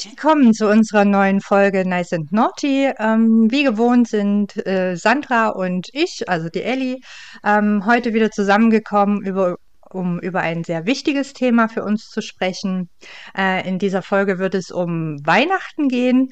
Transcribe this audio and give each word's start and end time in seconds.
Herzlich 0.00 0.16
willkommen 0.16 0.54
zu 0.54 0.66
unserer 0.66 1.04
neuen 1.04 1.42
Folge 1.42 1.86
Nice 1.86 2.14
and 2.14 2.32
Naughty. 2.32 2.90
Ähm, 2.98 3.48
wie 3.50 3.64
gewohnt 3.64 4.08
sind 4.08 4.56
äh, 4.66 4.96
Sandra 4.96 5.48
und 5.48 5.88
ich, 5.92 6.26
also 6.26 6.48
die 6.48 6.62
Ellie, 6.62 7.00
ähm, 7.44 7.84
heute 7.84 8.14
wieder 8.14 8.30
zusammengekommen, 8.30 9.20
über, 9.22 9.56
um 9.90 10.18
über 10.20 10.40
ein 10.40 10.64
sehr 10.64 10.86
wichtiges 10.86 11.34
Thema 11.34 11.68
für 11.68 11.84
uns 11.84 12.08
zu 12.08 12.22
sprechen. 12.22 12.88
Äh, 13.36 13.68
in 13.68 13.78
dieser 13.78 14.00
Folge 14.00 14.38
wird 14.38 14.54
es 14.54 14.70
um 14.70 15.18
Weihnachten 15.26 15.88
gehen, 15.88 16.30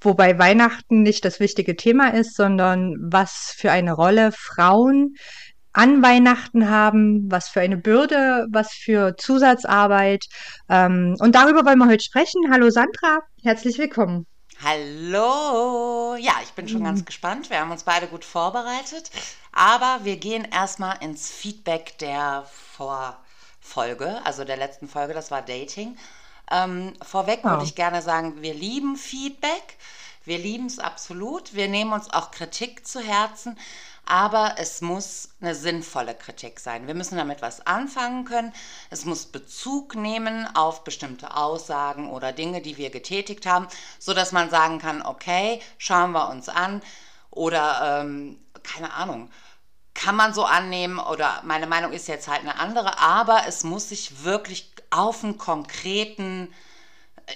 wobei 0.00 0.38
Weihnachten 0.38 1.02
nicht 1.02 1.26
das 1.26 1.40
wichtige 1.40 1.76
Thema 1.76 2.14
ist, 2.14 2.34
sondern 2.34 2.94
was 3.02 3.54
für 3.54 3.70
eine 3.70 3.92
Rolle 3.92 4.32
Frauen 4.32 5.12
an 5.72 6.02
Weihnachten 6.02 6.68
haben, 6.68 7.30
was 7.30 7.48
für 7.48 7.60
eine 7.60 7.76
Bürde, 7.76 8.46
was 8.50 8.72
für 8.72 9.16
Zusatzarbeit. 9.16 10.24
Ähm, 10.68 11.16
und 11.20 11.34
darüber 11.34 11.64
wollen 11.64 11.78
wir 11.78 11.88
heute 11.88 12.04
sprechen. 12.04 12.50
Hallo 12.50 12.70
Sandra, 12.70 13.20
herzlich 13.42 13.78
willkommen. 13.78 14.26
Hallo! 14.62 16.16
Ja, 16.16 16.34
ich 16.42 16.50
bin 16.52 16.68
schon 16.68 16.84
ganz 16.84 17.04
gespannt. 17.06 17.48
Wir 17.48 17.60
haben 17.60 17.70
uns 17.70 17.84
beide 17.84 18.08
gut 18.08 18.26
vorbereitet. 18.26 19.10
Aber 19.52 20.00
wir 20.02 20.16
gehen 20.16 20.46
erstmal 20.52 21.02
ins 21.02 21.30
Feedback 21.30 21.96
der 21.98 22.44
Vorfolge, 22.76 24.20
also 24.24 24.44
der 24.44 24.58
letzten 24.58 24.86
Folge, 24.86 25.14
das 25.14 25.30
war 25.30 25.40
Dating. 25.40 25.96
Ähm, 26.50 26.92
vorweg 27.02 27.42
würde 27.44 27.64
ich 27.64 27.74
gerne 27.74 28.02
sagen, 28.02 28.42
wir 28.42 28.52
lieben 28.52 28.96
Feedback. 28.96 29.78
Wir 30.24 30.38
lieben 30.38 30.66
es 30.66 30.78
absolut. 30.78 31.54
Wir 31.54 31.68
nehmen 31.68 31.92
uns 31.92 32.10
auch 32.12 32.30
Kritik 32.30 32.86
zu 32.86 33.00
Herzen 33.00 33.56
aber 34.10 34.56
es 34.58 34.80
muss 34.80 35.28
eine 35.40 35.54
sinnvolle 35.54 36.16
Kritik 36.16 36.58
sein. 36.58 36.88
Wir 36.88 36.94
müssen 36.94 37.16
damit 37.16 37.42
was 37.42 37.64
anfangen 37.64 38.24
können. 38.24 38.52
Es 38.90 39.04
muss 39.04 39.26
Bezug 39.26 39.94
nehmen 39.94 40.48
auf 40.56 40.82
bestimmte 40.82 41.36
Aussagen 41.36 42.10
oder 42.10 42.32
Dinge, 42.32 42.60
die 42.60 42.76
wir 42.76 42.90
getätigt 42.90 43.46
haben, 43.46 43.68
so 44.00 44.12
dass 44.12 44.32
man 44.32 44.50
sagen 44.50 44.80
kann, 44.80 45.00
okay, 45.02 45.62
schauen 45.78 46.10
wir 46.10 46.28
uns 46.28 46.48
an 46.48 46.82
oder 47.30 48.00
ähm, 48.00 48.40
keine 48.64 48.92
Ahnung. 48.94 49.30
Kann 49.94 50.16
man 50.16 50.34
so 50.34 50.44
annehmen 50.44 50.98
oder 50.98 51.42
meine 51.44 51.68
Meinung 51.68 51.92
ist 51.92 52.08
jetzt 52.08 52.26
halt 52.26 52.40
eine 52.40 52.58
andere, 52.58 52.98
aber 52.98 53.44
es 53.46 53.62
muss 53.62 53.90
sich 53.90 54.24
wirklich 54.24 54.72
auf 54.90 55.22
einen 55.22 55.38
konkreten 55.38 56.52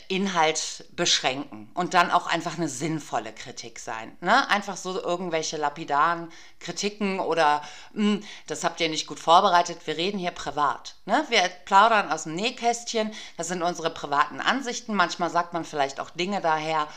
Inhalt 0.09 0.84
beschränken 0.92 1.70
und 1.75 1.95
dann 1.95 2.11
auch 2.11 2.27
einfach 2.27 2.56
eine 2.56 2.69
sinnvolle 2.69 3.33
Kritik 3.33 3.78
sein. 3.78 4.17
Ne? 4.20 4.48
Einfach 4.50 4.77
so 4.77 5.00
irgendwelche 5.00 5.56
lapidaren 5.56 6.31
Kritiken 6.61 7.20
oder 7.20 7.62
hm, 7.92 8.22
das 8.47 8.65
habt 8.65 8.81
ihr 8.81 8.89
nicht 8.89 9.06
gut 9.06 9.19
vorbereitet, 9.19 9.87
wir 9.87 9.97
reden 9.97 10.19
hier 10.19 10.31
privat. 10.31 10.97
Ne? 11.06 11.25
Wir 11.28 11.42
plaudern 11.65 12.11
aus 12.11 12.25
dem 12.25 12.34
Nähkästchen, 12.34 13.12
das 13.37 13.48
sind 13.48 13.62
unsere 13.62 13.91
privaten 13.91 14.41
Ansichten. 14.41 14.95
Manchmal 14.95 15.31
sagt 15.31 15.53
man 15.53 15.65
vielleicht 15.65 16.00
auch 16.00 16.11
Dinge 16.11 16.41
daher, 16.41 16.89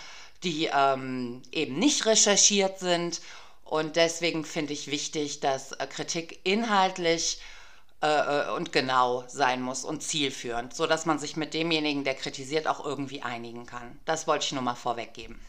die 0.44 0.70
ähm, 0.73 1.42
eben 1.52 1.80
nicht 1.80 2.06
recherchiert 2.06 2.80
sind. 2.80 3.22
Und 3.64 3.95
deswegen 3.95 4.45
finde 4.45 4.73
ich 4.73 4.90
wichtig, 4.90 5.40
dass 5.42 5.73
äh, 5.73 5.88
Kritik 5.88 6.40
inhaltlich 6.44 7.40
äh, 7.40 7.56
äh, 8.02 8.52
und 8.52 8.72
genau 8.72 9.23
sein 9.28 9.62
muss 9.62 9.84
und 9.84 10.03
zielführend, 10.03 10.73
sodass 10.73 11.06
man 11.06 11.20
sich 11.20 11.38
mit 11.38 11.53
demjenigen, 11.53 12.03
der 12.03 12.16
kritisiert, 12.16 12.67
auch 12.67 12.86
irgendwie 12.86 13.24
einigen 13.24 13.66
kann. 13.66 14.00
Das 14.06 14.28
wollte 14.28 14.46
ich 14.46 14.52
nur 14.53 14.62
mal 14.62 14.75
vorweggeben. 14.75 15.40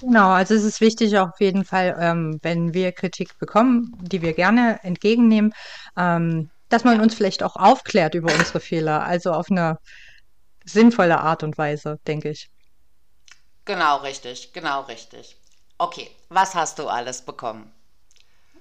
Genau, 0.00 0.30
also 0.30 0.54
es 0.54 0.64
ist 0.64 0.80
wichtig 0.80 1.16
auf 1.18 1.38
jeden 1.40 1.64
Fall, 1.64 1.96
ähm, 2.00 2.38
wenn 2.42 2.74
wir 2.74 2.92
Kritik 2.92 3.38
bekommen, 3.38 3.92
die 4.00 4.20
wir 4.22 4.32
gerne 4.32 4.80
entgegennehmen, 4.82 5.52
ähm, 5.96 6.50
dass 6.68 6.84
man 6.84 6.96
ja. 6.96 7.02
uns 7.02 7.14
vielleicht 7.14 7.42
auch 7.42 7.56
aufklärt 7.56 8.14
über 8.14 8.32
unsere 8.34 8.60
Fehler, 8.60 9.04
also 9.04 9.32
auf 9.32 9.50
eine 9.50 9.78
sinnvolle 10.64 11.20
Art 11.20 11.42
und 11.44 11.56
Weise, 11.56 11.98
denke 12.06 12.30
ich. 12.30 12.48
Genau 13.64 13.98
richtig, 13.98 14.52
genau 14.52 14.82
richtig. 14.82 15.36
Okay, 15.78 16.10
was 16.28 16.54
hast 16.54 16.78
du 16.78 16.88
alles 16.88 17.22
bekommen? 17.22 17.72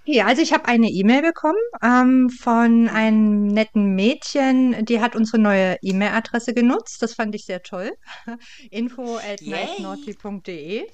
Ja, 0.05 0.27
also 0.27 0.41
ich 0.41 0.53
habe 0.53 0.65
eine 0.65 0.87
E-Mail 0.89 1.23
bekommen 1.23 1.57
ähm, 1.81 2.29
von 2.29 2.87
einem 2.89 3.47
netten 3.47 3.95
Mädchen, 3.95 4.85
die 4.85 5.01
hat 5.01 5.15
unsere 5.15 5.39
neue 5.39 5.77
E-Mail-Adresse 5.81 6.53
genutzt. 6.53 7.01
Das 7.01 7.15
fand 7.15 7.33
ich 7.33 7.45
sehr 7.45 7.63
toll. 7.63 7.91
Info 8.69 9.17
at 9.17 9.41
nicenaughty.de. 9.41 10.87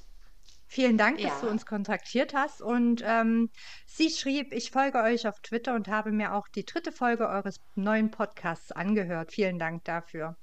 Vielen 0.67 0.97
Dank, 0.97 1.19
ja. 1.19 1.27
dass 1.27 1.41
du 1.41 1.49
uns 1.49 1.65
kontaktiert 1.65 2.33
hast. 2.33 2.61
Und 2.61 3.03
ähm, 3.05 3.49
sie 3.85 4.09
schrieb, 4.09 4.53
ich 4.53 4.71
folge 4.71 4.99
euch 4.99 5.27
auf 5.27 5.41
Twitter 5.41 5.75
und 5.75 5.89
habe 5.89 6.13
mir 6.13 6.33
auch 6.33 6.47
die 6.47 6.65
dritte 6.65 6.93
Folge 6.93 7.27
eures 7.27 7.59
neuen 7.75 8.11
Podcasts 8.11 8.71
angehört. 8.71 9.33
Vielen 9.33 9.59
Dank 9.59 9.83
dafür. 9.83 10.37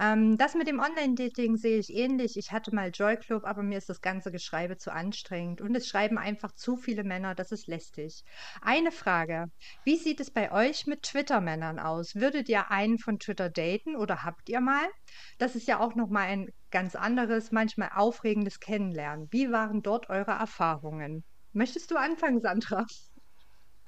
Ähm, 0.00 0.36
das 0.38 0.54
mit 0.54 0.68
dem 0.68 0.80
Online-Dating 0.80 1.56
sehe 1.56 1.78
ich 1.78 1.90
ähnlich. 1.90 2.36
Ich 2.36 2.52
hatte 2.52 2.74
mal 2.74 2.90
Joy 2.90 3.16
Club, 3.16 3.44
aber 3.44 3.62
mir 3.62 3.78
ist 3.78 3.88
das 3.88 4.00
ganze 4.00 4.32
Geschreibe 4.32 4.76
zu 4.76 4.92
anstrengend 4.92 5.60
und 5.60 5.74
es 5.74 5.88
schreiben 5.88 6.18
einfach 6.18 6.52
zu 6.54 6.76
viele 6.76 7.04
Männer, 7.04 7.34
das 7.34 7.52
ist 7.52 7.66
lästig. 7.66 8.22
Eine 8.60 8.92
Frage: 8.92 9.46
Wie 9.84 9.96
sieht 9.96 10.20
es 10.20 10.30
bei 10.30 10.52
euch 10.52 10.86
mit 10.86 11.02
Twitter-Männern 11.02 11.78
aus? 11.78 12.14
Würdet 12.14 12.48
ihr 12.48 12.70
einen 12.70 12.98
von 12.98 13.18
Twitter 13.18 13.50
daten 13.50 13.96
oder 13.96 14.22
habt 14.22 14.48
ihr 14.48 14.60
mal? 14.60 14.86
Das 15.38 15.56
ist 15.56 15.68
ja 15.68 15.80
auch 15.80 15.94
nochmal 15.94 16.28
ein 16.28 16.48
ganz 16.70 16.96
anderes, 16.96 17.52
manchmal 17.52 17.90
aufregendes 17.94 18.60
Kennenlernen. 18.60 19.28
Wie 19.30 19.50
waren 19.52 19.82
dort 19.82 20.08
eure 20.10 20.32
Erfahrungen? 20.32 21.24
Möchtest 21.52 21.90
du 21.90 21.96
anfangen, 21.96 22.40
Sandra? 22.40 22.86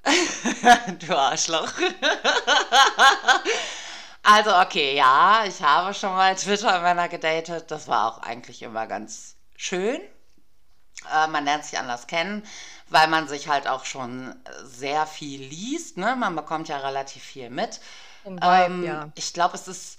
du 0.99 1.17
Arschloch. 1.17 1.73
Also, 4.29 4.53
okay, 4.57 4.93
ja, 4.93 5.45
ich 5.47 5.61
habe 5.61 5.93
schon 5.93 6.09
mal 6.09 6.35
Twitter-Männer 6.35 7.07
gedatet. 7.07 7.71
Das 7.71 7.87
war 7.87 8.11
auch 8.11 8.21
eigentlich 8.21 8.61
immer 8.61 8.85
ganz 8.85 9.37
schön. 9.55 10.01
Äh, 11.13 11.27
man 11.27 11.45
lernt 11.45 11.63
sich 11.63 11.79
anders 11.79 12.07
kennen, 12.07 12.45
weil 12.89 13.07
man 13.07 13.29
sich 13.29 13.47
halt 13.47 13.69
auch 13.69 13.85
schon 13.85 14.35
sehr 14.65 15.07
viel 15.07 15.41
liest. 15.41 15.95
Ne? 15.95 16.17
Man 16.17 16.35
bekommt 16.35 16.67
ja 16.67 16.75
relativ 16.75 17.23
viel 17.23 17.49
mit. 17.49 17.79
Vibe, 18.25 18.41
ähm, 18.41 18.83
ja. 18.83 19.07
Ich 19.15 19.31
glaube, 19.31 19.55
es 19.55 19.69
ist 19.69 19.97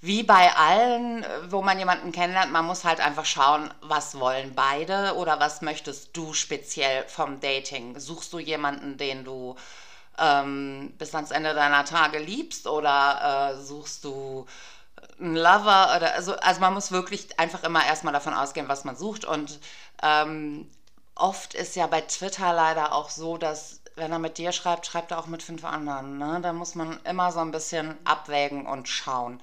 wie 0.00 0.24
bei 0.24 0.52
allen, 0.56 1.24
wo 1.48 1.62
man 1.62 1.78
jemanden 1.78 2.10
kennenlernt, 2.10 2.50
man 2.50 2.64
muss 2.64 2.82
halt 2.82 2.98
einfach 2.98 3.26
schauen, 3.26 3.72
was 3.80 4.18
wollen 4.18 4.56
beide 4.56 5.14
oder 5.14 5.38
was 5.38 5.62
möchtest 5.62 6.16
du 6.16 6.32
speziell 6.32 7.04
vom 7.06 7.38
Dating? 7.38 7.96
Suchst 8.00 8.32
du 8.32 8.40
jemanden, 8.40 8.96
den 8.96 9.22
du 9.22 9.54
ähm, 10.18 10.94
bis 10.98 11.14
ans 11.14 11.30
Ende 11.30 11.54
deiner 11.54 11.84
Tage 11.84 12.18
liebst 12.18 12.66
oder 12.66 13.54
äh, 13.54 13.62
suchst 13.62 14.04
du 14.04 14.46
einen 15.20 15.36
Lover 15.36 15.96
oder 15.96 16.14
also, 16.14 16.36
also 16.36 16.60
man 16.60 16.74
muss 16.74 16.92
wirklich 16.92 17.38
einfach 17.38 17.64
immer 17.64 17.84
erstmal 17.84 18.12
davon 18.12 18.34
ausgehen, 18.34 18.68
was 18.68 18.84
man 18.84 18.96
sucht 18.96 19.24
und 19.24 19.60
ähm, 20.02 20.68
oft 21.14 21.54
ist 21.54 21.76
ja 21.76 21.86
bei 21.86 22.00
Twitter 22.02 22.52
leider 22.52 22.92
auch 22.92 23.10
so, 23.10 23.36
dass 23.36 23.80
wenn 23.96 24.12
er 24.12 24.18
mit 24.18 24.38
dir 24.38 24.52
schreibt, 24.52 24.86
schreibt 24.86 25.10
er 25.10 25.18
auch 25.18 25.26
mit 25.26 25.42
fünf 25.42 25.64
anderen. 25.64 26.18
Ne? 26.18 26.40
Da 26.42 26.52
muss 26.52 26.74
man 26.74 26.98
immer 27.04 27.30
so 27.32 27.40
ein 27.40 27.50
bisschen 27.50 27.94
abwägen 28.04 28.66
und 28.66 28.88
schauen. 28.88 29.40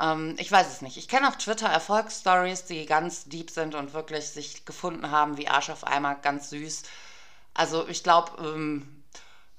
Ähm, 0.00 0.34
ich 0.38 0.50
weiß 0.50 0.68
es 0.68 0.82
nicht. 0.82 0.96
Ich 0.96 1.08
kenne 1.08 1.28
auf 1.28 1.36
Twitter 1.36 1.68
Erfolgsstories, 1.68 2.64
die 2.64 2.86
ganz 2.86 3.24
deep 3.26 3.50
sind 3.50 3.74
und 3.74 3.94
wirklich 3.94 4.28
sich 4.28 4.64
gefunden 4.64 5.10
haben 5.10 5.36
wie 5.36 5.48
Arsch 5.48 5.70
auf 5.70 5.86
Eimer, 5.86 6.16
ganz 6.16 6.50
süß. 6.50 6.82
Also 7.54 7.86
ich 7.88 8.02
glaube, 8.02 8.32
ähm, 8.42 9.03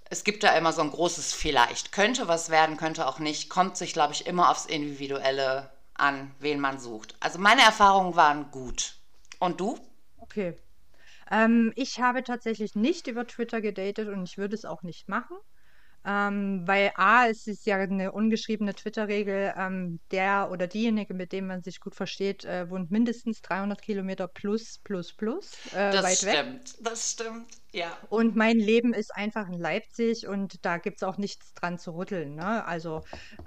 es 0.09 0.23
gibt 0.23 0.43
da 0.43 0.55
immer 0.55 0.71
so 0.73 0.81
ein 0.81 0.91
großes 0.91 1.33
Vielleicht. 1.33 1.91
Könnte 1.91 2.27
was 2.27 2.49
werden, 2.49 2.77
könnte 2.77 3.07
auch 3.07 3.19
nicht. 3.19 3.49
Kommt 3.49 3.77
sich, 3.77 3.93
glaube 3.93 4.13
ich, 4.13 4.27
immer 4.27 4.49
aufs 4.49 4.65
Individuelle 4.65 5.71
an, 5.93 6.31
wen 6.39 6.59
man 6.59 6.79
sucht. 6.79 7.15
Also 7.19 7.39
meine 7.39 7.61
Erfahrungen 7.61 8.15
waren 8.15 8.51
gut. 8.51 8.97
Und 9.39 9.59
du? 9.59 9.79
Okay. 10.17 10.57
Ähm, 11.31 11.73
ich 11.75 11.99
habe 11.99 12.23
tatsächlich 12.23 12.75
nicht 12.75 13.07
über 13.07 13.25
Twitter 13.25 13.61
gedatet 13.61 14.07
und 14.09 14.23
ich 14.23 14.37
würde 14.37 14.55
es 14.55 14.65
auch 14.65 14.83
nicht 14.83 15.09
machen. 15.09 15.37
Ähm, 16.07 16.67
weil 16.67 16.91
A, 16.97 17.27
es 17.27 17.47
ist 17.47 17.65
ja 17.65 17.77
eine 17.77 18.11
ungeschriebene 18.11 18.75
Twitter-Regel, 18.75 19.55
ähm, 19.57 19.99
der 20.11 20.49
oder 20.51 20.67
diejenige, 20.67 21.15
mit 21.15 21.31
dem 21.31 21.47
man 21.47 21.63
sich 21.63 21.79
gut 21.79 21.95
versteht, 21.95 22.45
äh, 22.45 22.69
wohnt 22.69 22.91
mindestens 22.91 23.41
300 23.41 23.81
Kilometer 23.81 24.27
plus, 24.27 24.77
plus, 24.83 25.13
plus 25.13 25.65
äh, 25.71 25.89
das 25.89 26.03
weit 26.03 26.23
weg. 26.23 26.35
stimmt, 26.35 26.75
das 26.85 27.11
stimmt, 27.11 27.47
ja. 27.75 27.97
Und 28.09 28.35
mein 28.35 28.57
Leben 28.57 28.93
ist 28.93 29.13
einfach 29.13 29.49
in 29.49 29.59
Leipzig 29.59 30.27
und 30.27 30.65
da 30.65 30.77
gibt 30.77 30.97
es 30.97 31.03
auch 31.03 31.17
nichts 31.17 31.53
dran 31.53 31.77
zu 31.77 31.91
rütteln. 31.95 32.35
Ne? 32.35 32.65
Also 32.65 33.03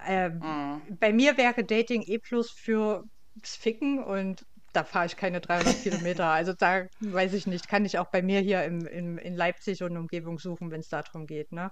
äh, 0.07 0.29
mm. 0.29 0.99
bei 1.01 1.13
mir 1.13 1.37
wäre 1.39 1.65
Dating 1.65 2.03
eh 2.03 2.19
plus 2.19 2.51
fürs 2.51 3.03
Ficken 3.43 4.05
und 4.05 4.45
da 4.75 4.85
fahre 4.85 5.07
ich 5.07 5.17
keine 5.17 5.41
300 5.41 5.75
Kilometer. 5.83 6.27
Also 6.27 6.53
da 6.53 6.87
weiß 7.01 7.33
ich 7.33 7.47
nicht, 7.47 7.69
kann 7.69 7.87
ich 7.87 7.99
auch 7.99 8.11
bei 8.11 8.21
mir 8.21 8.41
hier 8.41 8.65
im, 8.65 8.87
im 8.87 9.17
in 9.17 9.35
Leipzig 9.35 9.83
und 9.83 9.97
Umgebung 9.97 10.39
suchen, 10.39 10.71
wenn 10.71 10.81
es 10.81 10.91
darum 10.91 11.27
geht. 11.27 11.51
Ne? 11.53 11.71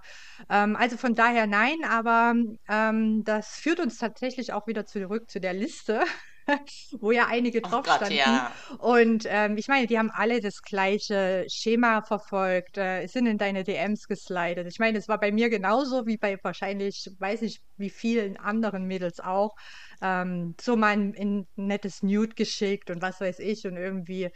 Ähm, 0.49 0.75
also 0.75 0.97
von 0.97 1.13
daher 1.13 1.45
nein, 1.45 1.77
aber 1.87 2.33
ähm, 2.67 3.23
das 3.23 3.59
führt 3.59 3.79
uns 3.79 3.99
tatsächlich 3.99 4.51
auch 4.51 4.65
wieder 4.65 4.87
zurück 4.87 5.29
zu 5.29 5.39
der 5.39 5.53
Liste. 5.53 6.01
wo 6.99 7.11
ja 7.11 7.27
einige 7.27 7.61
Oh 7.63 7.69
drauf 7.69 7.85
Gott, 7.85 7.97
standen. 7.97 8.17
ja. 8.17 8.51
Und 8.79 9.25
ähm, 9.27 9.57
ich 9.57 9.67
meine, 9.67 9.87
die 9.87 9.97
haben 9.97 10.11
alle 10.11 10.39
das 10.41 10.61
gleiche 10.61 11.45
Schema 11.49 12.01
verfolgt, 12.01 12.77
äh, 12.77 13.05
sind 13.07 13.25
in 13.27 13.37
deine 13.37 13.63
DMs 13.63 14.07
geslidet. 14.07 14.67
Ich 14.67 14.79
meine, 14.79 14.97
es 14.97 15.07
war 15.07 15.19
bei 15.19 15.31
mir 15.31 15.49
genauso 15.49 16.05
wie 16.05 16.17
bei 16.17 16.37
wahrscheinlich, 16.43 17.09
weiß 17.19 17.41
ich, 17.43 17.59
wie 17.77 17.89
vielen 17.89 18.37
anderen 18.37 18.85
Mädels 18.85 19.19
auch. 19.19 19.55
Ähm, 20.01 20.55
so 20.61 20.75
mal 20.75 20.93
ein, 20.93 21.15
ein 21.17 21.47
nettes 21.55 22.03
Nude 22.03 22.35
geschickt 22.35 22.89
und 22.89 23.01
was 23.01 23.19
weiß 23.19 23.39
ich 23.39 23.65
und 23.65 23.77
irgendwie 23.77 24.29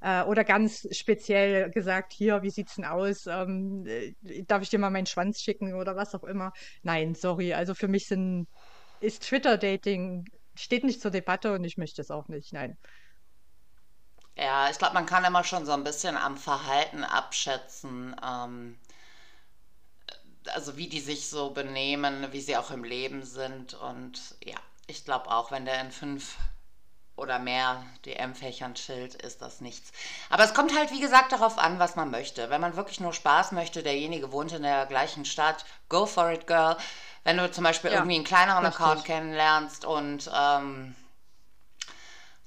äh, 0.00 0.22
oder 0.24 0.44
ganz 0.44 0.86
speziell 0.90 1.70
gesagt, 1.70 2.12
hier, 2.12 2.42
wie 2.42 2.50
sieht's 2.50 2.76
denn 2.76 2.84
aus? 2.84 3.26
Ähm, 3.26 3.84
äh, 3.86 4.14
darf 4.46 4.62
ich 4.62 4.70
dir 4.70 4.78
mal 4.78 4.90
meinen 4.90 5.06
Schwanz 5.06 5.40
schicken 5.40 5.74
oder 5.74 5.96
was 5.96 6.14
auch 6.14 6.24
immer? 6.24 6.52
Nein, 6.82 7.14
sorry. 7.14 7.54
Also 7.54 7.74
für 7.74 7.88
mich 7.88 8.06
sind, 8.06 8.46
ist 9.00 9.22
Twitter-Dating, 9.24 10.24
steht 10.56 10.84
nicht 10.84 11.00
zur 11.00 11.10
Debatte 11.10 11.54
und 11.54 11.64
ich 11.64 11.76
möchte 11.76 12.00
es 12.02 12.10
auch 12.10 12.28
nicht. 12.28 12.52
Nein. 12.52 12.76
Ja, 14.36 14.68
ich 14.70 14.78
glaube, 14.78 14.94
man 14.94 15.06
kann 15.06 15.24
immer 15.24 15.44
schon 15.44 15.64
so 15.64 15.72
ein 15.72 15.84
bisschen 15.84 16.16
am 16.16 16.36
Verhalten 16.36 17.04
abschätzen, 17.04 18.14
ähm, 18.22 18.78
also 20.54 20.76
wie 20.76 20.88
die 20.88 21.00
sich 21.00 21.28
so 21.28 21.50
benehmen, 21.50 22.32
wie 22.32 22.40
sie 22.40 22.56
auch 22.56 22.70
im 22.70 22.84
Leben 22.84 23.24
sind. 23.24 23.74
Und 23.74 24.36
ja, 24.44 24.58
ich 24.86 25.04
glaube 25.04 25.30
auch, 25.30 25.50
wenn 25.50 25.64
der 25.64 25.80
in 25.80 25.90
fünf 25.90 26.36
oder 27.16 27.38
mehr 27.38 27.82
DM-Fächern 28.04 28.74
chillt, 28.74 29.14
ist 29.14 29.40
das 29.40 29.62
nichts. 29.62 29.90
Aber 30.28 30.44
es 30.44 30.52
kommt 30.52 30.76
halt, 30.76 30.90
wie 30.92 31.00
gesagt, 31.00 31.32
darauf 31.32 31.58
an, 31.58 31.78
was 31.78 31.96
man 31.96 32.10
möchte. 32.10 32.50
Wenn 32.50 32.60
man 32.60 32.76
wirklich 32.76 33.00
nur 33.00 33.14
Spaß 33.14 33.52
möchte, 33.52 33.82
derjenige 33.82 34.32
wohnt 34.32 34.52
in 34.52 34.62
der 34.62 34.84
gleichen 34.86 35.24
Stadt, 35.24 35.64
go 35.88 36.04
for 36.04 36.30
it, 36.30 36.46
girl. 36.46 36.76
Wenn 37.26 37.38
du 37.38 37.50
zum 37.50 37.64
Beispiel 37.64 37.90
Ja, 37.90 37.96
irgendwie 37.98 38.14
einen 38.14 38.24
kleineren 38.24 38.64
Account 38.64 38.98
richtig. 38.98 39.06
kennenlernst 39.06 39.84
und 39.84 40.30
ähm, 40.32 40.94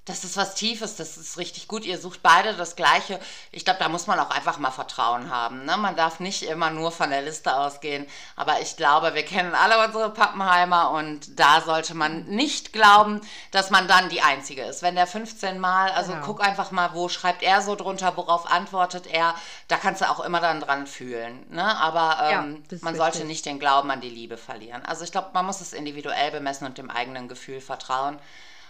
das 0.06 0.24
ist 0.24 0.38
was 0.38 0.56
Tiefes, 0.56 0.96
das 0.96 1.18
ist 1.18 1.38
richtig 1.38 1.68
gut. 1.68 1.86
Ihr 1.86 2.00
sucht 2.00 2.24
beide 2.24 2.56
das 2.56 2.76
Gleiche. 2.76 3.20
Ich 3.52 3.64
glaube, 3.64 3.80
da 3.80 3.90
muss 3.90 4.08
man 4.08 4.20
auch 4.20 4.32
einfach 4.32 4.58
mal 4.58 4.72
Vertrauen 4.72 5.30
haben. 5.30 5.66
Ne? 5.66 5.78
Man 5.78 5.96
darf 5.96 6.20
nicht 6.20 6.42
immer 6.44 6.72
nur 6.72 6.92
von 6.92 7.12
der 7.12 7.22
Liste 7.22 7.56
ausgehen. 7.56 8.08
Aber 8.36 8.60
ich 8.62 8.76
glaube, 8.76 9.14
wir 9.14 9.24
kennen 9.24 9.54
alle 9.54 9.86
unsere 9.86 10.10
Pappenheimer 10.10 10.90
und 10.92 11.40
da 11.40 11.62
sollte 11.62 11.94
man 11.94 12.26
nicht 12.26 12.74
glauben, 12.74 13.22
dass 13.52 13.70
man 13.70 13.88
dann 13.88 14.10
die 14.10 14.22
Einzige 14.22 14.64
ist. 14.64 14.82
Wenn 14.82 14.96
der 14.96 15.06
15 15.06 15.60
Mal, 15.60 15.92
also 15.92 16.14
Genau. 16.14 16.26
guck 16.26 16.42
einfach 16.44 16.72
mal, 16.72 16.94
wo 16.94 17.08
schreibt 17.08 17.44
er 17.44 17.62
so 17.62 17.76
drunter, 17.76 18.18
worauf 18.18 18.50
antwortet 18.50 19.06
er. 19.06 19.36
Da 19.68 19.78
kannst 19.78 20.02
du 20.02 20.10
auch 20.10 20.22
immer 20.22 20.40
dann 20.40 20.60
dran 20.60 20.88
fühlen. 20.88 21.46
Ne? 21.52 21.64
Aber 21.78 22.32
Ja, 22.32 22.40
ähm, 22.42 22.64
ist 22.72 22.84
man 22.84 22.96
sollte 22.96 23.26
nicht 23.26 23.46
den 23.46 23.60
Glauben 23.60 23.92
an 23.92 24.02
die 24.02 24.10
Liebe 24.10 24.38
verlieren. 24.38 24.84
Also 24.86 25.04
ich 25.04 25.12
glaube, 25.12 25.30
man 25.34 25.46
muss 25.46 25.62
es 25.62 25.74
individuell 25.74 26.32
bemessen 26.32 26.66
und 26.66 26.80
dem 26.80 26.90
eigenen 26.90 27.28
Gefühl 27.28 27.62
vertrauen. 27.62 28.18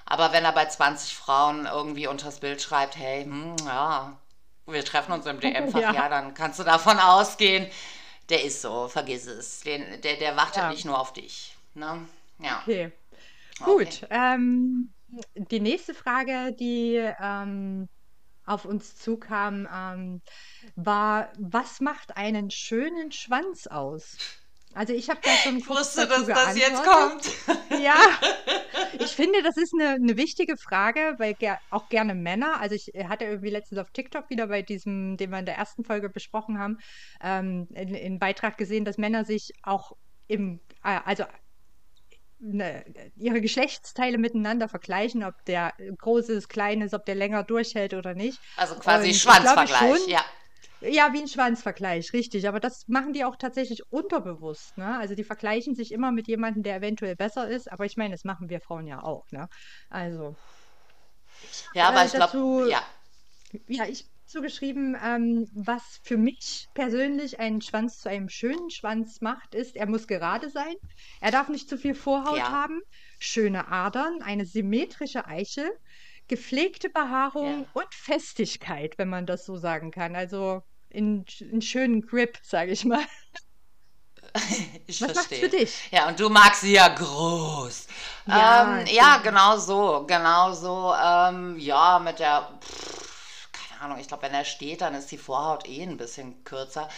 Aber 0.09 0.33
wenn 0.33 0.43
er 0.45 0.51
bei 0.53 0.65
20 0.67 1.15
Frauen 1.15 1.65
irgendwie 1.67 2.07
unters 2.07 2.39
Bild 2.41 2.61
schreibt, 2.61 2.97
hey, 2.97 3.23
hm, 3.25 3.55
ja, 3.65 4.17
wir 4.67 4.83
treffen 4.85 5.13
uns 5.13 5.25
im 5.27 5.39
DM-Fach, 5.39 5.79
Ja. 5.81 5.93
ja. 5.93 6.09
dann 6.09 6.33
kannst 6.33 6.59
du 6.59 6.63
davon 6.63 6.99
ausgehen, 6.99 7.67
der 8.29 8.43
ist 8.43 8.61
so, 8.61 8.87
vergiss 8.89 9.25
es. 9.27 9.61
Den, 9.61 10.01
der, 10.01 10.17
der 10.17 10.35
wartet 10.37 10.57
Ja. 10.57 10.69
nicht 10.71 10.85
nur 10.85 10.99
auf 10.99 11.13
dich. 11.13 11.55
Ne? 11.75 12.07
Ja. 12.39 12.59
Okay. 12.63 12.91
Okay. 13.61 13.65
Gut. 13.65 14.07
Ähm, 14.09 14.93
die 15.35 15.59
nächste 15.59 15.93
Frage, 15.93 16.53
die 16.59 16.95
ähm, 17.19 17.89
auf 18.45 18.65
uns 18.65 18.95
zukam, 18.97 19.67
ähm, 19.73 20.21
war, 20.75 21.31
was 21.37 21.81
macht 21.81 22.17
einen 22.17 22.51
schönen 22.51 23.11
Schwanz 23.11 23.67
aus? 23.67 24.17
Also 24.73 24.93
ich 24.93 25.09
habe 25.09 25.19
da 25.23 25.31
schon 25.31 25.57
Ich 25.57 25.67
wusste, 25.67 26.07
dass 26.07 26.25
das 26.25 26.57
jetzt 26.57 26.83
kommt. 26.83 27.25
Ja, 27.81 27.95
ich 28.99 29.11
finde, 29.11 29.41
das 29.41 29.57
ist 29.57 29.73
eine, 29.73 29.95
eine 29.95 30.15
wichtige 30.15 30.57
Frage, 30.57 31.15
weil 31.17 31.33
ger 31.33 31.59
auch 31.71 31.89
gerne 31.89 32.13
Männer, 32.13 32.59
also 32.61 32.75
ich 32.75 32.93
äh, 32.93 33.05
hatte 33.05 33.25
irgendwie 33.25 33.49
letztens 33.49 33.79
auf 33.79 33.89
TikTok 33.91 34.29
wieder 34.29 34.47
bei 34.47 34.61
diesem, 34.61 35.17
den 35.17 35.31
wir 35.31 35.39
in 35.39 35.45
der 35.45 35.57
ersten 35.57 35.83
Folge 35.83 36.09
besprochen 36.09 36.59
haben, 36.59 36.77
ähm, 37.21 37.67
in, 37.73 37.95
in 37.95 38.19
Beitrag 38.19 38.57
gesehen, 38.57 38.85
dass 38.85 38.97
Männer 38.97 39.25
sich 39.25 39.53
auch 39.63 39.93
im, 40.27 40.59
äh, 40.83 40.99
also 41.03 41.25
ne, 42.39 42.85
ihre 43.17 43.41
Geschlechtsteile 43.41 44.17
miteinander 44.17 44.69
vergleichen, 44.69 45.23
ob 45.23 45.33
der 45.45 45.73
groß 45.97 46.29
ist, 46.29 46.47
klein 46.47 46.81
ist, 46.81 46.93
ob 46.93 47.05
der 47.05 47.15
länger 47.15 47.43
durchhält 47.43 47.93
oder 47.93 48.13
nicht. 48.13 48.39
Also 48.55 48.75
quasi 48.75 49.05
Und 49.05 49.11
ich 49.11 49.21
Schwanzvergleich, 49.21 49.97
schon, 49.99 50.09
ja. 50.09 50.23
Ja, 50.81 51.13
wie 51.13 51.19
ein 51.21 51.27
Schwanzvergleich, 51.27 52.13
richtig. 52.13 52.47
Aber 52.47 52.59
das 52.59 52.87
machen 52.87 53.13
die 53.13 53.25
auch 53.25 53.35
tatsächlich 53.37 53.81
unterbewusst, 53.89 54.77
ne? 54.77 54.97
Also 54.97 55.15
die 55.15 55.23
vergleichen 55.23 55.75
sich 55.75 55.91
immer 55.91 56.11
mit 56.11 56.27
jemandem, 56.27 56.63
der 56.63 56.77
eventuell 56.77 57.15
besser 57.15 57.49
ist. 57.49 57.71
Aber 57.71 57.85
ich 57.85 57.97
meine, 57.97 58.13
das 58.13 58.23
machen 58.23 58.49
wir 58.49 58.61
Frauen 58.61 58.87
ja 58.87 59.01
auch, 59.03 59.25
ne? 59.31 59.47
Also, 59.89 60.37
Ja, 61.73 61.87
aber 61.89 62.03
äh, 62.03 62.05
ich 62.05 62.13
glaube, 62.13 62.33
ja. 62.69 62.83
ja, 63.67 63.85
ich 63.87 64.01
habe 64.01 64.09
zugeschrieben, 64.25 64.95
ähm, 65.03 65.47
was 65.53 65.99
für 66.03 66.17
mich 66.17 66.67
persönlich 66.73 67.39
einen 67.39 67.61
Schwanz 67.61 67.97
zu 67.99 68.09
einem 68.09 68.29
schönen 68.29 68.69
Schwanz 68.69 69.21
macht, 69.21 69.55
ist, 69.55 69.75
er 69.75 69.87
muss 69.87 70.07
gerade 70.07 70.49
sein, 70.49 70.75
er 71.19 71.31
darf 71.31 71.49
nicht 71.49 71.67
zu 71.67 71.77
viel 71.77 71.95
Vorhaut 71.95 72.37
Ja. 72.37 72.51
haben, 72.51 72.79
schöne 73.19 73.67
Adern, 73.69 74.21
eine 74.21 74.45
symmetrische 74.45 75.25
Eichel, 75.25 75.69
gepflegte 76.29 76.89
Behaarung 76.89 77.65
Ja. 77.65 77.67
und 77.73 77.93
Festigkeit, 77.93 78.97
wenn 78.97 79.09
man 79.09 79.25
das 79.27 79.45
so 79.45 79.57
sagen 79.57 79.91
kann. 79.91 80.15
Also 80.15 80.63
in, 80.89 81.25
in 81.39 81.61
schönen 81.61 82.01
Grip, 82.07 82.39
sage 82.43 82.71
ich 82.71 82.85
mal. 82.85 83.03
Ich 84.87 85.01
Was 85.01 85.13
macht's 85.13 85.37
für 85.37 85.49
verstehe. 85.49 85.49
dich? 85.49 85.87
Ja, 85.91 86.07
und 86.07 86.19
du 86.19 86.29
magst 86.29 86.61
sie 86.61 86.73
ja 86.73 86.87
groß. 86.87 87.87
Ja, 88.25 88.79
Ähm, 88.79 88.85
ja, 88.87 89.17
die- 89.17 89.23
genau 89.23 89.57
so, 89.57 90.05
genau 90.07 90.53
so. 90.53 90.93
Ähm, 90.95 91.57
ja, 91.59 91.99
mit 91.99 92.19
der, 92.19 92.47
pff, 92.61 93.08
Ahnung, 93.81 93.99
ich 93.99 94.07
glaube, 94.07 94.23
wenn 94.23 94.33
er 94.33 94.45
steht, 94.45 94.81
dann 94.81 94.93
ist 94.93 95.11
die 95.11 95.17
Vorhaut 95.17 95.67
eh 95.67 95.83
ein 95.83 95.97
bisschen 95.97 96.43
kürzer. 96.43 96.89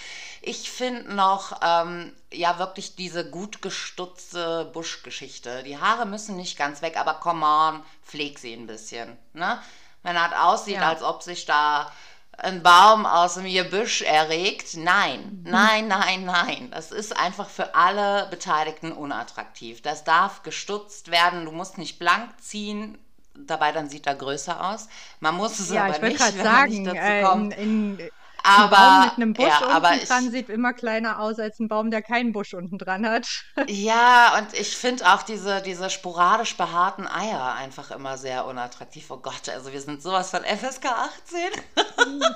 Ich 0.41 0.71
finde 0.71 1.13
noch, 1.13 1.59
ähm, 1.63 2.15
ja, 2.33 2.57
wirklich 2.59 2.95
diese 2.95 3.29
gut 3.29 3.61
gestutzte 3.61 4.65
Buschgeschichte. 4.73 5.63
Die 5.63 5.77
Haare 5.77 6.05
müssen 6.05 6.35
nicht 6.35 6.57
ganz 6.57 6.81
weg, 6.81 6.97
aber 6.97 7.15
come 7.15 7.45
on, 7.45 7.83
pfleg 8.05 8.39
sie 8.39 8.53
ein 8.53 8.67
bisschen, 8.67 9.17
ne? 9.33 9.61
Wenn 10.03 10.15
er 10.15 10.23
halt 10.23 10.35
aussieht, 10.37 10.77
Ja. 10.77 10.89
als 10.89 11.03
ob 11.03 11.21
sich 11.21 11.45
da 11.45 11.91
ein 12.37 12.63
Baum 12.63 13.05
aus 13.05 13.35
dem 13.35 13.45
Gebüsch 13.45 14.01
erregt. 14.01 14.75
Nein, 14.75 15.41
nein, 15.43 15.87
nein, 15.87 16.25
nein. 16.25 16.71
Das 16.71 16.91
ist 16.91 17.15
einfach 17.15 17.47
für 17.49 17.75
alle 17.75 18.25
Beteiligten 18.31 18.91
unattraktiv. 18.91 19.81
Das 19.83 20.03
darf 20.03 20.41
gestutzt 20.41 21.11
werden. 21.11 21.45
Du 21.45 21.51
musst 21.51 21.77
nicht 21.77 21.99
blank 21.99 22.31
ziehen. 22.41 22.97
Dabei 23.33 23.71
dann 23.71 23.89
sieht 23.89 24.07
er 24.07 24.15
größer 24.15 24.63
aus. 24.63 24.87
Man 25.19 25.35
muss 25.35 25.59
es 25.59 25.71
Ja, 25.71 25.85
aber 25.85 25.95
ich 26.07 26.19
nicht, 26.19 26.19
wenn 26.37 26.45
man 26.45 26.69
nicht 26.69 26.85
sagen, 26.85 26.85
dazu 26.85 26.97
äh, 26.97 27.23
kommt. 27.23 27.57
in, 27.57 27.99
in, 27.99 28.09
ein 28.43 28.69
Baum 28.69 28.73
Aber 28.73 29.05
mit 29.05 29.13
einem 29.17 29.33
Busch 29.33 29.47
ja, 29.47 29.67
aber 29.67 29.89
unten 29.89 30.01
ich 30.01 30.09
dran 30.09 30.31
sieht 30.31 30.49
immer 30.49 30.73
kleiner 30.73 31.19
aus 31.19 31.37
als 31.39 31.59
ein 31.59 31.67
Baum, 31.67 31.91
der 31.91 32.01
keinen 32.01 32.31
Busch 32.31 32.53
unten 32.53 32.77
dran 32.77 33.07
hat. 33.07 33.27
ja, 33.67 34.37
und 34.37 34.53
ich 34.53 34.75
finde 34.75 35.11
auch 35.11 35.23
diese, 35.23 35.61
diese 35.61 35.89
sporadisch 35.89 36.57
behaarten 36.57 37.07
Eier 37.07 37.53
einfach 37.53 37.91
immer 37.91 38.17
sehr 38.17 38.45
unattraktiv. 38.45 39.11
Oh 39.11 39.17
Gott, 39.17 39.49
also 39.49 39.71
wir 39.71 39.81
sind 39.81 40.01
sowas 40.01 40.31
von 40.31 40.43
FSK 40.43 40.85
18. 40.85 41.49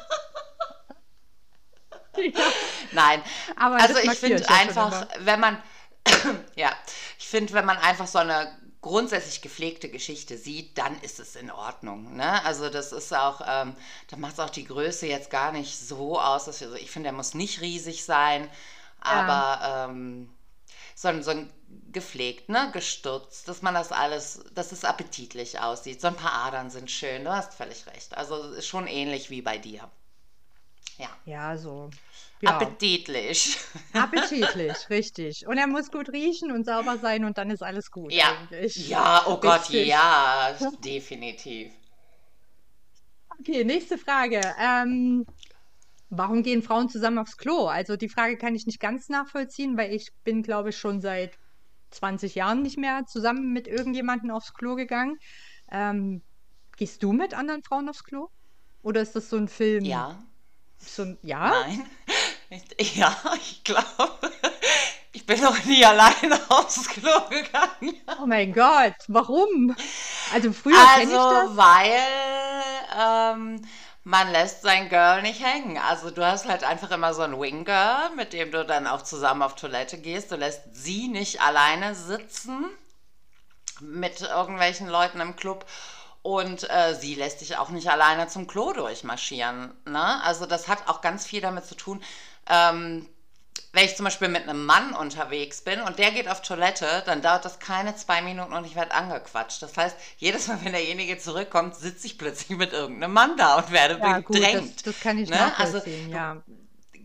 Ja, 2.17 2.45
Nein, 2.93 3.21
aber 3.57 3.75
also 3.75 3.99
ich 3.99 4.11
finde 4.11 4.37
ich 4.37 4.49
einfach, 4.49 5.05
wenn 5.19 5.37
man, 5.37 5.61
ja, 6.55 6.71
ich 7.19 7.27
finde, 7.27 7.51
wenn 7.51 7.65
man 7.65 7.77
einfach 7.77 8.07
so 8.07 8.19
eine 8.19 8.57
grundsätzlich 8.85 9.41
gepflegte 9.41 9.89
Geschichte 9.89 10.37
sieht, 10.37 10.77
dann 10.77 11.01
ist 11.01 11.19
es 11.19 11.35
in 11.35 11.49
Ordnung. 11.49 12.15
Ne? 12.15 12.45
Also 12.45 12.69
das 12.69 12.91
ist 12.91 13.11
auch, 13.15 13.41
ähm, 13.47 13.75
da 14.09 14.17
macht 14.17 14.33
es 14.33 14.39
auch 14.39 14.51
die 14.51 14.65
Größe 14.65 15.07
jetzt 15.07 15.31
gar 15.31 15.51
nicht 15.51 15.75
so 15.79 16.21
aus. 16.21 16.45
Dass 16.45 16.61
wir, 16.61 16.67
also 16.67 16.79
ich 16.79 16.91
finde, 16.91 17.09
er 17.09 17.13
muss 17.13 17.33
nicht 17.33 17.61
riesig 17.61 18.05
sein, 18.05 18.47
Ja, 19.03 19.47
aber 19.59 19.89
ähm, 19.89 20.29
so 20.95 21.07
ein, 21.07 21.23
so 21.23 21.31
ein 21.31 21.51
gepflegt, 21.91 22.49
ne, 22.49 22.69
gestutzt, 22.73 23.47
dass 23.47 23.61
man 23.63 23.73
das 23.73 23.91
alles, 23.91 24.43
dass 24.53 24.71
es 24.71 24.85
appetitlich 24.85 25.59
aussieht. 25.59 25.99
So 26.01 26.07
ein 26.07 26.15
paar 26.15 26.33
Adern 26.45 26.69
sind 26.69 26.91
schön, 26.91 27.23
du 27.25 27.31
hast 27.31 27.55
völlig 27.55 27.87
recht. 27.87 28.15
Also 28.17 28.35
es 28.43 28.59
ist 28.59 28.67
schon 28.67 28.87
ähnlich 28.87 29.31
wie 29.31 29.41
bei 29.41 29.57
dir. 29.57 29.89
Ja, 30.97 31.09
ja, 31.25 31.57
so. 31.57 31.89
Ja, 32.41 32.55
appetitlich. 32.55 33.57
appetitlich, 33.93 34.89
richtig. 34.89 35.45
Und 35.47 35.57
er 35.57 35.67
muss 35.67 35.91
gut 35.91 36.09
riechen 36.09 36.51
und 36.51 36.65
sauber 36.65 36.97
sein 36.97 37.25
und 37.25 37.37
dann 37.37 37.49
ist 37.49 37.63
alles 37.63 37.91
gut 37.91 38.13
Ja, 38.13 38.29
eigentlich. 38.29 38.87
ja, 38.87 39.23
oh 39.27 39.37
Gott, 39.37 39.69
Richtig. 39.69 39.87
ja, 39.89 40.55
definitiv. 40.83 41.71
Okay, 43.39 43.63
nächste 43.63 43.97
Frage. 43.97 44.41
Ähm, 44.59 45.25
warum 46.09 46.43
gehen 46.43 46.63
Frauen 46.63 46.89
zusammen 46.89 47.17
aufs 47.17 47.37
Klo? 47.37 47.67
Also 47.67 47.97
die 47.97 48.09
Frage 48.09 48.37
kann 48.37 48.55
ich 48.55 48.65
nicht 48.65 48.79
ganz 48.79 49.09
nachvollziehen, 49.09 49.77
weil 49.77 49.93
ich 49.93 50.09
bin, 50.23 50.43
glaube 50.43 50.69
ich, 50.69 50.77
schon 50.77 51.01
seit 51.01 51.37
20 51.91 52.35
Jahren 52.35 52.61
nicht 52.61 52.77
mehr 52.77 53.05
zusammen 53.05 53.51
mit 53.53 53.67
irgendjemandem 53.67 54.31
aufs 54.31 54.53
Klo 54.53 54.75
gegangen. 54.75 55.17
Ähm, 55.71 56.21
gehst 56.77 57.03
du 57.03 57.11
mit 57.11 57.33
anderen 57.33 57.63
Frauen 57.63 57.89
aufs 57.89 58.03
Klo? 58.03 58.27
Oder 58.81 59.01
ist 59.01 59.15
das 59.15 59.29
so 59.29 59.37
ein 59.37 59.47
Film? 59.47 59.83
Ja, 59.83 60.23
So 60.79 61.03
ein, 61.03 61.17
ja? 61.23 61.49
nein. 61.49 61.89
Ich- 62.77 62.95
Ja, 62.95 63.15
ich 63.35 63.63
glaube. 63.63 64.31
Ich 65.11 65.25
bin 65.25 65.41
noch 65.41 65.63
nie 65.65 65.83
alleine 65.85 66.39
aufs 66.49 66.87
Klo 66.87 67.27
gegangen. 67.29 67.99
Oh 68.21 68.25
mein 68.25 68.53
Gott, 68.53 68.93
warum? 69.07 69.75
Also 70.33 70.53
früher 70.53 70.77
also, 70.77 70.99
kenne 70.99 71.11
ich 71.11 71.17
das. 71.17 71.57
weil 71.57 71.99
ähm, 72.97 73.61
man 74.03 74.31
lässt 74.31 74.61
sein 74.61 74.89
Girl 74.89 75.21
nicht 75.21 75.43
hängen. 75.43 75.77
Also 75.77 76.11
du 76.11 76.23
hast 76.25 76.47
halt 76.47 76.63
einfach 76.63 76.91
immer 76.91 77.13
so 77.13 77.23
ein 77.23 77.39
Wing-Girl, 77.39 78.11
mit 78.15 78.33
dem 78.33 78.51
du 78.51 78.63
dann 78.65 78.87
auch 78.87 79.01
zusammen 79.01 79.41
auf 79.41 79.55
Toilette 79.55 79.97
gehst. 79.97 80.31
Du 80.31 80.35
lässt 80.35 80.61
sie 80.73 81.07
nicht 81.07 81.41
alleine 81.41 81.95
sitzen 81.95 82.65
mit 83.81 84.21
irgendwelchen 84.21 84.87
Leuten 84.87 85.19
im 85.21 85.35
Club. 85.35 85.65
Und 86.25 86.67
äh, 86.71 86.95
sie 86.95 87.13
lässt 87.13 87.41
dich 87.41 87.55
auch 87.55 87.69
nicht 87.69 87.87
alleine 87.91 88.27
zum 88.27 88.47
Klo 88.47 88.73
durchmarschieren. 88.73 89.71
Ne? 89.85 90.23
Also 90.23 90.47
das 90.47 90.67
hat 90.67 90.87
auch 90.87 91.01
ganz 91.01 91.27
viel 91.27 91.39
damit 91.39 91.65
zu 91.65 91.75
tun, 91.75 92.01
ähm, 92.49 93.07
wenn 93.73 93.85
ich 93.85 93.95
zum 93.95 94.05
Beispiel 94.05 94.29
mit 94.29 94.43
einem 94.49 94.65
Mann 94.65 94.95
unterwegs 94.95 95.61
bin 95.61 95.81
und 95.81 95.99
der 95.99 96.09
geht 96.11 96.27
auf 96.27 96.41
Toilette, 96.41 97.03
dann 97.05 97.21
dauert 97.21 97.45
das 97.45 97.59
keine 97.59 97.95
zwei 97.95 98.23
Minuten 98.23 98.53
und 98.53 98.65
ich 98.65 98.75
werde 98.75 98.93
angequatscht. 98.95 99.61
Das 99.61 99.77
heißt, 99.77 99.95
jedes 100.17 100.47
Mal, 100.47 100.57
wenn 100.63 100.71
derjenige 100.71 101.19
zurückkommt, 101.19 101.75
sitze 101.75 102.07
ich 102.07 102.17
plötzlich 102.17 102.57
mit 102.57 102.73
irgendeinem 102.73 103.13
Mann 103.13 103.37
da 103.37 103.57
und 103.57 103.71
werde 103.71 103.99
Ja, 103.99 104.19
gut, 104.19 104.39
bedrängt. 104.39 104.77
das, 104.77 104.95
das 104.95 104.99
kann 104.99 105.19
ich 105.19 105.29
Ne? 105.29 105.55
Also, 105.59 105.77
nachvollziehen, 105.77 106.09
ja. 106.09 106.41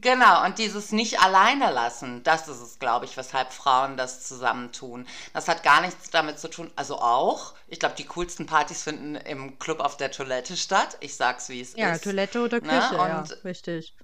Genau, 0.00 0.44
und 0.46 0.58
dieses 0.58 0.92
nicht 0.92 1.20
alleine 1.20 1.70
lassen, 1.70 2.22
das 2.22 2.48
ist 2.48 2.60
es, 2.60 2.78
glaube 2.78 3.04
ich, 3.04 3.16
weshalb 3.16 3.52
Frauen 3.52 3.96
das 3.96 4.26
zusammentun. 4.26 5.06
Das 5.34 5.46
hat 5.48 5.62
gar 5.62 5.80
nichts 5.82 6.10
damit 6.10 6.38
zu 6.38 6.48
tun, 6.48 6.70
also 6.76 6.98
auch, 7.00 7.54
ich 7.68 7.78
glaube, 7.80 7.96
die 7.96 8.06
coolsten 8.06 8.46
Partys 8.46 8.82
finden 8.82 9.16
im 9.16 9.58
Club 9.58 9.80
auf 9.80 9.96
der 9.96 10.10
Toilette 10.10 10.56
statt. 10.56 10.96
Ich 11.00 11.16
sag's, 11.16 11.48
wie 11.50 11.60
es 11.60 11.74
Ja, 11.74 11.96
ist. 11.96 12.04
Toilette 12.04 12.40
oder 12.42 12.60
Ne? 12.60 12.68
Küche, 12.68 12.94
ja, 12.96 13.20
Und 13.20 13.44
richtig. 13.44 13.94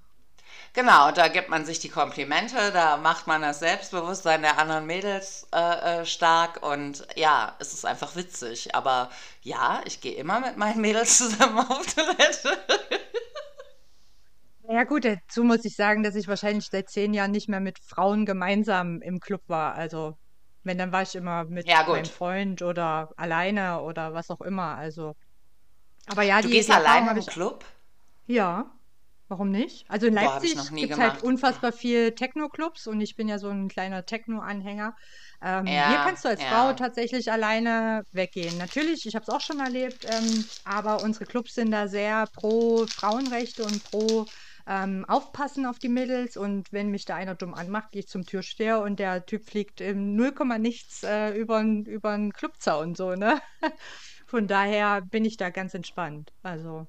Genau, 0.73 1.11
da 1.11 1.27
gibt 1.27 1.49
man 1.49 1.65
sich 1.65 1.79
die 1.79 1.89
Komplimente, 1.89 2.71
da 2.71 2.97
macht 2.97 3.27
man 3.27 3.41
das 3.41 3.59
Selbstbewusstsein 3.59 4.41
der 4.43 4.57
anderen 4.59 4.85
Mädels 4.85 5.47
äh, 5.53 6.01
äh, 6.01 6.05
stark 6.05 6.61
und 6.63 7.05
ja, 7.15 7.55
es 7.59 7.73
ist 7.73 7.85
einfach 7.85 8.15
witzig. 8.15 8.75
Aber 8.75 9.09
ja, 9.41 9.81
ich 9.85 10.01
gehe 10.01 10.15
immer 10.15 10.39
mit 10.39 10.57
meinen 10.57 10.81
Mädels 10.81 11.17
zusammen 11.17 11.59
auf 11.59 11.85
Toilette. 11.93 12.57
Ja 14.69 14.83
gut, 14.83 15.05
dazu 15.05 15.43
muss 15.43 15.63
ich 15.65 15.75
sagen, 15.75 16.03
dass 16.03 16.15
ich 16.15 16.27
wahrscheinlich 16.27 16.67
seit 16.69 16.89
zehn 16.89 17.13
Jahren 17.13 17.31
nicht 17.31 17.47
mehr 17.47 17.59
mit 17.61 17.79
Frauen 17.79 18.25
gemeinsam 18.25 19.01
im 19.01 19.19
Club 19.19 19.41
war. 19.47 19.75
Also 19.75 20.17
wenn, 20.63 20.77
dann 20.77 20.91
war 20.91 21.03
ich 21.03 21.15
immer 21.15 21.45
mit 21.45 21.67
Ja, 21.67 21.83
meinem. 21.85 22.09
Freund 22.09 22.61
oder 22.61 23.09
alleine 23.15 23.81
oder 23.81 24.13
was 24.13 24.29
auch 24.29 24.41
immer. 24.41 24.75
Also, 24.75 25.13
aber 26.07 26.23
ja, 26.23 26.41
Du 26.41 26.49
die, 26.49 26.49
gehst 26.49 26.69
die 26.69 26.73
alleine 26.73 27.11
im 27.11 27.19
ich, 27.19 27.27
Club? 27.27 27.63
ja, 28.27 28.71
warum 29.29 29.51
nicht? 29.51 29.85
Also 29.89 30.07
in 30.07 30.13
Leipzig 30.13 30.75
gibt 30.77 30.93
es 30.93 30.99
halt 30.99 31.17
unfassbar 31.19 31.71
viel 31.73 32.13
Techno-Clubs 32.15 32.87
und 32.87 33.01
ich 33.01 33.15
bin 33.15 33.27
ja 33.29 33.39
so 33.39 33.49
ein 33.49 33.69
kleiner 33.69 34.05
Techno-Anhänger. 34.05 34.95
Ähm, 35.41 35.81
hier 35.83 35.99
Ja, 35.99 35.99
kannst 35.99 36.25
du 36.25 36.29
als 36.29 36.45
Frau 36.45 36.73
ja. 36.73 36.73
tatsächlich 36.73 37.31
alleine 37.31 38.03
weggehen. 38.11 38.57
Natürlich, 38.57 39.05
ich 39.05 39.15
habe 39.15 39.23
es 39.23 39.29
auch 39.29 39.41
schon 39.41 39.59
erlebt, 39.59 40.03
ähm, 40.07 40.51
aber 40.63 41.01
unsere 41.01 41.25
Clubs 41.25 41.53
sind 41.53 41.71
da 41.71 41.87
sehr 41.87 42.27
pro 42.33 42.87
Frauenrechte 42.87 43.65
und 43.65 43.83
pro 43.83 44.27
ähm, 44.67 45.05
Aufpassen 45.07 45.65
auf 45.65 45.79
die 45.79 45.89
Mädels. 45.89 46.37
Und 46.37 46.71
wenn 46.71 46.89
mich 46.91 47.05
da 47.05 47.15
einer 47.15 47.35
dumm 47.35 47.53
anmacht, 47.53 47.91
gehe 47.91 48.01
ich 48.01 48.07
zum 48.07 48.25
Türsteher 48.25 48.81
und 48.81 48.99
der 48.99 49.25
Typ 49.25 49.45
fliegt 49.45 49.81
im 49.81 50.15
0, 50.15 50.33
nichts 50.59 51.03
äh, 51.03 51.31
über 51.31 51.61
den 51.63 52.33
Clubzaun, 52.33 52.95
so, 52.95 53.15
ne? 53.15 53.41
Von 54.27 54.47
daher 54.47 55.01
bin 55.01 55.25
ich 55.25 55.37
da 55.37 55.49
ganz 55.49 55.73
entspannt. 55.73 56.33
Also, 56.43 56.87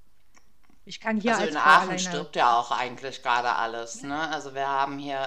ich 0.85 1.01
kann 1.01 1.21
hier 1.21 1.37
Also 1.37 1.45
als 1.45 1.51
in 1.51 1.57
Aachen 1.57 1.91
alleine. 1.91 1.99
stirbt 1.99 2.37
ja 2.37 2.59
auch 2.59 2.71
eigentlich 2.71 3.23
gerade 3.23 3.55
alles, 3.55 4.03
ne? 4.03 4.29
Also 4.31 4.55
wir 4.55 4.67
haben 4.69 4.99
hier, 4.99 5.27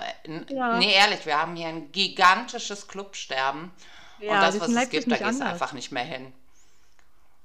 Ja, 0.50 0.80
nee, 0.80 0.94
ehrlich, 0.94 1.26
wir 1.26 1.40
haben 1.40 1.56
hier 1.56 1.68
ein 1.68 1.92
gigantisches 1.92 2.88
Clubsterben 2.88 3.72
und 4.26 4.28
ja, 4.28 4.42
das, 4.42 4.54
das 4.56 4.62
was 4.62 4.76
es 4.76 4.90
gibt, 4.90 5.12
da 5.12 5.18
gehst 5.18 5.42
du 5.42 5.46
einfach 5.46 5.74
nicht 5.74 5.92
mehr 5.92 6.04
hin. 6.04 6.34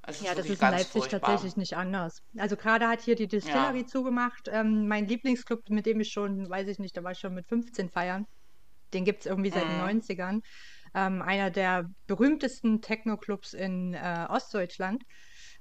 Es 0.07 0.21
Ja, 0.21 0.35
das 0.35 0.47
ist 0.49 0.63
in 0.63 0.71
Leipzig 0.71 1.03
furchtbar. 1.03 1.21
tatsächlich 1.21 1.57
nicht 1.57 1.77
anders. 1.77 2.21
Also 2.39 2.57
gerade 2.57 2.89
hat 2.89 3.03
hier 3.03 3.17
die 3.17 3.25
Ja. 3.25 3.29
Distillery 3.29 3.85
zugemacht. 3.87 4.49
Ähm, 4.49 4.87
mein 4.89 5.07
Lieblingsclub, 5.07 5.69
mit 5.69 5.87
dem 5.87 6.01
ich 6.01 6.11
schon, 6.13 6.49
weiß 6.49 6.69
ich 6.69 6.79
nicht, 6.79 6.97
da 6.97 7.03
war 7.05 7.13
ich 7.13 7.19
schon 7.19 7.35
mit 7.35 7.47
15 7.49 7.89
feiern. 7.91 8.25
Den 8.95 9.05
gibt 9.05 9.21
es 9.21 9.27
irgendwie 9.27 9.51
seit 9.51 9.65
den 9.65 9.77
Mhm. 9.77 9.79
90ern. 9.79 10.41
Ähm, 10.95 11.23
einer 11.23 11.51
der 11.51 11.87
berühmtesten 12.07 12.81
Techno-Clubs 12.81 13.53
in 13.53 13.95
äh, 13.95 14.27
Ostdeutschland. 14.29 15.03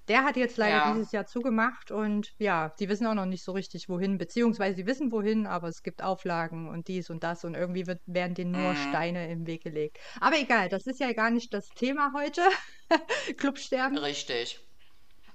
Der 0.08 0.24
hat 0.24 0.38
jetzt 0.38 0.58
leider 0.58 0.80
Ja. 0.80 0.82
dieses 0.82 1.12
Jahr 1.12 1.26
zugemacht 1.26 1.92
und 1.92 2.34
ja, 2.38 2.70
die 2.80 2.90
wissen 2.90 3.08
auch 3.08 3.14
noch 3.16 3.26
nicht 3.26 3.44
so 3.44 3.52
richtig 3.54 3.90
wohin, 3.90 4.18
beziehungsweise 4.18 4.76
sie 4.78 4.86
wissen 4.86 5.12
wohin, 5.12 5.48
aber 5.48 5.68
es 5.68 5.82
gibt 5.84 6.04
Auflagen 6.04 6.70
und 6.70 6.88
dies 6.88 7.10
und 7.10 7.24
das 7.24 7.44
und 7.44 7.56
irgendwie 7.56 7.88
wird, 7.88 8.02
werden 8.06 8.36
denen 8.36 8.54
nur 8.54 8.76
Mhm. 8.76 8.76
Steine 8.76 9.32
im 9.32 9.48
Weg 9.48 9.64
gelegt. 9.64 9.98
Aber 10.22 10.38
egal, 10.38 10.70
das 10.70 10.86
ist 10.88 11.00
ja 11.00 11.14
gar 11.14 11.32
nicht 11.32 11.54
das 11.54 11.74
Thema 11.74 12.12
heute. 12.16 12.42
Clubsterben. 13.38 13.98
Richtig. 13.98 14.60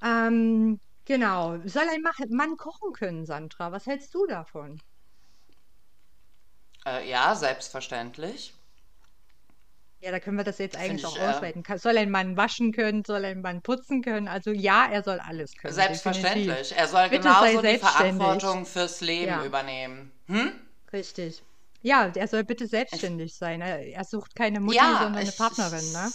Ähm, 0.02 0.78
genau. 1.06 1.58
Soll 1.66 1.84
ein 1.90 2.02
Mann 2.30 2.56
kochen 2.58 2.92
können, 2.92 3.24
Sandra? 3.26 3.72
Was 3.72 3.86
hältst 3.86 4.14
du 4.14 4.26
davon? 4.26 4.80
Äh, 6.84 7.08
ja, 7.08 7.34
selbstverständlich. 7.34 8.52
Ja, 10.00 10.11
da 10.11 10.21
können 10.21 10.38
wir 10.38 10.45
das 10.45 10.59
jetzt 10.59 10.76
eigentlich 10.76 11.04
auch 11.04 11.14
ich 11.16 11.23
äh, 11.23 11.26
ausweiten. 11.26 11.62
Soll 11.76 11.99
ein 11.99 12.11
Mann 12.11 12.37
waschen 12.37 12.73
können? 12.73 13.04
Soll 13.04 13.25
ein 13.25 13.42
Mann 13.42 13.61
putzen 13.62 14.02
können? 14.02 14.28
Also 14.28 14.50
ja, 14.50 14.87
er 14.90 15.02
soll 15.02 15.21
alles 15.21 15.57
können, 15.57 15.75
definitiv. 15.87 16.02
selbstverständlich. 16.02 16.76
Er 16.76 16.88
soll 16.88 17.09
Bitte 17.09 17.23
genauso 17.23 17.62
die. 17.62 17.78
Verantwortung 17.78 18.64
fürs 18.66 19.00
Leben 19.02 19.28
Ja, 19.28 19.45
übernehmen. 19.45 20.11
Hm? 20.26 20.52
richtig. 20.92 21.42
Ja, 21.83 22.11
er 22.14 22.28
soll 22.28 22.45
bitte 22.45 22.64
Ich, 22.64 22.71
selbstständig 22.71 23.35
sein. 23.37 23.61
Er, 23.61 24.04
sucht 24.04 24.35
keine 24.37 24.61
Mutti, 24.61 24.76
ja, 24.76 24.99
sondern 24.99 25.16
eine 25.16 25.30
ich, 25.30 25.37
Partnerin, 25.37 25.92
ne? 25.92 26.11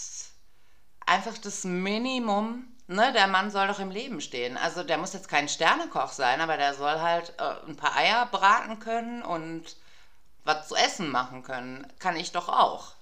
einfach 1.05 1.37
das 1.37 1.63
Minimum. 1.63 2.67
Ne, 2.87 3.11
der 3.13 3.25
Mann 3.27 3.49
soll 3.49 3.67
doch 3.67 3.79
im 3.79 3.89
Leben 3.89 4.21
stehen. 4.21 4.57
Also 4.57 4.83
der 4.83 4.97
muss 4.99 5.13
jetzt 5.13 5.27
kein 5.27 5.49
Sternekoch 5.49 6.11
sein, 6.11 6.39
aber 6.39 6.57
der 6.57 6.75
soll 6.75 7.01
halt 7.01 7.33
äh, 7.39 7.67
ein 7.67 7.75
paar 7.75 7.95
Eier 7.95 8.27
braten 8.27 8.79
können 8.79 9.23
und 9.23 9.75
was 10.45 10.69
zu 10.69 10.75
essen 10.75 11.09
machen 11.11 11.43
können. 11.43 11.87
Kann 11.99 12.17
ich 12.17 12.31
doch 12.33 12.49
auch. 12.49 12.94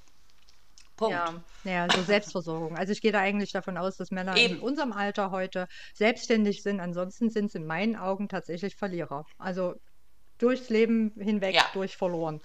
Punkt. 0.95 1.13
Ja, 1.13 1.43
ja, 1.63 1.89
so 1.89 2.01
Selbstversorgung. 2.03 2.77
Also 2.77 2.91
ich 2.93 3.01
gehe 3.01 3.11
da 3.11 3.19
eigentlich 3.19 3.51
davon 3.51 3.77
aus, 3.77 3.95
dass 3.97 4.11
Männer 4.11 4.35
in 4.45 4.51
Eben. 4.51 4.59
unserem 4.59 4.91
Alter 4.93 5.31
heute 5.31 5.67
selbstständig 5.93 6.61
sind. 6.63 6.79
Ansonsten 6.79 7.29
sind 7.29 7.45
es 7.47 7.55
in 7.55 7.65
meinen 7.65 7.95
Augen 7.95 8.27
tatsächlich 8.29 8.75
Verlierer. 8.75 9.23
Also 9.37 9.75
durchs 10.39 10.69
Leben 10.69 11.13
hinweg 11.19 11.55
Ja. 11.55 11.65
durch 11.73 11.95
verloren. 11.97 12.41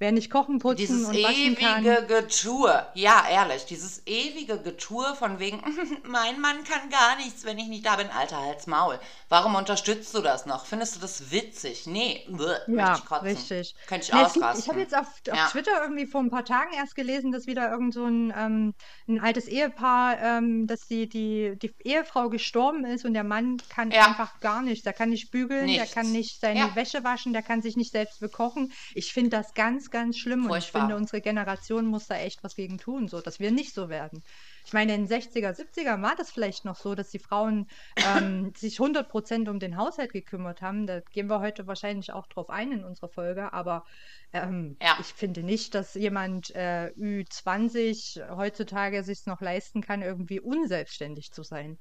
Wer 0.00 0.10
nicht 0.10 0.30
kochen, 0.30 0.58
putzen 0.58 1.04
Dieses 1.04 1.06
und 1.06 1.22
waschen 1.22 1.54
kann, 1.54 1.94
ewige 1.94 2.06
Getue, 2.06 2.86
ja, 2.94 3.26
ehrlich, 3.28 3.66
dieses 3.66 4.06
ewige 4.06 4.58
Getue 4.62 5.14
von 5.16 5.38
wegen, 5.38 5.62
mein 6.04 6.40
Mann 6.40 6.64
kann 6.64 6.88
gar 6.90 7.16
nichts, 7.16 7.44
wenn 7.44 7.58
ich 7.58 7.66
nicht 7.68 7.84
da 7.84 7.96
bin. 7.96 8.08
Alter, 8.10 8.38
halt's 8.40 8.66
Maul. 8.66 8.98
Warum 9.28 9.54
unterstützt 9.56 10.14
du 10.14 10.20
das 10.22 10.46
noch? 10.46 10.64
Findest 10.66 10.96
du 10.96 11.00
das 11.00 11.30
witzig? 11.30 11.86
Nee, 11.86 12.24
möchte 12.28 12.64
Ja, 12.66 12.94
ich 13.00 13.04
kotzen. 13.04 13.48
richtig. 13.48 13.74
Könnte 13.86 14.06
ich 14.06 14.12
Ne, 14.12 14.22
es 14.22 14.32
gibt, 14.32 14.54
ich 14.54 14.68
habe 14.68 14.78
ausrasten. 14.78 14.80
jetzt 14.80 14.94
auf, 14.96 15.08
auf 15.30 15.42
Ja, 15.42 15.44
Twitter 15.44 15.82
irgendwie 15.82 16.06
vor 16.06 16.20
ein 16.20 16.30
paar 16.30 16.44
Tagen 16.44 16.72
erst 16.74 16.94
gelesen, 16.94 17.32
dass 17.32 17.46
wieder 17.46 17.70
irgend 17.70 17.94
so 17.94 18.04
ein, 18.06 18.32
ähm, 18.36 18.74
ein 19.08 19.20
altes 19.20 19.46
Ehepaar, 19.48 20.18
ähm, 20.20 20.66
dass 20.66 20.86
die, 20.86 21.08
die, 21.08 21.56
die 21.60 21.74
Ehefrau 21.84 22.28
gestorben 22.28 22.84
ist 22.84 23.04
und 23.04 23.14
der 23.14 23.24
Mann 23.24 23.56
kann 23.68 23.92
ja, 23.92 24.00
einfach 24.00 24.38
gar 24.40 24.62
nichts. 24.62 24.84
Der 24.84 24.92
kann 24.92 25.10
nicht 25.10 25.30
bügeln, 25.32 25.74
der 25.74 25.86
kann 25.86 26.10
nichts. 26.10 26.12
nicht 26.12 26.40
seine 26.40 26.74
Ja, 26.74 26.76
Wäsche 26.76 27.02
waschen, 27.04 27.32
der 27.32 27.42
kann 27.42 27.62
sich 27.62 27.76
nicht 27.76 27.92
selbst 27.92 28.20
bekochen. 28.20 28.72
Ich 28.94 29.12
finde 29.12 29.30
das 29.30 29.54
ganz, 29.54 29.89
ganz 29.90 30.18
schlimm 30.18 30.46
und 30.46 30.56
ich 30.56 30.70
finde, 30.70 30.94
furchtbar. 30.94 30.96
unsere 30.96 31.20
Generation 31.20 31.86
muss 31.86 32.06
da 32.06 32.16
echt 32.16 32.42
was 32.44 32.54
gegen 32.54 32.78
tun, 32.78 33.08
so 33.08 33.20
dass 33.20 33.38
wir 33.40 33.50
nicht 33.50 33.74
so 33.74 33.88
werden. 33.88 34.22
Ich 34.64 34.72
meine, 34.72 34.94
in 34.94 35.02
den 35.02 35.06
60er, 35.08 35.52
70er 35.54 36.00
war 36.02 36.16
das 36.16 36.30
vielleicht 36.30 36.64
noch 36.64 36.76
so, 36.76 36.94
dass 36.94 37.10
die 37.10 37.18
Frauen 37.18 37.66
ähm, 38.00 38.52
sich 38.56 38.78
100% 38.80 39.48
um 39.48 39.58
den 39.58 39.76
Haushalt 39.76 40.12
gekümmert 40.12 40.62
haben. 40.62 40.86
Da 40.86 41.00
gehen 41.00 41.28
wir 41.28 41.40
heute 41.40 41.66
wahrscheinlich 41.66 42.12
auch 42.12 42.26
drauf 42.26 42.50
ein 42.50 42.72
in 42.72 42.84
unserer 42.84 43.08
Folge. 43.10 43.52
Aber 43.52 43.84
ähm, 44.32 44.80
Ja. 44.80 44.96
ich 44.96 45.12
finde 45.14 45.42
nicht, 45.42 45.74
dass 45.74 45.94
jemand 45.94 46.50
äh, 46.54 46.90
Ü20 46.96 48.20
heutzutage 48.36 49.02
sich 49.04 49.26
noch 49.26 49.40
leisten 49.40 49.80
kann, 49.82 50.02
irgendwie 50.02 50.40
unselbstständig 50.40 51.30
zu 51.32 51.42
sein. 51.42 51.78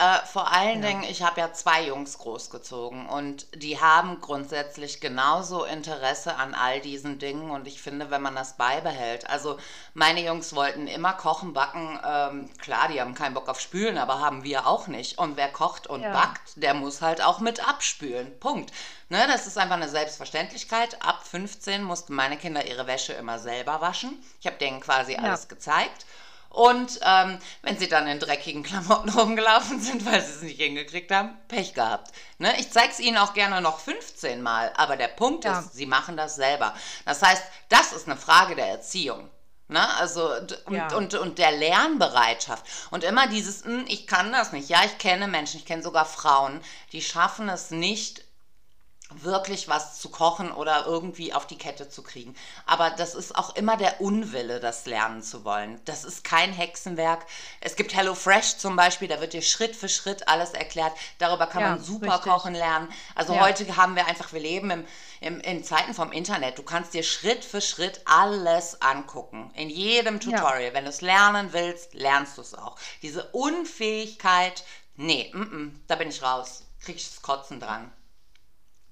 Äh, 0.00 0.24
vor 0.26 0.52
allen 0.52 0.80
Ja. 0.80 0.88
Dingen, 0.90 1.02
ich 1.02 1.22
habe 1.24 1.40
ja 1.40 1.52
zwei 1.52 1.82
Jungs 1.86 2.18
großgezogen 2.18 3.08
und 3.08 3.48
die 3.52 3.80
haben 3.80 4.20
grundsätzlich 4.20 5.00
genauso 5.00 5.64
Interesse 5.64 6.36
an 6.36 6.54
all 6.54 6.80
diesen 6.80 7.18
Dingen 7.18 7.50
und 7.50 7.66
ich 7.66 7.82
finde, 7.82 8.08
wenn 8.08 8.22
man 8.22 8.36
das 8.36 8.56
beibehält, 8.56 9.28
also 9.28 9.58
meine 9.94 10.24
Jungs 10.24 10.54
wollten 10.54 10.86
immer 10.86 11.14
kochen, 11.14 11.52
backen, 11.52 11.98
ähm, 12.06 12.48
klar, 12.58 12.86
die 12.86 13.00
haben 13.00 13.14
keinen 13.16 13.34
Bock 13.34 13.48
auf 13.48 13.58
Spülen, 13.60 13.98
aber 13.98 14.20
haben 14.20 14.44
wir 14.44 14.68
auch 14.68 14.86
nicht. 14.86 15.18
Und 15.18 15.36
wer 15.36 15.48
kocht 15.48 15.88
und 15.88 16.02
Ja. 16.02 16.12
backt, 16.12 16.52
der 16.62 16.74
muss 16.74 17.02
halt 17.02 17.20
auch 17.20 17.40
mit 17.40 17.66
abspülen. 17.68 18.38
Punkt. 18.38 18.72
Ne, 19.08 19.26
das 19.26 19.48
ist 19.48 19.58
einfach 19.58 19.74
eine 19.76 19.88
Selbstverständlichkeit. 19.88 21.02
Ab 21.02 21.26
15 21.26 21.82
mussten 21.82 22.14
meine 22.14 22.36
Kinder 22.36 22.64
ihre 22.64 22.86
Wäsche 22.86 23.14
immer 23.14 23.40
selber 23.40 23.80
waschen. 23.80 24.22
Ich 24.40 24.46
habe 24.46 24.58
denen 24.58 24.78
quasi 24.80 25.14
Ja. 25.14 25.18
alles 25.22 25.48
gezeigt. 25.48 26.06
Und 26.50 26.98
ähm, 27.02 27.38
wenn 27.62 27.78
sie 27.78 27.88
dann 27.88 28.06
in 28.06 28.18
dreckigen 28.18 28.62
Klamotten 28.62 29.08
rumgelaufen 29.18 29.80
sind, 29.80 30.04
weil 30.06 30.22
sie 30.22 30.32
es 30.32 30.42
nicht 30.42 30.60
hingekriegt 30.60 31.10
haben, 31.10 31.36
Pech 31.48 31.74
gehabt. 31.74 32.12
Ne? 32.38 32.58
Ich 32.58 32.70
zeige 32.70 32.90
es 32.90 33.00
ihnen 33.00 33.18
auch 33.18 33.34
gerne 33.34 33.60
noch 33.60 33.80
15 33.80 34.42
Mal, 34.42 34.72
aber 34.76 34.96
der 34.96 35.08
Punkt 35.08 35.44
ja. 35.44 35.58
ist, 35.58 35.74
sie 35.74 35.86
machen 35.86 36.16
das 36.16 36.36
selber. 36.36 36.74
Das 37.04 37.22
heißt, 37.22 37.42
das 37.68 37.92
ist 37.92 38.08
eine 38.08 38.16
Frage 38.16 38.56
der 38.56 38.68
Erziehung. 38.68 39.28
Ne? 39.68 39.86
Also 39.96 40.34
und, 40.34 40.58
ja. 40.70 40.94
und, 40.96 41.14
und 41.14 41.38
der 41.38 41.52
Lernbereitschaft. 41.52 42.64
Und 42.90 43.04
immer 43.04 43.28
dieses, 43.28 43.64
hm, 43.64 43.84
ich 43.86 44.06
kann 44.06 44.32
das 44.32 44.52
nicht. 44.52 44.70
Ja, 44.70 44.80
ich 44.84 44.96
kenne 44.96 45.28
Menschen, 45.28 45.58
ich 45.58 45.66
kenne 45.66 45.82
sogar 45.82 46.06
Frauen, 46.06 46.62
die 46.92 47.02
schaffen 47.02 47.50
es 47.50 47.70
nicht, 47.70 48.24
wirklich 49.10 49.68
was 49.68 49.98
zu 49.98 50.10
kochen 50.10 50.52
oder 50.52 50.84
irgendwie 50.86 51.32
auf 51.32 51.46
die 51.46 51.56
Kette 51.56 51.88
zu 51.88 52.02
kriegen. 52.02 52.34
Aber 52.66 52.90
das 52.90 53.14
ist 53.14 53.36
auch 53.36 53.56
immer 53.56 53.76
der 53.78 54.00
Unwille, 54.02 54.60
das 54.60 54.84
lernen 54.84 55.22
zu 55.22 55.44
wollen. 55.44 55.80
Das 55.86 56.04
ist 56.04 56.24
kein 56.24 56.52
Hexenwerk. 56.52 57.24
Es 57.60 57.74
gibt 57.74 57.94
HelloFresh 57.94 58.58
zum 58.58 58.76
Beispiel, 58.76 59.08
da 59.08 59.20
wird 59.20 59.32
dir 59.32 59.40
Schritt 59.40 59.74
für 59.74 59.88
Schritt 59.88 60.28
alles 60.28 60.50
erklärt. 60.50 60.92
Darüber 61.18 61.46
kann 61.46 61.62
ja, 61.62 61.70
man 61.70 61.82
super 61.82 62.14
richtig. 62.14 62.30
kochen 62.30 62.54
lernen. 62.54 62.92
Also 63.14 63.34
ja. 63.34 63.40
heute 63.40 63.76
haben 63.76 63.96
wir 63.96 64.06
einfach, 64.06 64.32
wir 64.34 64.40
leben 64.40 64.70
im, 64.70 64.84
im, 65.20 65.40
in 65.40 65.64
Zeiten 65.64 65.94
vom 65.94 66.12
Internet. 66.12 66.58
Du 66.58 66.62
kannst 66.62 66.92
dir 66.92 67.02
Schritt 67.02 67.46
für 67.46 67.62
Schritt 67.62 68.02
alles 68.04 68.82
angucken. 68.82 69.50
In 69.54 69.70
jedem 69.70 70.20
Tutorial. 70.20 70.64
Ja. 70.64 70.74
Wenn 70.74 70.84
du 70.84 70.90
es 70.90 71.00
lernen 71.00 71.54
willst, 71.54 71.94
lernst 71.94 72.36
du 72.36 72.42
es 72.42 72.54
auch. 72.54 72.76
Diese 73.00 73.24
Unfähigkeit, 73.30 74.64
nee, 74.96 75.30
m 75.32 75.42
-m, 75.42 75.86
da 75.86 75.96
bin 75.96 76.10
ich 76.10 76.22
raus. 76.22 76.64
Krieg 76.82 76.96
ich 76.96 77.08
das 77.08 77.22
Kotzen 77.22 77.58
dran. 77.58 77.90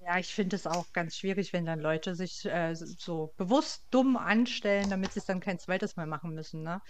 Ja, 0.06 0.18
ich 0.18 0.32
finde 0.32 0.54
es 0.54 0.68
auch 0.68 0.92
ganz 0.92 1.16
schwierig, 1.16 1.52
wenn 1.52 1.64
dann 1.64 1.80
Leute 1.80 2.14
sich 2.14 2.44
äh, 2.44 2.74
so 2.76 3.34
bewusst 3.36 3.88
dumm 3.90 4.16
anstellen, 4.16 4.88
damit 4.88 5.12
sie 5.12 5.18
es 5.18 5.26
dann 5.26 5.40
kein 5.40 5.58
zweites 5.58 5.96
Mal 5.96 6.06
machen 6.06 6.32
müssen, 6.32 6.62
ne? 6.62 6.80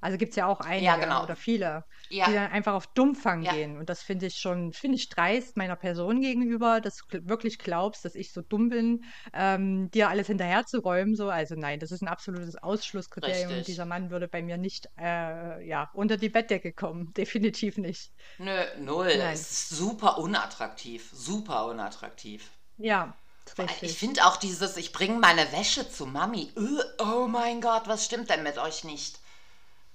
Also 0.00 0.18
gibt 0.18 0.30
es 0.30 0.36
ja 0.36 0.46
auch 0.46 0.60
einige 0.60 0.84
Ja, 0.86 0.96
genau. 0.96 1.22
oder 1.22 1.36
viele, 1.36 1.84
Ja, 2.10 2.26
die 2.26 2.32
dann 2.34 2.50
einfach 2.50 2.74
auf 2.74 2.88
Dummfang 2.88 3.42
ja, 3.42 3.52
gehen. 3.52 3.78
Und 3.78 3.88
das 3.88 4.02
finde 4.02 4.26
ich 4.26 4.34
schon, 4.36 4.72
finde 4.72 4.96
ich 4.96 5.08
dreist 5.08 5.56
meiner 5.56 5.76
Person 5.76 6.20
gegenüber, 6.20 6.80
dass 6.80 6.96
du 6.96 7.26
wirklich 7.28 7.58
glaubst, 7.58 8.04
dass 8.04 8.14
ich 8.14 8.32
so 8.32 8.42
dumm 8.42 8.68
bin, 8.68 9.04
ähm, 9.32 9.90
dir 9.92 10.08
alles 10.10 10.26
hinterherzuräumen. 10.26 11.14
So. 11.14 11.30
Also 11.30 11.54
nein, 11.54 11.78
das 11.78 11.90
ist 11.92 12.02
ein 12.02 12.08
absolutes 12.08 12.56
Ausschlusskriterium. 12.56 13.48
richtig. 13.50 13.66
Dieser 13.66 13.86
Mann 13.86 14.10
würde 14.10 14.28
bei 14.28 14.42
mir 14.42 14.58
nicht 14.58 14.88
äh, 14.98 15.66
ja, 15.66 15.90
unter 15.94 16.16
die 16.18 16.28
Bettdecke 16.28 16.72
kommen. 16.72 17.12
Definitiv 17.16 17.78
nicht. 17.78 18.10
Nö, 18.38 18.64
null. 18.78 19.06
Nein. 19.16 19.32
Es 19.34 19.50
ist 19.50 19.68
super 19.70 20.18
unattraktiv. 20.18 21.10
Super 21.12 21.66
unattraktiv. 21.66 22.50
Ja, 22.78 23.16
Ich 23.56 23.58
richtig. 23.58 23.98
finde 23.98 24.24
auch 24.26 24.36
dieses, 24.36 24.76
ich 24.76 24.92
bringe 24.92 25.18
meine 25.18 25.50
Wäsche 25.52 25.88
zu 25.90 26.06
Mami. 26.06 26.52
Oh 26.98 27.26
mein 27.28 27.60
Gott, 27.60 27.86
was 27.88 28.04
stimmt 28.04 28.30
denn 28.30 28.42
mit 28.42 28.58
euch 28.58 28.84
nicht? 28.84 29.18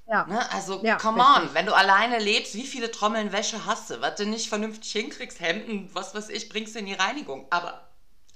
Ja, 0.08 0.26
Ne? 0.26 0.50
Also, 0.52 0.84
ja, 0.84 0.98
come 0.98 1.22
on, 1.24 1.42
richtig. 1.42 1.54
wenn 1.56 1.66
du 1.66 1.74
alleine 1.76 2.20
lebst, 2.20 2.54
wie 2.54 2.68
viele 2.68 2.92
Trommeln 2.92 3.32
Wäsche 3.32 3.66
hast 3.66 3.90
du? 3.90 4.02
Was 4.02 4.16
du 4.16 4.26
nicht 4.26 4.48
vernünftig 4.50 4.92
hinkriegst, 4.92 5.40
Hemden, 5.40 5.90
was 5.94 6.14
weiß 6.14 6.30
ich, 6.30 6.50
bringst 6.50 6.76
du 6.76 6.80
in 6.80 6.86
die 6.86 6.94
Reinigung. 6.94 7.48
Aber 7.50 7.90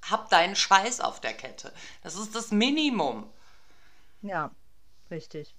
hab 0.09 0.29
deinen 0.29 0.55
Scheiß 0.55 1.01
auf 1.01 1.21
der 1.21 1.33
Kette. 1.33 1.73
Das 2.03 2.15
ist 2.15 2.35
das 2.35 2.51
Minimum. 2.51 3.31
Ja, 4.21 4.51
richtig. 5.11 5.55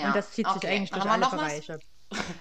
Ja, 0.00 0.12
das 0.14 0.32
zieht 0.32 0.50
sich 0.50 0.56
okay. 0.56 0.68
eigentlich 0.68 0.92
durch 0.92 1.04
Haben 1.04 1.10
alle 1.10 1.20
noch 1.22 1.36
was? 1.36 1.62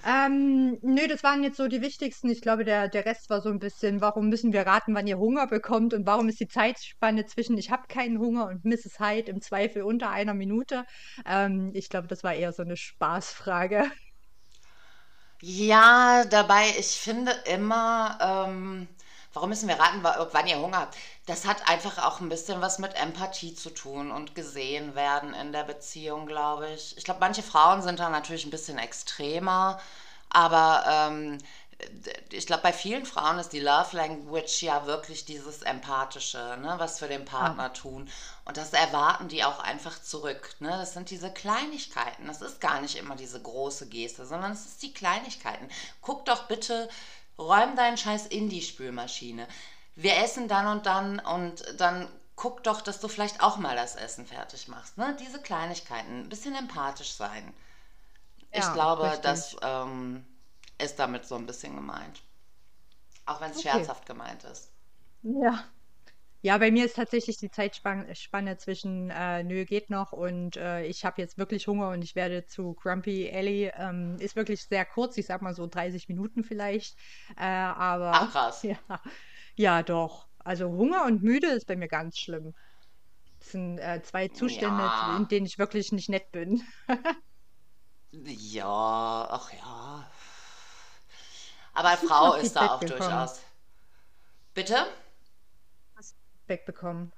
Ähm, 0.05 0.77
nö, 0.81 1.07
das 1.07 1.24
waren 1.24 1.43
jetzt 1.43 1.57
so 1.57 1.67
die 1.67 1.81
wichtigsten. 1.81 2.29
Ich 2.29 2.41
glaube, 2.41 2.63
der, 2.63 2.88
der 2.88 3.05
Rest 3.05 3.29
war 3.29 3.41
so 3.41 3.50
ein 3.50 3.60
bisschen, 3.60 4.01
warum 4.01 4.29
müssen 4.29 4.53
wir 4.53 4.62
raten, 4.65 4.93
wann 4.93 5.07
ihr 5.07 5.17
Hunger 5.17 5.48
bekommt 5.48 5.93
und 5.93 6.05
warum 6.05 6.29
ist 6.29 6.39
die 6.39 6.48
Zeitspanne 6.48 7.25
zwischen 7.25 7.57
ich 7.57 7.72
habe 7.72 7.88
keinen 7.88 8.19
Hunger 8.19 8.45
und 8.48 8.63
Mrs. 8.65 9.00
Hyde 9.00 9.31
im 9.31 9.41
Zweifel 9.41 9.81
unter 9.84 10.12
einer 10.12 10.34
Minute. 10.34 10.86
Ähm, 11.25 11.72
ich 11.74 11.89
glaube, 11.89 12.07
das 12.07 12.24
war 12.24 12.34
eher 12.34 12.53
so 12.53 12.63
eine 12.63 12.77
Spaßfrage. 12.77 13.91
Ja, 15.41 16.24
dabei, 16.25 16.65
ich 16.79 16.88
finde 17.00 17.31
immer, 17.45 18.17
ähm, 18.48 18.88
warum 19.36 19.50
müssen 19.50 19.68
wir 19.70 19.80
raten, 19.80 20.04
wa- 20.04 20.27
wann 20.32 20.48
ihr 20.48 20.58
Hunger 20.60 20.80
habt? 20.80 20.98
Das 21.27 21.46
hat 21.46 21.68
einfach 21.70 22.04
auch 22.06 22.20
ein 22.20 22.30
bisschen 22.30 22.62
was 22.62 22.80
mit 22.80 22.96
Empathie 22.96 23.54
zu 23.54 23.70
tun 23.70 24.12
und 24.12 24.34
gesehen 24.36 24.96
werden 24.96 25.34
in 25.36 25.51
der 25.51 25.63
Beziehung, 25.63 26.25
glaube 26.25 26.70
ich. 26.72 26.98
Ich 26.98 27.04
glaube, 27.04 27.20
manche 27.20 27.44
Frauen 27.44 27.82
sind 27.82 28.00
da 28.00 28.10
natürlich 28.10 28.45
ein 28.45 28.52
bisschen 28.52 28.78
extremer, 28.80 29.80
aber 30.30 30.84
ähm, 30.88 31.38
ich 32.32 32.48
glaube, 32.48 32.63
bei 32.63 32.71
vielen 32.74 33.06
Frauen 33.06 33.38
ist 33.38 33.50
die 33.50 33.60
Love 33.60 33.98
Language 33.98 34.62
ja 34.63 34.86
wirklich 34.86 35.26
dieses 35.26 35.62
Empathische, 35.62 36.58
ne, 36.62 36.76
was 36.78 37.00
für 37.00 37.08
den 37.10 37.26
Partner 37.26 37.74
tun. 37.74 38.10
Und 38.45 38.56
das 38.58 38.71
erwarten 38.74 39.28
die 39.28 39.43
auch 39.43 39.60
einfach 39.60 40.02
zurück. 40.02 40.56
Ne? 40.60 40.69
Das 40.69 40.93
sind 40.93 41.10
diese 41.10 41.32
Kleinigkeiten. 41.32 42.28
Das 42.28 42.41
ist 42.41 42.62
gar 42.62 42.80
nicht 42.80 42.95
immer 42.95 43.15
diese 43.17 43.41
große 43.41 43.88
Geste, 43.89 44.26
sondern 44.26 44.54
es 44.54 44.65
ist 44.65 44.84
die 44.84 44.93
Kleinigkeiten. 44.93 45.67
Guck 46.02 46.26
doch 46.26 46.43
bitte, 46.48 46.88
räum 47.38 47.76
deinen 47.76 47.98
Scheiß 47.98 48.28
in 48.28 48.50
die 48.50 48.62
Spülmaschine. 48.62 49.48
Wir 49.95 50.17
essen 50.17 50.48
dann 50.48 50.67
und 50.67 50.86
dann 50.86 51.19
und 51.19 51.80
dann 51.80 52.08
guck 52.36 52.63
doch, 52.63 52.82
dass 52.82 53.00
du 53.00 53.08
vielleicht 53.08 53.41
auch 53.41 53.58
mal 53.58 53.76
das 53.76 53.95
Essen 53.95 54.26
fertig 54.28 54.67
machst. 54.67 54.98
Ne? 54.98 55.15
Diese 55.19 55.41
Kleinigkeiten, 55.41 56.21
ein 56.21 56.30
bisschen 56.30 56.56
empathisch 56.56 57.13
sein. 57.13 57.54
Ich 58.52 58.71
ja, 58.71 58.74
glaube, 58.74 59.19
das 59.21 59.54
richtig. 59.54 59.60
ähm, 59.62 60.26
ist 60.80 61.00
damit 61.00 61.26
so 61.28 61.36
ein 61.36 61.45
bisschen 61.45 61.76
gemeint. 61.76 62.21
Auch 63.28 63.39
wenn 63.41 63.52
es 63.52 63.60
Okay. 63.60 63.62
scherzhaft 63.62 64.06
gemeint 64.08 64.43
ist. 64.45 64.71
Ja. 65.24 65.65
Ja, 66.45 66.60
bei 66.60 66.69
mir 66.69 66.86
ist 66.86 66.95
tatsächlich 66.95 67.38
die 67.38 67.49
Zeitspanne 67.49 68.13
Spanne 68.15 68.55
zwischen 68.58 69.10
äh, 69.10 69.41
nö, 69.43 69.65
geht 69.65 69.89
noch 69.89 70.12
und 70.12 70.58
äh, 70.58 70.86
ich 70.86 71.03
habe 71.03 71.19
jetzt 71.19 71.39
wirklich 71.39 71.65
Hunger 71.65 71.89
und 71.89 72.03
ich 72.03 72.13
werde 72.13 72.45
zu 72.45 72.75
Grumpy 72.75 73.27
Ellie, 73.27 73.73
ähm, 73.75 74.17
ist 74.19 74.36
wirklich 74.36 74.62
sehr 74.63 74.86
kurz, 74.86 75.17
ich 75.17 75.25
sag 75.25 75.41
mal 75.41 75.55
so 75.55 75.65
30 75.65 76.08
Minuten 76.08 76.43
vielleicht. 76.43 76.99
Äh, 77.36 77.45
Ach 78.12 78.27
aber 78.27 78.29
krass. 78.31 78.62
ja, 78.63 78.77
ja, 79.55 79.81
doch. 79.81 80.27
Also 80.38 80.67
Hunger 80.69 81.05
und 81.05 81.23
müde 81.23 81.47
ist 81.47 81.65
bei 81.65 81.75
mir 81.75 81.88
ganz 81.88 82.19
schlimm. 82.19 82.53
Das 83.39 83.51
sind 83.53 83.79
äh, 83.79 84.03
zwei 84.03 84.27
Zustände, 84.27 84.84
in 85.17 85.27
Ja, 85.27 85.27
denen 85.27 85.47
ich 85.47 85.58
wirklich 85.58 85.91
nicht 85.93 86.10
nett 86.10 86.31
bin. 86.31 86.62
ja, 88.12 89.27
ach 89.29 89.51
ja. 89.53 90.12
Aber 91.73 91.97
Frau 91.97 92.34
ist 92.36 92.55
da 92.55 92.75
auch 92.75 92.79
bekommen? 92.79 92.99
durchaus. 92.99 93.41
Bitte? 94.55 94.88
Feedback 96.47 96.65
bekommen? 96.65 97.12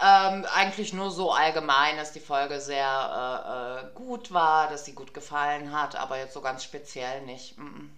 Ähm, 0.00 0.44
eigentlich 0.54 0.92
nur 0.94 1.10
so 1.10 1.32
allgemein, 1.32 1.96
dass 1.98 2.12
die 2.12 2.20
Folge 2.20 2.60
sehr 2.60 3.82
äh, 3.82 3.88
äh, 3.88 3.94
gut 3.94 4.32
war, 4.32 4.68
dass 4.70 4.84
sie 4.86 4.94
gut 4.94 5.12
gefallen 5.14 5.72
hat, 5.72 5.96
aber 5.96 6.18
jetzt 6.18 6.32
so 6.34 6.40
ganz 6.42 6.64
speziell 6.64 7.22
nicht. 7.22 7.56
Mm, 7.58 7.88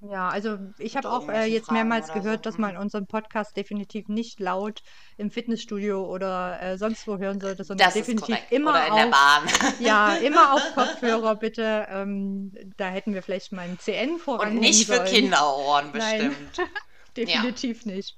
Ja, 0.00 0.28
also 0.28 0.58
ich 0.78 0.96
habe 0.96 1.10
auch 1.10 1.28
äh, 1.30 1.46
jetzt 1.46 1.70
Fragen 1.70 1.70
mehrmals 1.70 2.10
oder 2.10 2.22
so. 2.22 2.28
gehört, 2.28 2.44
dass 2.44 2.58
man 2.58 2.76
Mm. 2.76 2.76
unseren 2.76 3.06
Podcast 3.06 3.56
definitiv 3.56 4.08
nicht 4.08 4.38
laut 4.38 4.82
im 5.16 5.30
Fitnessstudio 5.30 6.04
oder 6.06 6.60
äh, 6.60 6.76
sonst 6.76 7.06
wo 7.06 7.16
hören 7.18 7.40
sollte, 7.40 7.64
sondern 7.64 7.90
Das 7.90 7.98
ist 8.00 8.16
definitiv 8.16 8.16
korrekt. 8.16 8.58
Oder 8.64 8.84
immer 8.84 8.86
in 8.86 8.94
der 8.94 9.06
auf, 9.06 9.10
Bahn. 9.10 9.48
ja, 9.78 10.14
immer 10.16 10.52
auf 10.54 10.72
Kopfhörer 10.72 11.36
bitte. 11.36 11.86
Ähm, 11.88 12.52
da 12.76 12.88
hätten 12.90 13.14
wir 13.14 13.22
vielleicht 13.22 13.52
mal 13.52 13.62
ein 13.62 13.78
CN 13.78 14.18
Und 14.36 14.58
voranhängen 14.58 14.60
nicht 14.60 14.86
für 14.86 15.00
sollen. 15.00 15.02
Kinderohren 15.02 15.90
Nein, 15.92 15.92
bestimmt. 15.92 16.58
Ja. 16.58 16.66
definitiv 17.16 17.86
nicht. 17.86 18.16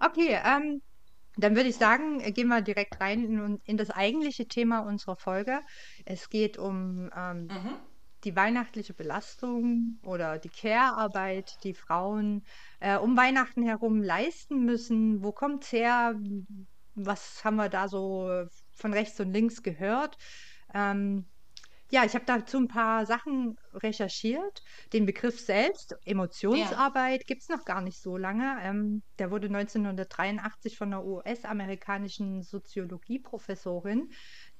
Okay, 0.00 0.38
ähm, 0.44 0.82
dann 1.36 1.56
würde 1.56 1.68
ich 1.68 1.76
sagen, 1.76 2.20
äh, 2.20 2.32
gehen 2.32 2.48
wir 2.48 2.62
direkt 2.62 3.00
rein 3.00 3.24
in, 3.24 3.60
in 3.64 3.76
das 3.76 3.90
eigentliche 3.90 4.46
Thema 4.48 4.80
unserer 4.80 5.16
Folge. 5.16 5.60
Es 6.04 6.28
geht 6.30 6.58
um 6.58 7.10
ähm, 7.16 7.54
Mhm. 7.54 7.76
die 8.24 8.34
weihnachtliche 8.36 8.94
Belastung 8.94 10.00
oder 10.02 10.38
die 10.38 10.50
Care-Arbeit, 10.50 11.58
die 11.64 11.74
Frauen 11.74 12.44
äh, 12.80 12.96
um 12.98 13.16
Weihnachten 13.16 13.62
herum 13.62 14.02
leisten 14.02 14.64
müssen. 14.64 15.22
Wo 15.22 15.32
kommt's 15.32 15.72
her? 15.72 16.14
Was 16.94 17.44
haben 17.44 17.56
wir 17.56 17.68
da 17.68 17.88
so 17.88 18.28
äh, 18.30 18.46
von 18.72 18.92
rechts 18.92 19.20
und 19.20 19.32
links 19.32 19.62
gehört? 19.62 20.16
Ähm, 20.74 21.30
ja, 21.90 22.04
ich 22.04 22.14
habe 22.14 22.24
dazu 22.26 22.58
ein 22.58 22.68
paar 22.68 23.06
Sachen 23.06 23.56
recherchiert. 23.72 24.60
Den 24.92 25.06
Begriff 25.06 25.40
selbst, 25.40 25.94
Ja. 26.52 26.78
Emotionsarbeit, 26.84 27.26
gibt 27.26 27.42
es 27.42 27.48
noch 27.48 27.64
gar 27.64 27.80
nicht 27.80 28.00
so 28.02 28.16
lange. 28.16 28.58
Ähm, 28.62 29.02
der 29.18 29.30
wurde 29.30 29.48
1983 29.48 30.76
von 30.76 30.88
einer 30.92 31.04
US-amerikanischen 31.04 32.42
Soziologieprofessorin, 32.42 34.08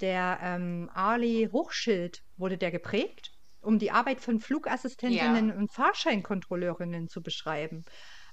der 0.01 0.39
ähm, 0.43 0.91
Arlie 0.93 1.49
Hochschild, 1.53 2.21
wurde 2.37 2.59
der 2.59 2.71
geprägt, 2.71 3.31
um 3.61 3.79
die 3.79 3.91
Arbeit 3.91 4.21
von 4.21 4.41
Flugassistentinnen 4.41 5.51
Ja. 5.51 5.57
und 5.57 5.73
Fahrscheinkontrolleurinnen 5.73 7.09
zu 7.09 7.23
beschreiben. 7.23 7.85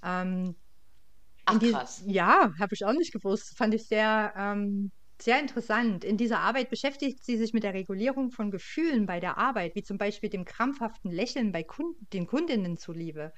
Ähm, 0.04 0.56
Ach 1.46 1.60
die, 1.60 1.72
krass. 1.72 2.04
ja, 2.06 2.52
habe 2.60 2.74
ich 2.74 2.86
auch 2.86 2.94
nicht 2.94 3.14
gewusst. 3.14 3.56
Fand 3.58 3.74
ich 3.74 3.88
sehr, 3.88 4.34
ähm, 4.38 4.92
sehr 5.22 5.40
interessant. 5.40 6.04
In 6.04 6.18
dieser 6.18 6.40
Arbeit 6.40 6.70
beschäftigt 6.70 7.24
sie 7.24 7.38
sich 7.38 7.54
mit 7.54 7.64
der 7.64 7.74
Regulierung 7.74 8.32
von 8.32 8.52
Gefühlen 8.52 9.06
bei 9.06 9.20
der 9.20 9.38
Arbeit, 9.38 9.76
wie 9.76 9.84
zum 9.84 9.98
Beispiel 9.98 10.30
dem 10.30 10.46
krampfhaften 10.46 11.12
Lächeln 11.12 11.52
bei 11.52 11.64
Kun 11.64 11.96
den 12.14 12.28
Kundinnen 12.28 12.78
zuliebe. 12.78 13.34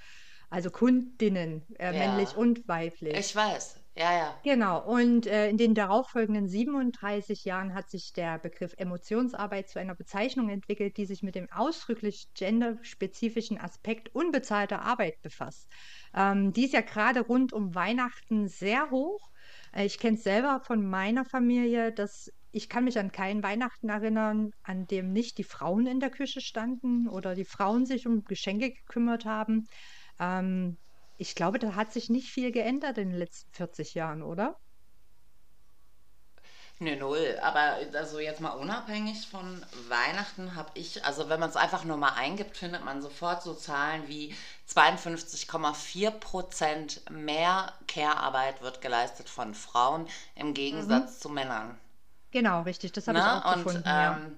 Also 0.50 0.72
Kundinnen, 0.72 1.66
äh, 1.80 1.94
männlich 1.94 2.34
Ja. 2.34 2.38
und 2.38 2.68
weiblich. 2.68 3.14
Ich 3.18 3.36
weiß. 3.36 3.84
Ja, 3.98 4.14
ja. 4.18 4.42
Genau. 4.44 4.86
Und 4.86 5.26
äh, 5.28 5.50
in 5.50 5.58
den 5.58 5.74
darauffolgenden 5.76 6.48
37 6.48 7.44
Jahren 7.44 7.74
hat 7.74 7.90
sich 7.90 8.14
der 8.14 8.40
Begriff 8.40 8.74
Emotionsarbeit 8.78 9.68
zu 9.68 9.80
einer 9.80 9.96
Bezeichnung 9.96 10.50
entwickelt, 10.50 10.96
die 10.98 11.06
sich 11.06 11.24
mit 11.24 11.36
dem 11.36 11.52
ausdrücklich 11.52 12.28
genderspezifischen 12.36 13.58
Aspekt 13.60 14.14
unbezahlter 14.16 14.82
Arbeit 14.84 15.22
befasst. 15.22 15.70
Ähm, 16.14 16.54
die 16.54 16.66
ist 16.66 16.74
ja 16.74 16.82
gerade 16.82 17.22
rund 17.22 17.52
um 17.54 17.76
Weihnachten 17.76 18.48
sehr 18.48 18.90
hoch. 18.92 19.30
Äh, 19.74 19.86
ich 19.86 20.00
kenne 20.00 20.18
es 20.18 20.24
selber 20.24 20.62
von 20.64 20.88
meiner 20.88 21.26
Familie, 21.26 21.94
dass 21.94 22.32
ich 22.52 22.70
kann 22.70 22.86
mich 22.86 22.98
an 22.98 23.12
keinen 23.12 23.44
Weihnachten 23.44 23.90
erinnern, 23.90 24.52
an 24.64 24.88
dem 24.88 25.12
nicht 25.12 25.38
die 25.38 25.44
Frauen 25.44 25.86
in 25.86 26.00
der 26.00 26.10
Küche 26.10 26.42
standen 26.42 27.08
oder 27.08 27.36
die 27.36 27.46
Frauen 27.46 27.86
sich 27.86 28.08
um 28.08 28.24
Geschenke 28.24 28.72
gekümmert 28.72 29.26
haben. 29.26 29.68
Ähm, 30.20 30.78
ich 31.18 31.36
glaube, 31.36 31.60
da 31.60 31.76
hat 31.76 31.92
sich 31.94 32.10
nicht 32.10 32.30
viel 32.30 32.52
geändert 32.52 32.98
in 32.98 33.10
den 33.10 33.18
letzten 33.18 33.52
40 33.54 33.94
Jahren, 33.94 34.24
oder? 34.24 34.58
Ne, 36.80 36.96
null. 36.96 37.40
Aber 37.42 37.78
also 37.94 38.20
jetzt 38.20 38.40
mal 38.42 38.52
unabhängig 38.52 39.28
von 39.28 39.66
Weihnachten 39.90 40.56
habe 40.56 40.70
ich, 40.76 41.04
also 41.06 41.28
wenn 41.30 41.40
man 41.40 41.50
es 41.50 41.56
einfach 41.56 41.84
nur 41.86 41.98
mal 41.98 42.14
eingibt, 42.14 42.56
findet 42.58 42.84
man 42.86 43.02
sofort 43.02 43.42
so 43.44 43.54
Zahlen 43.56 44.08
wie 44.08 44.36
52,4 44.66 46.12
Prozent 46.12 47.02
mehr 47.10 47.74
Care-Arbeit 47.88 48.62
wird 48.62 48.82
geleistet 48.82 49.28
von 49.30 49.54
Frauen 49.56 50.08
im 50.36 50.54
Mhm. 50.72 51.08
Gegensatz 51.08 51.20
zu 51.20 51.30
Männern. 51.30 51.80
Genau, 52.32 52.62
richtig, 52.62 52.94
das 52.94 53.08
habe 53.10 53.20
ich 53.20 53.26
Ne? 53.26 53.34
auch 53.34 53.46
Und 53.46 53.58
gefunden, 53.64 54.00
ja. 54.00 54.18
ähm, 54.18 54.38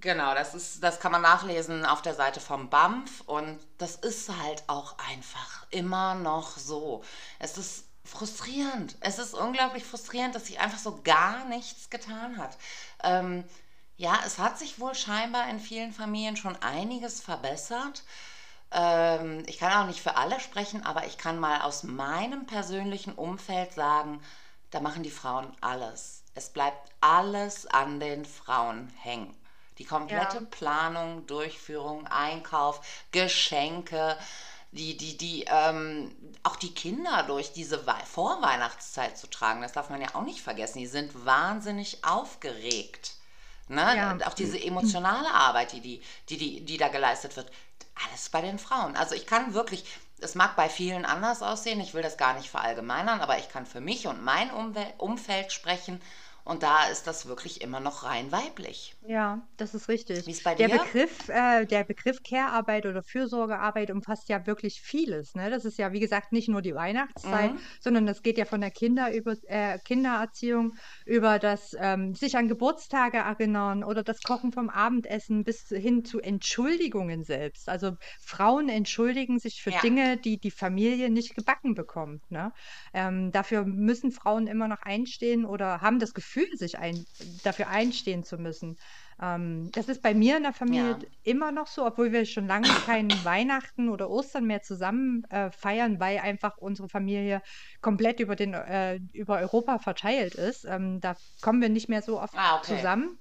genau, 0.00 0.34
das 0.34 0.54
ist, 0.54 0.82
das 0.82 1.00
kann 1.00 1.12
man 1.12 1.22
nachlesen 1.22 1.84
auf 1.84 2.02
der 2.02 2.14
Seite 2.14 2.40
vom 2.40 2.70
BAMF 2.70 3.20
und 3.26 3.58
das 3.78 3.96
ist 3.96 4.30
halt 4.42 4.62
auch 4.66 4.96
einfach 4.98 5.66
immer 5.70 6.14
noch 6.14 6.56
so. 6.58 7.02
Es 7.38 7.58
ist 7.58 7.84
frustrierend. 8.10 8.96
Es 9.00 9.18
ist 9.18 9.34
unglaublich 9.34 9.84
frustrierend, 9.84 10.34
dass 10.34 10.46
sich 10.46 10.60
einfach 10.60 10.78
so 10.78 11.00
gar 11.02 11.44
nichts 11.46 11.90
getan 11.90 12.38
hat. 12.38 12.56
Ähm, 13.02 13.44
ja, 13.96 14.18
es 14.26 14.38
hat 14.38 14.58
sich 14.58 14.80
wohl 14.80 14.94
scheinbar 14.94 15.48
in 15.50 15.60
vielen 15.60 15.92
Familien 15.92 16.36
schon 16.36 16.56
einiges 16.62 17.20
verbessert. 17.20 18.04
Ähm, 18.72 19.44
ich 19.46 19.58
kann 19.58 19.72
auch 19.72 19.86
nicht 19.86 20.00
für 20.00 20.16
alle 20.16 20.40
sprechen, 20.40 20.84
aber 20.86 21.06
ich 21.06 21.18
kann 21.18 21.38
mal 21.38 21.62
aus 21.62 21.82
meinem 21.82 22.46
persönlichen 22.46 23.14
Umfeld 23.14 23.72
sagen, 23.72 24.22
da 24.70 24.80
machen 24.80 25.02
die 25.02 25.10
Frauen 25.10 25.56
alles. 25.60 26.24
Es 26.34 26.50
bleibt 26.50 26.90
alles 27.00 27.66
an 27.66 28.00
den 28.00 28.24
Frauen 28.24 28.92
hängen. 29.00 29.36
Die 29.78 29.84
komplette 29.84 30.38
Ja. 30.38 30.42
Planung, 30.50 31.26
Durchführung, 31.26 32.06
Einkauf, 32.06 32.80
Geschenke, 33.12 34.16
die, 34.72 34.96
die, 34.96 35.16
die, 35.16 35.44
ähm, 35.48 36.14
auch 36.42 36.56
die 36.56 36.72
Kinder 36.72 37.24
durch 37.24 37.52
diese 37.52 37.86
Wei- 37.86 38.04
Vorweihnachtszeit 38.04 39.18
zu 39.18 39.28
tragen, 39.28 39.62
das 39.62 39.72
darf 39.72 39.90
man 39.90 40.00
ja 40.00 40.14
auch 40.14 40.22
nicht 40.22 40.42
vergessen. 40.42 40.78
Die 40.78 40.86
sind 40.86 41.24
wahnsinnig 41.24 42.04
aufgeregt. 42.04 43.14
Ne? 43.68 43.96
Ja. 43.96 44.16
Auch 44.26 44.34
diese 44.34 44.62
emotionale 44.62 45.32
Arbeit, 45.32 45.72
die, 45.72 45.80
die, 45.80 46.02
die, 46.28 46.36
die, 46.38 46.60
die 46.64 46.76
da 46.76 46.88
geleistet 46.88 47.36
wird, 47.36 47.50
alles 48.06 48.28
bei 48.28 48.40
den 48.40 48.58
Frauen. 48.58 48.96
Also 48.96 49.14
ich 49.14 49.26
kann 49.26 49.54
wirklich, 49.54 49.84
es 50.18 50.34
mag 50.34 50.56
bei 50.56 50.68
vielen 50.68 51.04
anders 51.04 51.42
aussehen, 51.42 51.80
ich 51.80 51.94
will 51.94 52.02
das 52.02 52.16
gar 52.16 52.34
nicht 52.34 52.48
verallgemeinern, 52.50 53.20
aber 53.20 53.38
ich 53.38 53.48
kann 53.48 53.66
für 53.66 53.80
mich 53.80 54.06
und 54.06 54.22
mein 54.22 54.50
Umwel 54.50 54.86
Umfeld 54.98 55.52
sprechen 55.52 56.00
und 56.44 56.62
da 56.62 56.86
ist 56.88 57.06
das 57.06 57.26
wirklich 57.26 57.60
immer 57.62 57.80
noch 57.80 58.02
rein 58.04 58.32
weiblich. 58.32 58.96
Ja, 59.02 59.48
das 59.56 59.74
ist 59.74 59.88
richtig. 59.88 60.26
Wie 60.26 60.32
ist 60.32 60.42
bei 60.44 60.54
Der 60.58 60.68
dir? 60.68 60.68
Begriff, 60.68 61.28
äh, 61.28 61.64
der 61.64 61.84
Begriff 61.84 62.18
Care-Arbeit 62.22 62.84
oder 62.84 63.02
Fürsorgearbeit 63.02 63.90
umfasst 63.90 64.28
ja 64.28 64.46
wirklich 64.46 64.82
vieles, 64.82 65.34
ne? 65.34 65.48
Das 65.48 65.64
ist 65.64 65.78
ja, 65.78 65.92
wie 65.92 66.00
gesagt, 66.00 66.32
nicht 66.32 66.48
nur 66.48 66.60
die 66.60 66.74
Weihnachtszeit, 66.74 67.52
Mhm. 67.52 67.70
sondern 67.80 68.04
das 68.04 68.20
geht 68.20 68.36
ja 68.36 68.44
von 68.44 68.60
der 68.60 68.70
Kinder 68.70 69.14
über, 69.14 69.34
äh, 69.44 69.78
Kindererziehung 69.78 70.74
über 71.06 71.38
das 71.38 71.74
ähm, 71.78 72.14
sich 72.14 72.36
an 72.36 72.48
Geburtstage 72.48 73.16
erinnern 73.18 73.82
oder 73.84 74.02
das 74.02 74.22
Kochen 74.22 74.52
vom 74.52 74.68
Abendessen 74.68 75.44
bis 75.44 75.68
hin 75.68 76.04
zu 76.04 76.20
Entschuldigungen 76.20 77.24
selbst. 77.24 77.70
Also 77.70 77.92
Frauen 78.20 78.68
entschuldigen 78.68 79.38
sich 79.38 79.62
für 79.62 79.72
Ja, 79.72 79.80
Dinge, 79.82 80.18
die 80.18 80.38
die 80.38 80.50
Familie 80.50 81.08
nicht 81.08 81.34
gebacken 81.34 81.74
bekommt, 81.74 82.30
ne? 82.30 82.52
Ähm, 82.92 83.30
dafür 83.32 83.64
müssen 83.64 84.12
Frauen 84.12 84.46
immer 84.46 84.68
noch 84.68 84.82
einstehen 84.82 85.44
oder 85.44 85.80
haben 85.80 85.98
das 85.98 86.12
Gefühl, 86.12 86.29
sich 86.56 86.78
ein, 86.78 87.06
dafür 87.42 87.68
einstehen 87.68 88.22
zu 88.24 88.38
müssen. 88.38 88.76
Ähm, 89.20 89.70
das 89.74 89.88
ist 89.88 90.02
bei 90.02 90.14
mir 90.14 90.36
in 90.36 90.42
der 90.44 90.52
Familie 90.52 90.96
ja, 90.96 91.04
immer 91.22 91.52
noch 91.52 91.66
so, 91.66 91.86
obwohl 91.86 92.12
wir 92.12 92.24
schon 92.26 92.46
lange 92.46 92.76
kein 92.76 93.22
Weihnachten 93.24 93.88
oder 93.88 94.08
Ostern 94.10 94.46
mehr 94.46 94.62
zusammen 94.62 95.24
äh, 95.30 95.50
feiern, 95.50 96.00
weil 96.00 96.18
einfach 96.18 96.56
unsere 96.58 96.88
Familie 96.88 97.40
komplett 97.80 98.20
über 98.20 98.36
den, 98.36 98.54
äh, 98.54 98.98
über 99.12 99.38
Europa 99.38 99.78
verteilt 99.78 100.34
ist. 100.34 100.64
Ähm, 100.64 101.00
da 101.00 101.16
kommen 101.40 101.60
wir 101.60 101.68
nicht 101.68 101.88
mehr 101.88 102.02
so 102.02 102.20
oft 102.20 102.36
Ah, 102.36 102.56
okay. 102.58 102.86
zusammen. 102.86 103.18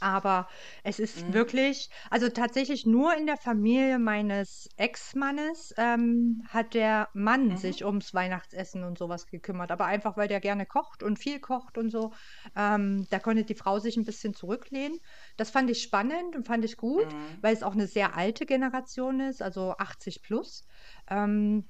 Aber 0.00 0.48
es 0.84 0.98
ist 0.98 1.24
Mhm. 1.28 1.32
wirklich, 1.32 1.88
also 2.10 2.28
tatsächlich 2.28 2.86
nur 2.86 3.14
in 3.16 3.26
der 3.26 3.36
Familie 3.36 3.98
meines 3.98 4.66
Ex-Mannes 4.76 5.72
ähm, 5.76 6.42
hat 6.48 6.74
der 6.74 7.08
Mann 7.14 7.56
Mhm. 7.56 7.56
sich 7.56 7.84
ums 7.84 8.14
Weihnachtsessen 8.14 8.84
und 8.84 8.98
sowas 8.98 9.26
gekümmert. 9.26 9.70
Aber 9.70 9.86
einfach, 9.86 10.16
weil 10.16 10.28
der 10.28 10.40
gerne 10.40 10.66
kocht 10.66 11.02
und 11.02 11.18
viel 11.18 11.40
kocht 11.40 11.78
und 11.78 11.90
so. 11.90 12.12
Ähm, 12.56 13.06
da 13.10 13.18
konnte 13.18 13.44
die 13.44 13.54
Frau 13.54 13.78
sich 13.78 13.96
ein 13.96 14.04
bisschen 14.04 14.34
zurücklehnen. 14.34 14.98
Das 15.36 15.50
fand 15.50 15.70
ich 15.70 15.82
spannend 15.82 16.36
und 16.36 16.46
fand 16.46 16.64
ich 16.64 16.76
gut, 16.76 17.14
Mhm. 17.14 17.42
weil 17.42 17.54
es 17.54 17.62
auch 17.62 17.72
eine 17.72 17.86
sehr 17.86 18.16
alte 18.16 18.46
Generation 18.46 19.20
ist, 19.20 19.42
also 19.42 19.74
80 19.78 20.22
plus. 20.22 20.64
Ähm, 21.08 21.68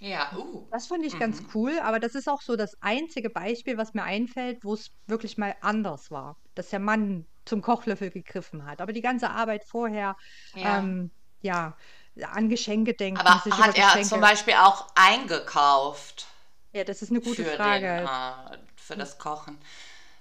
Ja, 0.00 0.30
uh. 0.36 0.66
das 0.70 0.86
fand 0.86 1.04
ich 1.04 1.18
ganz 1.18 1.40
Mhm. 1.40 1.46
cool, 1.54 1.78
aber 1.80 2.00
das 2.00 2.14
ist 2.14 2.28
auch 2.28 2.40
so 2.42 2.56
das 2.56 2.74
einzige 2.80 3.30
Beispiel, 3.30 3.76
was 3.76 3.92
mir 3.94 4.02
einfällt, 4.04 4.58
wo 4.64 4.74
es 4.74 4.90
wirklich 5.06 5.36
mal 5.36 5.54
anders 5.60 6.10
war, 6.10 6.36
dass 6.54 6.70
der 6.70 6.78
Mann 6.78 7.26
zum 7.44 7.60
Kochlöffel 7.62 8.10
gegriffen 8.10 8.64
hat. 8.64 8.80
Aber 8.80 8.92
die 8.92 9.00
ganze 9.00 9.30
Arbeit 9.30 9.64
vorher, 9.64 10.16
Ja. 10.54 10.78
ähm, 10.78 11.10
ja, 11.42 11.76
an 12.22 12.48
Geschenke 12.48 12.94
denken, 12.94 13.18
Aber 13.20 13.44
hat 13.44 13.76
er 13.76 14.02
zum. 14.02 14.20
Beispiel 14.20 14.54
auch 14.54 14.86
eingekauft? 14.94 16.26
Ja, 16.72 16.84
das 16.84 17.02
ist 17.02 17.10
eine 17.10 17.20
gute 17.20 17.44
für 17.44 17.50
den, 17.50 17.56
Frage. 17.56 17.86
äh, 17.86 18.58
für 18.76 18.96
das 18.96 19.18
Kochen. 19.18 19.58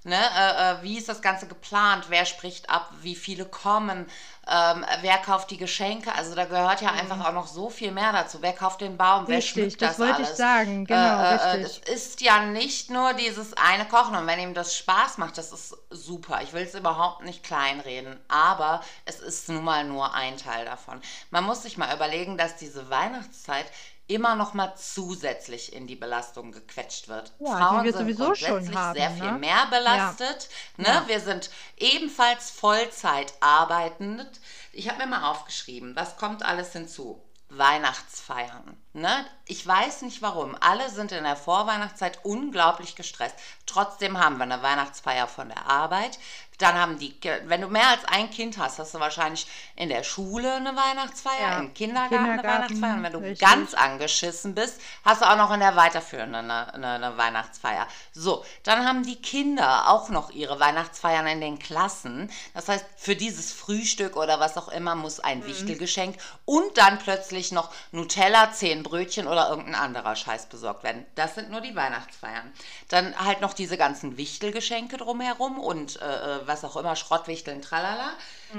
Ne? 0.03 0.15
Äh, 0.15 0.71
äh, 0.79 0.83
wie 0.83 0.97
ist 0.97 1.09
das 1.09 1.21
Ganze 1.21 1.47
geplant? 1.47 2.05
Wer 2.09 2.25
spricht 2.25 2.69
ab? 2.69 2.89
Wie 3.01 3.15
viele 3.15 3.45
kommen? 3.45 4.09
Ähm, 4.47 4.85
wer 5.01 5.17
kauft 5.17 5.51
die 5.51 5.57
Geschenke? 5.57 6.13
Also 6.15 6.35
da 6.35 6.45
gehört 6.45 6.81
ja 6.81 6.91
einfach 6.91 7.19
Mhm. 7.19 7.25
auch 7.25 7.33
noch 7.33 7.47
so 7.47 7.69
viel 7.69 7.91
mehr 7.91 8.13
dazu. 8.13 8.41
Wer 8.41 8.53
kauft 8.53 8.81
den 8.81 8.97
Baum? 8.97 9.27
Wer 9.29 9.41
Richtig, 9.41 9.41
schmückt 9.41 9.81
das 9.81 9.97
das 9.97 9.99
wollte 9.99 10.21
ich 10.23 10.29
alles? 10.29 10.35
sagen. 10.35 10.85
Äh, 10.88 10.93
Genau, 10.95 11.23
äh, 11.55 11.57
äh, 11.63 11.65
richtig. 11.65 11.83
ist 11.93 12.21
ja 12.21 12.45
nicht 12.45 12.89
nur 12.89 13.13
dieses 13.13 13.53
eine 13.55 13.85
Kochen. 13.85 14.15
Und 14.15 14.25
wenn 14.25 14.39
ihm 14.39 14.53
das 14.53 14.75
Spaß 14.75 15.17
macht, 15.17 15.38
das 15.38 15.51
ist 15.51 15.75
super. 15.89 16.41
Ich 16.43 16.53
will 16.53 16.63
es 16.63 16.73
überhaupt 16.73 17.23
nicht 17.25 17.43
kleinreden. 17.43 18.19
Aber 18.29 18.81
es 19.05 19.19
ist 19.19 19.49
nun 19.49 19.63
mal 19.63 19.83
nur 19.83 20.13
ein 20.15 20.38
Teil 20.38 20.65
davon. 20.65 21.01
Man 21.29 21.43
muss 21.43 21.63
sich 21.63 21.77
mal 21.77 21.93
überlegen, 21.93 22.38
dass 22.38 22.55
diese 22.55 22.89
Weihnachtszeit 22.89 23.65
immer 24.10 24.36
noch 24.36 24.54
mal 24.54 24.74
zusätzlich 24.76 25.72
in 25.72 25.88
die 25.88 25.95
Belastung 25.95 26.52
gequetscht 26.52 27.08
wird. 27.08 27.32
Ja, 27.39 27.58
Frauen 27.58 27.84
wir 27.84 27.93
sind 27.93 28.02
sowieso 28.02 28.36
schon 28.36 28.65
grundsätzlich 28.65 28.76
sehr 28.93 29.10
haben, 29.10 29.15
viel 29.15 29.32
ne? 29.32 29.38
mehr 29.38 29.50
Ja, 29.50 29.65
belastet. 29.65 30.50
Ne? 30.78 30.88
ja. 30.88 31.08
Wir 31.08 31.19
sind 31.19 31.50
ebenfalls 31.78 32.50
Vollzeit 32.50 33.34
arbeitend. 33.39 34.28
Ich 34.74 34.89
habe 34.89 35.00
mir 35.00 35.08
mal 35.08 35.30
aufgeschrieben, 35.30 35.95
was 35.95 36.17
kommt 36.17 36.43
alles 36.43 36.74
hinzu? 36.74 37.24
Weihnachtsfeiern. 37.50 38.78
Ne? 38.93 39.26
Ich 39.45 39.65
weiß 39.65 40.04
nicht 40.04 40.22
warum. 40.22 40.56
Alle 40.60 40.89
sind 40.89 41.12
in 41.12 41.24
der 41.24 41.36
Vorweihnachtszeit 41.36 42.19
unglaublich 42.24 42.95
gestresst. 42.95 43.36
Trotzdem 43.65 44.19
haben 44.19 44.38
wir 44.38 44.43
eine 44.43 44.62
Weihnachtsfeier 44.62 45.28
von 45.28 45.50
der 45.50 45.65
Arbeit. 45.67 46.19
Dann 46.60 46.76
haben 46.76 47.00
die, 47.00 47.15
wenn 47.45 47.62
du 47.62 47.67
mehr 47.67 47.88
als 47.89 48.06
ein 48.06 48.30
Kind 48.30 48.58
hast, 48.60 48.80
hast 48.80 48.93
du 48.93 49.00
wahrscheinlich 49.00 49.48
in 49.76 49.89
der 49.89 50.04
Schule 50.04 50.54
eine 50.54 50.76
Weihnachtsfeier, 50.76 51.39
Ja, 51.39 51.60
im 51.60 51.74
Kindergarten 51.74 52.15
eine 52.15 52.43
Weihnachtsfeier. 52.48 52.95
Und 52.95 53.02
Kindergarten, 53.02 53.04
wenn 53.04 53.13
du 53.13 53.22
ganz 53.39 53.74
richtig. 53.74 53.80
angeschissen 53.80 54.56
bist, 54.56 54.80
hast 55.04 55.22
du 55.22 55.26
auch 55.30 55.38
noch 55.38 55.52
in 55.52 55.62
der 55.62 55.76
Weiterführenden 55.76 56.52
eine, 56.52 56.74
eine, 56.74 56.88
eine 56.93 57.17
Weihnachtsfeier. 57.17 57.88
So, 58.13 58.45
dann 58.63 58.86
haben 58.86 59.04
die 59.06 59.22
Kinder 59.22 59.89
auch 59.89 60.10
noch 60.10 60.30
ihre 60.32 60.60
Weihnachtsfeiern 60.60 61.28
in 61.28 61.41
den 61.41 61.60
Klassen. 61.60 62.30
Das 62.54 62.67
heißt, 62.67 62.86
für 62.98 63.15
dieses 63.15 63.52
Frühstück 63.54 64.15
oder 64.17 64.39
was 64.39 64.58
auch 64.58 64.67
immer 64.69 64.95
muss 64.95 65.19
ein 65.19 65.39
Mhm. 65.39 65.45
Wichtelgeschenk 65.45 66.17
und 66.45 66.78
dann 66.78 67.00
plötzlich 67.00 67.52
noch 67.52 67.72
Nutella, 67.91 68.52
zehn 68.52 68.84
Brötchen 68.84 69.28
oder 69.28 69.50
irgendein 69.50 69.76
anderer 69.76 70.15
Scheiß 70.15 70.48
besorgt 70.48 70.84
werden. 70.84 71.06
Das 71.15 71.36
sind 71.36 71.50
nur 71.50 71.62
die 71.62 71.76
Weihnachtsfeiern. 71.76 72.52
Dann 72.89 73.17
halt 73.24 73.41
noch 73.41 73.54
diese 73.54 73.78
ganzen 73.78 74.17
Wichtelgeschenke 74.17 74.98
drumherum 74.98 75.60
und 75.60 76.02
äh, 76.02 76.06
äh, 76.06 76.48
was 76.49 76.65
auch 76.65 76.75
immer, 76.75 76.95
Schrottwichteln, 76.97 77.62
tralala. 77.62 78.12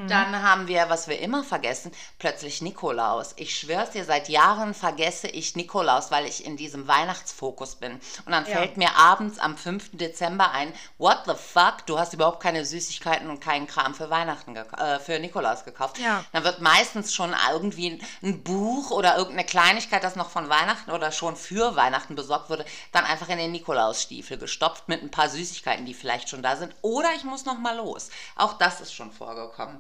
Dann 0.09 0.43
haben 0.43 0.69
wir, 0.69 0.89
was 0.89 1.09
wir 1.09 1.19
immer 1.21 1.43
vergessen, 1.43 1.91
plötzlich 2.19 2.63
Nikolaus. 2.63 3.33
Ich 3.37 3.59
schwör's 3.59 3.91
dir, 3.91 4.05
seit 4.05 4.29
Jahren 4.29 4.73
vergesse 4.75 5.27
ich 5.29 5.57
Nikolaus, 5.57 6.11
weil 6.11 6.27
ich 6.27 6.45
in 6.45 6.57
diesem 6.57 6.87
Weihnachtsfokus 6.87 7.77
bin. 7.77 7.95
Und 8.25 8.33
dann 8.33 8.47
Ja, 8.47 8.53
fällt 8.53 8.77
mir 8.77 8.95
abends 8.97 9.39
am 9.39 9.57
5. 9.57 9.91
Dezember 9.93 10.53
ein, 10.53 10.73
what 10.99 11.23
the 11.27 11.35
fuck, 11.35 11.87
du 11.87 11.99
hast 11.99 12.15
überhaupt 12.15 12.41
keine 12.41 12.65
Süßigkeiten 12.65 13.29
und 13.31 13.41
keinen 13.41 13.67
Kram 13.67 13.95
für 13.95 14.11
Weihnachten, 14.11 14.55
äh, 14.57 14.99
für 15.01 15.19
Nikolaus 15.19 15.65
gekauft. 15.65 15.99
ja, 15.99 16.25
Dann 16.33 16.45
wird 16.45 16.61
meistens 16.61 17.13
schon 17.15 17.35
irgendwie 17.53 18.01
ein 18.23 18.43
Buch 18.43 18.91
oder 18.91 19.17
irgendeine 19.17 19.47
Kleinigkeit, 19.47 20.05
das 20.05 20.17
noch 20.17 20.31
von 20.31 20.49
Weihnachten 20.49 20.91
oder 20.91 21.11
schon 21.13 21.37
für 21.37 21.77
Weihnachten 21.77 22.15
besorgt 22.15 22.49
wurde, 22.51 22.65
dann 22.93 23.05
einfach 23.05 23.29
in 23.29 23.39
den 23.39 23.53
Nikolausstiefel 23.53 24.39
gestopft 24.39 24.89
mit 24.89 25.03
ein 25.03 25.11
paar 25.11 25.29
Süßigkeiten, 25.29 25.85
die 25.87 25.95
vielleicht 25.95 26.29
schon 26.29 26.43
da 26.43 26.57
sind. 26.57 26.75
Oder 26.83 27.09
ich 27.17 27.25
muss 27.25 27.45
noch 27.45 27.59
mal 27.59 27.77
los. 27.77 28.11
Auch 28.37 28.55
das 28.55 28.81
ist 28.81 28.95
schon 28.95 29.11
vorgekommen. 29.13 29.80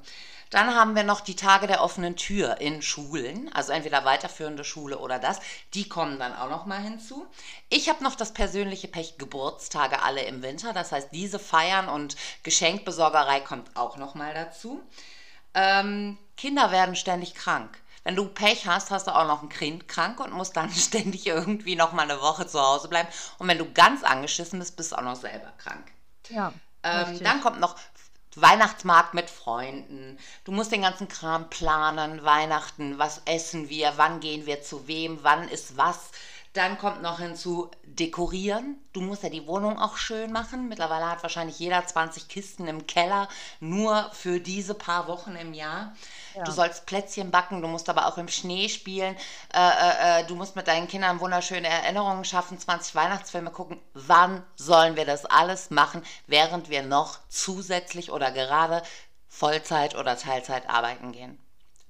Dann 0.51 0.75
haben 0.75 0.97
wir 0.97 1.05
noch 1.05 1.21
die 1.21 1.37
Tage 1.37 1.69
der 1.69 1.81
offenen 1.81 2.17
Tür 2.17 2.61
in 2.61 2.83
Schulen, 2.83 3.53
also 3.55 3.71
entweder 3.71 4.05
weiterführende 4.05 4.65
Schule 4.65 4.99
oder 4.99 5.21
das. 5.21 5.39
Die 5.75 5.89
kommen 5.89 6.19
dann 6.19 6.35
auch 6.35 6.51
noch 6.51 6.67
mal 6.67 6.81
hinzu. 6.81 7.25
Ich 7.69 7.89
habe 7.89 8.03
noch 8.03 8.17
das 8.17 8.35
persönliche 8.35 8.89
Pech 8.89 9.17
Geburtstage 9.17 10.03
alle 10.03 10.23
im 10.25 10.43
Winter. 10.43 10.73
Das 10.73 10.91
heißt, 10.91 11.11
diese 11.13 11.39
Feiern 11.39 11.89
und 11.89 12.17
Geschenkbesorgerei 12.43 13.41
kommt 13.41 13.77
auch 13.77 13.97
noch 13.97 14.17
mal 14.17 14.35
dazu. 14.35 14.83
Ähm, 15.55 16.19
Kinder 16.37 16.73
werden 16.73 16.97
ständig 16.97 17.35
krank. 17.35 17.79
Wenn 18.03 18.17
du 18.17 18.27
Pech 18.27 18.67
hast, 18.67 18.91
hast 18.91 19.07
du 19.07 19.15
auch 19.15 19.27
noch 19.27 19.43
ein 19.43 19.51
Kind 19.51 19.87
krank 19.87 20.19
und 20.19 20.33
musst 20.33 20.57
dann 20.57 20.71
ständig 20.75 21.29
irgendwie 21.29 21.77
noch 21.77 21.93
mal 21.93 22.11
eine 22.11 22.21
Woche 22.21 22.47
zu 22.49 22.61
Hause 22.61 22.89
bleiben. 22.89 23.09
Und 23.39 23.47
wenn 23.47 23.59
du 23.59 23.73
ganz 23.73 24.03
angeschissen 24.03 24.59
bist, 24.59 24.77
bist 24.77 24.91
du 24.91 24.97
auch 24.97 25.03
noch 25.03 25.17
selber 25.17 25.53
krank. 25.59 25.93
Ja. 26.29 26.53
Ähm, 26.83 27.23
dann 27.23 27.41
kommt 27.41 27.61
noch 27.61 27.77
Weihnachtsmarkt 28.37 29.15
mit 29.15 29.29
Freunden. 29.29 30.19
Du 30.45 30.53
musst 30.53 30.71
den 30.71 30.83
ganzen 30.83 31.09
Kram 31.09 31.51
planen, 31.51 32.25
Weihnachten, 32.25 32.99
was 32.99 33.23
essen 33.25 33.69
wir, 33.69 33.95
wann 33.97 34.21
gehen 34.21 34.47
wir 34.47 34.63
zu 34.63 34.87
wem, 34.87 35.19
wann 35.23 35.49
ist 35.49 35.77
was. 35.77 36.11
Dann 36.53 36.79
kommt 36.79 37.01
noch 37.01 37.21
hinzu 37.21 37.71
dekorieren. 37.85 38.77
Du 38.93 39.01
musst 39.01 39.23
ja 39.23 39.29
die 39.29 39.47
Wohnung 39.47 39.79
auch 39.79 39.97
schön 39.97 40.33
machen. 40.33 40.69
Mittlerweile 40.69 41.09
hat 41.09 41.23
wahrscheinlich 41.23 41.61
jeder 41.61 41.87
20 41.87 42.27
Kisten 42.27 42.67
im 42.67 42.89
Keller 42.89 43.29
nur 43.61 44.11
für 44.13 44.41
diese 44.41 44.75
paar 44.75 45.07
Wochen 45.07 45.37
im 45.37 45.55
Jahr. 45.55 45.95
Ja. 46.35 46.43
Du 46.43 46.51
sollst 46.51 46.87
Plätzchen 46.87 47.31
backen, 47.31 47.63
du 47.63 47.69
musst 47.69 47.89
aber 47.89 48.07
auch 48.09 48.19
im 48.19 48.27
Schnee 48.27 48.69
spielen. 48.69 49.17
Äh, 49.55 49.61
äh, 49.61 50.21
äh 50.23 50.27
du 50.27 50.35
musst 50.35 50.57
mit 50.57 50.67
deinen 50.67 50.89
Kindern 50.89 51.21
wunderschöne 51.21 51.69
Erinnerungen 51.69 52.25
schaffen, 52.25 52.59
20 52.59 52.97
Weihnachtsfilme 52.97 53.53
gucken. 53.53 53.81
Wann 53.95 54.43
sollen 54.57 54.97
wir 54.97 55.07
das 55.07 55.27
alles 55.27 55.71
machen, 55.71 56.03
während 56.27 56.69
wir 56.69 56.83
noch 56.83 57.21
zusätzlich 57.29 58.11
oder 58.11 58.33
gerade 58.33 58.83
Vollzeit 59.29 59.95
oder 59.95 60.19
Teilzeit 60.19 60.69
arbeiten 60.69 61.13
gehen? 61.13 61.39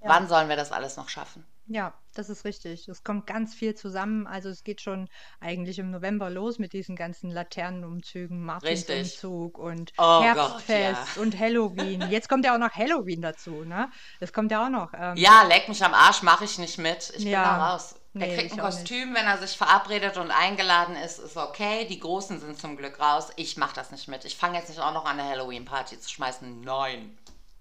Ja. 0.03 0.11
Wann 0.11 0.29
sollen 0.29 0.51
wir 0.51 0.57
das 0.57 0.71
alles 0.71 0.99
noch 0.99 1.09
schaffen? 1.09 1.47
Ja, 1.73 1.95
das 2.15 2.29
ist 2.31 2.45
richtig. 2.45 2.89
Es 2.89 3.05
kommt 3.05 3.29
ganz 3.29 3.55
viel 3.55 3.77
zusammen. 3.77 4.27
Also 4.27 4.49
es 4.49 4.65
geht 4.65 4.81
schon 4.81 5.09
eigentlich 5.39 5.79
im 5.79 5.93
November 5.93 6.29
los 6.29 6.59
mit 6.59 6.73
diesen 6.73 6.97
ganzen 6.97 7.31
Laternenumzügen, 7.31 8.43
Martinsumzug 8.45 9.57
und 9.57 9.93
Oh 9.97 10.03
Gott, 10.03 10.25
ja. 10.25 10.35
Herbstfest 10.35 11.17
und 11.19 11.39
Halloween. 11.39 12.11
Jetzt 12.11 12.29
kommt 12.29 12.45
ja 12.45 12.55
auch 12.55 12.59
noch 12.59 12.73
Halloween 12.73 13.23
dazu, 13.23 13.65
ne? 13.65 13.89
Das 14.19 14.33
kommt 14.33 14.51
ja 14.51 14.67
auch 14.67 14.69
noch. 14.69 14.93
Ähm, 14.95 15.17
Ja, 15.17 15.45
leck 15.45 15.69
mich 15.69 15.85
am 15.85 15.95
Arsch, 15.95 16.23
mache 16.23 16.45
ich 16.45 16.59
nicht 16.59 16.77
mit. 16.79 17.11
Ich 17.17 17.29
bin 17.31 17.41
da 17.41 17.43
ja, 17.45 17.73
raus. 17.73 17.95
Er 18.19 18.27
nee, 18.27 18.37
kriegt 18.37 18.59
ein. 18.59 18.59
Kostüm, 18.59 19.15
wenn 19.15 19.27
er 19.27 19.39
sich 19.39 19.57
verabredet 19.57 20.17
und 20.17 20.33
eingeladen 20.33 20.97
ist, 20.97 21.21
ist 21.21 21.37
okay. 21.37 21.87
Die 21.89 22.01
Großen 22.01 22.41
sind 22.41 22.59
zum 22.59 22.77
Glück 22.77 22.99
raus. 22.99 23.31
Ich 23.37 23.57
mache 23.57 23.77
das 23.77 23.93
nicht 23.93 24.09
mit. 24.09 24.25
Ich 24.25 24.37
fange 24.37 24.59
jetzt 24.59 24.69
nicht 24.71 24.81
auch 24.81 24.93
noch 24.93 25.05
an, 25.05 25.21
eine 25.21 25.29
Halloween-Party 25.29 26.01
zu 26.01 26.11
schmeißen. 26.11 26.63
Nein. 26.63 27.17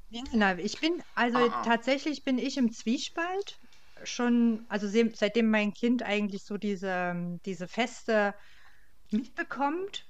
Ja, 0.09 0.23
na, 0.31 0.57
ich 0.57 0.79
bin, 0.79 1.03
also 1.13 1.37
Uh 1.37 1.51
-uh. 1.51 1.63
tatsächlich 1.63 2.23
bin 2.23 2.39
ich 2.39 2.57
im 2.57 2.71
Zwiespalt 2.71 3.59
schon, 4.05 4.65
also 4.69 4.87
se- 4.87 5.11
seitdem 5.15 5.49
mein 5.49 5.73
Kind 5.73 6.03
eigentlich 6.03 6.43
so 6.45 6.57
diese, 6.57 7.37
diese 7.45 7.67
Feste 7.67 8.33
mitbekommt, 9.11 10.07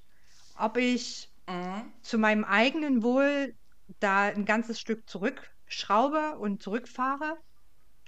ob 0.55 0.77
ich 0.77 1.29
Mhm. 1.47 1.99
zu 2.03 2.17
meinem 2.19 2.45
eigenen 2.45 3.03
Wohl 3.03 3.53
da 3.99 4.23
ein 4.29 4.45
ganzes 4.45 4.79
Stück 4.79 5.09
zurückschraube 5.09 6.37
und 6.39 6.63
zurückfahre 6.63 7.37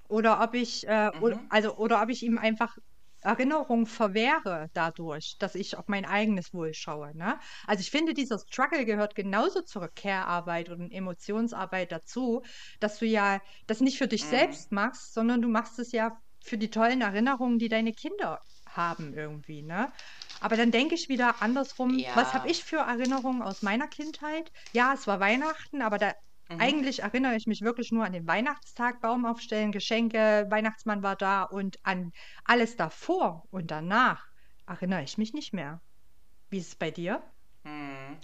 oder 0.10 0.42
ob 0.44 0.54
ich, 0.56 0.88
äh, 0.88 1.12
oder, 1.20 1.38
Mhm. 1.38 1.50
also, 1.50 1.76
oder 1.78 2.02
ob 2.02 2.10
ich 2.10 2.24
ihm 2.24 2.38
einfach 2.38 2.76
Erinnerung 3.22 3.86
verwehre 3.86 4.68
dadurch, 4.74 5.36
dass 5.40 5.56
ich 5.56 5.78
auf 5.78 5.86
mein 5.88 6.06
eigenes 6.06 6.54
Wohl 6.54 6.74
schaue, 6.74 7.16
ne? 7.16 7.40
Also 7.68 7.82
ich 7.82 7.92
finde, 7.92 8.14
dieser 8.14 8.40
Struggle 8.40 8.86
gehört 8.86 9.16
genauso 9.16 9.62
zur 9.62 9.90
Care-Arbeit 9.90 10.70
und 10.70 10.92
Emotionsarbeit 10.92 11.92
dazu, 11.92 12.42
dass 12.80 13.00
du 13.00 13.06
ja 13.06 13.40
das 13.68 13.80
nicht 13.82 13.98
für 13.98 14.08
dich 14.08 14.28
Mhm. 14.28 14.28
selbst 14.28 14.72
machst, 14.72 15.14
sondern 15.14 15.42
du 15.42 15.50
machst 15.50 15.80
es 15.80 15.92
ja 15.92 16.18
für 16.44 16.58
die 16.58 16.70
tollen 16.70 17.02
Erinnerungen, 17.02 17.60
die 17.60 17.70
deine 17.70 17.94
Kinder 17.94 18.40
haben 18.68 19.14
irgendwie, 19.14 19.64
ne? 19.64 19.92
Aber 20.40 20.58
dann 20.58 20.72
denke 20.72 20.96
ich 20.96 21.08
wieder 21.10 21.42
andersrum, 21.42 22.08
was 22.14 22.34
habe 22.34 22.48
Ja. 22.48 22.50
ich 22.50 22.64
für 22.64 22.78
Erinnerungen 22.80 23.42
aus 23.42 23.62
meiner 23.62 23.88
Kindheit? 23.88 24.50
Ja, 24.72 24.94
es 24.94 25.08
war 25.08 25.20
Weihnachten, 25.20 25.82
aber 25.82 25.98
da 26.00 26.14
Mhm. 26.52 26.82
eigentlich 26.82 27.02
erinnere 27.04 27.36
ich 27.36 27.48
mich 27.48 27.62
wirklich 27.62 27.92
nur 27.92 28.06
an 28.06 28.14
den 28.14 28.28
Weihnachtstag, 28.28 29.02
Baum 29.02 29.26
aufstellen, 29.26 29.72
Geschenke, 29.72 30.48
Weihnachtsmann 30.50 31.04
war 31.04 31.16
da 31.16 31.44
und 31.44 31.78
an 31.84 32.12
alles 32.46 32.76
davor 32.78 33.46
und 33.52 33.72
danach 33.72 34.26
erinnere 34.68 35.04
ich 35.04 35.18
mich 35.18 35.34
nicht 35.34 35.54
mehr. 35.54 35.82
Wie 36.50 36.60
ist 36.60 36.70
es 36.70 36.76
bei 36.76 36.92
dir? 36.92 37.24
Mhm. 37.64 38.18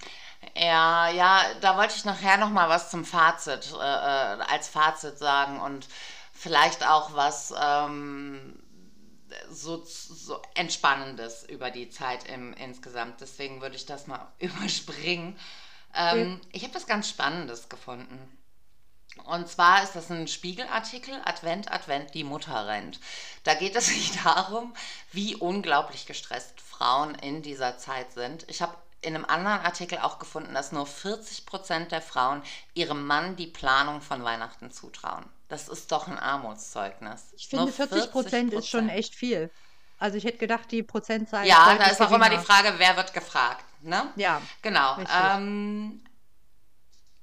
Ja, 0.56 1.10
ja, 1.10 1.42
da 1.62 1.78
wollte 1.78 1.96
ich 1.96 2.06
nachher 2.06 2.38
noch 2.38 2.50
mal 2.50 2.70
was 2.70 2.90
zum 2.92 3.06
Fazit, 3.06 3.72
äh, 3.74 3.78
äh, 3.78 4.42
als 4.50 4.68
Fazit 4.70 5.18
sagen 5.20 5.60
und 5.62 5.88
vielleicht 6.34 6.86
auch 6.88 7.14
was 7.16 7.54
ähm, 7.60 8.60
so, 9.52 9.84
so 9.86 10.42
Entspannendes 10.56 11.44
über 11.50 11.72
die 11.72 11.90
Zeit 11.90 12.28
im, 12.30 12.54
insgesamt. 12.54 13.22
Deswegen 13.22 13.62
würde 13.62 13.76
ich 13.76 13.86
das 13.86 14.08
mal 14.08 14.32
überspringen. 14.40 15.38
Ähm, 15.94 16.42
ich 16.52 16.64
habe 16.64 16.76
was 16.76 16.88
ganz 16.88 17.10
Spannendes 17.10 17.70
gefunden. 17.70 18.38
Und 19.26 19.48
zwar 19.50 19.84
ist 19.84 19.96
das 19.96 20.10
ein 20.12 20.28
Spiegelartikel, 20.28 21.16
Advent, 21.26 21.72
Advent, 21.72 22.14
die 22.14 22.24
Mutter 22.24 22.68
rennt. 22.68 23.00
Da 23.44 23.56
geht 23.56 23.76
es 23.76 23.88
sich 23.88 24.22
darum, 24.24 24.74
wie 25.12 25.36
unglaublich 25.36 26.06
gestresst 26.06 26.62
Frauen 26.62 27.16
in 27.16 27.42
dieser 27.42 27.78
Zeit 27.78 28.12
sind. 28.12 28.46
Ich 28.50 28.62
habe 28.62 28.76
in 29.02 29.16
einem 29.16 29.26
anderen 29.26 29.60
Artikel 29.60 30.00
auch 30.00 30.20
gefunden, 30.20 30.54
dass 30.54 30.72
nur 30.72 30.86
40% 30.86 31.90
der 31.90 32.02
Frauen 32.02 32.42
ihrem 32.74 33.06
Mann 33.06 33.36
die 33.36 33.48
Planung 33.48 34.02
von 34.02 34.24
Weihnachten 34.24 34.72
zutrauen. 34.72 35.26
Das 35.50 35.70
ist 35.70 35.92
doch 35.92 36.08
ein 36.08 36.18
Armutszeugnis. 36.20 37.32
Ich 37.38 37.52
Nur 37.52 37.68
finde, 37.68 37.88
40 37.88 38.12
Prozent 38.12 38.54
ist 38.54 38.68
schon 38.68 38.90
40%. 38.90 38.94
echt 38.94 39.16
viel. 39.16 39.52
Also 40.00 40.18
ich 40.18 40.26
hätte 40.26 40.38
gedacht, 40.38 40.72
die 40.72 40.84
Prozentzahl 40.84 41.46
Ja, 41.48 41.76
da 41.78 41.86
ist 41.88 42.02
auch 42.02 42.12
immer 42.12 42.30
die. 42.30 42.38
Frage, 42.38 42.74
wer 42.78 42.98
wird 42.98 43.14
gefragt, 43.14 43.64
ne? 43.82 44.12
Ja, 44.16 44.42
Genau. 44.62 44.98
Ähm, 45.00 46.04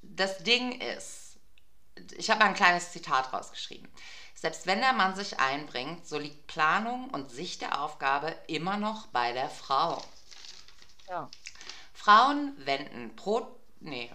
das 0.03 0.39
Ding 0.39 0.81
ist, 0.81 1.37
ich 2.17 2.31
habe 2.31 2.45
ein 2.45 2.55
kleines 2.55 2.93
Zitat 2.93 3.33
rausgeschrieben. 3.33 3.89
Selbst 4.35 4.67
wenn 4.67 4.81
der 4.81 4.93
Mann 4.93 5.15
sich 5.15 5.39
einbringt, 5.39 6.07
so 6.07 6.19
liegt 6.19 6.47
Planung 6.47 7.09
und 7.11 7.31
Sicht 7.31 7.63
der 7.63 7.81
Aufgabe 7.81 8.35
immer 8.47 8.77
noch 8.77 9.07
bei 9.09 9.33
der 9.33 9.49
Frau. 9.49 10.03
Ja. 11.09 11.31
Frauen 11.95 12.55
wenden 12.59 13.17
pro. 13.17 13.47
Nee, 13.81 14.11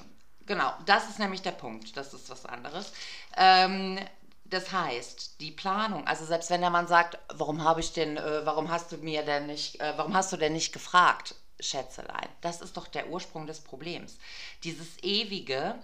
genau, 0.45 0.73
das 0.85 1.09
ist 1.09 1.19
nämlich 1.19 1.41
der 1.41 1.51
Punkt. 1.51 1.97
Das 1.97 2.13
ist 2.13 2.29
was 2.29 2.45
anderes. 2.45 2.91
Ähm, 3.37 3.99
das 4.45 4.71
heißt, 4.71 5.39
die 5.41 5.51
Planung, 5.51 6.07
also 6.07 6.25
selbst 6.25 6.49
wenn 6.49 6.61
der 6.61 6.69
Mann 6.69 6.87
sagt, 6.87 7.17
warum 7.33 7.63
habe 7.63 7.79
ich 7.79 7.93
denn, 7.93 8.17
äh, 8.17 8.45
warum 8.45 8.69
hast 8.69 8.91
du 8.91 8.97
mir 8.97 9.23
denn 9.23 9.47
nicht, 9.47 9.79
äh, 9.79 9.93
warum 9.95 10.15
hast 10.15 10.31
du 10.33 10.37
denn 10.37 10.53
nicht 10.53 10.73
gefragt, 10.73 11.35
Schätzelein? 11.59 12.29
Das 12.41 12.61
ist 12.61 12.77
doch 12.77 12.87
der 12.87 13.09
Ursprung 13.09 13.47
des 13.47 13.59
Problems. 13.61 14.17
Dieses 14.63 14.97
ewige, 15.01 15.75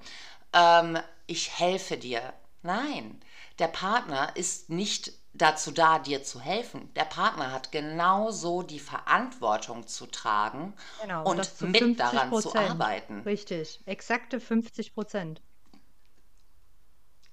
ähm, 0.54 0.98
ich 1.28 1.60
helfe 1.60 1.98
dir. 1.98 2.34
Nein, 2.62 3.22
der 3.60 3.68
Partner 3.68 4.36
ist 4.36 4.70
nicht 4.70 5.14
dazu 5.34 5.72
da, 5.72 6.00
dir 6.00 6.24
zu 6.24 6.40
helfen. 6.40 6.92
Der 6.96 7.06
Partner 7.06 7.52
hat 7.52 7.72
genauso 7.72 8.64
die 8.64 8.80
Verantwortung 8.80 9.88
zu 9.88 10.08
tragen 10.08 10.74
Genau, 11.02 11.26
und 11.30 11.38
mit 11.38 11.46
50 11.46 11.98
daran 11.98 12.34
zu 12.34 12.56
arbeiten. 12.56 13.22
Richtig, 13.22 13.82
exakte 13.86 14.40
50 14.40 14.94
Prozent. 14.94 15.42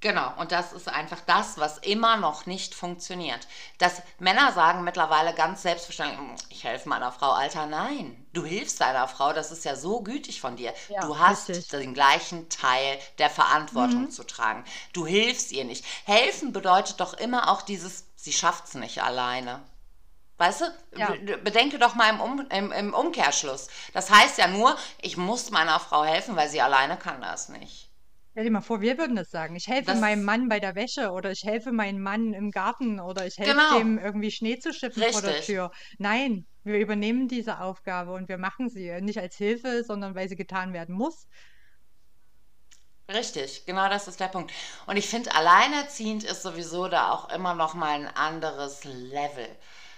Genau, 0.02 0.32
und 0.36 0.50
das 0.50 0.72
ist 0.72 0.88
einfach 0.88 1.20
das, 1.26 1.58
was 1.58 1.78
immer 1.78 2.16
noch 2.16 2.44
nicht 2.44 2.74
funktioniert. 2.74 3.46
Dass 3.78 4.02
Männer 4.18 4.52
sagen 4.52 4.82
mittlerweile 4.82 5.32
ganz 5.32 5.62
selbstverständlich, 5.62 6.18
"Mm, 6.18 6.34
ich 6.50 6.64
helfe 6.64 6.88
meiner 6.88 7.12
Frau, 7.12 7.30
Alter, 7.30 7.66
nein, 7.66 8.26
du 8.32 8.44
hilfst 8.44 8.80
deiner 8.80 9.06
Frau, 9.06 9.32
das 9.32 9.52
ist 9.52 9.64
ja 9.64 9.76
so 9.76 10.00
gütig 10.02 10.40
von 10.40 10.56
dir. 10.56 10.74
Ja, 10.88 11.02
Du 11.02 11.18
hast 11.20 11.48
richtig. 11.48 11.68
den 11.68 11.94
gleichen 11.94 12.48
Teil 12.48 12.98
der 13.18 13.30
Verantwortung 13.30 14.02
Mhm. 14.02 14.10
zu 14.10 14.24
tragen. 14.24 14.64
Du 14.92 15.06
hilfst 15.06 15.52
ihr 15.52 15.64
nicht. 15.64 15.84
Helfen 16.04 16.52
bedeutet 16.52 16.98
doch 16.98 17.14
immer 17.14 17.48
auch 17.48 17.62
dieses, 17.62 18.04
sie 18.16 18.32
schafft's 18.32 18.74
nicht 18.74 19.04
alleine. 19.04 19.62
Weißt 20.38 20.62
du, 20.62 20.64
Ja. 20.98 21.12
Be- 21.12 21.38
bedenke 21.38 21.78
doch 21.78 21.94
mal 21.94 22.10
im, 22.10 22.20
um, 22.20 22.40
im, 22.50 22.72
im 22.72 22.92
Umkehrschluss. 22.92 23.68
Das 23.92 24.10
heißt 24.10 24.36
ja 24.38 24.48
nur, 24.48 24.76
ich 25.00 25.16
muss 25.16 25.50
meiner 25.50 25.78
Frau 25.78 26.02
helfen, 26.02 26.34
weil 26.34 26.48
sie 26.48 26.60
alleine 26.60 26.96
kann 26.96 27.20
das 27.20 27.48
nicht. 27.50 27.88
Stell 28.32 28.44
dir 28.44 28.50
mal 28.50 28.60
vor, 28.62 28.80
wir 28.82 28.96
würden 28.98 29.16
das 29.16 29.30
sagen. 29.30 29.56
Ich 29.56 29.66
helfe 29.68 29.94
Das 29.94 29.94
meinem 29.94 30.22
Mann 30.24 30.48
bei 30.48 30.58
der 30.60 30.74
Wäsche 30.74 31.10
oder 31.12 31.30
ich 31.30 31.42
helfe 31.44 31.72
meinem 31.72 32.00
Mann 32.02 32.32
im 32.34 32.50
Garten 32.50 32.98
oder 33.00 33.26
ich 33.26 33.36
helfe 33.38 33.60
Genau. 33.60 33.70
dem 33.70 33.98
irgendwie 33.98 34.30
Schnee 34.30 34.58
zu 34.58 34.72
schippen 34.74 35.06
vor 35.06 35.20
der 35.22 35.36
Richtig. 35.36 35.38
Tür. 35.38 35.70
Nein, 35.98 36.46
wir 36.62 36.78
übernehmen 36.78 37.28
diese 37.28 37.60
Aufgabe 37.60 38.12
und 38.12 38.28
wir 38.28 38.38
machen 38.38 38.68
sie 38.70 39.00
nicht 39.02 39.18
als 39.18 39.36
Hilfe, 39.36 39.82
sondern 39.84 40.14
weil 40.14 40.28
sie 40.28 40.36
getan 40.36 40.72
werden 40.74 40.94
muss. 40.94 41.26
Richtig, 43.10 43.64
genau 43.66 43.88
das 43.88 44.08
ist 44.08 44.20
der 44.20 44.28
Punkt. 44.28 44.52
Und 44.86 44.96
ich 44.96 45.08
finde, 45.08 45.34
alleinerziehend 45.34 46.24
ist 46.24 46.42
sowieso 46.42 46.88
da 46.88 47.10
auch 47.12 47.28
immer 47.30 47.54
noch 47.54 47.74
mal 47.74 47.90
ein 47.94 48.08
anderes 48.08 48.84
Level. 48.84 49.48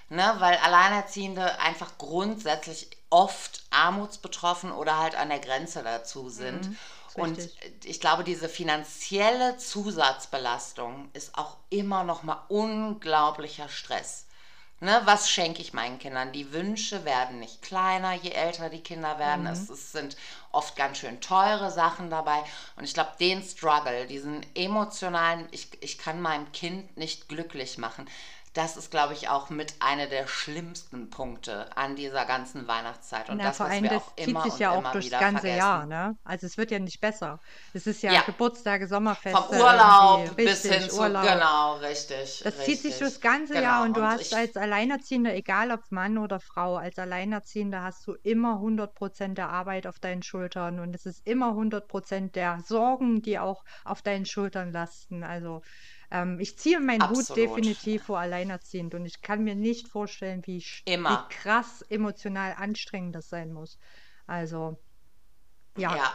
Ne? 0.08 0.34
Weil 0.38 0.56
Alleinerziehende 0.58 1.60
einfach 1.60 1.96
grundsätzlich 1.98 2.90
oft 3.10 3.62
armutsbetroffen 3.70 4.72
oder 4.72 4.98
halt 4.98 5.14
an 5.14 5.28
der 5.28 5.38
Grenze 5.38 5.82
dazu 5.82 6.28
sind. 6.28 6.68
Mhm, 6.68 6.78
und 7.14 7.38
ich 7.84 8.00
glaube, 8.00 8.24
diese 8.24 8.48
finanzielle 8.48 9.56
Zusatzbelastung 9.56 11.08
ist 11.12 11.36
auch 11.36 11.56
immer 11.70 12.04
noch 12.04 12.22
mal 12.22 12.44
unglaublicher 12.48 13.68
Stress. 13.68 14.26
Ne, 14.80 15.00
was 15.04 15.30
schenke 15.30 15.62
ich 15.62 15.72
meinen 15.72 15.98
Kindern? 15.98 16.32
Die 16.32 16.52
Wünsche 16.52 17.04
werden 17.04 17.38
nicht 17.38 17.62
kleiner, 17.62 18.12
je 18.12 18.32
älter 18.32 18.68
die 18.68 18.82
Kinder 18.82 19.18
werden. 19.18 19.44
Mhm. 19.44 19.50
Es, 19.50 19.70
es, 19.70 19.92
sind 19.92 20.16
oft 20.52 20.76
ganz 20.76 20.98
schön 20.98 21.20
teure 21.20 21.70
Sachen 21.70 22.10
dabei. 22.10 22.42
Und 22.76 22.84
ich 22.84 22.92
glaube, 22.92 23.12
den 23.20 23.42
Struggle, 23.42 24.06
diesen 24.06 24.44
emotionalen, 24.54 25.48
ich, 25.52 25.68
ich 25.80 25.96
kann 25.96 26.20
meinem 26.20 26.50
Kind 26.52 26.96
nicht 26.96 27.28
glücklich 27.28 27.78
machen, 27.78 28.06
das 28.54 28.76
ist, 28.76 28.92
glaube 28.92 29.14
ich, 29.14 29.28
auch 29.28 29.50
mit 29.50 29.74
einer 29.80 30.06
der 30.06 30.28
schlimmsten 30.28 31.10
Punkte 31.10 31.76
an 31.76 31.96
dieser 31.96 32.24
ganzen 32.24 32.68
Weihnachtszeit. 32.68 33.28
Und 33.28 33.38
Na, 33.38 33.44
das, 33.46 33.56
vor 33.56 33.66
allem, 33.66 33.88
das 33.88 34.02
zieht 34.16 34.42
sich 34.42 34.58
ja 34.60 34.70
auch 34.70 34.92
durchs 34.92 35.10
ganze 35.10 35.40
vergessen. 35.40 35.58
Jahr. 35.58 35.86
Ne? 35.86 36.16
Also 36.22 36.46
es 36.46 36.56
wird 36.56 36.70
ja 36.70 36.78
nicht 36.78 37.00
besser. 37.00 37.40
Es 37.72 37.88
ist 37.88 38.02
ja, 38.02 38.12
ja. 38.12 38.22
Geburtstage, 38.22 38.86
Sommerfeste. 38.86 39.36
Vom 39.36 39.56
Urlaub 39.56 40.36
bis 40.36 40.62
hin 40.62 40.88
zu, 40.88 41.00
Urlaub. 41.00 41.24
genau, 41.24 41.78
richtig. 41.78 42.42
Das 42.44 42.58
richtig. 42.58 42.64
zieht 42.64 42.82
sich 42.82 42.98
durchs 42.98 43.20
ganze 43.20 43.54
genau. 43.54 43.64
Jahr 43.64 43.82
und 43.82 43.96
du 43.96 44.00
und 44.00 44.06
hast 44.06 44.32
als 44.32 44.56
Alleinerziehender, 44.56 45.34
egal 45.34 45.72
ob 45.72 45.90
Mann 45.90 46.16
oder 46.16 46.38
Frau, 46.38 46.76
als 46.76 46.96
Alleinerziehender 46.96 47.82
hast 47.82 48.06
du 48.06 48.14
immer 48.22 48.54
100 48.54 48.94
Prozent 48.94 49.36
der 49.36 49.48
Arbeit 49.48 49.88
auf 49.88 49.98
deinen 49.98 50.22
Schultern 50.22 50.78
und 50.78 50.94
es 50.94 51.06
ist 51.06 51.26
immer 51.26 51.48
100 51.48 51.88
Prozent 51.88 52.36
der 52.36 52.60
Sorgen, 52.64 53.20
die 53.20 53.40
auch 53.40 53.64
auf 53.84 54.00
deinen 54.00 54.26
Schultern 54.26 54.70
lasten. 54.70 55.24
Also 55.24 55.62
ähm, 56.10 56.38
ich 56.40 56.58
ziehe 56.58 56.80
meinen. 56.80 57.08
Hut 57.08 57.36
definitiv 57.36 58.04
vor 58.04 58.18
alleinerziehend 58.18 58.94
und 58.94 59.04
ich 59.04 59.22
kann 59.22 59.44
mir 59.44 59.54
nicht 59.54 59.88
vorstellen, 59.88 60.42
wie, 60.46 60.58
wie 60.58 61.28
krass 61.28 61.82
emotional 61.88 62.54
anstrengend 62.56 63.14
das 63.14 63.28
sein 63.28 63.52
muss. 63.52 63.78
Also, 64.26 64.78
ja. 65.76 65.96
ja. 65.96 66.12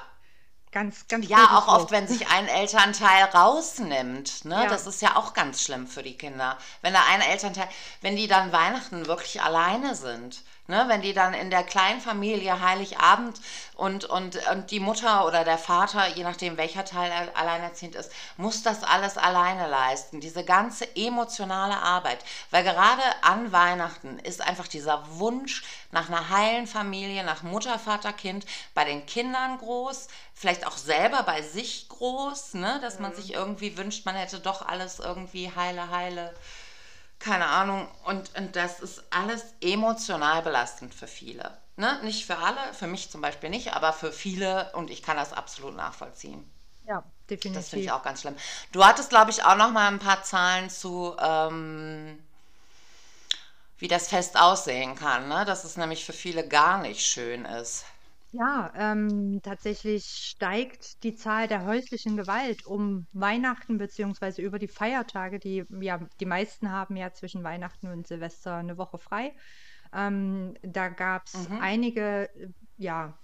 Ganz, 0.71 1.08
ganz 1.08 1.28
Ja, 1.28 1.58
auch 1.58 1.67
oft, 1.67 1.91
wenn 1.91 2.08
sich 2.08 2.30
ein 2.30 2.47
Elternteil 2.47 3.23
rausnimmt. 3.34 4.45
Ne? 4.45 4.54
Ja. 4.54 4.67
Das 4.67 4.86
ist 4.86 5.02
ja 5.02 5.15
auch 5.15 5.34
ganz 5.34 5.63
schlimm 5.63 5.88
für 5.88 6.04
die 6.04 6.15
Kinder. 6.15 6.60
Wenn 6.82 6.93
da 6.93 7.02
ein 7.10 7.21
Elternteil, 7.21 7.67
wenn 8.02 8.15
die 8.15 8.28
dann 8.28 8.52
Weihnachten 8.52 9.08
wirklich 9.08 9.41
alleine 9.41 9.95
sind. 9.95 10.43
Ne, 10.69 10.86
wenn 10.86 11.01
die 11.01 11.13
dann 11.13 11.34
in 11.34 11.49
der 11.49 11.63
kleinen 11.63 11.99
Familie 11.99 12.62
Heiligabend 12.62 13.41
und, 13.73 14.05
und, 14.05 14.38
und 14.51 14.69
die 14.69 14.79
Mutter 14.79 15.25
oder 15.25 15.43
der 15.43 15.58
Vater, 15.58 16.10
je 16.10 16.23
nachdem 16.23 16.58
welcher 16.58 16.86
Teil 16.86 17.12
alleinerziehend 17.34 17.95
ist, 17.95 18.12
muss 18.38 18.62
das 18.62 18.84
alles 18.84 19.17
alleine 19.17 19.67
leisten. 19.67 20.21
Diese 20.21 20.45
ganze 20.45 20.95
emotionale 20.95 21.75
Arbeit. 21.75 22.23
Weil 22.51 22.63
gerade 22.63 23.01
an 23.23 23.51
Weihnachten 23.51 24.19
ist 24.19 24.41
einfach 24.41 24.67
dieser 24.67 25.03
Wunsch 25.17 25.63
nach 25.89 26.08
einer 26.08 26.29
heilen 26.29 26.67
Familie, 26.67 27.23
nach 27.23 27.41
Mutter, 27.41 27.79
Vater, 27.79 28.13
Kind, 28.13 28.45
bei 28.75 28.86
den 28.86 29.08
Kindern 29.08 29.58
groß, 29.58 30.08
vielleicht 30.36 30.67
auch 30.67 30.77
selber 30.77 31.23
bei 31.23 31.41
sich 31.41 31.89
groß, 31.89 32.53
ne, 32.53 32.77
dass 32.84 32.99
man 32.99 33.13
mhm. 33.13 33.15
sich 33.15 33.34
irgendwie 33.34 33.75
wünscht, 33.75 34.05
man 34.05 34.13
hätte 34.13 34.39
doch 34.39 34.62
alles 34.62 34.99
irgendwie 34.99 35.51
heile, 35.55 35.89
heile 35.89 36.32
keine 37.19 37.47
Ahnung. 37.47 37.88
Und, 38.05 38.36
und 38.38 38.55
das 38.55 38.79
ist 38.79 39.03
alles 39.10 39.43
emotional 39.62 40.41
belastend 40.41 40.93
für 40.93 41.08
viele. 41.08 41.58
Ne? 41.75 41.99
Nicht 42.03 42.25
für 42.25 42.38
alle, 42.38 42.73
für 42.73 42.88
mich 42.88 43.10
zum 43.10 43.21
Beispiel 43.21 43.49
nicht, 43.49 43.73
aber 43.73 43.93
für 43.93 44.12
viele 44.12 44.71
und 44.73 44.89
ich 44.89 45.03
kann 45.03 45.17
das 45.17 45.34
absolut 45.34 45.75
nachvollziehen. 45.75 46.49
Ja, 46.88 47.03
definitiv. 47.29 47.62
Das 47.62 47.69
finde 47.69 47.86
ich 47.86 47.91
auch 47.91 48.03
ganz 48.03 48.21
schlimm. 48.21 48.36
Du 48.71 48.84
hattest, 48.84 49.10
glaube 49.10 49.32
ich, 49.32 49.43
auch 49.43 49.55
noch 49.55 49.71
mal 49.71 49.88
ein 49.88 49.99
paar 49.99 50.23
Zahlen 50.23 50.69
zu, 50.69 51.15
ähm, 51.19 52.21
wie 53.77 53.88
das 53.88 54.10
Fest 54.10 54.38
aussehen 54.38 54.95
kann, 54.95 55.29
ne? 55.29 55.45
dass 55.45 55.63
es 55.63 55.77
nämlich 55.77 56.03
für 56.03 56.13
viele 56.13 56.47
gar 56.47 56.79
nicht 56.79 57.05
schön 57.05 57.45
ist. 57.45 57.86
Ja, 58.31 58.71
ähm, 58.75 59.39
tatsächlich 59.41 60.03
steigt 60.05 61.01
die 61.03 61.15
Zahl 61.15 61.47
der 61.47 61.65
häuslichen 61.65 62.15
Gewalt 62.15 62.63
um 62.63 63.07
Weihnachten 63.11 63.79
beziehungsweise 63.79 64.43
über 64.43 64.59
die 64.59 64.67
Feiertage. 64.67 65.39
Die, 65.39 65.63
ja, 65.81 66.07
die 66.19 66.25
meisten 66.27 66.71
haben 66.71 66.95
ja 66.95 67.11
zwischen 67.11 67.43
Weihnachten 67.43 67.87
und 67.87 68.05
Silvester 68.05 68.55
eine 68.57 68.77
Woche 68.77 68.99
frei. 68.99 69.35
Ähm, 69.93 70.55
da 70.61 70.89
gab 70.89 71.23
es 71.27 71.49
Mhm. 71.49 71.59
einige, 71.59 72.29
ja, 72.77 73.19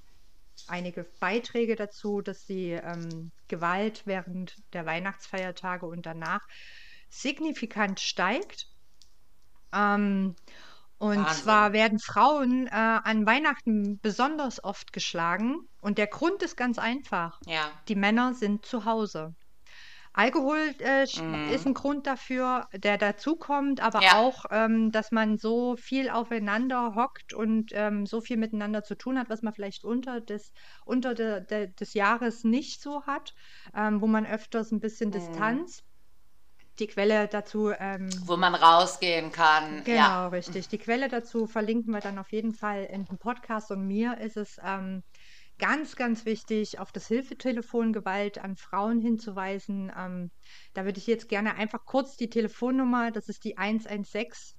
einige 0.68 1.06
Beiträge 1.20 1.76
dazu, 1.76 2.22
dass 2.22 2.46
die 2.46 2.72
ähm, 2.72 3.32
Gewalt 3.48 4.04
während 4.08 4.56
der 4.74 4.86
Weihnachtsfeiertage 4.88 5.86
und 5.88 6.06
danach 6.08 6.42
signifikant 7.10 8.00
steigt. 8.00 8.66
Ähm, 9.74 10.36
und 10.98 11.18
Wahnsinn. 11.18 11.44
zwar 11.44 11.74
werden 11.74 12.00
Frauen 12.00 12.68
äh, 12.68 12.72
an 12.72 13.26
Weihnachten 13.26 14.00
besonders 14.00 14.64
oft 14.64 14.94
geschlagen. 14.94 15.68
Und 15.82 15.98
der 15.98 16.08
Grund 16.08 16.42
ist 16.42 16.56
ganz 16.56 16.80
einfach. 16.80 17.40
Ja. 17.46 17.70
Die 17.88 17.96
Männer 17.96 18.34
sind 18.34 18.66
zu 18.66 18.86
Hause. 18.86 19.36
Alkohol 20.14 20.74
äh, 20.80 21.04
mm. 21.04 21.50
ist 21.50 21.66
ein 21.66 21.74
Grund 21.74 22.08
dafür, 22.08 22.70
der 22.74 22.98
dazukommt, 22.98 23.82
aber 23.82 24.02
ja. 24.02 24.14
auch, 24.14 24.46
ähm, 24.50 24.94
dass 24.94 25.12
man 25.12 25.38
so 25.38 25.76
viel 25.76 26.10
aufeinander 26.10 26.96
hockt 26.96 27.34
und 27.34 27.72
ähm, 27.74 28.06
so 28.06 28.22
viel 28.22 28.38
miteinander 28.38 28.82
zu 28.82 28.96
tun 28.96 29.20
hat, 29.20 29.30
was 29.30 29.42
man 29.42 29.54
vielleicht 29.54 29.84
unter 29.84 30.22
des, 30.22 30.54
unter 30.86 31.16
de, 31.16 31.46
de, 31.46 31.68
des 31.68 31.94
Jahres 31.94 32.46
nicht 32.46 32.82
so 32.82 33.06
hat, 33.06 33.34
ähm, 33.76 34.00
wo 34.00 34.08
man 34.08 34.26
öfters 34.26 34.72
ein 34.72 34.80
bisschen 34.80 35.10
mm. 35.10 35.12
Distanz 35.12 35.84
die 36.80 36.88
Quelle 36.88 37.28
dazu. 37.28 37.72
Ähm, 37.78 38.10
Wo 38.26 38.38
man 38.38 38.56
rausgehen 38.56 39.32
kann. 39.32 39.84
Genau, 39.84 39.98
ja. 39.98 40.28
richtig. 40.28 40.68
Die 40.68 40.78
Quelle 40.78 41.08
dazu 41.08 41.48
verlinken 41.48 41.94
wir 41.94 42.02
dann 42.02 42.20
auf 42.20 42.32
jeden 42.32 42.54
Fall 42.54 42.86
in 42.86 43.06
dem 43.06 43.18
Podcast. 43.18 43.72
Und 43.72 43.88
mir 43.88 44.18
ist 44.20 44.38
es 44.38 44.58
ähm, 44.64 45.04
ganz, 45.58 45.96
ganz 45.96 46.26
wichtig, 46.26 46.80
auf 46.80 46.92
das 46.92 47.08
Hilfetelefon 47.08 47.94
Gewalt 47.94 48.44
an 48.44 48.56
Frauen 48.56 49.00
hinzuweisen. 49.00 49.92
Ähm, 49.98 50.32
da 50.74 50.86
würde 50.86 50.98
ich 50.98 51.08
jetzt 51.08 51.30
gerne 51.30 51.56
einfach 51.56 51.86
kurz 51.86 52.18
die 52.18 52.30
Telefonnummer, 52.30 53.12
das 53.12 53.30
ist 53.30 53.44
die 53.44 53.58
116 53.58 54.58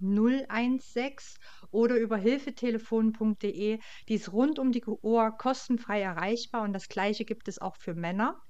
016 0.81 1.38
oder 1.70 1.96
über 1.96 2.16
hilfetelefon.de. 2.16 3.79
Die 4.09 4.14
ist 4.14 4.33
rund 4.33 4.59
um 4.59 4.72
die 4.72 4.85
Uhr 4.85 5.31
kostenfrei 5.33 6.00
erreichbar 6.00 6.62
und 6.62 6.72
das 6.72 6.88
gleiche 6.88 7.24
gibt 7.24 7.48
es 7.48 7.61
auch 7.61 7.76
für 7.76 7.94
Männer. 7.94 8.40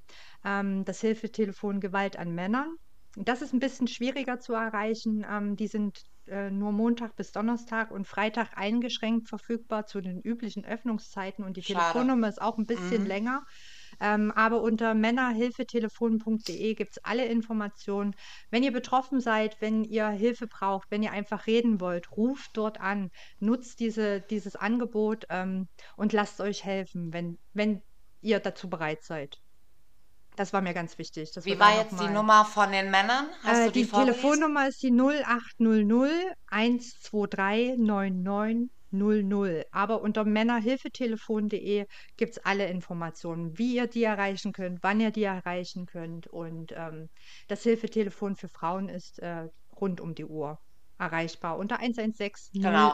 Ähm, 0.45 0.85
das 0.85 1.01
Hilfetelefon 1.01 1.81
Gewalt 1.81 2.17
an 2.17 2.35
Männern. 2.35 2.77
Das 3.17 3.41
ist 3.41 3.55
ein 3.55 3.61
bisschen 3.61 3.89
schwieriger 3.89 4.41
zu 4.41 4.53
erreichen. 4.53 5.25
Ähm, 5.29 5.57
die 5.57 5.69
sind 5.69 6.03
äh, 6.27 6.51
nur 6.51 6.73
Montag 6.73 7.17
bis 7.17 7.33
Donnerstag 7.33 7.91
und 7.91 8.07
Freitag 8.07 8.57
eingeschränkt 8.57 9.29
verfügbar 9.29 9.87
zu 9.87 10.01
den 10.01 10.21
üblichen 10.21 10.65
Öffnungszeiten 10.65 11.45
und 11.45 11.57
die 11.57 11.63
Schade. 11.63 11.81
Telefonnummer 11.93 12.29
ist 12.29 12.43
auch 12.43 12.59
ein 12.59 12.67
bisschen 12.67 13.03
mhm. 13.03 13.07
länger. 13.07 13.47
Ähm, 14.01 14.31
aber 14.33 14.61
unter 14.61 14.95
männerhilfetelefon.de 14.95 16.75
gibt 16.75 16.93
es 16.93 17.05
alle 17.05 17.25
Informationen. 17.25 18.15
Wenn 18.51 18.63
ihr 18.63 18.73
betroffen 18.73 19.21
seid, 19.21 19.61
wenn 19.61 19.85
ihr 19.85 20.09
Hilfe 20.09 20.47
braucht, 20.47 20.91
wenn 20.91 21.03
ihr 21.03 21.13
einfach 21.13 21.47
reden 21.47 21.81
wollt, 21.81 22.13
ruft 22.13 22.51
dort 22.55 22.81
an, 22.81 23.11
nutzt 23.39 23.81
diese, 23.81 24.21
dieses 24.21 24.57
Angebot 24.57 25.25
ähm, 25.31 25.69
und 25.97 26.13
lasst 26.13 26.41
euch 26.41 26.65
helfen, 26.65 27.13
wenn, 27.15 27.39
wenn 27.55 27.81
ihr 28.21 28.41
dazu 28.41 28.69
bereit 28.69 29.03
seid. 29.03 29.41
Das 30.37 30.53
war 30.53 30.61
mir 30.61 30.75
ganz 30.75 30.99
wichtig. 30.99 31.31
Wie 31.43 31.59
war 31.59 31.77
jetzt 31.79 31.99
die 31.99 32.09
Nummer 32.09 32.45
von 32.45 32.71
den 32.71 32.91
Männern? 32.91 33.27
Hast 33.43 33.61
äh, 33.61 33.65
du 33.67 33.73
die 33.73 33.85
die 33.85 33.91
Telefonnummer 33.91 34.69
ist 34.69 34.83
die 34.83 34.93
0800 34.93 36.37
123 36.47 37.79
9900. 37.79 39.67
Aber 39.73 40.03
unter 40.03 40.25
männerhilfetelefon.de 40.25 41.87
gibt 42.17 42.33
es 42.33 42.45
alle 42.45 42.69
Informationen, 42.69 43.57
wie 43.59 43.77
ihr 43.77 43.87
die 43.87 44.05
erreichen 44.05 44.53
könnt, 44.53 44.83
wann 44.83 45.01
ihr 45.01 45.11
die 45.11 45.25
erreichen 45.25 45.87
könnt. 45.87 46.27
Und 46.27 46.73
ähm, 46.77 47.09
das 47.49 47.63
Hilfetelefon 47.63 48.37
für 48.37 48.49
Frauen 48.49 48.91
ist 48.91 49.19
äh, 49.21 49.49
rund 49.81 50.01
um 50.03 50.15
die 50.15 50.27
Uhr 50.27 50.59
erreichbar 50.99 51.59
unter 51.59 51.81
116 51.81 52.63
genau. 52.63 52.93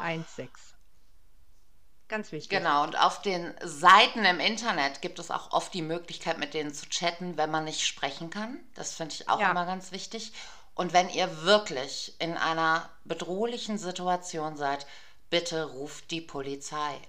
016. 2.13 2.19
Ganz 2.19 2.33
wichtig. 2.33 2.59
Genau, 2.59 2.83
und 2.85 2.99
auf 2.99 3.23
den 3.23 3.55
Seiten 3.63 4.25
im 4.25 4.39
Internet 4.39 5.01
gibt 5.01 5.19
es 5.19 5.31
auch 5.31 5.53
oft 5.53 5.73
die 5.73 5.83
Möglichkeit, 5.83 6.39
mit 6.39 6.55
denen 6.55 6.75
zu 6.75 6.87
chatten, 6.89 7.37
wenn 7.37 7.51
man 7.51 7.65
nicht 7.65 7.87
sprechen 7.87 8.31
kann. 8.31 8.61
Das 8.75 8.95
finde 8.95 9.15
ich 9.15 9.29
auch 9.29 9.41
ja. 9.41 9.51
immer 9.51 9.65
ganz 9.65 9.93
wichtig. 9.93 10.33
Und 10.75 10.93
wenn 10.93 11.09
ihr 11.09 11.43
wirklich 11.43 12.15
in 12.19 12.37
einer 12.37 12.89
bedrohlichen 13.05 13.79
Situation 13.79 14.57
seid, 14.57 14.87
bitte 15.31 15.65
ruft 15.65 16.11
die 16.11 16.21
Polizei. 16.21 17.01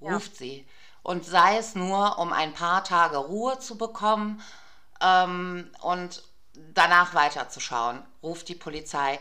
Ruft 0.00 0.32
ja. 0.32 0.38
sie. 0.38 0.68
Und 1.02 1.24
sei 1.24 1.58
es 1.58 1.74
nur, 1.74 2.18
um 2.18 2.32
ein 2.32 2.54
paar 2.54 2.84
Tage 2.84 3.16
Ruhe 3.16 3.58
zu 3.58 3.76
bekommen 3.76 4.42
ähm, 5.00 5.70
und 5.80 6.22
danach 6.74 7.14
weiterzuschauen. 7.14 8.04
Ruft 8.22 8.48
die 8.48 8.54
Polizei 8.54 9.18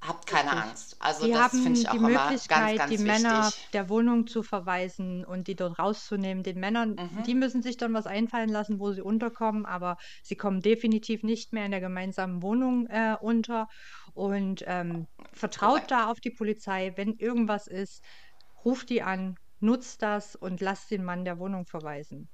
habt 0.00 0.26
keine 0.26 0.50
Richtig. 0.52 0.62
Angst. 0.64 0.96
Also 0.98 1.26
Die 1.26 1.32
das 1.32 1.52
finde 1.52 1.78
ich 1.80 1.88
auch 1.88 1.92
die 1.92 1.98
immer 1.98 2.10
ganz, 2.10 2.30
Möglichkeit, 2.30 2.76
ganz 2.78 2.90
die 2.90 2.98
Männer 2.98 3.46
wichtig. 3.46 3.68
der 3.72 3.88
Wohnung 3.90 4.26
zu 4.26 4.42
verweisen 4.42 5.24
und 5.24 5.46
die 5.46 5.54
dort 5.56 5.78
rauszunehmen. 5.78 6.42
Den 6.42 6.58
Männern, 6.58 6.92
Mhm. 6.94 7.22
die 7.24 7.34
müssen 7.34 7.62
sich 7.62 7.76
dann 7.76 7.92
was 7.94 8.06
einfallen 8.06 8.48
lassen, 8.48 8.80
wo 8.80 8.92
sie 8.92 9.02
unterkommen, 9.02 9.66
aber 9.66 9.96
sie 10.22 10.36
kommen 10.36 10.60
definitiv 10.62 11.22
nicht 11.22 11.52
mehr 11.52 11.64
in 11.66 11.70
der 11.70 11.80
gemeinsamen 11.80 12.42
Wohnung 12.42 12.86
äh, 12.88 13.16
unter. 13.20 13.68
Und 14.14 14.64
ähm, 14.66 15.06
vertraut 15.32 15.72
Korrekt. 15.72 15.90
da 15.90 16.10
auf 16.10 16.20
die 16.20 16.30
Polizei. 16.30 16.92
Wenn 16.96 17.14
irgendwas 17.16 17.66
ist, 17.66 18.02
ruft 18.64 18.88
die 18.90 19.02
an, 19.02 19.36
nutzt 19.60 20.02
das 20.02 20.34
und 20.34 20.60
lasst 20.60 20.90
den 20.90 21.04
Mann 21.04 21.24
der 21.24 21.38
Wohnung 21.38 21.66
verweisen. 21.66 22.28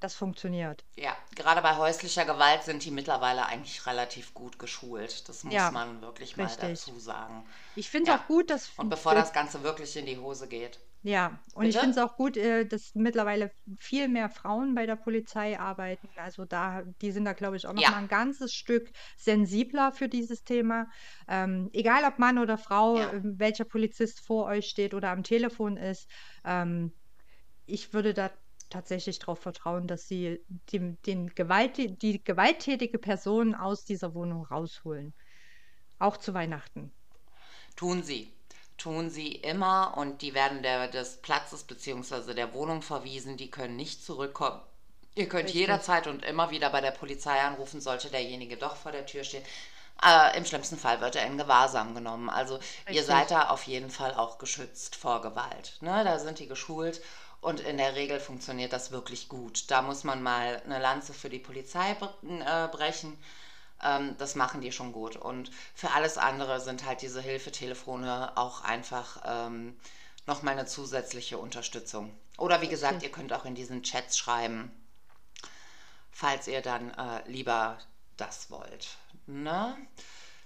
Das 0.00 0.14
funktioniert. 0.16 0.84
Ja, 0.96 1.16
gerade 1.36 1.62
bei 1.62 1.76
häuslicher 1.76 2.24
Gewalt 2.26 2.62
sind 2.64 2.84
die 2.84 2.90
mittlerweile 2.90 3.46
eigentlich 3.46 3.86
relativ 3.86 4.34
gut 4.34 4.58
geschult. 4.58 5.26
Das 5.28 5.44
muss 5.44 5.70
Ja, 5.70 5.70
man 5.70 6.02
wirklich 6.02 6.36
mal 6.36 6.56
richtig. 6.56 6.58
dazu 6.58 6.98
sagen. 6.98 7.48
Ich 7.74 7.90
finde 7.90 8.12
es 8.12 8.16
Ja. 8.16 8.20
auch 8.20 8.26
gut, 8.26 8.50
dass 8.50 8.72
Und 8.76 8.88
bevor 8.90 9.14
das 9.14 9.32
Ganze 9.32 9.62
wirklich 9.62 9.96
in 9.96 10.06
die 10.06 10.18
Hose 10.18 10.48
geht. 10.48 10.80
Ja, 11.04 11.40
und 11.54 11.66
ich 11.66 11.78
Bitte? 11.78 11.78
finde 11.78 11.92
es 12.00 12.04
auch 12.04 12.16
gut, 12.16 12.36
äh, 12.36 12.66
dass 12.66 12.90
mittlerweile 12.94 13.50
viel 13.78 14.08
mehr 14.08 14.28
Frauen 14.28 14.74
bei 14.74 14.84
der 14.84 14.96
Polizei 14.96 15.58
arbeiten. 15.58 16.08
Also 16.16 16.44
da, 16.44 16.82
die 17.00 17.12
sind 17.12 17.24
da, 17.24 17.34
glaube 17.34 17.56
ich, 17.56 17.66
auch 17.66 17.72
noch 17.72 17.86
Ja. 17.86 17.88
mal 17.88 17.98
ein 17.98 18.08
ganzes 18.08 18.52
Stück 18.52 18.90
sensibler 19.16 19.92
für 19.92 20.08
dieses 20.08 20.42
Thema. 20.42 20.86
Ähm, 21.28 21.70
egal 21.72 22.02
ob 22.04 22.18
Mann 22.18 22.38
oder 22.38 22.58
Frau, 22.58 23.04
Ja. 23.04 23.08
äh, 23.08 23.20
welcher 23.22 23.64
Polizist 23.64 24.26
vor 24.26 24.46
euch 24.46 24.66
steht 24.66 24.92
oder 24.92 25.10
am 25.10 25.22
Telefon 25.22 25.76
ist, 25.76 26.10
ähm, 26.44 26.92
ich 27.66 27.92
würde 27.92 28.14
da 28.14 28.30
tatsächlich 28.70 29.18
darauf 29.18 29.38
vertrauen, 29.38 29.86
dass 29.86 30.08
sie 30.08 30.40
dem, 30.72 31.00
den 31.02 31.34
Gewalt, 31.34 31.76
die 31.76 32.22
gewalttätige 32.22 32.98
Person 32.98 33.54
aus 33.54 33.84
dieser 33.84 34.14
Wohnung 34.14 34.44
rausholen. 34.44 35.14
Auch 35.98 36.16
zu 36.16 36.34
Weihnachten. 36.34 36.92
Tun 37.76 38.02
sie. 38.02 38.32
Tun 38.76 39.10
sie 39.10 39.32
immer 39.32 39.96
und 39.96 40.22
die 40.22 40.34
werden 40.34 40.62
der, 40.62 40.88
des 40.88 41.16
Platzes 41.20 41.64
bzw. 41.64 42.34
der 42.34 42.52
Wohnung 42.54 42.82
verwiesen. 42.82 43.36
Die 43.36 43.50
können 43.50 43.76
nicht 43.76 44.04
zurückkommen. 44.04 44.60
Ihr 45.16 45.28
könnt 45.28 45.46
Richtig. 45.46 45.62
jederzeit 45.62 46.06
und 46.06 46.24
immer 46.24 46.50
wieder 46.50 46.70
bei 46.70 46.80
der 46.80 46.92
Polizei 46.92 47.40
anrufen, 47.40 47.80
sollte 47.80 48.08
derjenige 48.08 48.56
doch 48.56 48.76
vor 48.76 48.92
der 48.92 49.04
Tür 49.04 49.24
stehen. 49.24 49.42
Äh, 50.00 50.38
Im 50.38 50.44
schlimmsten 50.44 50.76
Fall 50.76 51.00
wird 51.00 51.16
er 51.16 51.26
in 51.26 51.38
Gewahrsam 51.38 51.92
genommen. 51.92 52.30
Also 52.30 52.54
ihr 52.54 52.90
Richtig. 52.90 53.06
seid 53.06 53.30
da 53.32 53.48
auf 53.48 53.64
jeden 53.64 53.90
Fall 53.90 54.14
auch 54.14 54.38
geschützt 54.38 54.94
vor 54.94 55.20
Gewalt. 55.20 55.76
Ne? 55.80 56.04
Da 56.04 56.20
sind 56.20 56.38
die 56.38 56.46
geschult 56.46 57.00
und 57.40 57.60
in 57.60 57.76
der 57.78 57.94
Regel 57.94 58.20
funktioniert 58.20 58.72
das 58.72 58.90
wirklich 58.90 59.28
gut. 59.28 59.70
Da 59.70 59.82
muss 59.82 60.04
man 60.04 60.22
mal 60.22 60.60
eine 60.64 60.78
Lanze 60.80 61.14
für 61.14 61.30
die 61.30 61.38
Polizei 61.38 61.92
äh, 61.92 62.68
brechen. 62.68 63.16
Ähm, 63.82 64.16
das 64.18 64.34
machen 64.34 64.60
die 64.60 64.72
schon 64.72 64.92
gut. 64.92 65.16
Und 65.16 65.50
für 65.74 65.90
alles 65.92 66.18
andere 66.18 66.60
sind 66.60 66.84
halt 66.84 67.02
diese 67.02 67.20
Hilfetelefone 67.20 68.36
auch 68.36 68.62
einfach 68.62 69.22
ähm, 69.24 69.76
nochmal 70.26 70.54
eine 70.54 70.66
zusätzliche 70.66 71.38
Unterstützung. 71.38 72.12
Oder 72.38 72.60
wie 72.60 72.68
gesagt, 72.68 73.02
ihr 73.02 73.10
könnt 73.12 73.32
auch 73.32 73.44
in 73.44 73.54
diesen 73.54 73.82
Chats 73.82 74.18
schreiben, 74.18 74.70
falls 76.10 76.48
ihr 76.48 76.62
dann 76.62 76.90
äh, 76.94 77.22
lieber 77.28 77.78
das 78.16 78.50
wollt. 78.50 78.88
Ne? 79.26 79.76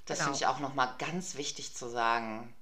Das 0.07 0.19
Genau. 0.19 0.31
finde 0.33 0.37
ich 0.39 0.47
auch 0.47 0.59
nochmal 0.59 0.95
ganz 0.99 1.37
wichtig 1.37 1.75
zu 1.75 1.89
sagen. 1.89 2.53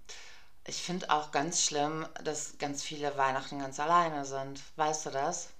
Ich 0.64 0.82
finde 0.82 1.10
auch 1.10 1.32
ganz 1.32 1.62
schlimm, 1.62 2.08
dass 2.24 2.56
ganz 2.56 2.82
viele 2.82 3.14
Weihnachten 3.18 3.58
ganz 3.58 3.78
alleine 3.78 4.24
sind. 4.24 4.62
Weißt 4.76 5.04
du 5.04 5.10
das? 5.10 5.50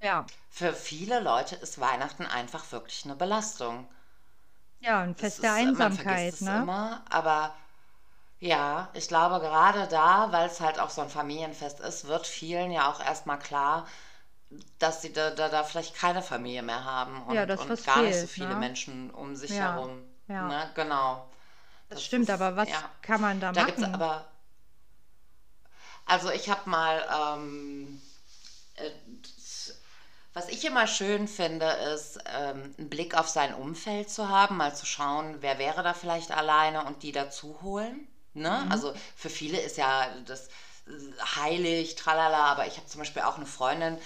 Ja, 0.00 0.30
Für 0.50 0.74
viele 0.74 1.20
Leute 1.20 1.56
ist 1.56 1.80
Weihnachten 1.80 2.26
einfach 2.26 2.72
wirklich 2.72 3.04
eine 3.06 3.16
Belastung. 3.16 3.88
ja, 4.80 5.00
ein 5.02 5.14
Das 5.16 5.38
Fest 5.38 5.42
der 5.42 5.52
man 5.78 5.92
vergisst 5.92 6.32
Einsamkeit, 6.32 6.32
es 6.32 6.48
ne? 6.48 6.48
immer, 6.48 7.04
aber 7.10 7.54
ja, 8.40 8.90
ich 8.94 9.08
glaube 9.08 9.40
gerade 9.40 9.88
da, 9.88 10.32
weil 10.32 10.48
es 10.48 10.60
halt 10.60 10.78
auch 10.80 10.90
so 10.90 11.02
ein 11.02 11.10
Familienfest 11.10 11.80
ist, 11.80 12.06
wird 12.08 12.26
vielen 12.26 12.72
ja 12.72 12.90
auch 12.90 13.00
erstmal 13.00 13.38
klar, 13.38 13.86
dass 14.78 15.02
sie 15.02 15.12
da, 15.12 15.30
da, 15.30 15.48
da 15.50 15.64
vielleicht 15.64 15.94
keine 15.96 16.22
Familie 16.22 16.62
mehr 16.62 16.84
haben 16.84 17.22
Ja, 17.26 17.46
und, 17.46 17.46
dass 17.46 17.66
und 17.66 17.70
was 17.70 17.84
gar 17.84 18.04
nicht 18.04 18.18
so 18.18 18.26
fehlt, 18.26 18.28
viele 18.28 18.56
ne? 18.56 18.56
Menschen 18.56 19.10
um 19.10 19.36
sich 19.36 19.60
Ja, 19.60 19.60
herum. 19.60 20.02
ja. 20.28 20.60
Ne? 20.60 20.70
Genau. 20.74 21.28
Das 21.90 22.02
stimmt, 22.04 22.30
ist- 22.30 22.30
aber 22.30 22.56
was 22.56 22.70
ja. 22.70 22.90
kann 23.02 23.20
man 23.20 23.38
da 23.38 23.52
Da 23.52 23.64
gibt 23.64 23.78
es 23.78 23.84
machen? 23.84 23.94
aber. 23.94 24.29
Also 26.10 26.30
ich 26.30 26.48
habe 26.50 26.68
mal. 26.68 27.36
Ähm, 27.38 28.02
äh, 28.76 28.90
was 30.32 30.48
ich 30.48 30.64
immer 30.64 30.86
schön 30.86 31.26
finde, 31.26 31.66
ist, 31.66 32.20
ähm, 32.26 32.72
einen 32.78 32.88
Blick 32.88 33.18
auf 33.18 33.28
sein 33.28 33.52
Umfeld 33.52 34.10
zu 34.10 34.28
haben, 34.28 34.58
mal 34.58 34.74
zu 34.74 34.86
schauen, 34.86 35.38
wer 35.40 35.58
wäre 35.58 35.82
da 35.82 35.92
vielleicht 35.92 36.30
alleine 36.30 36.84
und 36.84 37.02
die 37.02 37.10
dazu 37.10 37.58
holen. 37.62 38.06
Ne? 38.32 38.62
Mhm. 38.64 38.70
Also 38.70 38.94
für 39.16 39.28
viele 39.28 39.60
ist 39.60 39.76
ja 39.76 40.06
das 40.26 40.48
heilig, 41.36 41.96
tralala, 41.96 42.44
aber 42.44 42.68
ich 42.68 42.76
habe 42.76 42.86
zum 42.86 43.00
Beispiel 43.00 43.22
auch 43.22 43.38
eine 43.38 43.46
Freundin, 43.46 43.98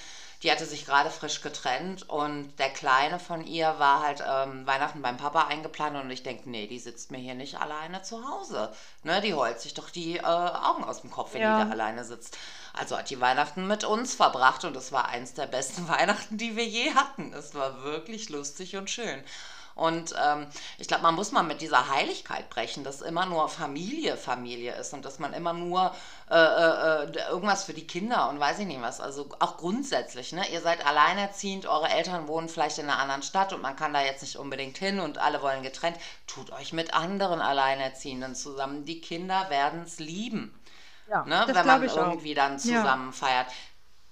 die 0.45 0.53
hatte 0.53 0.67
sich 0.67 0.85
gerade 0.87 1.11
frisch 1.11 1.41
getrennt 1.41 2.09
und 2.09 2.53
der 2.59 2.69
Kleine 2.71 3.19
von 3.19 3.45
ihr 3.47 3.75
war 3.79 4.03
halt 4.03 4.23
ähm, 4.27 4.67
Weihnachten 4.67 5.03
beim 5.03 5.17
Papa 5.17 5.47
eingeplant 5.49 5.97
und 5.97 6.11
ich 6.11 6.23
denke, 6.23 6.49
nee, 6.51 6.67
die 6.67 6.79
sitzt 6.79 7.11
mir 7.11 7.19
hier 7.19 7.35
nicht 7.35 7.57
alleine 7.61 8.03
zu 8.03 8.23
Hause. 8.29 8.71
Ne, 9.03 9.21
die 9.23 9.35
heult 9.35 9.59
sich 9.61 9.75
doch 9.75 9.91
die 9.91 10.19
äh, 10.19 10.23
Augen 10.23 10.85
aus 10.85 11.01
dem 11.01 11.11
Kopf, 11.11 11.33
wenn 11.35 11.41
Ja. 11.43 11.59
die 11.59 11.65
da 11.65 11.71
alleine 11.73 12.05
sitzt. 12.05 12.37
Also 12.75 12.99
hat 12.99 13.09
die 13.11 13.21
Weihnachten 13.21 13.67
mit 13.67 13.85
uns 13.85 14.15
verbracht 14.15 14.65
und 14.65 14.77
es 14.77 14.93
war 14.93 15.09
eins 15.09 15.35
der 15.35 15.47
besten 15.47 15.89
Weihnachten, 15.89 16.37
die 16.37 16.57
wir 16.57 16.67
je 16.67 16.95
hatten. 16.95 17.33
Es 17.33 17.55
war 17.55 17.83
wirklich 17.83 18.29
lustig 18.29 18.77
und 18.77 18.91
schön. 18.91 19.25
Und 19.75 20.15
ähm, 20.25 20.47
ich 20.79 20.87
glaube, 20.89 21.03
man 21.03 21.15
muss 21.17 21.33
mal 21.33 21.43
mit 21.43 21.61
dieser 21.61 21.89
Heiligkeit 21.91 22.49
brechen, 22.51 22.85
dass 22.85 23.01
immer 23.01 23.27
nur 23.27 23.49
Familie 23.49 24.17
Familie 24.17 24.75
ist 24.77 24.93
und 24.95 25.05
dass 25.05 25.19
man 25.19 25.33
immer 25.33 25.53
nur 25.53 25.93
äh, 26.31 26.35
äh, 26.37 27.05
äh, 27.05 27.29
irgendwas 27.29 27.65
für 27.65 27.75
die 27.75 27.87
Kinder 27.87 28.29
und 28.29 28.39
weiß 28.39 28.61
ich 28.61 28.67
nicht 28.67 28.81
was. 28.81 29.01
Also 29.01 29.29
auch 29.41 29.57
grundsätzlich, 29.57 30.33
ne? 30.33 30.49
Ihr 30.53 30.61
seid 30.61 30.87
alleinerziehend, 30.87 31.67
eure 31.67 31.89
Eltern 31.89 32.29
wohnen 32.29 32.49
vielleicht 32.49 32.79
in 32.79 32.89
einer 32.89 32.99
anderen 33.01 33.23
Stadt 33.23 33.53
und 33.53 33.63
man 33.63 33.77
kann 33.77 33.93
da 33.93 34.03
jetzt 34.03 34.23
nicht 34.23 34.37
unbedingt 34.37 34.79
hin 34.79 35.01
und 35.01 35.19
alle 35.19 35.43
wollen 35.43 35.63
getrennt. 35.63 35.99
Tut 36.27 36.51
euch 36.53 36.73
mit 36.73 36.95
anderen 36.95 37.41
Alleinerziehenden 37.41 38.35
zusammen. 38.35 38.85
Die 38.85 39.01
Kinder 39.01 39.51
werden 39.51 39.83
es 39.83 39.99
lieben 39.99 40.55
Ja, 41.07 41.25
ne, 41.25 41.49
wenn 41.53 41.67
man 41.67 41.83
ich 41.83 41.93
auch. 41.93 41.97
irgendwie 41.99 42.35
dann 42.35 42.59
Ja. 42.63 42.83
zusammen 42.83 43.13
feiert. 43.13 43.47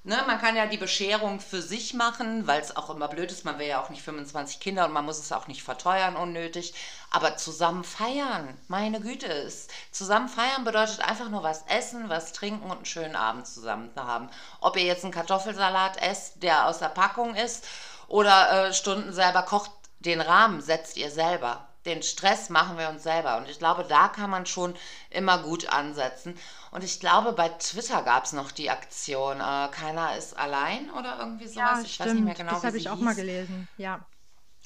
Ne, 0.04 0.20
man 0.26 0.40
kann 0.40 0.56
ja 0.56 0.66
die 0.66 0.78
Bescherung 0.78 1.38
für 1.38 1.62
sich 1.62 1.94
machen, 1.94 2.48
weil 2.48 2.60
es 2.60 2.76
auch 2.76 2.90
immer 2.90 3.06
blöd 3.06 3.30
ist. 3.30 3.44
Man 3.44 3.60
will 3.60 3.68
ja 3.68 3.80
auch 3.80 3.88
nicht 3.88 4.02
25 4.02 4.58
Kinder 4.58 4.86
und 4.86 4.92
man 4.92 5.04
muss 5.04 5.20
es 5.20 5.30
auch 5.30 5.46
nicht 5.46 5.62
verteuern 5.62 6.16
unnötig. 6.16 6.74
Aber 7.10 7.36
zusammen 7.36 7.84
feiern, 7.84 8.58
meine 8.66 9.00
Güte, 9.00 9.26
ist, 9.26 9.70
zusammen 9.92 10.28
feiern 10.28 10.64
bedeutet 10.64 11.00
einfach 11.00 11.28
nur 11.28 11.44
was 11.44 11.62
essen, 11.68 12.08
was 12.08 12.32
trinken 12.32 12.64
und 12.64 12.78
einen 12.78 12.84
schönen 12.84 13.14
Abend 13.14 13.46
zusammen 13.46 13.92
zu 13.94 14.02
haben. 14.04 14.28
Ob 14.60 14.76
ihr 14.76 14.82
jetzt 14.82 15.04
einen 15.04 15.12
Kartoffelsalat 15.12 16.02
esst, 16.02 16.42
der 16.42 16.66
aus 16.66 16.80
der 16.80 16.88
Packung 16.88 17.36
ist, 17.36 17.64
oder 18.08 18.68
äh, 18.68 18.74
Stunden 18.74 19.12
selber 19.12 19.42
kocht, 19.42 19.70
den 20.00 20.20
Rahmen 20.20 20.60
setzt 20.62 20.96
ihr 20.96 21.12
selber. 21.12 21.68
Den 21.86 22.02
Stress 22.02 22.48
machen 22.48 22.76
wir 22.76 22.88
uns 22.88 23.04
selber. 23.04 23.36
Und 23.36 23.48
ich 23.48 23.58
glaube, 23.58 23.84
da 23.84 24.08
kann 24.08 24.30
man 24.30 24.46
schon 24.46 24.74
immer 25.10 25.38
gut 25.38 25.68
ansetzen. 25.68 26.38
Und 26.72 26.82
ich 26.82 26.98
glaube, 27.00 27.32
bei 27.34 27.50
Twitter 27.50 28.02
gab 28.02 28.24
es 28.24 28.32
noch 28.32 28.50
die 28.50 28.70
Aktion, 28.70 29.40
äh, 29.40 29.68
keiner 29.70 30.16
ist 30.16 30.36
allein 30.36 30.90
oder 30.90 31.18
irgendwie 31.20 31.46
sowas. 31.46 31.54
Ja, 31.56 31.80
ich 31.84 32.00
weiß 32.00 32.14
nicht 32.14 32.24
mehr 32.24 32.34
stimmt. 32.34 32.48
genau, 32.48 32.52
Das 32.54 32.64
habe 32.64 32.78
ich 32.78 32.88
auch 32.90 32.96
mal 32.96 33.10
hieß. 33.10 33.18
gelesen. 33.18 33.68
Ja. 33.76 34.04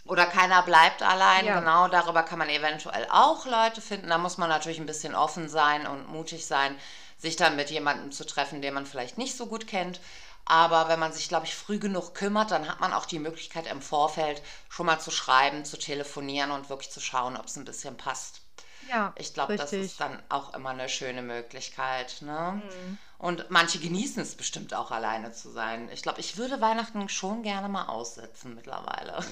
Oder 0.04 0.26
keiner 0.26 0.62
bleibt 0.62 1.02
allein, 1.02 1.44
Ja. 1.46 1.58
genau, 1.58 1.88
darüber 1.88 2.22
kann 2.22 2.38
man 2.38 2.48
eventuell 2.48 3.06
auch 3.10 3.44
Leute 3.44 3.80
finden. 3.80 4.08
Da 4.08 4.18
muss 4.18 4.38
man 4.38 4.48
natürlich 4.48 4.78
ein 4.78 4.86
bisschen 4.86 5.14
offen 5.16 5.48
sein 5.48 5.86
und 5.86 6.08
mutig 6.08 6.46
sein, 6.46 6.76
sich 7.18 7.36
dann 7.36 7.56
mit 7.56 7.70
jemandem 7.70 8.12
zu 8.12 8.24
treffen, 8.24 8.62
den 8.62 8.74
man 8.74 8.86
vielleicht 8.86 9.18
nicht 9.18 9.36
so 9.36 9.46
gut 9.46 9.66
kennt. 9.66 10.00
Aber 10.44 10.88
wenn 10.88 11.00
man 11.00 11.12
sich, 11.12 11.28
glaube 11.28 11.46
ich, 11.46 11.56
früh 11.56 11.80
genug 11.80 12.14
kümmert, 12.14 12.52
dann 12.52 12.68
hat 12.68 12.78
man 12.80 12.92
auch 12.92 13.06
die 13.06 13.18
Möglichkeit 13.18 13.66
im 13.66 13.82
Vorfeld 13.82 14.42
schon 14.68 14.86
mal 14.86 15.00
zu 15.00 15.10
schreiben, 15.10 15.64
zu 15.64 15.76
telefonieren 15.76 16.52
und 16.52 16.70
wirklich 16.70 16.90
zu 16.92 17.00
schauen, 17.00 17.36
ob 17.36 17.46
es 17.46 17.56
ein 17.56 17.64
bisschen 17.64 17.96
passt. 17.96 18.42
Ja, 18.88 19.12
Ich 19.16 19.34
glaube, 19.34 19.56
das 19.56 19.72
ist 19.72 20.00
dann 20.00 20.22
auch 20.28 20.54
immer 20.54 20.70
eine 20.70 20.88
schöne 20.88 21.22
Möglichkeit. 21.22 22.16
Ne? 22.22 22.62
Mhm. 22.64 22.98
Und 23.18 23.50
manche 23.50 23.78
genießen 23.78 24.22
es 24.22 24.34
bestimmt 24.34 24.74
auch 24.74 24.90
alleine 24.90 25.32
zu 25.32 25.50
sein. 25.50 25.88
Ich 25.92 26.02
glaube, 26.02 26.20
ich 26.20 26.36
würde 26.36 26.60
Weihnachten 26.60 27.08
schon 27.08 27.42
gerne 27.42 27.68
mal 27.68 27.86
aussetzen 27.86 28.54
mittlerweile. 28.54 29.24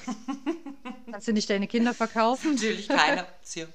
Kannst 1.11 1.29
du 1.29 1.33
nicht 1.33 1.51
deine 1.51 1.69
Kinder 1.69 1.95
verkaufen? 1.95 2.55
Natürlich 2.55 2.89
keine 2.89 3.23
Option. 3.29 3.73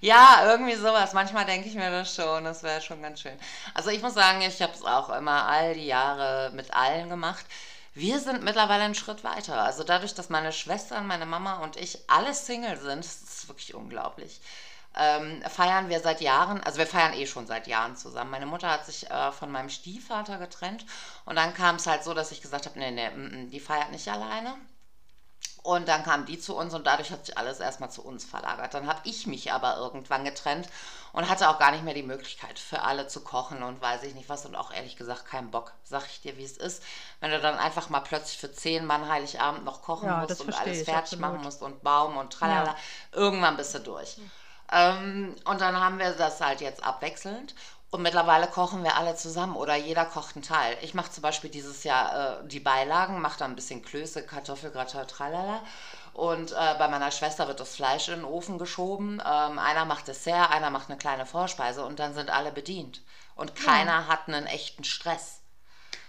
Ja, 0.00 0.42
irgendwie 0.44 0.76
sowas. 0.76 1.12
Manchmal 1.12 1.44
denke 1.44 1.68
ich 1.68 1.74
mir 1.74 1.90
das 1.90 2.14
schon. 2.14 2.44
Das 2.44 2.62
wäre 2.62 2.80
schon 2.80 3.02
ganz 3.02 3.20
schön. 3.20 3.36
Also 3.74 3.90
ich 3.90 4.02
muss 4.02 4.14
sagen, 4.14 4.40
ich 4.42 4.62
habe 4.62 4.72
es 4.72 4.84
auch 4.84 5.10
immer 5.10 5.46
all 5.48 5.74
die 5.74 5.86
Jahre 5.86 6.52
mit 6.54 6.72
allen 6.72 7.08
gemacht. 7.08 7.44
Wir 7.94 8.20
sind 8.20 8.44
mittlerweile 8.44 8.84
einen 8.84 8.94
Schritt 8.94 9.24
weiter. 9.24 9.60
Also 9.62 9.82
dadurch, 9.82 10.14
dass 10.14 10.28
meine 10.28 10.52
Schwestern, 10.52 11.06
meine 11.08 11.26
Mama 11.26 11.58
und 11.64 11.76
ich 11.76 11.98
alle 12.08 12.32
Single 12.32 12.78
sind, 12.78 13.04
das 13.04 13.22
ist 13.22 13.48
wirklich 13.48 13.74
unglaublich. 13.74 14.40
Ähm, 14.98 15.42
feiern 15.48 15.88
wir 15.88 16.00
seit 16.00 16.20
Jahren, 16.20 16.62
also 16.64 16.78
wir 16.78 16.86
feiern 16.86 17.14
eh 17.14 17.26
schon 17.26 17.46
seit 17.46 17.66
Jahren 17.68 17.96
zusammen. 17.96 18.30
Meine 18.30 18.46
Mutter 18.46 18.68
hat 18.70 18.84
sich 18.86 19.08
äh, 19.10 19.32
von 19.32 19.50
meinem 19.52 19.70
Stiefvater 19.70 20.38
getrennt 20.38 20.84
und 21.24 21.36
dann 21.36 21.54
kam 21.54 21.76
es 21.76 21.86
halt 21.86 22.04
so, 22.04 22.14
dass 22.14 22.32
ich 22.32 22.42
gesagt 22.42 22.66
habe, 22.66 22.78
nee, 22.78 22.90
nee, 22.90 23.08
mm, 23.10 23.44
mm, 23.46 23.50
die 23.50 23.60
feiert 23.60 23.92
nicht 23.92 24.08
alleine. 24.08 24.56
Und 25.62 25.86
dann 25.88 26.02
kamen 26.04 26.24
die 26.26 26.38
zu 26.40 26.56
uns 26.56 26.72
und 26.74 26.86
dadurch 26.86 27.10
hat 27.10 27.26
sich 27.26 27.36
alles 27.36 27.60
erstmal 27.60 27.90
zu 27.90 28.02
uns 28.02 28.24
verlagert. 28.24 28.72
Dann 28.74 28.86
habe 28.86 29.00
ich 29.04 29.26
mich 29.26 29.52
aber 29.52 29.76
irgendwann 29.76 30.24
getrennt 30.24 30.68
und 31.12 31.28
hatte 31.28 31.48
auch 31.48 31.58
gar 31.58 31.72
nicht 31.72 31.84
mehr 31.84 31.94
die 31.94 32.02
Möglichkeit 32.02 32.58
für 32.58 32.82
alle 32.82 33.06
zu 33.08 33.20
kochen 33.22 33.62
und 33.62 33.80
weiß 33.80 34.02
ich 34.04 34.14
nicht 34.14 34.28
was 34.28 34.46
und 34.46 34.56
auch 34.56 34.72
ehrlich 34.72 34.96
gesagt 34.96 35.26
keinen 35.26 35.50
Bock, 35.50 35.72
sag 35.84 36.06
ich 36.06 36.20
dir, 36.22 36.36
wie 36.38 36.44
es 36.44 36.56
ist. 36.56 36.82
Wenn 37.20 37.30
du 37.32 37.40
dann 37.40 37.58
einfach 37.58 37.88
mal 37.90 38.00
plötzlich 38.00 38.38
für 38.38 38.52
zehn 38.52 38.84
Mann 38.86 39.08
Heiligabend 39.08 39.64
noch 39.64 39.82
kochen 39.82 40.08
Ja, 40.08 40.20
musst 40.20 40.40
und 40.40 40.54
alles 40.54 40.82
fertig 40.82 41.18
absolut. 41.18 41.20
machen 41.20 41.42
musst 41.42 41.60
und 41.62 41.82
Baum 41.82 42.16
und 42.16 42.32
tralala, 42.32 42.70
Ja. 42.70 42.76
irgendwann 43.12 43.56
bist 43.56 43.74
du 43.74 43.80
durch. 43.80 44.16
Ähm, 44.72 45.34
und 45.44 45.60
dann 45.60 45.78
haben 45.80 45.98
wir 45.98 46.12
das 46.12 46.40
halt 46.40 46.60
jetzt 46.60 46.84
abwechselnd. 46.84 47.54
Und 47.90 48.02
mittlerweile 48.02 48.48
kochen 48.48 48.84
wir 48.84 48.96
alle 48.96 49.14
zusammen 49.14 49.56
oder 49.56 49.74
jeder 49.74 50.04
kocht 50.04 50.36
einen 50.36 50.42
Teil. 50.42 50.76
Ich 50.82 50.92
mache 50.92 51.10
zum 51.10 51.22
Beispiel 51.22 51.48
dieses 51.50 51.84
Jahr 51.84 52.40
äh, 52.42 52.48
die 52.48 52.60
Beilagen, 52.60 53.20
mache 53.22 53.38
da 53.38 53.46
ein 53.46 53.54
bisschen 53.56 53.82
Klöße, 53.82 54.26
Kartoffelgratin, 54.26 55.06
tralala. 55.08 55.62
Und 56.12 56.52
äh, 56.52 56.74
bei 56.78 56.88
meiner 56.88 57.10
Schwester 57.10 57.48
wird 57.48 57.60
das 57.60 57.76
Fleisch 57.76 58.08
in 58.08 58.16
den 58.16 58.24
Ofen 58.24 58.58
geschoben. 58.58 59.22
Ähm, 59.24 59.58
einer 59.58 59.84
macht 59.86 60.08
Dessert, 60.08 60.50
einer 60.50 60.70
macht 60.70 60.90
eine 60.90 60.98
kleine 60.98 61.24
Vorspeise 61.26 61.84
und 61.84 61.98
dann 61.98 62.12
sind 62.14 62.30
alle 62.30 62.52
bedient. 62.52 63.02
Und 63.34 63.54
keiner 63.54 64.06
hat 64.08 64.28
einen 64.28 64.46
echten 64.46 64.84
Stress. 64.84 65.42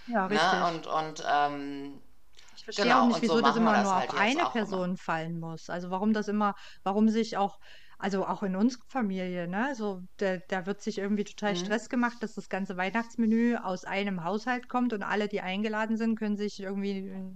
Ja, 0.07 0.25
richtig. 0.27 0.51
Ne? 0.51 0.67
Und, 0.67 0.87
und 0.87 1.23
ähm, 1.27 2.01
Ich 2.55 2.63
verstehe 2.63 2.85
genau, 2.85 3.03
auch 3.03 3.05
nicht, 3.07 3.21
und 3.21 3.23
so 3.23 3.37
wieso 3.37 3.41
das 3.41 3.55
immer 3.55 3.73
das 3.73 3.83
nur 3.83 3.93
halt 3.93 4.13
auf 4.13 4.15
eine. 4.15 4.45
Person 4.45 4.97
fallen 4.97 5.39
muss. 5.39 5.69
Also 5.69 5.89
warum 5.91 6.13
das 6.13 6.27
immer, 6.27 6.55
warum 6.83 7.09
sich 7.09 7.37
auch, 7.37 7.59
also 7.99 8.25
auch 8.25 8.43
in 8.43 8.55
unserer 8.55 8.83
Familie, 8.87 9.47
ne, 9.47 9.75
so 9.75 10.01
da, 10.17 10.37
da 10.49 10.65
wird 10.65 10.81
sich 10.81 10.97
irgendwie 10.99 11.25
total 11.25 11.55
Mhm. 11.55 11.57
Stress 11.57 11.89
gemacht, 11.89 12.17
dass 12.21 12.33
das 12.35 12.49
ganze 12.49 12.77
Weihnachtsmenü 12.77 13.57
aus 13.57 13.85
einem 13.85 14.23
Haushalt 14.23 14.69
kommt 14.69 14.93
und 14.93 15.03
alle, 15.03 15.27
die 15.29 15.41
eingeladen 15.41 15.97
sind, 15.97 16.17
können 16.17 16.37
sich 16.37 16.59
irgendwie 16.61 17.09
äh, 17.09 17.33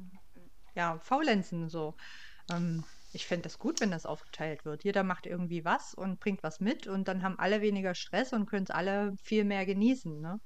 ja 0.75 0.99
faulenzen 0.99 1.69
so. 1.69 1.95
Ähm, 2.49 2.85
ich 3.13 3.27
finde 3.27 3.43
das 3.43 3.59
gut, 3.59 3.79
wenn 3.81 3.91
das 3.91 4.05
aufgeteilt 4.07 4.65
wird. 4.65 4.83
Jeder 4.83 5.03
macht 5.03 5.27
irgendwie 5.27 5.65
was 5.65 5.93
und 5.95 6.19
bringt 6.19 6.43
was 6.43 6.59
mit 6.59 6.87
und 6.87 7.07
dann 7.07 7.23
haben 7.23 7.39
alle 7.39 7.61
weniger 7.61 7.95
Stress 7.95 8.33
und 8.33 8.47
können 8.47 8.65
es 8.65 8.71
alle 8.71 9.13
viel 9.23 9.45
mehr 9.45 9.65
genießen, 9.65 10.21
ne? 10.21 10.39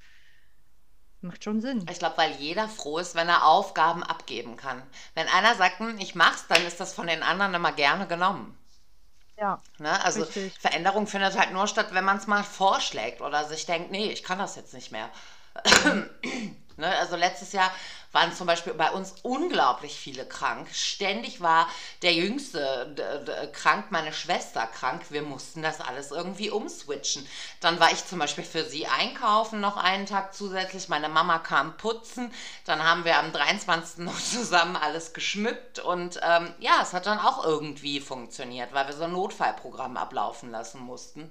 Macht 1.21 1.43
schon 1.43 1.61
Sinn. 1.61 1.91
Ich 1.91 1.97
glaube, 1.99 2.17
weil 2.17 2.33
jeder 2.35 2.69
froh 2.69 2.99
ist, 2.99 3.15
wenn 3.15 3.27
er 3.29 3.43
Aufgaben 3.45 4.03
abgeben 4.03 4.57
kann. 4.57 4.83
Wenn 5.15 5.27
einer 5.27 5.55
sagt, 5.55 5.79
hm, 5.79 5.97
ich 5.97 6.13
mach's, 6.15 6.45
dann 6.47 6.63
ist 6.67 6.79
das 6.79 6.93
von 6.93 7.07
den 7.07 7.23
anderen 7.23 7.55
immer 7.55 7.71
gerne 7.73 8.07
genommen. 8.07 8.55
Ja, 9.39 9.61
Ne? 9.79 10.03
Also 10.03 10.23
richtig. 10.23 10.53
Veränderung 10.59 11.05
findet 11.07 11.37
halt 11.37 11.51
nur 11.53 11.67
statt, 11.67 11.89
wenn 11.91 12.03
man 12.05 12.17
es 12.17 12.25
mal 12.27 12.43
vorschlägt 12.43 13.21
oder 13.21 13.45
sich 13.45 13.65
denkt, 13.67 13.91
nee, 13.91 14.11
ich 14.11 14.23
kann 14.23 14.39
das 14.39 14.55
jetzt 14.55 14.73
nicht 14.73 14.91
mehr. 14.91 15.09
Ne? 16.77 16.87
Also 16.97 17.15
letztes 17.15 17.51
Jahr 17.53 17.71
waren 18.11 18.33
zum 18.33 18.47
Beispiel 18.47 18.73
bei 18.73 18.91
uns 18.91 19.15
unglaublich 19.23 19.95
viele 19.95 20.25
krank. 20.25 20.67
Ständig 20.73 21.41
war 21.41 21.67
der 22.01 22.13
Jüngste 22.13 22.95
krank, 23.53 23.87
meine 23.89 24.13
Schwester 24.13 24.65
krank. 24.65 25.03
Wir 25.09 25.21
mussten 25.21 25.61
das 25.61 25.81
alles 25.81 26.11
irgendwie 26.11 26.49
umswitchen. 26.49 27.27
Dann 27.59 27.79
war 27.79 27.91
ich 27.91 28.05
zum 28.05 28.19
Beispiel 28.19 28.43
für 28.43 28.63
sie 28.63 28.87
einkaufen 28.87 29.59
noch 29.59 29.77
einen 29.77 30.05
Tag 30.05 30.33
zusätzlich. 30.33 30.87
Meine 30.87 31.09
Mama 31.09 31.39
kam 31.39 31.77
putzen. 31.77 32.33
Dann 32.65 32.83
haben 32.83 33.05
wir 33.05 33.17
am 33.19 33.33
23. 33.33 33.99
noch 33.99 34.19
zusammen 34.19 34.75
alles 34.75 35.13
geschmückt. 35.13 35.79
Und 35.79 36.19
ähm, 36.23 36.53
ja, 36.59 36.79
es 36.81 36.93
hat 36.93 37.05
dann 37.05 37.19
auch 37.19 37.43
irgendwie 37.43 37.99
funktioniert, 37.99 38.73
weil 38.73 38.87
wir 38.87 38.95
so 38.95 39.03
ein 39.03 39.13
Notfallprogramm 39.13 39.97
ablaufen 39.97 40.49
lassen 40.49 40.79
mussten. 40.79 41.29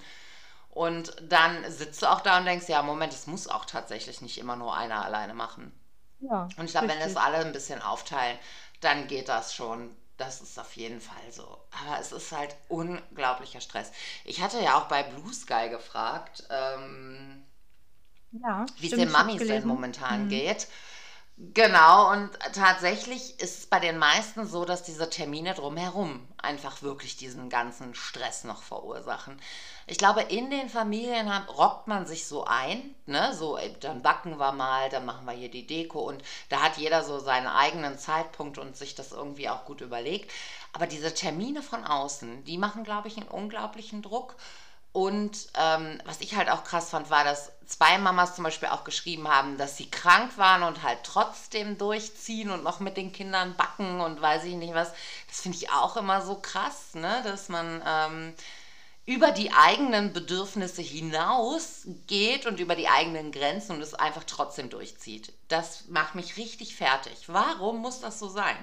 Und 0.77 1.16
dann 1.22 1.70
sitzt 1.72 2.03
du 2.03 2.07
auch 2.12 2.20
da 2.22 2.39
und 2.39 2.47
denkst, 2.47 2.68
ja, 2.68 2.83
Moment, 2.83 3.12
es 3.14 3.27
muss 3.27 3.49
auch 3.49 3.64
tatsächlich 3.64 4.20
nicht 4.22 4.39
immer 4.39 4.57
nur 4.57 4.77
einer 4.77 5.05
alleine 5.05 5.35
machen. 5.35 5.72
Ja, 6.20 6.55
Und 6.59 6.66
ich 6.66 6.72
glaube, 6.72 6.89
wenn 6.89 7.01
das 7.01 7.16
alle 7.16 7.39
ein 7.39 7.53
bisschen 7.53 7.83
aufteilen, 7.83 8.39
dann 8.81 9.09
geht 9.09 9.29
das 9.29 9.55
schon. 9.55 9.97
Das 10.18 10.41
ist 10.43 10.59
auf 10.59 10.77
jeden 10.77 11.01
Fall 11.01 11.33
so. 11.33 11.45
Aber 11.45 12.01
es 12.01 12.12
ist 12.12 12.33
halt 12.33 12.57
unglaublicher 12.68 13.61
Stress. 13.61 13.93
Ich 14.24 14.41
hatte 14.43 14.61
ja 14.62 14.79
auch 14.79 14.87
bei 14.89 15.03
Blue 15.05 15.33
Sky 15.35 15.68
gefragt, 15.70 16.45
ähm, 16.51 17.45
Ja, 18.31 18.70
wie 18.79 18.87
es 18.87 18.95
den 18.95 19.11
Mamis 19.11 19.47
denn 19.47 19.66
momentan 19.66 20.20
Mhm. 20.20 20.29
geht. 20.29 20.68
Genau, 21.39 22.12
und 22.12 22.30
tatsächlich 22.55 23.39
ist 23.41 23.59
es 23.59 23.66
bei 23.66 23.78
den 23.78 23.99
meisten 23.99 24.47
so, 24.47 24.64
dass 24.64 24.82
diese 24.84 25.11
Termine 25.11 25.53
drumherum 25.53 26.26
einfach 26.39 26.80
wirklich 26.80 27.16
diesen 27.18 27.51
ganzen 27.51 27.95
Stress 27.95 28.45
noch 28.45 28.62
verursachen. 28.62 29.39
Ich 29.87 29.99
glaube, 29.99 30.22
in 30.22 30.49
den 30.51 30.70
Familien 30.70 31.28
rockt 31.30 31.89
man 31.89 32.07
sich 32.07 32.26
so 32.26 32.45
ein, 32.47 32.95
ne? 33.05 33.34
So, 33.34 33.59
dann 33.80 34.01
backen 34.01 34.39
wir 34.39 34.53
mal, 34.53 34.89
dann 34.89 35.05
machen 35.05 35.26
wir 35.26 35.34
hier 35.34 35.51
die 35.51 35.66
Deko 35.66 36.01
und 36.09 36.22
da 36.49 36.62
hat 36.62 36.78
jeder 36.78 37.05
so 37.05 37.18
seinen 37.18 37.49
eigenen 37.49 37.99
Zeitpunkt 37.99 38.57
und 38.57 38.74
sich 38.74 38.95
das 38.95 39.12
irgendwie 39.12 39.51
auch 39.51 39.66
gut 39.66 39.82
überlegt. 39.82 40.32
Aber 40.72 40.87
diese 40.87 41.12
Termine 41.12 41.62
von 41.62 41.84
außen, 41.84 42.45
die 42.45 42.57
machen, 42.57 42.82
glaube 42.82 43.09
ich, 43.09 43.18
einen 43.18 43.28
unglaublichen 43.28 44.01
Druck. 44.01 44.37
Und 44.97 45.49
ähm, 45.59 46.01
was 46.07 46.23
ich 46.23 46.37
halt 46.37 46.49
auch 46.49 46.65
krass 46.65 46.89
fand, 46.89 47.11
war, 47.11 47.23
dass 47.23 47.53
zwei 47.67 47.99
Mamas 47.99 48.35
zum 48.35 48.45
Beispiel 48.45 48.71
auch 48.71 48.83
geschrieben 48.83 49.29
haben, 49.29 49.59
dass 49.59 49.77
sie 49.77 49.91
krank 49.91 50.39
waren 50.39 50.63
und 50.63 50.83
halt 50.83 51.01
trotzdem 51.03 51.77
durchziehen 51.77 52.49
und 52.49 52.65
noch 52.65 52.81
mit 52.81 52.97
den 52.97 53.13
Kindern 53.13 53.55
backen 53.59 54.01
und 54.01 54.23
weiß 54.23 54.45
ich 54.45 54.55
nicht 54.55 54.73
was. 54.73 54.95
Das 55.29 55.43
finde 55.43 55.59
ich 55.59 55.71
auch 55.71 55.99
immer 55.99 56.23
so 56.23 56.37
krass, 56.37 56.95
ne? 56.95 57.21
dass 57.25 57.51
man 57.51 57.83
ähm, 57.87 58.35
über 59.05 59.33
die 59.33 59.53
eigenen 59.53 60.15
Bedürfnisse 60.15 60.81
hinaus 60.81 61.87
geht 62.07 62.47
und 62.47 62.59
über 62.59 62.75
die 62.75 62.89
eigenen 62.89 63.33
Grenzen 63.33 63.73
und 63.77 63.83
es 63.83 63.93
einfach 63.93 64.25
trotzdem 64.25 64.71
durchzieht. 64.71 65.35
Das 65.49 65.89
macht 65.89 66.15
mich 66.15 66.39
richtig 66.39 66.75
fertig. 66.75 67.25
Warum 67.27 67.83
muss 67.83 68.01
das 68.01 68.19
so 68.19 68.31
sein? 68.31 68.57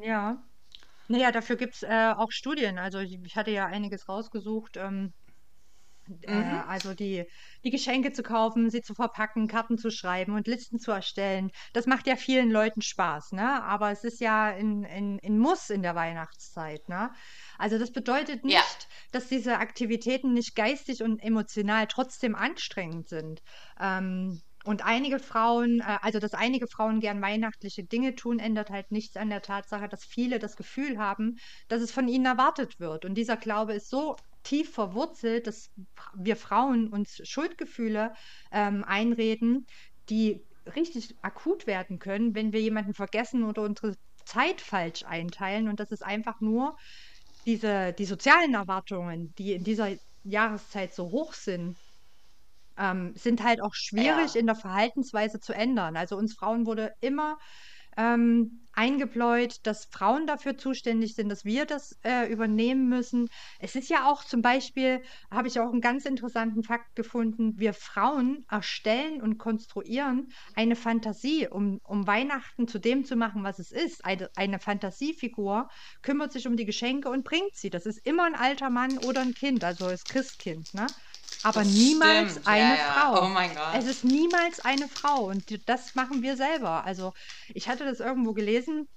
Ja. 0.00 0.42
Naja, 1.12 1.30
dafür 1.32 1.56
gibt 1.56 1.74
es 1.76 1.82
äh, 1.82 2.12
auch 2.16 2.30
Studien. 2.32 2.78
Also 2.78 2.98
ich, 3.00 3.18
ich 3.24 3.36
hatte 3.36 3.50
ja 3.50 3.66
einiges 3.66 4.08
rausgesucht. 4.08 4.76
Ähm, 4.76 5.12
äh, 6.22 6.26
Mhm. 6.26 6.64
also 6.66 6.94
die, 6.94 7.24
die 7.64 7.70
Geschenke 7.70 8.12
zu 8.12 8.22
kaufen, 8.22 8.70
sie 8.70 8.82
zu 8.82 8.94
verpacken, 8.94 9.46
Karten 9.48 9.78
zu 9.78 9.90
schreiben 9.90 10.34
und 10.34 10.46
Listen 10.48 10.78
zu 10.78 10.90
erstellen. 10.90 11.50
Das 11.72 11.86
macht 11.86 12.06
ja 12.06 12.16
vielen 12.16 12.50
Leuten 12.50 12.82
Spaß, 12.82 13.32
ne? 13.32 13.62
Aber 13.62 13.90
es 13.92 14.04
ist 14.04 14.20
ja 14.20 14.46
ein, 14.46 14.84
ein, 14.84 15.18
ein 15.24 15.38
Muss 15.38 15.70
in 15.70 15.82
der 15.82 15.94
Weihnachtszeit, 15.94 16.88
ne? 16.88 17.10
Also 17.58 17.78
das 17.78 17.92
bedeutet 17.92 18.44
Ja, 18.46 18.62
nicht, 18.62 18.88
dass 19.12 19.28
diese 19.28 19.58
Aktivitäten 19.58 20.32
nicht 20.34 20.54
geistig 20.56 21.02
und 21.02 21.20
emotional 21.22 21.86
trotzdem 21.86 22.34
anstrengend 22.34 23.08
sind. 23.08 23.40
Ähm, 23.80 24.40
und 24.64 24.84
einige 24.84 25.18
Frauen, 25.18 25.80
äh, 25.80 25.98
also 26.02 26.18
dass 26.18 26.34
einige 26.34 26.66
Frauen 26.66 27.00
gern 27.00 27.20
weihnachtliche 27.20 27.84
Dinge 27.84 28.14
tun, 28.14 28.38
ändert 28.38 28.70
halt 28.70 28.90
nichts 28.90 29.16
an 29.16 29.30
der 29.30 29.42
Tatsache, 29.42 29.88
dass 29.88 30.04
viele 30.04 30.38
das 30.38 30.56
Gefühl 30.56 30.98
haben, 30.98 31.36
dass 31.68 31.82
es 31.82 31.92
von 31.92 32.08
ihnen 32.08 32.26
erwartet 32.26 32.78
wird. 32.78 33.04
Und 33.04 33.14
dieser 33.14 33.36
Glaube 33.36 33.74
ist 33.74 33.90
so 33.90 34.16
tief 34.42 34.72
verwurzelt, 34.72 35.46
dass 35.46 35.70
wir 36.14 36.36
Frauen 36.36 36.88
uns 36.88 37.20
Schuldgefühle 37.24 38.12
ähm, 38.50 38.84
einreden, 38.84 39.66
die 40.08 40.40
richtig 40.76 41.16
akut 41.22 41.66
werden 41.66 41.98
können, 41.98 42.34
wenn 42.34 42.52
wir 42.52 42.60
jemanden 42.60 42.94
vergessen 42.94 43.44
oder 43.44 43.62
unsere 43.62 43.96
Zeit 44.24 44.60
falsch 44.60 45.04
einteilen. 45.04 45.68
Und 45.68 45.80
das 45.80 45.90
ist 45.90 46.04
einfach 46.04 46.40
nur 46.40 46.76
diese, 47.46 47.92
die 47.92 48.04
sozialen 48.04 48.54
Erwartungen, 48.54 49.34
die 49.38 49.52
in 49.54 49.64
dieser 49.64 49.90
Jahreszeit 50.24 50.94
so 50.94 51.10
hoch 51.10 51.34
sind, 51.34 51.76
ähm, 52.78 53.12
sind 53.16 53.42
halt 53.42 53.62
auch 53.62 53.74
schwierig 53.74 54.34
ja, 54.34 54.40
in 54.40 54.46
der 54.46 54.54
Verhaltensweise 54.54 55.40
zu 55.40 55.52
ändern. 55.52 55.96
Also 55.96 56.16
uns 56.16 56.34
Frauen 56.34 56.66
wurde 56.66 56.92
immer 57.00 57.38
ähm, 57.96 58.60
eingebläut, 58.72 59.56
dass 59.64 59.84
Frauen 59.84 60.26
dafür 60.26 60.56
zuständig 60.56 61.14
sind, 61.14 61.28
dass 61.28 61.44
wir 61.44 61.66
das 61.66 61.98
äh, 62.04 62.32
übernehmen 62.32 62.88
müssen. 62.88 63.28
Es 63.58 63.74
ist 63.76 63.90
ja 63.90 64.10
auch 64.10 64.24
zum 64.24 64.40
Beispiel, 64.40 65.02
habe 65.30 65.48
ich 65.48 65.60
auch 65.60 65.70
einen 65.70 65.82
ganz 65.82 66.06
interessanten 66.06 66.62
Fakt 66.62 66.96
gefunden, 66.96 67.58
wir 67.58 67.74
Frauen 67.74 68.46
erstellen 68.50 69.20
und 69.20 69.36
konstruieren 69.36 70.32
eine 70.54 70.76
Fantasie, 70.76 71.48
um, 71.48 71.80
um 71.84 72.06
Weihnachten 72.06 72.66
zu 72.66 72.78
dem 72.78 73.04
zu 73.04 73.14
machen, 73.16 73.44
was 73.44 73.58
es 73.58 73.72
ist. 73.72 74.04
Eine, 74.06 74.30
eine 74.36 74.58
Fantasiefigur 74.58 75.68
kümmert 76.00 76.32
sich 76.32 76.46
um 76.46 76.56
die 76.56 76.64
Geschenke 76.64 77.10
und 77.10 77.24
bringt 77.24 77.54
sie. 77.54 77.68
Das 77.68 77.84
ist 77.84 77.98
immer 78.06 78.24
ein 78.24 78.34
alter 78.34 78.70
Mann 78.70 78.98
oder 78.98 79.20
ein 79.20 79.34
Kind, 79.34 79.64
also 79.64 79.90
das 79.90 80.04
Christkind, 80.04 80.72
ne? 80.72 80.86
Aber 81.42 81.64
das 81.64 81.72
niemals 81.72 82.32
stimmt. 82.32 82.46
Ja, 82.46 82.52
eine 82.52 82.76
ja. 82.76 83.12
Oh 83.16 83.16
Frau. 83.16 83.28
mein 83.28 83.54
Es 83.70 83.84
Gott. 83.84 83.84
ist 83.86 84.04
niemals 84.04 84.60
eine 84.60 84.88
Frau 84.88 85.24
und 85.26 85.68
das 85.68 85.94
machen 85.94 86.22
wir 86.22 86.36
selber. 86.36 86.84
Also 86.84 87.12
ich 87.54 87.68
hatte 87.68 87.84
das 87.84 88.00
irgendwo 88.00 88.32
gelesen, 88.32 88.88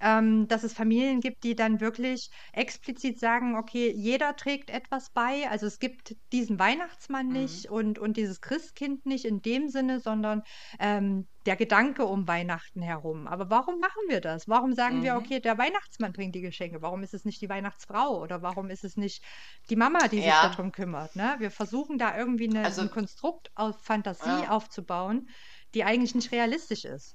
ähm, 0.00 0.46
dass 0.48 0.64
es 0.64 0.72
Familien 0.74 1.20
gibt, 1.20 1.42
die 1.44 1.54
dann 1.56 1.80
wirklich 1.80 2.30
explizit 2.52 3.18
sagen, 3.18 3.56
okay, 3.56 3.92
jeder 3.94 4.36
trägt 4.36 4.70
etwas 4.70 5.10
bei. 5.12 5.48
Also 5.50 5.66
es 5.66 5.78
gibt 5.78 6.14
diesen 6.32 6.58
Weihnachtsmann 6.58 7.28
Mhm. 7.28 7.32
nicht 7.32 7.68
und, 7.70 7.98
und 7.98 8.16
dieses 8.16 8.40
Christkind 8.40 9.06
nicht 9.06 9.24
in 9.24 9.40
dem 9.42 9.68
Sinne, 9.68 10.00
sondern 10.00 10.42
ähm, 10.78 11.28
der 11.46 11.56
Gedanke 11.56 12.04
um 12.04 12.28
Weihnachten 12.28 12.82
herum. 12.82 13.26
Aber 13.26 13.50
warum 13.50 13.78
machen 13.80 14.02
wir 14.08 14.20
das? 14.20 14.44
Warum 14.48 14.72
sagen 14.74 15.02
wir, 15.02 15.14
Mhm. 15.14 15.16
okay, 15.16 15.40
der 15.40 15.58
Weihnachtsmann 15.58 16.12
bringt 16.12 16.34
die 16.34 16.40
Geschenke? 16.42 16.82
Warum 16.82 17.02
ist 17.02 17.14
es 17.14 17.24
nicht 17.24 17.40
die 17.40 17.48
Weihnachtsfrau 17.48 18.20
oder 18.22 18.42
warum 18.42 18.70
ist 18.70 18.84
es 18.84 18.96
nicht 18.96 19.22
die 19.70 19.76
Mama, 19.76 20.08
die 20.08 20.20
sich 20.22 20.38
Ja, 20.38 20.40
darum 20.40 20.72
kümmert? 20.72 21.14
Ne? 21.16 21.36
Wir 21.38 21.50
versuchen 21.50 21.98
da 21.98 22.16
irgendwie 22.16 22.48
eine, 22.48 22.60
also, 22.64 22.82
ein 22.82 22.90
Konstrukt 22.90 23.50
aus 23.54 23.76
Fantasie 23.82 24.44
ja. 24.44 24.48
aufzubauen, 24.48 25.28
die 25.74 25.84
eigentlich 25.84 26.14
nicht 26.14 26.32
realistisch 26.32 26.84
ist. 26.84 27.14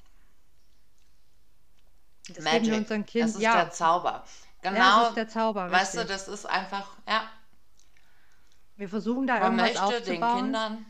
Das 2.27 2.49
geben 2.49 2.67
wir 2.67 2.75
Magic. 2.75 2.77
unseren 2.77 3.05
Das 3.17 3.33
Kindern. 3.33 3.35
ist 3.35 3.41
Ja, 3.41 3.53
der 3.53 3.71
Zauber. 3.71 4.23
ja, 4.69 4.81
das 4.83 4.97
Genau, 4.97 5.09
ist 5.09 5.15
der 5.15 5.27
Zauber, 5.29 5.71
weißt 5.71 5.97
du, 5.97 6.05
richtig. 6.05 6.05
das 6.05 6.27
ist 6.27 6.45
einfach, 6.45 6.97
ja, 7.07 7.29
Wir 8.75 8.87
versuchen 8.87 9.25
da 9.25 9.41
man 9.41 9.43
irgendwas 9.43 9.55
möchte 9.55 10.01
den 10.01 10.27
aufzubauen. 10.27 10.27
Kindern, 10.27 10.85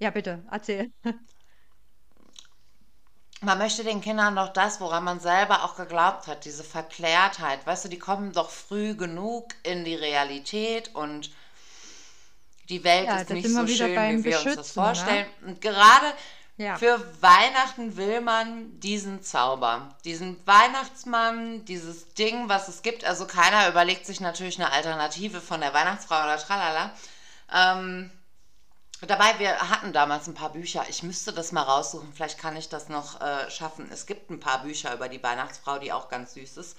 Ja, 0.00 0.10
bitte, 0.10 0.44
erzähl. 0.50 0.92
man 3.40 3.58
möchte 3.58 3.82
den 3.82 4.00
Kindern 4.00 4.36
doch 4.36 4.52
das, 4.52 4.80
woran 4.80 5.02
man 5.02 5.18
selber 5.18 5.64
auch 5.64 5.74
geglaubt 5.76 6.26
hat, 6.28 6.44
diese 6.44 6.62
Verklärtheit, 6.62 7.66
weißt 7.66 7.84
du, 7.84 7.88
die 7.88 7.98
kommen 7.98 8.32
doch 8.32 8.50
früh 8.50 8.94
genug 8.94 9.54
in 9.64 9.84
die 9.84 9.94
Realität 9.96 10.94
und 10.94 11.30
die 12.68 12.84
Welt 12.84 13.06
Ja, 13.06 13.20
ist 13.20 13.30
nicht 13.30 13.52
so 13.52 13.66
schön, 13.66 14.08
wie 14.08 14.22
wir 14.22 14.40
uns 14.40 14.54
das 14.54 14.70
ne? 14.72 14.72
vorstellen. 14.72 15.26
Und 15.44 15.60
gerade 15.60 16.06
Ja. 16.58 16.76
für 16.76 17.00
Weihnachten 17.22 17.96
will 17.96 18.20
man 18.20 18.78
diesen 18.80 19.22
Zauber, 19.22 19.94
diesen 20.04 20.44
Weihnachtsmann, 20.46 21.64
dieses 21.64 22.12
Ding, 22.14 22.48
was 22.48 22.68
es 22.68 22.82
gibt. 22.82 23.04
Also 23.04 23.26
keiner 23.26 23.68
überlegt 23.68 24.04
sich 24.04 24.20
natürlich 24.20 24.58
eine 24.58 24.72
Alternative 24.72 25.40
von 25.40 25.60
der 25.60 25.72
Weihnachtsfrau 25.72 26.22
oder 26.24 26.36
tralala. 26.36 26.90
Ähm, 27.52 28.10
Dabei, 29.06 29.38
wir 29.38 29.70
hatten 29.70 29.92
damals 29.92 30.26
ein 30.26 30.34
paar 30.34 30.50
Bücher. 30.50 30.84
Ich 30.88 31.04
müsste 31.04 31.32
das 31.32 31.52
mal 31.52 31.62
raussuchen. 31.62 32.12
Vielleicht 32.12 32.38
kann 32.38 32.56
ich 32.56 32.68
das 32.68 32.88
noch 32.88 33.20
äh, 33.20 33.48
schaffen. 33.48 33.88
Es 33.92 34.06
gibt 34.06 34.28
ein 34.28 34.40
paar 34.40 34.62
Bücher 34.62 34.92
über 34.92 35.08
die 35.08 35.22
Weihnachtsfrau, 35.22 35.78
die 35.78 35.92
auch 35.92 36.08
ganz 36.08 36.34
süß 36.34 36.56
ist. 36.56 36.76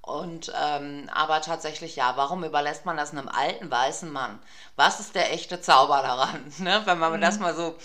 Und 0.00 0.52
ähm, 0.60 1.08
aber 1.14 1.40
tatsächlich 1.42 1.96
ja, 1.96 2.16
warum 2.16 2.42
überlässt 2.42 2.84
man 2.84 2.96
das 2.96 3.12
einem 3.12 3.28
alten 3.28 3.70
weißen 3.70 4.10
Mann? 4.10 4.40
Was 4.74 4.98
ist 4.98 5.14
der 5.14 5.32
echte 5.32 5.60
Zauber 5.60 6.02
daran? 6.02 6.52
Ne? 6.58 6.82
Wenn 6.84 6.98
man 6.98 7.20
das 7.20 7.38
mal 7.38 7.54
so 7.54 7.76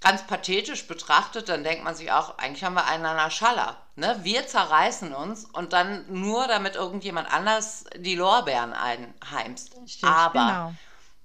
ganz 0.00 0.26
pathetisch 0.26 0.86
betrachtet, 0.86 1.48
dann 1.48 1.64
denkt 1.64 1.84
man 1.84 1.94
sich 1.94 2.12
auch, 2.12 2.38
eigentlich 2.38 2.64
haben 2.64 2.74
wir 2.74 2.86
einen 2.86 3.04
an 3.06 3.16
der 3.16 3.30
Schaller. 3.30 3.76
Ne? 3.96 4.18
Wir 4.22 4.46
zerreißen 4.46 5.12
uns 5.14 5.44
und 5.46 5.72
dann 5.72 6.04
nur, 6.12 6.46
damit 6.48 6.74
irgendjemand 6.76 7.32
anders 7.32 7.84
die 7.96 8.14
Lorbeeren 8.14 8.72
einheimst. 8.72 9.76
Richtig, 9.76 10.02
Aber 10.02 10.32
genau. 10.32 10.74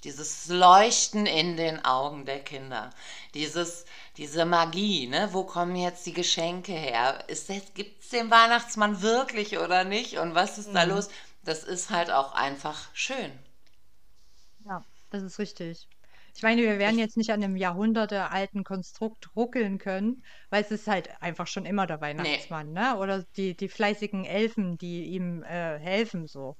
dieses 0.03 0.47
Leuchten 0.47 1.25
in 1.25 1.57
den 1.57 1.85
Augen 1.85 2.25
der 2.25 2.43
Kinder, 2.43 2.89
dieses, 3.33 3.85
diese 4.17 4.45
Magie, 4.45 5.07
ne? 5.07 5.29
wo 5.31 5.43
kommen 5.43 5.75
jetzt 5.75 6.05
die 6.05 6.13
Geschenke 6.13 6.73
her? 6.73 7.23
Gibt 7.75 8.01
es 8.03 8.09
den 8.09 8.31
Weihnachtsmann 8.31 9.01
wirklich 9.01 9.57
oder 9.59 9.83
nicht? 9.83 10.17
Und 10.17 10.35
was 10.35 10.57
ist 10.57 10.69
Mhm. 10.69 10.73
da 10.73 10.83
los? 10.83 11.09
Das 11.43 11.63
ist 11.63 11.89
halt 11.89 12.11
auch 12.11 12.33
einfach 12.33 12.89
schön. 12.93 13.31
Ja, 14.65 14.83
das 15.11 15.23
ist 15.23 15.37
richtig. 15.39 15.87
Ich 16.35 16.43
meine, 16.43 16.61
wir 16.61 16.79
werden 16.79 16.97
jetzt 16.99 17.17
nicht 17.17 17.31
an 17.31 17.43
einem 17.43 17.55
jahrhundertealten 17.55 18.63
Konstrukt 18.63 19.35
ruckeln 19.35 19.77
können, 19.77 20.23
weil 20.49 20.63
es 20.63 20.71
ist 20.71 20.87
halt 20.87 21.09
einfach 21.21 21.47
schon 21.47 21.65
immer 21.65 21.87
der 21.87 22.01
nee, 22.17 22.39
Weihnachtsmann, 22.41 22.71
ne? 22.71 22.97
Oder 22.97 23.23
die, 23.35 23.55
die 23.55 23.69
fleißigen 23.69 24.25
Elfen, 24.25 24.77
die 24.77 25.05
ihm 25.05 25.43
äh, 25.43 25.77
helfen, 25.79 26.27
so. 26.27 26.55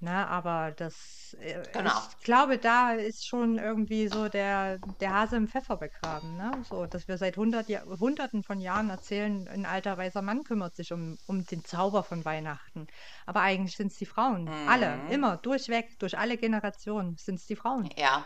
Ne? 0.00 0.26
Aber 0.28 0.72
das, 0.72 1.34
äh, 1.40 1.62
genau. 1.72 1.92
ich 1.92 2.18
glaube, 2.22 2.58
da 2.58 2.92
ist 2.92 3.26
schon 3.26 3.58
irgendwie 3.58 4.08
so 4.08 4.28
der, 4.28 4.78
der 5.00 5.12
Hase 5.14 5.36
im 5.36 5.48
Pfeffer 5.48 5.76
begraben, 5.78 6.36
ne? 6.36 6.60
So, 6.68 6.86
dass 6.86 7.08
wir 7.08 7.16
seit 7.16 7.36
hundert 7.36 7.68
Jahr, 7.68 7.84
Hunderten 7.86 8.42
von 8.42 8.60
Jahren 8.60 8.90
erzählen, 8.90 9.48
ein 9.48 9.64
alter 9.64 9.96
weißer 9.96 10.22
Mann 10.22 10.42
kümmert 10.44 10.74
sich 10.74 10.92
um, 10.92 11.16
um 11.26 11.44
den 11.46 11.64
Zauber 11.64 12.02
von 12.04 12.24
Weihnachten. 12.24 12.86
Aber 13.26 13.40
eigentlich 13.40 13.76
sind 13.76 13.92
es 13.92 13.96
die 13.98 14.06
Frauen. 14.06 14.54
Alle, 14.64 15.04
Mhm. 15.04 15.08
immer, 15.08 15.38
durchweg, 15.38 15.98
durch 15.98 16.18
alle 16.18 16.36
Generationen 16.36 17.16
sind 17.16 17.36
es 17.36 17.46
die 17.46 17.56
Frauen. 17.56 17.94
Ja. 17.96 18.24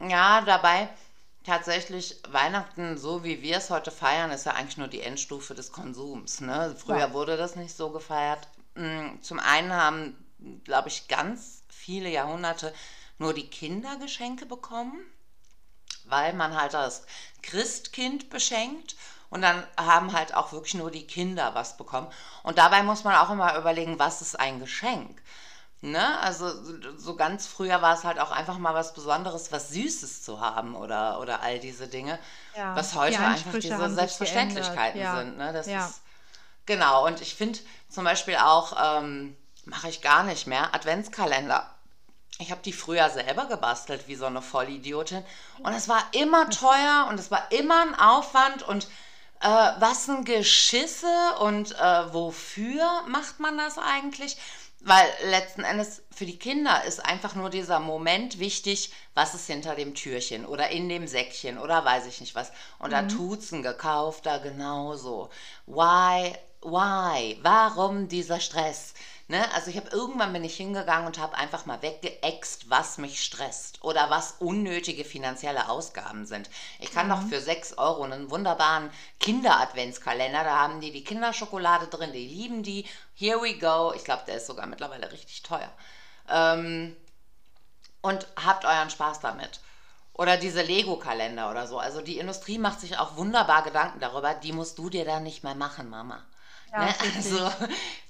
Ja, 0.00 0.40
dabei 0.42 0.88
tatsächlich 1.44 2.20
Weihnachten, 2.28 2.98
so 2.98 3.24
wie 3.24 3.42
wir 3.42 3.56
es 3.56 3.70
heute 3.70 3.90
feiern, 3.90 4.30
ist 4.30 4.46
ja 4.46 4.52
eigentlich 4.52 4.76
nur 4.78 4.88
die 4.88 5.00
Endstufe 5.00 5.54
des 5.54 5.72
Konsums. 5.72 6.40
Ne? 6.40 6.74
Früher 6.78 6.98
Ja. 6.98 7.12
wurde 7.12 7.36
das 7.36 7.56
nicht 7.56 7.76
so 7.76 7.90
gefeiert. 7.90 8.48
Mm, 8.74 9.20
Zum 9.22 9.38
einen 9.38 9.72
haben, 9.72 10.16
glaube 10.64 10.88
ich, 10.88 11.08
ganz 11.08 11.62
viele 11.68 12.08
Jahrhunderte 12.10 12.74
nur 13.18 13.32
die 13.32 13.48
Kinder 13.48 13.96
Geschenke 13.96 14.44
bekommen, 14.44 14.98
weil 16.04 16.32
man 16.34 16.56
halt 16.60 16.74
das 16.74 17.02
Christkind 17.42 18.30
beschenkt. 18.30 18.96
Und 19.28 19.42
dann 19.42 19.66
haben 19.76 20.12
halt 20.12 20.34
auch 20.34 20.52
wirklich 20.52 20.74
nur 20.74 20.90
die 20.90 21.06
Kinder 21.06 21.54
was 21.54 21.76
bekommen. 21.76 22.08
Und 22.44 22.58
dabei 22.58 22.82
muss 22.84 23.02
man 23.02 23.16
auch 23.16 23.30
immer 23.30 23.56
überlegen, 23.58 23.98
was 23.98 24.22
ist 24.22 24.38
ein 24.38 24.60
Geschenk? 24.60 25.20
Ne? 25.90 26.18
Also 26.20 26.52
so 26.96 27.16
ganz 27.16 27.46
früher 27.46 27.80
war 27.82 27.94
es 27.94 28.04
halt 28.04 28.18
auch 28.18 28.30
einfach 28.30 28.58
mal 28.58 28.74
was 28.74 28.94
Besonderes, 28.94 29.52
was 29.52 29.70
Süßes 29.70 30.22
zu 30.22 30.40
haben 30.40 30.74
oder, 30.74 31.20
oder 31.20 31.42
all 31.42 31.58
diese 31.58 31.88
Dinge, 31.88 32.18
Ja, 32.56 32.74
was 32.74 32.90
die 32.90 32.96
heute 32.96 33.18
einfach 33.18 33.32
Ansprüche 33.32 33.68
diese. 33.68 33.90
Selbstverständlichkeiten 33.90 35.00
Ja, 35.00 35.16
sind. 35.16 35.38
Ne? 35.38 35.52
Das 35.52 35.66
ja. 35.66 35.86
ist 35.86 36.00
genau. 36.66 37.06
Und 37.06 37.20
ich 37.20 37.34
finde 37.34 37.58
zum 37.88 38.04
Beispiel 38.04 38.36
auch, 38.36 39.00
ähm, 39.00 39.36
mache 39.64 39.88
ich 39.88 40.02
gar 40.02 40.24
nicht 40.24 40.46
mehr, 40.46 40.74
Adventskalender. 40.74 41.70
Ich 42.38 42.50
habe 42.50 42.60
die 42.62 42.72
früher 42.72 43.08
selber 43.08 43.46
gebastelt, 43.46 44.08
wie 44.08 44.14
so 44.14 44.26
eine 44.26 44.42
Vollidiotin. 44.42 45.24
Und 45.62 45.72
es 45.72 45.88
war 45.88 46.02
immer 46.12 46.50
teuer 46.50 47.06
und 47.08 47.18
es 47.18 47.30
war 47.30 47.50
immer 47.50 47.80
ein 47.80 47.94
Aufwand 47.98 48.62
und 48.62 48.88
äh, 49.40 49.48
was 49.78 50.08
ein 50.08 50.24
Geschisse 50.24 51.06
und 51.40 51.72
äh, 51.78 52.12
wofür 52.12 53.02
macht 53.06 53.40
man 53.40 53.56
das 53.56 53.78
eigentlich? 53.78 54.36
Weil 54.88 55.08
letzten 55.24 55.64
Endes 55.64 56.02
für 56.12 56.26
die 56.26 56.38
Kinder 56.38 56.84
ist 56.84 57.04
einfach 57.04 57.34
nur 57.34 57.50
dieser 57.50 57.80
Moment 57.80 58.38
wichtig, 58.38 58.92
was 59.14 59.34
ist 59.34 59.48
hinter 59.48 59.74
dem 59.74 59.94
Türchen 59.94 60.46
oder 60.46 60.70
in 60.70 60.88
dem 60.88 61.08
Säckchen 61.08 61.58
oder 61.58 61.84
weiß 61.84 62.06
ich 62.06 62.20
nicht 62.20 62.36
was. 62.36 62.52
Und 62.78 62.92
da 62.92 63.02
Mhm. 63.02 63.08
tut's 63.08 63.50
ein 63.50 63.62
gekaufter 63.64 64.38
genauso. 64.38 65.28
Why, 65.66 66.34
why? 66.62 67.36
Warum 67.42 68.06
dieser 68.06 68.38
Stress? 68.38 68.94
Ne? 69.28 69.52
Also 69.54 69.70
ich 69.70 69.76
habe 69.76 69.88
irgendwann 69.90 70.32
bin 70.32 70.44
ich 70.44 70.56
hingegangen 70.56 71.06
und 71.06 71.18
habe 71.18 71.36
einfach 71.36 71.66
mal 71.66 71.82
weggeext, 71.82 72.70
was 72.70 72.96
mich 72.96 73.22
stresst 73.24 73.82
oder 73.82 74.08
was 74.08 74.36
unnötige 74.38 75.04
finanzielle 75.04 75.68
Ausgaben 75.68 76.26
sind. 76.26 76.48
Ich 76.78 76.92
kann 76.92 77.08
doch 77.08 77.22
Mhm. 77.22 77.28
für 77.28 77.40
6 77.40 77.76
Euro 77.76 78.04
einen 78.04 78.30
wunderbaren 78.30 78.88
Kinder-Adventskalender, 79.18 80.44
da 80.44 80.58
haben 80.60 80.80
die 80.80 80.92
die 80.92 81.02
Kinderschokolade 81.02 81.88
drin, 81.88 82.12
die 82.12 82.26
lieben 82.26 82.62
die. 82.62 82.86
Here 83.14 83.42
we 83.42 83.58
go. 83.58 83.92
Ich 83.96 84.04
glaube, 84.04 84.22
der 84.28 84.36
ist 84.36 84.46
sogar 84.46 84.66
mittlerweile 84.66 85.10
richtig 85.10 85.42
teuer. 85.42 85.72
Ähm, 86.28 86.96
und 88.02 88.26
habt 88.44 88.64
euren 88.64 88.90
Spaß 88.90 89.20
damit. 89.20 89.60
Oder 90.12 90.36
diese 90.36 90.62
Lego-Kalender 90.62 91.50
oder 91.50 91.66
so. 91.66 91.78
Also 91.78 92.00
die 92.00 92.18
Industrie 92.18 92.58
macht 92.58 92.80
sich 92.80 92.98
auch 92.98 93.16
wunderbar 93.16 93.62
Gedanken 93.64 94.00
darüber. 94.00 94.34
Die 94.34 94.52
musst 94.52 94.78
du 94.78 94.88
dir 94.88 95.04
dann 95.04 95.24
nicht 95.24 95.42
mehr 95.44 95.54
machen, 95.56 95.90
Mama. 95.90 96.24
Ja, 96.72 96.88
Ne? 96.88 96.94
Also, 97.16 97.50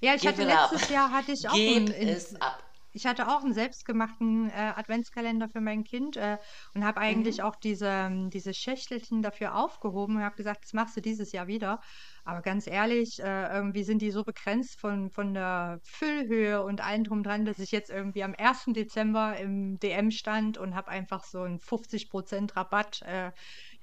Ja, 0.00 0.14
ich 0.14 0.26
hatte 0.26 0.44
letztes 0.44 0.88
Jahr 0.88 1.10
hatte 1.12 1.32
ich 1.32 1.48
auch 1.48 1.66
Gib 1.66 1.66
einen, 1.66 1.94
es 2.00 2.34
ab. 2.40 2.62
ich 2.92 3.06
hatte 3.06 3.28
auch 3.28 3.42
einen 3.44 3.52
selbstgemachten 3.54 4.48
äh, 4.50 4.52
Adventskalender 4.76 5.48
für 5.50 5.60
mein 5.60 5.84
Kind 5.84 6.16
äh, 6.16 6.38
und 6.74 6.84
habe 6.84 7.00
eigentlich 7.00 7.42
Mhm. 7.42 7.42
auch 7.42 7.56
diese, 7.56 7.86
ähm, 7.88 8.30
diese 8.30 8.54
Schächtelchen 8.54 9.22
dafür 9.22 9.54
aufgehoben 9.56 10.16
und 10.16 10.22
habe 10.24 10.36
gesagt, 10.36 10.64
das 10.64 10.72
machst 10.72 10.96
du 10.96 11.02
dieses 11.02 11.32
Jahr 11.32 11.46
wieder. 11.46 11.80
Aber 12.24 12.40
ganz 12.42 12.66
ehrlich, 12.66 13.18
äh, 13.20 13.54
irgendwie 13.54 13.84
sind 13.84 14.00
die 14.02 14.10
so 14.10 14.24
begrenzt 14.24 14.80
von, 14.80 15.10
von 15.10 15.34
der 15.34 15.78
Füllhöhe 15.84 16.62
und 16.64 16.80
allem 16.80 17.04
drum 17.04 17.22
dran, 17.22 17.44
dass 17.44 17.58
ich 17.58 17.70
jetzt 17.70 17.90
irgendwie 17.90 18.24
am 18.24 18.34
1. 18.34 18.72
Dezember 18.72 19.36
im 19.36 19.78
DM 19.78 20.10
stand 20.10 20.58
und 20.58 20.74
habe 20.74 20.88
einfach 20.90 21.24
so 21.24 21.42
einen 21.42 21.60
50% 21.60 22.56
Rabatt, 22.56 23.02
äh, 23.02 23.30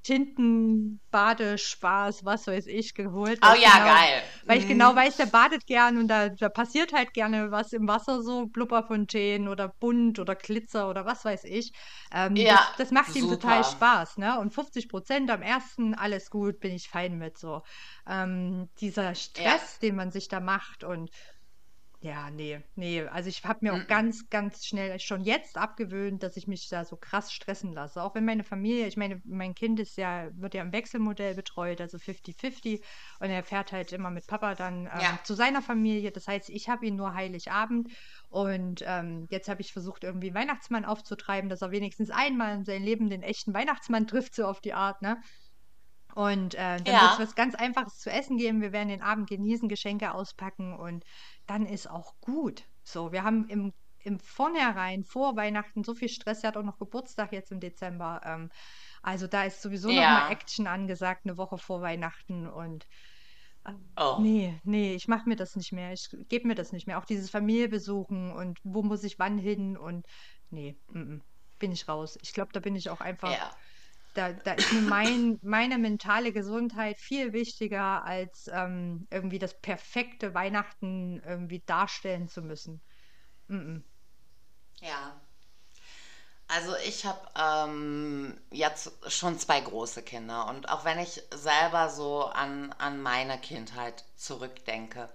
Tinten, 0.04 1.02
Badespaß, 1.12 2.26
was 2.26 2.48
weiß 2.48 2.68
ich, 2.68 2.94
geholt, 2.94 3.42
Oh 3.44 3.54
ja, 3.56 3.80
genau, 3.80 3.86
geil. 3.86 4.24
weil 4.46 4.60
ich 4.60 4.68
genau 4.68 4.94
Mhm. 4.94 4.96
weiß, 4.96 5.16
der 5.18 5.26
badet 5.28 5.66
gern 5.66 5.98
und 5.98 6.08
da, 6.10 6.30
da 6.30 6.50
passiert 6.50 6.94
halt 6.94 7.14
gerne 7.14 7.52
was 7.52 7.72
im 7.74 7.88
Wasser, 7.88 8.22
so 8.22 8.46
Blubberfontänen 8.48 9.48
oder 9.48 9.70
bunt 9.80 10.20
oder 10.20 10.36
Glitzer 10.36 10.90
oder 10.90 11.06
was 11.06 11.24
weiß 11.26 11.46
ich. 11.46 11.72
Ähm, 12.12 12.48
das, 12.48 12.60
Ja, 12.60 12.68
das 12.78 12.92
macht 12.92 13.16
ihm 13.16 13.28
total. 13.30 13.64
Spaß, 13.64 14.18
ne? 14.18 14.40
Und 14.40 14.54
50 14.54 14.90
Prozent 14.90 15.32
am 15.32 15.42
ersten, 15.42 15.94
alles 15.96 16.30
gut, 16.30 16.60
bin 16.60 16.74
ich 16.74 16.90
fein 16.90 17.18
mit 17.18 17.38
so. 17.38 17.62
Ähm, 18.08 18.70
dieser 18.80 19.14
Ja. 19.14 19.16
Stress, 19.16 19.80
den 19.80 19.96
man 19.96 20.12
sich 20.12 20.28
da 20.28 20.40
macht 20.40 20.84
und 20.84 21.10
ja, 22.06 22.30
nee, 22.32 22.62
nee. 22.76 23.02
Also 23.04 23.30
ich 23.30 23.46
habe 23.46 23.60
mir 23.62 23.74
auch 23.74 23.88
Mhm. 23.88 23.88
ganz, 23.88 24.28
ganz 24.30 24.66
schnell 24.66 25.00
schon 25.00 25.24
jetzt 25.24 25.58
abgewöhnt, 25.58 26.22
dass 26.22 26.36
ich 26.36 26.48
mich 26.48 26.68
da 26.68 26.84
so 26.84 26.98
krass 26.98 27.32
stressen 27.32 27.72
lasse. 27.72 28.04
Auch 28.04 28.14
wenn 28.14 28.26
meine 28.26 28.44
Familie, 28.44 28.88
ich 28.88 28.98
meine, 28.98 29.22
mein 29.24 29.56
Kind 29.56 29.80
ist 29.80 29.96
ja, 29.96 30.30
wird 30.34 30.54
ja 30.54 30.64
im 30.64 30.74
Wechselmodell 30.74 31.34
betreut, 31.34 31.80
also 31.80 31.98
50-50. 32.00 32.84
Und 33.22 33.30
er 33.30 33.42
fährt 33.44 33.72
halt 33.72 33.94
immer 33.94 34.12
mit 34.12 34.28
Papa 34.28 34.54
dann 34.56 34.90
ähm, 34.94 35.18
Ja. 35.18 35.24
zu 35.24 35.34
seiner 35.34 35.62
Familie. 35.62 36.12
Das 36.12 36.28
heißt, 36.28 36.50
ich 36.50 36.68
habe 36.68 36.86
ihn 36.86 36.98
nur 36.98 37.14
Heiligabend. 37.14 37.88
Und 38.28 38.84
ähm, 38.86 39.28
jetzt 39.30 39.48
habe 39.48 39.62
ich 39.62 39.72
versucht, 39.72 40.04
irgendwie 40.04 40.28
einen 40.28 40.36
Weihnachtsmann 40.36 40.84
aufzutreiben, 40.84 41.50
dass 41.50 41.62
er 41.62 41.72
wenigstens 41.72 42.10
einmal 42.10 42.54
in 42.58 42.66
seinem 42.66 42.84
Leben 42.84 43.10
den 43.10 43.22
echten 43.24 43.54
Weihnachtsmann 43.54 44.08
trifft, 44.08 44.36
so 44.36 44.46
auf 44.46 44.60
die 44.60 44.74
Art, 44.74 45.02
ne? 45.02 45.22
Und 46.16 46.54
äh, 46.54 46.80
dann 46.84 47.00
wird 47.00 47.12
es 47.14 47.18
Ja. 47.18 47.20
was 47.20 47.34
ganz 47.34 47.56
Einfaches 47.56 47.98
zu 47.98 48.12
essen 48.12 48.38
geben. 48.38 48.62
Wir 48.62 48.72
werden 48.72 48.90
den 48.90 49.02
Abend 49.02 49.28
genießen, 49.30 49.68
Geschenke 49.68 50.14
auspacken 50.14 50.74
und 50.78 51.04
dann 51.48 51.66
ist 51.66 51.90
auch 51.90 52.14
gut. 52.22 52.64
So, 52.84 53.12
wir 53.12 53.24
haben 53.24 53.48
im, 53.50 53.74
im 54.00 54.20
Vornherein 54.20 55.04
vor 55.04 55.36
Weihnachten 55.36 55.84
so 55.84 55.96
viel 55.96 56.10
Stress. 56.10 56.44
Er 56.44 56.50
hat 56.50 56.58
auch 56.58 56.64
noch 56.64 56.78
Geburtstag 56.78 57.32
jetzt 57.34 57.52
im 57.52 57.60
Dezember. 57.60 58.22
Ähm, 58.26 58.50
also 59.02 59.28
da 59.28 59.44
ist 59.44 59.62
sowieso 59.62 59.94
noch 59.94 60.08
mal 60.08 60.24
Ja. 60.24 60.30
Action 60.30 60.68
angesagt, 60.68 61.22
eine 61.26 61.38
Woche 61.38 61.58
vor 61.58 61.82
Weihnachten. 61.82 62.48
Und 62.48 62.86
Oh. 63.96 64.18
Nee, 64.20 64.60
nee, 64.64 64.94
ich 64.94 65.08
mache 65.08 65.30
mir 65.30 65.38
das 65.38 65.56
nicht 65.56 65.72
mehr. 65.72 65.94
Ich 65.94 66.10
gebe 66.28 66.48
mir 66.48 66.56
das 66.56 66.74
nicht 66.74 66.86
mehr. 66.86 66.98
Auch 67.00 67.06
dieses 67.06 67.30
Familie 67.30 67.70
besuchen 67.70 68.32
und 68.32 68.60
wo 68.64 68.84
muss 68.84 69.04
ich 69.04 69.20
wann 69.20 69.38
hin 69.38 69.78
und 69.78 70.06
nee, 70.50 70.76
mm, 70.92 71.00
mm, 71.00 71.22
bin 71.60 71.72
ich 71.72 71.88
raus. 71.88 72.18
Ich 72.22 72.34
glaube, 72.34 72.52
da 72.52 72.60
bin 72.60 72.76
ich 72.76 72.90
auch 72.90 73.00
einfach, 73.00 73.32
Ja. 73.32 73.56
Da, 74.14 74.34
da 74.34 74.54
ist 74.54 74.72
mir 74.74 74.82
mein, 74.82 75.40
meine 75.42 75.78
mentale 75.78 76.32
Gesundheit 76.32 76.98
viel 76.98 77.34
wichtiger, 77.34 78.04
als 78.04 78.50
ähm, 78.52 79.08
irgendwie 79.10 79.40
das 79.40 79.60
perfekte 79.60 80.34
Weihnachten 80.34 81.22
irgendwie 81.26 81.64
darstellen 81.66 82.28
zu 82.28 82.42
müssen. 82.42 82.82
Mm, 83.48 83.56
mm. 83.56 83.84
Ja. 84.82 85.20
Also 86.48 86.76
ich 86.86 87.06
habe 87.06 87.28
ähm, 87.40 88.40
jetzt 88.52 88.92
schon 89.08 89.40
zwei 89.40 89.62
große 89.62 90.04
Kinder 90.04 90.48
und 90.48 90.70
auch 90.70 90.86
wenn 90.86 91.00
ich 91.00 91.24
selber 91.34 91.90
so 91.90 92.26
an, 92.26 92.74
an 92.78 93.02
meine 93.02 93.40
Kindheit 93.40 94.04
zurückdenke, 94.18 95.10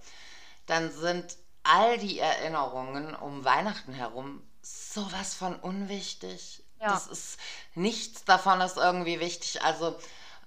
dann 0.67 0.91
sind 0.91 1.37
all 1.63 1.99
die 1.99 2.19
Erinnerungen 2.19 3.15
um 3.15 3.45
Weihnachten 3.45 3.93
herum 3.93 4.43
sowas 4.63 5.35
von 5.35 5.55
unwichtig. 5.57 6.65
Ja, 6.81 7.03
Das 7.03 7.07
ist 7.07 7.39
nichts 7.75 8.25
davon 8.25 8.61
ist 8.61 8.77
irgendwie 8.77 9.21
wichtig. 9.21 9.63
Also 9.63 9.97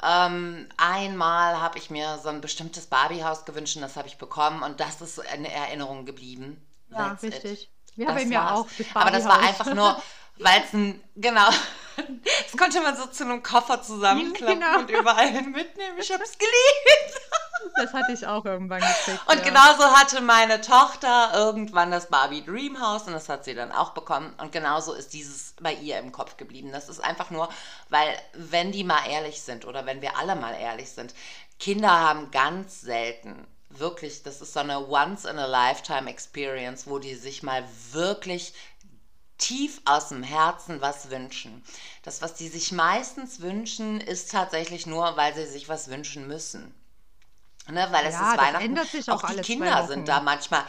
ähm, 0.04 0.68
einmal 0.78 1.60
habe 1.62 1.78
ich 1.78 1.90
mir 1.90 2.20
so 2.24 2.30
ein 2.30 2.42
bestimmtes 2.42 2.88
Barbiehaus 2.88 3.46
gewünscht 3.46 3.76
und 3.76 3.84
das 3.84 3.96
habe 3.96 4.08
ich 4.08 4.18
bekommen 4.18 4.64
und 4.64 4.80
das 4.80 5.02
ist 5.02 5.20
eine 5.28 5.52
Erinnerung 5.52 6.06
geblieben. 6.06 6.62
ja, 6.90 7.14
That's 7.14 7.24
it. 7.30 7.34
richtig. 7.34 7.70
Ja, 7.96 8.12
bei 8.12 8.26
Das 8.26 8.26
mir 8.26 8.44
war's. 8.44 8.50
auch, 8.50 8.68
das 8.78 8.88
Aber 8.98 9.12
das 9.12 9.28
war 9.28 9.40
einfach 9.40 9.72
nur, 9.74 10.02
weil 10.40 10.64
es 10.64 10.74
ein, 10.74 11.02
genau, 11.16 11.50
das 12.44 12.58
konnte 12.58 12.82
man 12.82 12.96
so 12.96 13.06
zu 13.08 13.24
einem 13.24 13.44
Koffer 13.44 13.82
zusammenklappen 13.82 14.60
genau. 14.60 14.80
und 14.80 14.90
überall 14.90 15.28
hin 15.28 15.52
mitnehmen. 15.52 15.98
Ich 16.00 16.12
habe 16.12 16.24
es 16.24 16.38
geliebt. 16.38 17.22
Das 17.76 17.94
hatte 17.94 18.12
ich 18.12 18.26
auch 18.26 18.44
irgendwann 18.44 18.82
gekriegt, 18.82 19.22
Und 19.28 19.38
ja. 19.38 19.44
genauso 19.44 19.84
hatte 19.96 20.20
meine 20.22 20.62
Tochter 20.62 21.32
irgendwann 21.36 21.92
das 21.92 22.08
Barbie 22.08 22.44
Dream 22.44 22.82
House 22.82 23.04
und 23.04 23.14
das 23.14 23.30
hat 23.30 23.46
sie 23.46 23.54
dann 23.54 23.72
auch 23.72 23.92
bekommen. 23.92 24.34
Und 24.40 24.52
genauso 24.52 24.94
ist 24.94 25.14
dieses 25.14 25.54
bei 25.62 25.74
ihr 25.74 26.00
im 26.00 26.12
Kopf 26.12 26.38
geblieben. 26.38 26.72
Das 26.72 26.90
ist 26.90 27.04
einfach 27.04 27.30
nur, 27.30 27.50
weil 27.90 28.20
wenn 28.34 28.72
die 28.72 28.84
mal 28.84 29.08
ehrlich 29.08 29.44
sind 29.44 29.66
oder 29.66 29.86
wenn 29.86 30.02
wir 30.02 30.18
alle 30.18 30.36
mal 30.36 30.54
ehrlich 30.54 30.90
sind, 30.90 31.14
Kinder 31.60 31.92
haben 31.92 32.32
ganz 32.32 32.82
selten 32.82 33.48
wirklich, 33.70 34.24
das 34.24 34.42
ist 34.42 34.54
so 34.54 34.60
eine 34.60 34.88
Once 34.90 35.26
in 35.26 35.38
a 35.38 35.46
Lifetime 35.46 36.10
Experience, 36.10 36.88
wo 36.88 37.00
die 37.00 37.16
sich 37.16 37.44
mal 37.44 37.64
wirklich 37.92 38.54
tief 39.42 39.82
aus 39.86 40.10
dem 40.10 40.24
Herzen 40.24 40.80
was 40.82 41.10
wünschen. 41.10 41.64
Das, 42.04 42.22
was 42.22 42.36
die 42.36 42.48
sich 42.48 42.72
meistens 42.72 43.42
wünschen, 43.42 44.00
ist 44.00 44.32
tatsächlich 44.32 44.86
nur, 44.86 45.18
weil 45.18 45.36
sie 45.36 45.46
sich 45.46 45.68
was 45.68 45.90
wünschen 45.90 46.28
müssen. 46.28 46.74
Ne, 47.68 47.88
weil 47.92 48.06
es 48.06 48.14
Ja, 48.14 48.32
ist 48.32 48.38
Weihnachten. 48.38 48.66
ändert 48.66 48.88
sich 48.90 49.10
Auch 49.10 49.24
auch 49.24 49.30
die 49.30 49.42
Kinder 49.42 49.88
sind 49.88 50.08
da 50.08 50.20
manchmal. 50.22 50.64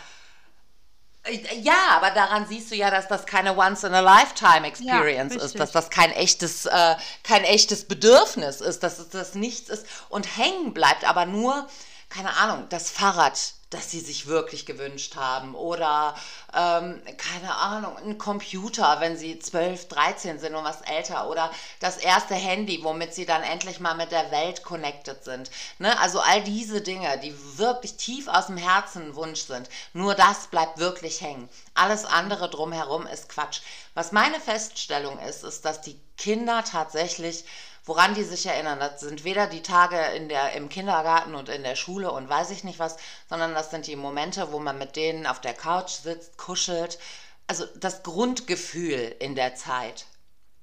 Äh, 1.25 1.59
Ja, 1.61 1.89
aber 1.93 2.11
daran 2.11 2.47
siehst 2.47 2.71
du 2.71 2.75
ja, 2.77 2.91
dass 2.91 3.09
das 3.09 3.27
keine 3.27 3.51
Ja, 3.51 3.57
Once-in-a-Lifetime-Experience 3.57 5.37
ist, 5.37 5.59
dass 5.59 5.73
das 5.73 5.91
kein 5.91 6.11
echtes, 6.13 6.67
äh, 6.67 6.97
kein 7.23 7.45
echtes 7.45 7.87
Bedürfnis 7.87 8.61
ist, 8.61 8.83
dass 8.83 9.09
das 9.11 9.35
nichts 9.35 9.69
ist 9.69 9.87
und 10.09 10.37
hängen 10.37 10.75
bleibt, 10.75 11.05
aber 11.05 11.25
nur, 11.27 11.67
keine 12.09 12.37
Ahnung, 12.37 12.67
das 12.69 12.91
Fahrrad, 12.91 13.55
das 13.75 13.91
sie 13.91 14.01
sich 14.01 14.27
wirklich 14.27 14.67
gewünscht 14.67 15.17
haben 15.17 15.55
oder, 15.55 16.15
ähm, 16.55 17.03
keine 17.17 17.55
Ahnung, 17.55 17.97
ein 17.99 18.19
Computer, 18.19 19.01
wenn 19.01 19.17
sie 19.17 19.39
12, 19.39 19.89
13 19.89 20.39
sind 20.39 20.55
und 20.55 20.65
was 20.65 20.83
älter 20.83 21.29
oder 21.29 21.51
das 21.81 21.97
erste 21.97 22.35
Handy, 22.35 22.83
womit 22.85 23.15
sie 23.15 23.27
dann 23.27 23.43
endlich 23.43 23.81
mal 23.81 23.95
mit 23.95 24.13
der 24.13 24.31
Welt 24.31 24.63
connected 24.63 25.25
sind. 25.25 25.51
Ne? 25.79 25.99
Also 26.01 26.21
all 26.21 26.43
diese 26.43 26.81
Dinge, 26.81 27.19
die 27.19 27.35
wirklich 27.59 27.97
tief 27.97 28.29
aus 28.29 28.47
dem 28.47 28.57
Herzen 28.57 29.15
Wunsch 29.15 29.43
sind, 29.43 29.69
nur 29.93 30.15
das 30.15 30.49
bleibt 30.49 30.79
wirklich 30.79 31.21
hängen. 31.21 31.49
Alles 31.75 32.05
andere 32.05 32.51
drumherum 32.51 33.07
ist 33.07 33.29
Quatsch. 33.29 33.61
Was 33.95 34.13
meine 34.13 34.41
Feststellung 34.41 35.19
ist, 35.19 35.45
ist, 35.45 35.65
dass 35.65 35.81
die 35.81 35.99
Kinder 36.23 36.63
tatsächlich 36.65 37.45
woran 37.85 38.15
die 38.15 38.23
sich 38.23 38.47
erinnern. 38.47 38.79
Das 38.79 39.01
sind 39.01 39.25
weder 39.25 39.47
die 39.47 39.63
Tage 39.63 39.99
in 40.17 40.29
der, 40.29 40.53
im 40.53 40.69
Kindergarten 40.69 41.35
und 41.35 41.49
in 41.49 41.63
der 41.63 41.77
Schule 41.77 42.11
und 42.13 42.29
weiß 42.29 42.51
ich 42.51 42.65
nicht 42.65 42.79
was, 42.79 42.97
sondern 43.29 43.55
das 43.55 43.71
sind 43.71 43.87
die 43.87 43.97
Momente, 43.97 44.53
wo 44.53 44.59
man 44.59 44.79
mit 44.79 44.97
denen 44.97 45.27
auf 45.27 45.41
der 45.41 45.55
Couch 45.55 45.91
sitzt, 45.91 46.39
kuschelt. 46.39 46.99
Also 47.47 47.67
das 47.77 48.03
Grundgefühl 48.03 49.17
in 49.19 49.35
der 49.35 49.55
Zeit. 49.57 50.07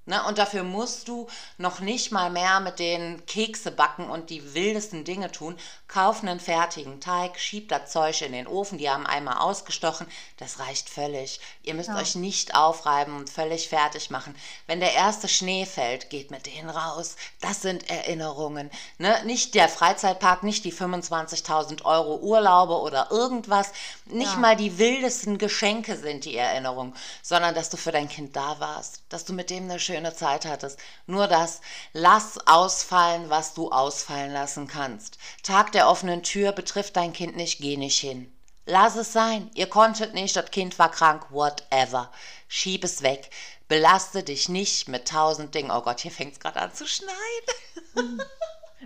Ne? 0.09 0.23
Und 0.23 0.39
dafür 0.39 0.63
musst 0.63 1.07
du 1.07 1.27
noch 1.59 1.81
nicht 1.81 2.11
mal 2.11 2.31
mehr 2.31 2.59
mit 2.61 2.79
den 2.79 3.23
Kekse 3.27 3.69
backen 3.69 4.09
und 4.09 4.31
die 4.31 4.55
wildesten 4.55 5.03
Dinge 5.03 5.31
tun. 5.31 5.55
Kauf 5.87 6.23
einen 6.23 6.39
fertigen 6.39 6.99
Teig, 6.99 7.39
schieb 7.39 7.69
das 7.69 7.91
Zeug 7.91 8.19
in 8.23 8.31
den 8.31 8.47
Ofen, 8.47 8.79
die 8.79 8.89
haben 8.89 9.05
einmal 9.05 9.37
ausgestochen, 9.37 10.07
das 10.37 10.57
reicht 10.57 10.89
völlig. 10.89 11.39
Ihr 11.61 11.75
müsst 11.75 11.89
Ja. 11.89 11.97
euch 11.97 12.15
nicht 12.15 12.55
aufreiben 12.55 13.15
und 13.15 13.29
völlig 13.29 13.69
fertig 13.69 14.09
machen. 14.09 14.35
Wenn 14.65 14.79
der 14.79 14.93
erste 14.93 15.27
Schnee 15.27 15.67
fällt, 15.67 16.09
geht 16.09 16.31
mit 16.31 16.47
denen 16.47 16.71
raus. 16.71 17.15
Das 17.39 17.61
sind 17.61 17.87
Erinnerungen. 17.87 18.71
Ne? 18.97 19.15
Nicht 19.25 19.53
der 19.53 19.69
Freizeitpark, 19.69 20.41
nicht 20.41 20.65
die 20.65 20.73
25.000 20.73 21.85
Euro 21.85 22.15
Urlaube 22.15 22.79
oder 22.79 23.11
irgendwas. 23.11 23.71
Nicht 24.11 24.33
Ja. 24.33 24.39
mal 24.39 24.55
die 24.55 24.77
wildesten 24.77 25.37
Geschenke 25.37 25.95
sind 25.95 26.25
die 26.25 26.35
Erinnerung, 26.35 26.95
sondern 27.21 27.53
dass 27.53 27.69
du 27.69 27.77
für 27.77 27.91
dein 27.91 28.09
Kind 28.09 28.35
da 28.35 28.59
warst, 28.59 29.03
dass 29.09 29.25
du 29.25 29.33
mit 29.33 29.49
dem 29.49 29.65
eine 29.65 29.79
schöne 29.79 30.15
Zeit 30.15 30.45
hattest. 30.45 30.79
Nur 31.05 31.27
das, 31.27 31.61
lass 31.93 32.37
ausfallen, 32.47 33.29
was 33.29 33.53
du 33.53 33.71
ausfallen 33.71 34.33
lassen 34.33 34.67
kannst. 34.67 35.17
Tag 35.43 35.71
der 35.73 35.87
offenen 35.87 36.23
Tür 36.23 36.51
betrifft 36.51 36.95
dein 36.95 37.13
Kind 37.13 37.35
nicht, 37.35 37.59
geh 37.59 37.77
nicht 37.77 37.99
hin. 37.99 38.31
Lass 38.65 38.95
es 38.95 39.13
sein. 39.13 39.49
Ihr 39.55 39.67
konntet 39.67 40.13
nicht, 40.13 40.35
das 40.35 40.51
Kind 40.51 40.77
war 40.77 40.91
krank, 40.91 41.25
whatever. 41.29 42.11
Schieb 42.47 42.83
es 42.83 43.01
weg. 43.01 43.29
Belaste 43.67 44.23
dich 44.23 44.49
nicht 44.49 44.87
mit 44.87 45.07
tausend 45.07 45.53
Dingen. 45.55 45.71
Oh 45.71 45.81
Gott, 45.81 45.99
hier 45.99 46.11
fängt 46.11 46.33
es 46.33 46.39
gerade 46.39 46.59
an 46.59 46.73
zu 46.73 46.87
schneien. 46.87 48.21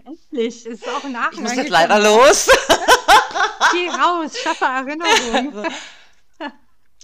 Endlich, 0.06 0.66
ist 0.66 0.88
auch 0.88 1.04
in 1.04 1.18
Ich 1.32 1.40
muss 1.40 1.56
jetzt 1.56 1.70
leider 1.70 2.00
los. 2.00 2.50
Geh 3.72 3.90
raus, 3.90 4.38
schaffe 4.42 4.66
Erinnerungen. 4.66 5.68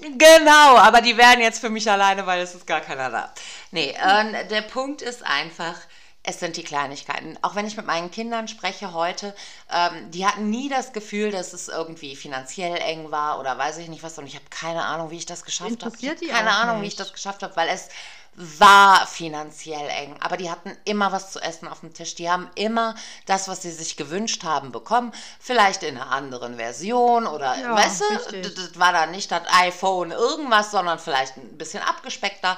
Genau, 0.01 0.77
aber 0.77 1.01
die 1.01 1.17
wären 1.17 1.41
jetzt 1.41 1.59
für 1.59 1.69
mich 1.69 1.91
alleine, 1.91 2.25
weil 2.25 2.39
es 2.39 2.55
ist 2.55 2.65
gar 2.65 2.79
keiner 2.79 3.09
da. 3.09 3.33
Nee, 3.71 3.89
äh, 4.01 4.47
der 4.47 4.61
Punkt 4.61 5.01
ist 5.01 5.25
einfach, 5.25 5.75
es 6.23 6.39
sind 6.39 6.57
die 6.57 6.63
Kleinigkeiten. 6.63 7.37
Auch 7.41 7.55
wenn 7.55 7.65
ich 7.65 7.77
mit 7.77 7.85
meinen 7.85 8.11
Kindern 8.11 8.47
spreche 8.47 8.93
heute, 8.93 9.35
ähm, 9.71 10.11
die 10.11 10.25
hatten 10.25 10.49
nie 10.49 10.69
das 10.69 10.93
Gefühl, 10.93 11.31
dass 11.31 11.53
es 11.53 11.67
irgendwie 11.67 12.15
finanziell 12.15 12.77
eng 12.77 13.11
war 13.11 13.39
oder 13.39 13.57
weiß 13.57 13.77
ich 13.77 13.87
nicht 13.89 14.03
was. 14.03 14.17
Und 14.17 14.27
ich 14.27 14.35
habe 14.35 14.45
keine 14.49 14.83
Ahnung, 14.83 15.11
wie 15.11 15.17
ich 15.17 15.25
das 15.25 15.43
geschafft 15.43 15.83
habe. 15.83 15.97
Keine 16.29 16.51
Ahnung, 16.51 16.81
wie 16.81 16.87
ich 16.87 16.95
das 16.95 17.07
nicht. 17.07 17.15
geschafft 17.15 17.43
habe, 17.43 17.55
weil 17.55 17.69
es 17.69 17.89
war 18.41 19.05
finanziell 19.05 19.89
eng. 19.89 20.15
Aber 20.21 20.37
die 20.37 20.49
hatten 20.49 20.71
immer 20.85 21.11
was 21.11 21.33
zu 21.33 21.41
essen 21.41 21.67
auf 21.67 21.81
dem 21.81 21.93
Tisch. 21.93 22.15
Die 22.15 22.29
haben 22.29 22.49
immer 22.55 22.95
das, 23.25 23.49
was 23.49 23.61
sie 23.63 23.71
sich 23.71 23.97
gewünscht 23.97 24.45
haben, 24.45 24.71
bekommen. 24.71 25.11
Vielleicht 25.41 25.83
in 25.83 25.97
einer 25.97 26.09
anderen 26.09 26.55
Version 26.55 27.27
oder, 27.27 27.57
Ja, 27.57 27.75
weißt 27.75 28.01
du, 28.31 28.41
das 28.41 28.79
war 28.79 28.93
dann 28.93 29.11
nicht 29.11 29.29
das 29.29 29.41
iPhone 29.51 30.11
irgendwas, 30.11 30.71
sondern 30.71 30.99
vielleicht 30.99 31.35
ein 31.35 31.57
bisschen 31.57 31.83
abgespeckter, 31.83 32.57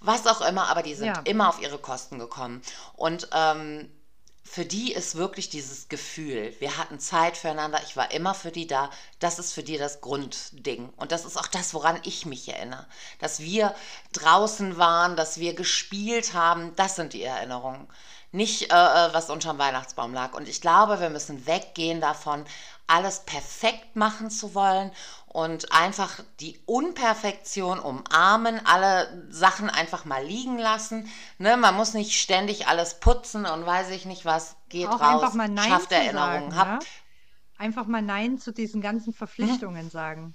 was 0.00 0.26
auch 0.26 0.42
immer, 0.42 0.68
aber 0.68 0.82
die 0.82 0.94
sind 0.94 1.06
Ja. 1.06 1.20
immer 1.24 1.48
auf 1.48 1.62
ihre 1.62 1.78
Kosten 1.78 2.18
gekommen. 2.18 2.60
Und 2.94 3.28
ähm, 3.32 3.90
für 4.52 4.66
die 4.66 4.92
ist 4.92 5.14
wirklich 5.14 5.48
dieses 5.48 5.88
Gefühl, 5.88 6.54
wir 6.58 6.76
hatten 6.76 7.00
Zeit 7.00 7.38
füreinander, 7.38 7.80
ich 7.84 7.96
war 7.96 8.10
immer 8.10 8.34
für 8.34 8.50
die 8.50 8.66
da, 8.66 8.90
das 9.18 9.38
ist 9.38 9.54
für 9.54 9.62
die 9.62 9.78
das 9.78 10.02
Grundding. 10.02 10.92
Und 10.98 11.10
das 11.10 11.24
ist 11.24 11.38
auch 11.38 11.46
das, 11.46 11.72
woran 11.72 11.98
ich 12.02 12.26
mich 12.26 12.50
erinnere. 12.50 12.86
Dass 13.18 13.40
wir 13.40 13.74
draußen 14.12 14.76
waren, 14.76 15.16
dass 15.16 15.38
wir 15.38 15.54
gespielt 15.54 16.34
haben, 16.34 16.76
das 16.76 16.96
sind 16.96 17.14
die 17.14 17.22
Erinnerungen. 17.22 17.88
Nicht, 18.30 18.70
äh, 18.70 18.74
äh, 18.74 19.14
was 19.14 19.30
unterm 19.30 19.56
Weihnachtsbaum 19.56 20.12
lag. 20.12 20.34
Und 20.34 20.46
ich 20.46 20.60
glaube, 20.60 21.00
wir 21.00 21.08
müssen 21.08 21.46
weggehen 21.46 22.02
davon, 22.02 22.44
alles 22.92 23.20
perfekt 23.20 23.96
machen 23.96 24.30
zu 24.30 24.54
wollen 24.54 24.92
und 25.26 25.72
einfach 25.72 26.20
die 26.40 26.60
Unperfektion 26.66 27.78
umarmen, 27.78 28.60
alle 28.66 29.26
Sachen 29.30 29.70
einfach 29.70 30.04
mal 30.04 30.22
liegen 30.22 30.58
lassen. 30.58 31.08
Ne? 31.38 31.56
Man 31.56 31.74
muss 31.74 31.94
nicht 31.94 32.20
ständig 32.20 32.66
alles 32.66 33.00
putzen 33.00 33.46
und 33.46 33.64
weiß 33.64 33.90
ich 33.90 34.04
nicht 34.04 34.24
was. 34.26 34.56
Geht 34.68 34.88
Auch 34.88 35.00
raus, 35.00 35.22
einfach 35.22 35.34
mal 35.34 35.48
Nein 35.48 35.70
schafft 35.70 35.88
zu 35.88 35.94
Erinnerungen, 35.94 36.50
sagen, 36.50 36.78
ne? 36.78 36.78
Einfach 37.58 37.86
mal 37.86 38.02
Nein 38.02 38.38
zu 38.38 38.52
diesen 38.52 38.80
ganzen 38.82 39.10
Mhm. 39.10 39.14
Verpflichtungen 39.14 39.88
sagen. 39.90 40.34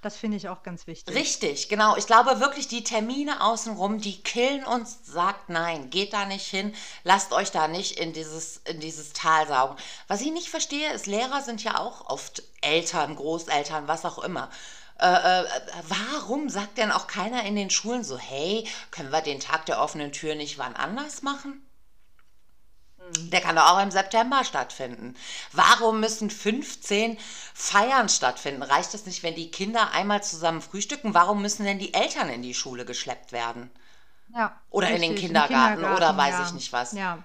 Das 0.00 0.16
finde 0.16 0.36
ich 0.36 0.48
auch 0.48 0.62
ganz 0.62 0.86
wichtig. 0.86 1.14
Richtig, 1.16 1.68
genau. 1.68 1.96
Ich 1.96 2.06
glaube 2.06 2.38
wirklich, 2.38 2.68
die 2.68 2.84
Termine 2.84 3.42
außenrum, 3.42 4.00
die 4.00 4.22
killen 4.22 4.64
uns. 4.64 5.00
Sagt 5.02 5.48
nein, 5.48 5.90
geht 5.90 6.12
da 6.12 6.24
nicht 6.24 6.46
hin, 6.46 6.72
lasst 7.02 7.32
euch 7.32 7.50
da 7.50 7.66
nicht 7.66 7.98
in 7.98 8.12
dieses, 8.12 8.58
in 8.58 8.78
dieses 8.78 9.12
Tal 9.12 9.48
saugen. 9.48 9.76
Was 10.06 10.20
ich 10.20 10.30
nicht 10.30 10.50
verstehe, 10.50 10.92
ist, 10.92 11.06
Lehrer 11.06 11.42
sind 11.42 11.64
ja 11.64 11.80
auch 11.80 12.08
oft 12.08 12.44
Eltern, 12.60 13.16
Großeltern, 13.16 13.88
was 13.88 14.04
auch 14.04 14.18
immer. 14.20 14.50
Äh, 15.00 15.42
äh, 15.42 15.44
warum 15.88 16.48
sagt 16.48 16.78
denn 16.78 16.92
auch 16.92 17.08
keiner 17.08 17.44
in 17.44 17.56
den 17.56 17.70
Schulen 17.70 18.04
so, 18.04 18.18
hey, 18.18 18.68
können 18.92 19.10
wir 19.10 19.20
den 19.20 19.40
Tag 19.40 19.66
der 19.66 19.80
offenen 19.80 20.12
Tür 20.12 20.36
nicht 20.36 20.58
wann 20.58 20.76
anders 20.76 21.22
machen? 21.22 21.67
Der 23.16 23.40
kann 23.40 23.56
doch 23.56 23.70
auch 23.70 23.82
im 23.82 23.90
September 23.90 24.44
stattfinden. 24.44 25.16
Warum 25.52 26.00
müssen 26.00 26.30
15 26.30 27.18
Feiern 27.54 28.08
stattfinden? 28.08 28.62
Reicht 28.62 28.94
es 28.94 29.06
nicht, 29.06 29.22
wenn 29.22 29.34
die 29.34 29.50
Kinder 29.50 29.92
einmal 29.92 30.22
zusammen 30.22 30.62
frühstücken? 30.62 31.14
Warum 31.14 31.42
müssen 31.42 31.64
denn 31.64 31.78
die 31.78 31.94
Eltern 31.94 32.28
in 32.28 32.42
die 32.42 32.54
Schule 32.54 32.84
geschleppt 32.84 33.32
werden? 33.32 33.70
Ja, 34.34 34.60
Oder 34.70 34.88
in 34.90 35.00
den 35.00 35.12
richtig, 35.12 35.24
im 35.24 35.28
Kindergarten, 35.28 35.84
oder 35.84 36.16
weiß 36.16 36.34
ja. 36.34 36.46
ich 36.46 36.52
nicht 36.52 36.72
was. 36.72 36.92
Ja, 36.92 37.24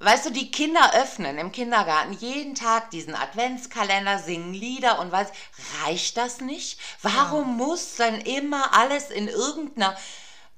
Weißt 0.00 0.26
du, 0.26 0.30
die 0.30 0.50
Kinder 0.50 0.92
öffnen 0.94 1.38
im 1.38 1.52
Kindergarten 1.52 2.12
jeden 2.14 2.54
Tag 2.54 2.90
diesen 2.90 3.14
Adventskalender, 3.14 4.18
singen 4.18 4.52
Lieder 4.52 4.98
und 4.98 5.12
weiß, 5.12 5.28
reicht 5.84 6.16
das 6.16 6.40
nicht? 6.40 6.80
Warum 7.02 7.56
muss 7.56 7.96
dann 7.96 8.20
immer 8.20 8.74
alles 8.74 9.10
in 9.10 9.28
irgendeiner 9.28 9.96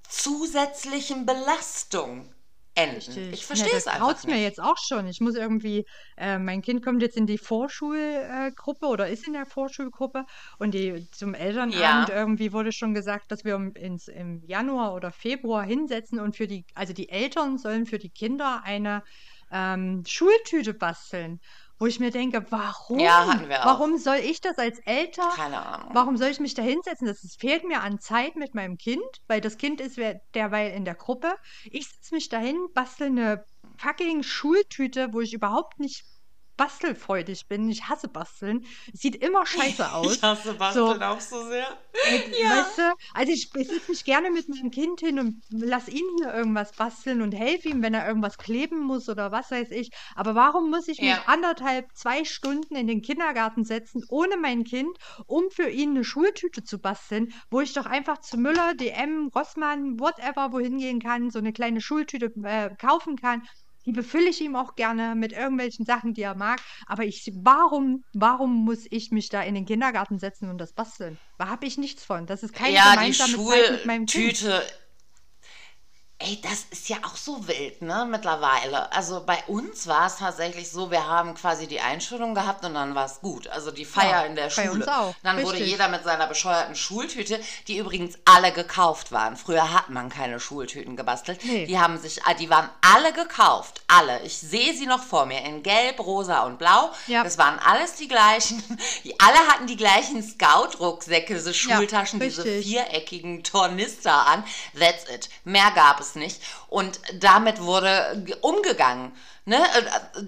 zusätzlichen 0.09 1.27
Belastung 1.27 2.33
enden? 2.77 2.97
richtig. 2.97 3.33
Ich 3.33 3.47
verstehe 3.47 3.73
ja, 3.73 3.79
es 3.79 3.87
einfach 3.87 4.07
graut's 4.07 4.27
mir 4.27 4.41
jetzt 4.41 4.61
auch 4.61 4.77
schon. 4.79 5.07
Ich 5.07 5.21
muss 5.21 5.35
irgendwie, 5.35 5.87
äh, 6.17 6.39
mein 6.39 6.63
Kind 6.63 6.85
kommt 6.85 7.03
jetzt 7.03 7.17
in 7.17 7.27
die 7.27 7.39
Vorschulgruppe 7.39 8.87
oder 8.87 9.09
ist 9.09 9.27
in 9.27 9.33
der 9.33 9.47
Vorschulgruppe 9.47 10.25
und 10.59 10.75
die 10.75 11.09
zum 11.11 11.35
Elternabend 11.35 12.09
Ja, 12.09 12.15
irgendwie 12.15 12.53
wurde 12.53 12.73
schon 12.73 12.95
gesagt, 12.95 13.31
dass 13.33 13.45
wir 13.45 13.73
ins, 13.75 14.09
im 14.09 14.43
Januar 14.47 14.95
oder 14.95 15.11
Februar 15.11 15.65
hinsetzen 15.65 16.21
und 16.21 16.37
für 16.37 16.47
die, 16.47 16.65
also 16.75 16.93
die 16.93 17.09
Eltern 17.09 17.59
sollen 17.59 17.87
für 17.87 17.99
die 17.99 18.11
Kinder 18.11 18.63
eine 18.65 19.03
ähm, 19.51 20.03
Schultüte 20.07 20.75
basteln, 20.75 21.41
wo 21.79 21.87
ich 21.87 22.01
mir 22.01 22.11
denke, 22.11 22.45
warum? 22.51 22.99
ja. 22.99 23.41
Warum 23.65 23.99
soll 23.99 24.17
ich 24.17 24.41
das 24.41 24.59
als 24.59 24.79
Eltern 24.81 25.31
Keine 25.31 25.65
Ahnung. 25.65 25.91
Warum 25.93 26.17
soll 26.17 26.29
ich 26.29 26.41
mich 26.41 26.55
da 26.55 26.63
hinsetzen? 26.63 27.07
Das 27.07 27.23
ist, 27.23 27.41
fehlt 27.41 27.65
mir 27.65 27.83
an 27.83 28.01
Zeit 28.01 28.37
mit 28.37 28.55
meinem 28.55 28.79
Kind, 28.79 29.05
weil 29.27 29.41
das 29.41 29.59
Kind 29.59 29.81
ist 29.81 29.99
derweil 30.35 30.73
in 30.73 30.85
der 30.85 30.95
Gruppe. 30.95 31.35
Ich 31.71 31.89
setze 31.89 32.15
mich 32.15 32.29
dahin, 32.29 32.57
bastel 32.75 33.09
eine 33.09 33.45
fucking 33.79 34.23
Schultüte, 34.23 35.13
wo 35.13 35.21
ich 35.21 35.35
überhaupt 35.35 35.79
nicht 35.79 36.05
bastelfreudig 36.57 37.47
bin. 37.49 37.69
Ich 37.71 37.85
hasse 37.89 38.09
basteln. 38.09 38.65
Sieht 38.93 39.17
immer 39.17 39.47
scheiße 39.47 39.93
aus. 39.93 40.17
Ich 40.17 40.23
hasse 40.23 40.55
So, 40.67 40.87
Basteln 40.89 41.03
auch 41.03 41.21
so 41.21 41.47
sehr. 41.49 41.67
mit, 42.03 42.23
weißt 42.49 42.79
du, 42.79 42.95
also 43.15 43.33
ich, 43.33 43.51
ich 43.55 43.69
setze 43.69 43.91
mich 43.91 44.05
gerne 44.05 44.31
mit 44.31 44.49
meinem 44.49 44.71
Kind 44.71 45.01
hin 45.01 45.19
und 45.19 45.43
lass 45.51 45.89
ihn 45.89 46.05
hier 46.19 46.33
irgendwas 46.35 46.75
basteln 46.75 47.23
und 47.23 47.33
helfe 47.33 47.69
ihm, 47.69 47.83
wenn 47.83 47.95
er 47.95 48.07
irgendwas 48.07 48.39
kleben 48.39 48.81
muss 48.81 49.09
oder 49.09 49.33
was 49.33 49.51
weiß 49.51 49.71
ich. 49.73 49.91
Aber 50.15 50.35
warum 50.35 50.71
muss 50.71 50.89
ich 50.89 51.03
mich 51.03 51.11
Ja. 51.11 51.23
anderthalb, 51.27 51.87
zwei 51.95 52.25
Stunden 52.25 52.77
in 52.77 52.87
den 52.87 53.03
Kindergarten 53.03 53.65
setzen, 53.65 54.03
ohne 54.09 54.37
mein 54.37 54.65
Kind, 54.65 54.97
um 55.27 55.51
für 55.51 55.69
ihn 55.69 55.91
eine 55.91 56.05
Schultüte 56.05 56.63
zu 56.63 56.79
basteln, 56.81 57.33
wo 57.51 57.61
ich 57.61 57.73
doch 57.73 57.87
einfach 57.87 58.21
zu 58.21 58.37
Müller, 58.39 58.75
DM, 58.75 59.31
Rossmann, 59.35 59.99
whatever, 59.99 60.53
wohin 60.53 60.79
gehen 60.79 61.01
kann, 61.01 61.31
so 61.31 61.39
eine 61.39 61.53
kleine 61.53 61.81
Schultüte 61.81 62.33
äh, 62.45 62.71
kaufen 62.77 63.17
kann. 63.17 63.43
Die 63.87 63.93
befülle 63.93 64.29
ich 64.29 64.41
ihm 64.41 64.57
auch 64.57 64.75
gerne 64.75 65.15
mit 65.15 65.33
irgendwelchen 65.33 65.87
Sachen, 65.87 66.13
die 66.13 66.23
er 66.23 66.35
mag. 66.35 66.61
Aber 66.87 67.05
ich, 67.05 67.31
warum, 67.37 68.05
warum 68.13 68.65
muss 68.65 68.85
ich 68.91 69.11
mich 69.13 69.29
da 69.29 69.43
in 69.43 69.55
den 69.55 69.65
Kindergarten 69.65 70.19
setzen 70.19 70.51
und 70.51 70.59
das 70.59 70.73
basteln? 70.75 71.19
Da 71.39 71.49
habe 71.49 71.67
ich 71.67 71.79
nichts 71.79 72.05
von. 72.05 72.27
Das 72.27 72.43
ist 72.43 72.53
keine 72.53 72.75
Ja, 72.75 72.91
gemeinsame 72.91 73.37
Zeit 73.37 73.71
mit 73.71 73.87
meinem 73.87 74.07
Kind. 74.07 74.39
Schultüte. 74.39 74.63
Ey, 76.19 76.41
das 76.41 76.65
ist 76.71 76.89
ja 76.89 76.97
auch 77.05 77.15
so 77.15 77.47
wild, 77.47 77.83
ne, 77.83 78.07
mittlerweile. 78.11 78.91
Also 78.91 79.23
bei 79.27 79.37
uns 79.49 79.87
war 79.87 80.07
es 80.07 80.17
tatsächlich 80.17 80.71
so, 80.71 80.91
wir 80.91 81.07
haben 81.07 81.35
quasi 81.35 81.67
die 81.67 81.81
Einschulung 81.81 82.35
gehabt 82.35 82.65
und 82.65 82.73
dann 82.73 82.95
war 82.95 83.05
es 83.05 83.21
gut. 83.21 83.49
Also 83.49 83.71
die 83.71 83.85
Feier 83.85 84.23
Ja, 84.23 84.23
in 84.23 84.35
der 84.35 84.49
bei 84.49 84.71
uns 84.71 84.85
Schule. 84.87 84.99
auch. 84.99 85.15
Dann 85.23 85.37
wurde 85.43 85.53
Richtig. 85.59 85.73
jeder 85.73 85.89
mit 85.89 86.05
seiner 86.05 86.27
bescheuerten 86.27 86.75
Schultüte, 86.75 87.39
die 87.69 87.77
übrigens 87.77 88.15
alle 88.25 88.51
gekauft 88.53 89.13
waren. 89.13 89.37
Früher 89.37 89.75
hat 89.75 89.91
man 89.91 90.09
keine 90.09 90.41
Schultüten 90.41 90.97
gebastelt. 90.97 91.45
Nee. 91.45 91.67
Die 91.67 91.79
haben 91.79 91.99
sich, 91.99 92.25
ah, 92.25 92.33
die 92.33 92.49
waren 92.49 92.71
alle 92.81 93.13
gekauft. 93.13 93.83
Alle. 93.87 94.23
Ich 94.23 94.39
sehe 94.39 94.73
sie 94.75 94.87
noch 94.87 95.03
vor 95.03 95.27
mir 95.27 95.43
in 95.45 95.63
Gelb, 95.63 96.01
Rosa 96.01 96.45
und 96.45 96.59
Blau. 96.59 96.93
Ja. 97.09 97.25
Das 97.25 97.37
waren 97.37 97.59
alles 97.59 97.97
die 97.97 98.09
gleichen. 98.09 98.63
Die 99.05 99.21
alle 99.21 99.39
hatten 99.49 99.67
die 99.67 99.77
gleichen 99.77 100.23
Scout-Rucksäcke, 100.23 101.35
diese 101.35 101.51
Ja, 101.51 101.77
Schultaschen, 101.77 102.21
diese 102.21 102.43
richtig. 102.43 102.65
viereckigen 102.67 103.45
Tornister 103.45 104.27
an. 104.27 104.45
That's 104.79 105.05
it. 105.11 105.29
Mehr 105.45 105.71
gab 105.75 106.01
es 106.01 106.06
nicht. 106.15 106.41
Und 106.69 107.01
damit 107.15 107.61
wurde 107.63 108.23
ge- 108.25 108.37
umgegangen. 108.41 109.13
Ne? 109.45 109.57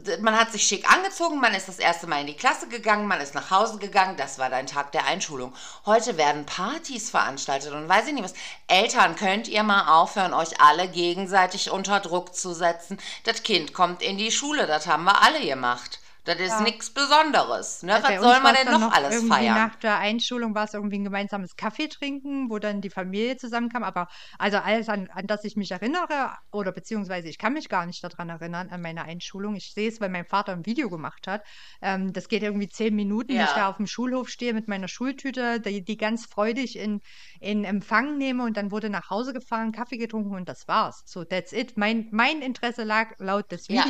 Äh, 0.09 0.19
Man 0.21 0.39
hat 0.39 0.53
sich 0.53 0.63
schick 0.63 0.91
angezogen, 0.93 1.41
man 1.41 1.55
ist 1.55 1.69
das 1.69 1.79
erste 1.79 2.07
Mal 2.07 2.21
in 2.21 2.27
die 2.29 2.37
Klasse 2.37 2.69
gegangen, 2.69 3.07
man 3.07 3.21
ist 3.21 3.35
nach 3.35 3.51
Hause 3.51 3.79
gegangen, 3.79 4.17
das 4.17 4.39
war 4.39 4.49
dein 4.51 4.67
Tag 4.67 4.93
der 4.93 5.07
Einschulung. 5.07 5.53
Heute 5.87 6.17
werden 6.17 6.47
Partys 6.47 7.11
veranstaltet 7.11 7.73
und 7.73 7.89
weiß 7.89 8.07
ich 8.07 8.13
nicht 8.15 8.25
was. 8.25 8.35
Eltern, 8.69 9.17
könnt 9.17 9.49
ihr 9.49 9.63
mal 9.63 9.89
aufhören, 10.01 10.35
euch 10.35 10.61
alle 10.61 10.89
gegenseitig 10.89 11.71
unter 11.71 12.01
Druck 12.01 12.35
zu 12.35 12.53
setzen? 12.55 12.99
Das 13.25 13.43
Kind 13.43 13.75
kommt 13.75 14.03
in 14.03 14.19
die 14.19 14.33
Schule, 14.33 14.67
das 14.67 14.87
haben 14.87 15.05
wir 15.05 15.21
alle 15.23 15.41
gemacht. 15.45 16.01
Das 16.29 16.39
ist 16.41 16.49
Ja. 16.51 16.61
nichts 16.61 16.91
Besonderes. 16.91 17.83
Ne? 17.83 17.99
Bei 18.03 18.17
Was 18.17 18.23
soll 18.23 18.41
man 18.41 18.55
denn 18.55 18.67
dann 18.67 18.81
noch 18.83 18.93
alles 18.93 19.25
feiern? 19.27 19.55
nach 19.55 19.77
der 19.77 19.97
Einschulung 19.99 20.55
war 20.55 20.65
es 20.65 20.75
irgendwie 20.75 20.99
ein 20.99 21.05
gemeinsames 21.05 21.57
Kaffee 21.57 21.89
trinken, 21.89 22.51
wo 22.51 22.59
dann 22.59 22.83
die 22.83 22.91
Familie 22.91 23.39
zusammenkam. 23.39 23.83
Aber 23.83 24.09
also 24.39 24.59
alles, 24.59 24.91
an, 24.91 25.09
an 25.11 25.27
das 25.27 25.45
ich 25.45 25.57
mich 25.57 25.71
erinnere, 25.71 26.35
oder 26.53 26.73
beziehungsweise 26.73 27.29
ich 27.29 27.39
kann 27.39 27.55
mich 27.55 27.71
gar 27.71 27.87
nicht 27.87 28.05
daran 28.05 28.29
erinnern, 28.29 28.69
an 28.69 28.83
meine 28.83 29.05
Einschulung. 29.05 29.57
Ich 29.57 29.73
sehe 29.73 29.89
es, 29.89 30.03
weil 30.03 30.11
mein 30.11 30.27
Vater 30.27 30.53
ein 30.53 30.67
Video 30.67 30.91
gemacht 30.91 31.27
hat. 31.27 31.43
Ähm, 31.81 32.13
das 32.13 32.29
geht 32.29 32.43
irgendwie 32.43 32.69
zehn 32.69 32.95
Minuten, 32.95 33.33
wo 33.33 33.43
ich 33.43 33.51
da 33.53 33.57
Ja. 33.61 33.69
auf 33.71 33.79
dem 33.79 33.87
Schulhof 33.87 34.29
stehe 34.29 34.53
mit 34.53 34.69
meiner 34.69 34.89
Schultüte, 34.89 35.61
die, 35.61 35.83
die 35.83 35.97
ganz 35.97 36.27
freudig 36.27 36.79
in, 36.79 37.01
in 37.41 37.65
Empfang 37.65 38.19
nehme 38.19 38.45
und 38.45 38.59
dann 38.59 38.71
wurde 38.71 38.91
nach 38.91 39.09
Hause 39.09 39.33
gefahren, 39.33 39.73
Kaffee 39.73 39.97
getrunken 39.97 40.35
und 40.35 40.47
das 40.49 40.69
war's. 40.69 41.03
So, 41.07 41.25
that's 41.25 41.53
it. 41.53 41.79
Mein, 41.79 42.09
mein 42.13 42.43
Interesse 42.43 42.85
lag 42.85 43.13
laut 43.19 43.51
des 43.51 43.67
Ja. 43.69 43.83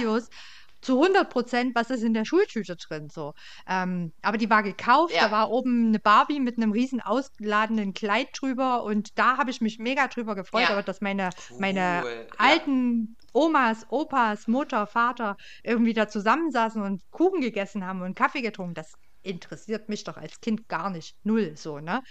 Zu 0.80 0.98
100 0.98 1.28
Prozent, 1.30 1.74
was 1.74 1.90
ist 1.90 2.02
in 2.02 2.14
der 2.14 2.24
Schultüte 2.24 2.76
drin, 2.76 3.08
so. 3.10 3.32
Ähm, 3.66 4.12
aber 4.22 4.38
die 4.38 4.48
war 4.48 4.62
gekauft, 4.62 5.14
da 5.14 5.26
Ja. 5.26 5.30
war 5.30 5.50
oben 5.50 5.88
eine 5.88 5.98
Barbie 5.98 6.40
mit 6.40 6.56
einem 6.56 6.72
riesen 6.72 7.00
ausladenden 7.00 7.92
Kleid 7.94 8.28
drüber 8.38 8.84
und 8.84 9.18
da 9.18 9.36
habe 9.38 9.50
ich 9.50 9.60
mich 9.60 9.78
mega 9.78 10.06
drüber 10.08 10.34
gefreut, 10.36 10.62
Ja. 10.62 10.70
aber 10.70 10.82
dass 10.82 11.00
meine, 11.00 11.30
meine 11.58 12.02
Cool. 12.04 12.26
Ja. 12.38 12.44
alten 12.46 13.16
Omas, 13.32 13.86
Opas, 13.90 14.46
Mutter, 14.46 14.86
Vater 14.86 15.36
irgendwie 15.64 15.92
da 15.92 16.08
zusammensaßen 16.08 16.80
und 16.82 17.02
Kuchen 17.10 17.40
gegessen 17.40 17.84
haben 17.84 18.02
und 18.02 18.14
Kaffee 18.16 18.40
getrunken, 18.42 18.74
das 18.74 18.92
interessiert 19.22 19.88
mich 19.88 20.04
doch 20.04 20.16
als 20.16 20.40
Kind 20.40 20.68
gar 20.68 20.90
nicht. 20.90 21.16
Null, 21.24 21.56
so, 21.56 21.80
ne? 21.80 22.02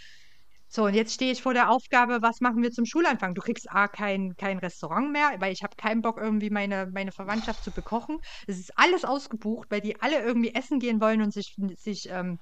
So, 0.69 0.83
und 0.85 0.93
jetzt 0.93 1.13
stehe 1.13 1.31
ich 1.31 1.41
vor 1.41 1.53
der 1.53 1.69
Aufgabe, 1.71 2.21
was 2.21 2.41
machen 2.41 2.61
wir 2.61 2.71
zum 2.71 2.85
Schulanfang? 2.85 3.33
Du 3.33 3.41
kriegst 3.41 3.71
A, 3.71 3.87
kein, 3.87 4.35
kein 4.35 4.57
Restaurant 4.59 5.11
mehr, 5.11 5.35
weil 5.39 5.53
ich 5.53 5.63
habe 5.63 5.75
keinen 5.77 6.01
Bock, 6.01 6.17
irgendwie 6.19 6.49
meine, 6.49 6.87
meine 6.93 7.11
Verwandtschaft 7.13 7.63
zu 7.63 7.71
bekochen. 7.71 8.17
Es 8.47 8.59
ist 8.59 8.71
alles 8.77 9.05
ausgebucht, 9.05 9.71
weil 9.71 9.81
die 9.81 10.01
alle 10.01 10.21
irgendwie 10.21 10.53
essen 10.53 10.79
gehen 10.79 10.99
wollen 10.99 11.21
und 11.21 11.33
sich, 11.33 11.55
sich 11.77 12.07
ähm, 12.09 12.39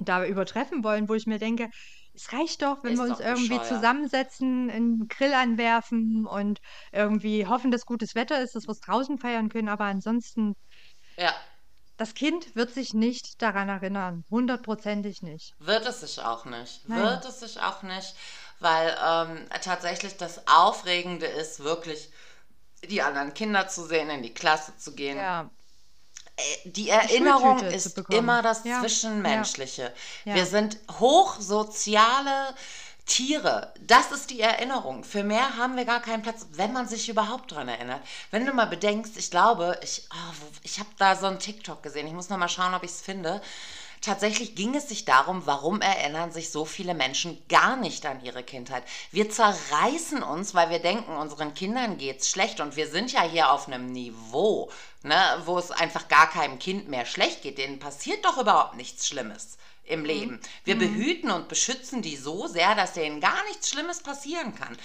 da 0.00 0.24
übertreffen 0.26 0.84
wollen, 0.84 1.08
wo 1.08 1.14
ich 1.14 1.26
mir 1.26 1.38
denke, 1.38 1.68
es 2.14 2.32
reicht 2.32 2.62
doch, 2.62 2.84
wenn 2.84 2.94
Ist 2.94 2.98
wir 2.98 3.04
uns 3.04 3.20
irgendwie 3.20 3.60
bescheuert. 3.60 3.60
zusammensetzen, 3.60 4.70
einen 4.70 5.08
Grill 5.08 5.34
anwerfen 5.34 6.26
und 6.26 6.60
irgendwie 6.92 7.46
hoffen, 7.46 7.70
dass 7.70 7.84
gutes 7.86 8.14
Wetter 8.14 8.42
ist, 8.42 8.54
dass 8.54 8.66
wir 8.66 8.72
es 8.72 8.80
draußen 8.80 9.18
feiern 9.18 9.48
können. 9.48 9.68
Aber 9.68 9.84
ansonsten, 9.84 10.54
Ja. 11.16 11.34
Das 11.98 12.14
Kind 12.14 12.54
wird 12.56 12.72
sich 12.72 12.94
nicht 12.94 13.42
daran 13.42 13.68
erinnern. 13.68 14.24
Hundertprozentig 14.30 15.20
nicht. 15.22 15.54
Wird 15.58 15.86
es 15.86 16.00
sich 16.00 16.20
auch 16.20 16.46
nicht. 16.46 16.88
Nein. 16.88 17.02
Wird 17.02 17.24
es 17.26 17.40
sich 17.40 17.60
auch 17.60 17.82
nicht, 17.82 18.14
weil 18.60 18.96
ähm, 19.04 19.46
tatsächlich 19.62 20.16
das 20.16 20.46
Aufregende 20.48 21.26
ist, 21.26 21.60
wirklich 21.60 22.10
die 22.88 23.02
anderen 23.02 23.34
Kinder 23.34 23.68
zu 23.68 23.84
sehen, 23.86 24.10
in 24.10 24.22
die 24.22 24.34
Klasse 24.34 24.76
zu 24.76 24.94
gehen. 24.94 25.16
Ja, 25.18 25.50
Äh, 26.36 26.70
Die 26.70 26.88
Erinnerung 26.88 27.58
ist 27.64 27.98
immer 28.10 28.42
das 28.42 28.64
ja. 28.64 28.80
Zwischenmenschliche. 28.80 29.92
Ja. 30.24 30.34
Wir 30.34 30.46
sind 30.46 30.78
hochsoziale 31.00 32.54
Tiere. 33.08 33.72
Das 33.80 34.12
ist 34.12 34.30
die 34.30 34.40
Erinnerung. 34.40 35.02
Für 35.02 35.24
mehr 35.24 35.56
haben 35.56 35.76
wir 35.76 35.84
gar 35.84 36.00
keinen 36.00 36.22
Platz, 36.22 36.46
wenn 36.52 36.72
man 36.72 36.86
sich 36.86 37.08
überhaupt 37.08 37.50
dran 37.50 37.66
erinnert. 37.68 38.00
Wenn 38.30 38.46
du 38.46 38.52
mal 38.52 38.66
bedenkst, 38.66 39.16
ich 39.16 39.30
glaube, 39.30 39.78
ich, 39.82 40.06
wo- 40.10 40.46
ich 40.62 40.78
habe 40.78 40.90
da 40.98 41.16
so 41.16 41.26
einen 41.26 41.40
TikTok 41.40 41.82
gesehen. 41.82 42.06
Ich 42.06 42.12
muss 42.12 42.28
noch 42.28 42.38
mal 42.38 42.48
schauen, 42.48 42.74
ob 42.74 42.84
ich 42.84 42.90
es 42.90 43.00
finde. 43.00 43.40
Tatsächlich 44.00 44.54
ging 44.54 44.76
es 44.76 44.88
sich 44.88 45.04
darum, 45.06 45.42
warum 45.46 45.80
erinnern 45.80 46.30
sich 46.30 46.50
so 46.50 46.64
viele 46.64 46.94
Menschen 46.94 47.42
gar 47.48 47.74
nicht 47.76 48.06
an 48.06 48.22
ihre 48.22 48.44
Kindheit. 48.44 48.84
Wir 49.10 49.28
zerreißen 49.28 50.22
uns, 50.22 50.54
weil 50.54 50.70
wir 50.70 50.78
denken, 50.78 51.16
unseren 51.16 51.52
Kindern 51.52 51.98
geht's 51.98 52.30
schlecht 52.30 52.60
und 52.60 52.76
wir 52.76 52.86
sind 52.88 53.10
ja 53.10 53.22
hier 53.22 53.50
auf 53.50 53.66
einem 53.66 53.90
Niveau, 53.90 54.70
ne, 55.02 55.42
wo 55.46 55.58
es 55.58 55.72
einfach 55.72 56.06
gar 56.06 56.30
keinem 56.30 56.60
Kind 56.60 56.88
mehr 56.88 57.06
schlecht 57.06 57.42
geht. 57.42 57.58
Denen 57.58 57.80
passiert 57.80 58.24
doch 58.24 58.38
überhaupt 58.38 58.76
nichts 58.76 59.08
Schlimmes 59.08 59.58
im 59.88 60.04
Leben. 60.04 60.40
Wir 60.64 60.78
behüten 60.78 61.30
und 61.30 61.48
beschützen 61.48 62.02
die 62.02 62.16
so 62.16 62.46
sehr, 62.46 62.74
dass 62.74 62.92
denen 62.92 63.20
gar 63.20 63.42
nichts 63.44 63.70
Schlimmes 63.70 64.00
passieren 64.00 64.54
kann. 64.54 64.76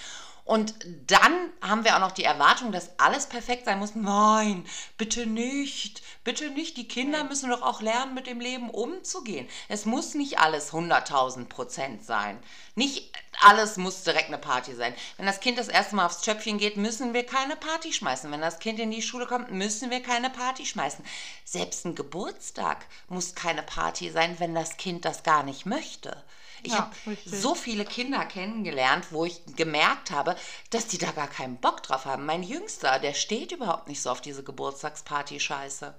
Und 0.46 0.76
dann 1.08 1.52
haben 1.62 1.86
wir 1.86 1.96
auch 1.96 2.02
noch 2.02 2.12
die 2.12 2.26
Erwartung, 2.26 2.74
dass 2.74 3.00
alles 3.00 3.28
perfekt 3.28 3.66
sein 3.66 3.80
muss. 3.80 3.96
Nein, 3.96 4.66
bitte 4.98 5.26
nicht. 5.26 6.02
Bitte 6.24 6.50
nicht, 6.52 6.78
die 6.78 6.88
Kinder 6.88 7.24
müssen 7.26 7.50
doch 7.50 7.62
auch 7.62 7.82
lernen, 7.82 8.14
mit 8.14 8.28
dem 8.28 8.40
Leben 8.40 8.70
umzugehen. 8.70 9.48
Es 9.68 9.86
muss 9.86 10.14
nicht 10.14 10.40
alles 10.40 10.72
100.000 10.72 11.46
Prozent 11.46 12.06
sein. 12.06 12.42
Nicht 12.76 13.12
alles 13.42 13.78
muss 13.78 14.04
direkt 14.04 14.28
eine 14.30 14.38
Party 14.38 14.74
sein. 14.74 14.96
Wenn 15.18 15.26
das 15.26 15.40
Kind 15.42 15.58
das 15.58 15.68
erste 15.68 15.96
Mal 15.96 16.06
aufs 16.06 16.22
Töpfchen 16.22 16.58
geht, 16.58 16.78
müssen 16.78 17.14
wir 17.14 17.26
keine 17.26 17.56
Party 17.58 17.92
schmeißen. 17.92 18.32
Wenn 18.32 18.42
das 18.42 18.60
Kind 18.60 18.80
in 18.80 18.92
die 18.92 19.02
Schule 19.02 19.26
kommt, 19.28 19.52
müssen 19.52 19.90
wir 19.92 20.02
keine 20.02 20.30
Party 20.30 20.66
schmeißen. 20.66 21.04
Selbst 21.44 21.86
ein 21.86 21.96
Geburtstag 21.96 22.86
muss 23.10 23.36
keine 23.36 23.64
Party 23.64 24.10
sein, 24.10 24.40
wenn 24.40 24.56
das 24.56 24.78
Kind 24.78 25.06
das 25.06 25.24
gar 25.24 25.44
nicht 25.44 25.66
möchte. 25.66 26.24
Ich 26.62 26.72
Ja, 26.72 26.78
habe 26.78 26.96
so 27.26 27.56
viele 27.56 27.86
Kinder 27.86 28.26
kennengelernt, 28.26 29.08
wo 29.12 29.26
ich 29.26 29.42
gemerkt 29.58 30.12
habe, 30.12 30.36
dass 30.70 30.88
die 30.88 30.98
da 30.98 31.12
gar 31.12 31.28
keinen 31.28 31.58
Bock 31.58 31.84
drauf 31.84 32.06
haben. 32.06 32.26
Mein 32.26 32.44
Jüngster, 32.44 33.00
der 33.00 33.14
steht 33.14 33.52
überhaupt 33.52 33.88
nicht 33.90 34.02
so 34.02 34.10
auf 34.12 34.22
diese 34.22 34.44
Geburtstagsparty-Scheiße. 34.44 35.94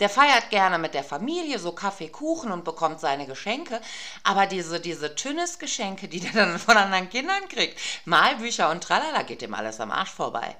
Der 0.00 0.08
feiert 0.08 0.50
gerne 0.50 0.78
mit 0.78 0.94
der 0.94 1.04
Familie, 1.04 1.58
so 1.58 1.72
Kaffee, 1.72 2.08
Kuchen 2.08 2.50
und 2.50 2.64
bekommt 2.64 2.98
seine 3.00 3.26
Geschenke. 3.26 3.80
Aber 4.24 4.46
diese, 4.46 4.80
diese 4.80 5.14
Tünnes-Geschenke, 5.14 6.08
die 6.08 6.20
der 6.20 6.32
dann 6.32 6.58
von 6.58 6.76
anderen 6.76 7.08
Kindern 7.08 7.48
kriegt, 7.48 7.78
Malbücher 8.04 8.70
und 8.70 8.82
tralala, 8.82 9.22
geht 9.22 9.42
dem 9.42 9.54
alles 9.54 9.80
am 9.80 9.90
Arsch 9.90 10.10
vorbei. 10.10 10.56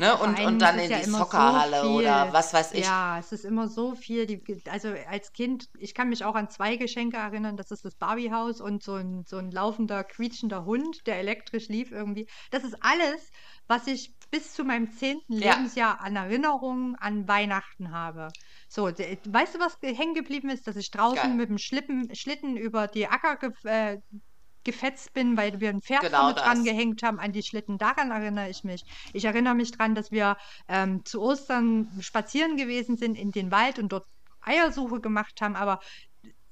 Ne? 0.00 0.16
Und, 0.16 0.38
und 0.38 0.60
dann 0.60 0.78
in 0.78 0.92
ja 0.92 0.98
die 1.00 1.10
so 1.10 1.18
Soccerhalle 1.18 1.80
viel. 1.80 1.90
oder 1.90 2.32
was 2.32 2.54
weiß 2.54 2.72
ich. 2.74 2.84
Ja, 2.84 3.18
es 3.18 3.32
ist 3.32 3.44
immer 3.44 3.66
so 3.66 3.96
viel. 3.96 4.26
Die, 4.26 4.40
also 4.70 4.94
als 5.10 5.32
Kind, 5.32 5.68
ich 5.76 5.92
kann 5.92 6.08
mich 6.08 6.24
auch 6.24 6.36
an 6.36 6.48
zwei 6.48 6.76
Geschenke 6.76 7.16
erinnern. 7.16 7.56
Das 7.56 7.72
ist 7.72 7.84
das 7.84 7.96
Barbiehaus 7.96 8.60
und 8.60 8.84
so 8.84 8.94
ein, 8.94 9.24
so 9.26 9.38
ein 9.38 9.50
laufender, 9.50 10.04
quietschender 10.04 10.64
Hund, 10.64 11.04
der 11.08 11.18
elektrisch 11.18 11.66
lief 11.68 11.90
irgendwie. 11.90 12.28
Das 12.52 12.62
ist 12.62 12.76
alles, 12.80 13.32
was 13.66 13.88
ich 13.88 14.14
bis 14.30 14.52
zu 14.52 14.64
meinem 14.64 14.90
zehnten 14.92 15.32
Ja. 15.34 15.54
Lebensjahr 15.54 16.00
an 16.00 16.16
Erinnerungen 16.16 16.96
an 16.96 17.26
Weihnachten 17.28 17.92
habe. 17.92 18.28
So, 18.68 18.84
weißt 18.84 19.54
du, 19.54 19.60
was 19.60 19.80
ge- 19.80 19.94
hängen 19.94 20.14
geblieben 20.14 20.50
ist? 20.50 20.66
Dass 20.66 20.76
ich 20.76 20.90
draußen 20.90 21.16
Geil. 21.22 21.34
mit 21.34 21.48
dem 21.48 21.58
Schlippen, 21.58 22.14
Schlitten 22.14 22.56
über 22.56 22.86
die 22.86 23.06
Acker 23.08 23.36
ge 23.36 23.50
äh, 23.64 23.98
gefetzt 24.64 25.14
bin, 25.14 25.36
weil 25.38 25.60
wir 25.60 25.70
ein 25.70 25.80
Pferd 25.80 26.02
Genau 26.02 26.32
dran 26.32 26.62
gehängt 26.62 27.02
haben 27.02 27.18
an 27.18 27.32
die 27.32 27.42
Schlitten. 27.42 27.78
Daran 27.78 28.10
erinnere 28.10 28.50
ich 28.50 28.64
mich. 28.64 28.82
Ich 29.14 29.24
erinnere 29.24 29.54
mich 29.54 29.70
daran, 29.70 29.94
dass 29.94 30.10
wir 30.10 30.36
ähm, 30.68 31.04
zu 31.06 31.22
Ostern 31.22 31.88
spazieren 32.00 32.56
gewesen 32.58 32.96
sind 32.98 33.16
in 33.16 33.30
den 33.30 33.50
Wald 33.50 33.78
und 33.78 33.90
dort 33.92 34.04
Eiersuche 34.42 35.00
gemacht 35.00 35.40
haben, 35.40 35.56
aber 35.56 35.80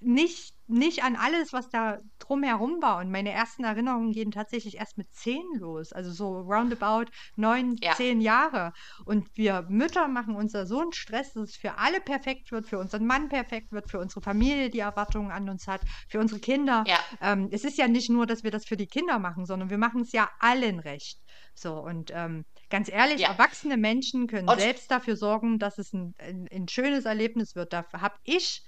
nicht, 0.01 0.55
nicht 0.68 1.04
an 1.04 1.16
alles, 1.16 1.52
was 1.52 1.68
da 1.68 1.98
drumherum 2.18 2.82
war. 2.82 2.98
Und 2.98 3.10
meine 3.10 3.30
ersten 3.30 3.64
Erinnerungen 3.64 4.12
gehen 4.12 4.30
tatsächlich 4.30 4.76
erst 4.78 4.98
mit 4.98 5.12
zehn 5.14 5.44
los, 5.58 5.92
also 5.92 6.10
so 6.10 6.40
roundabout 6.40 7.10
neun, 7.36 7.76
Ja. 7.80 7.92
zehn 7.94 8.20
Jahre. 8.20 8.72
Und 9.04 9.28
wir 9.36 9.66
Mütter 9.68 10.08
machen 10.08 10.34
uns 10.34 10.52
da 10.52 10.66
so 10.66 10.80
einen 10.80 10.92
Stress, 10.92 11.32
dass 11.34 11.50
es 11.50 11.56
für 11.56 11.78
alle 11.78 12.00
perfekt 12.00 12.50
wird, 12.52 12.66
für 12.66 12.78
unseren 12.78 13.06
Mann 13.06 13.28
perfekt 13.28 13.72
wird, 13.72 13.90
für 13.90 13.98
unsere 13.98 14.20
Familie, 14.22 14.70
die 14.70 14.80
Erwartungen 14.80 15.30
an 15.30 15.48
uns 15.48 15.66
hat, 15.68 15.80
für 16.08 16.20
unsere 16.20 16.40
Kinder. 16.40 16.84
Ja. 16.86 16.98
Ähm, 17.20 17.48
es 17.52 17.64
ist 17.64 17.78
ja 17.78 17.88
nicht 17.88 18.10
nur, 18.10 18.26
dass 18.26 18.42
wir 18.44 18.50
das 18.50 18.64
für 18.66 18.76
die 18.76 18.86
Kinder 18.86 19.18
machen, 19.18 19.46
sondern 19.46 19.70
wir 19.70 19.78
machen 19.78 20.02
es 20.02 20.12
ja 20.12 20.28
allen 20.40 20.80
recht. 20.80 21.18
So, 21.54 21.74
und 21.74 22.10
ähm, 22.14 22.44
ganz 22.70 22.90
ehrlich, 22.90 23.20
Ja. 23.22 23.28
erwachsene 23.28 23.76
Menschen 23.76 24.26
können 24.26 24.48
Und- 24.48 24.60
selbst 24.60 24.90
dafür 24.90 25.16
sorgen, 25.16 25.58
dass 25.58 25.78
es 25.78 25.92
ein, 25.92 26.14
ein, 26.18 26.48
ein 26.52 26.68
schönes 26.68 27.04
Erlebnis 27.04 27.54
wird. 27.54 27.72
Da 27.72 27.84
habe 27.92 28.16
ich 28.24 28.62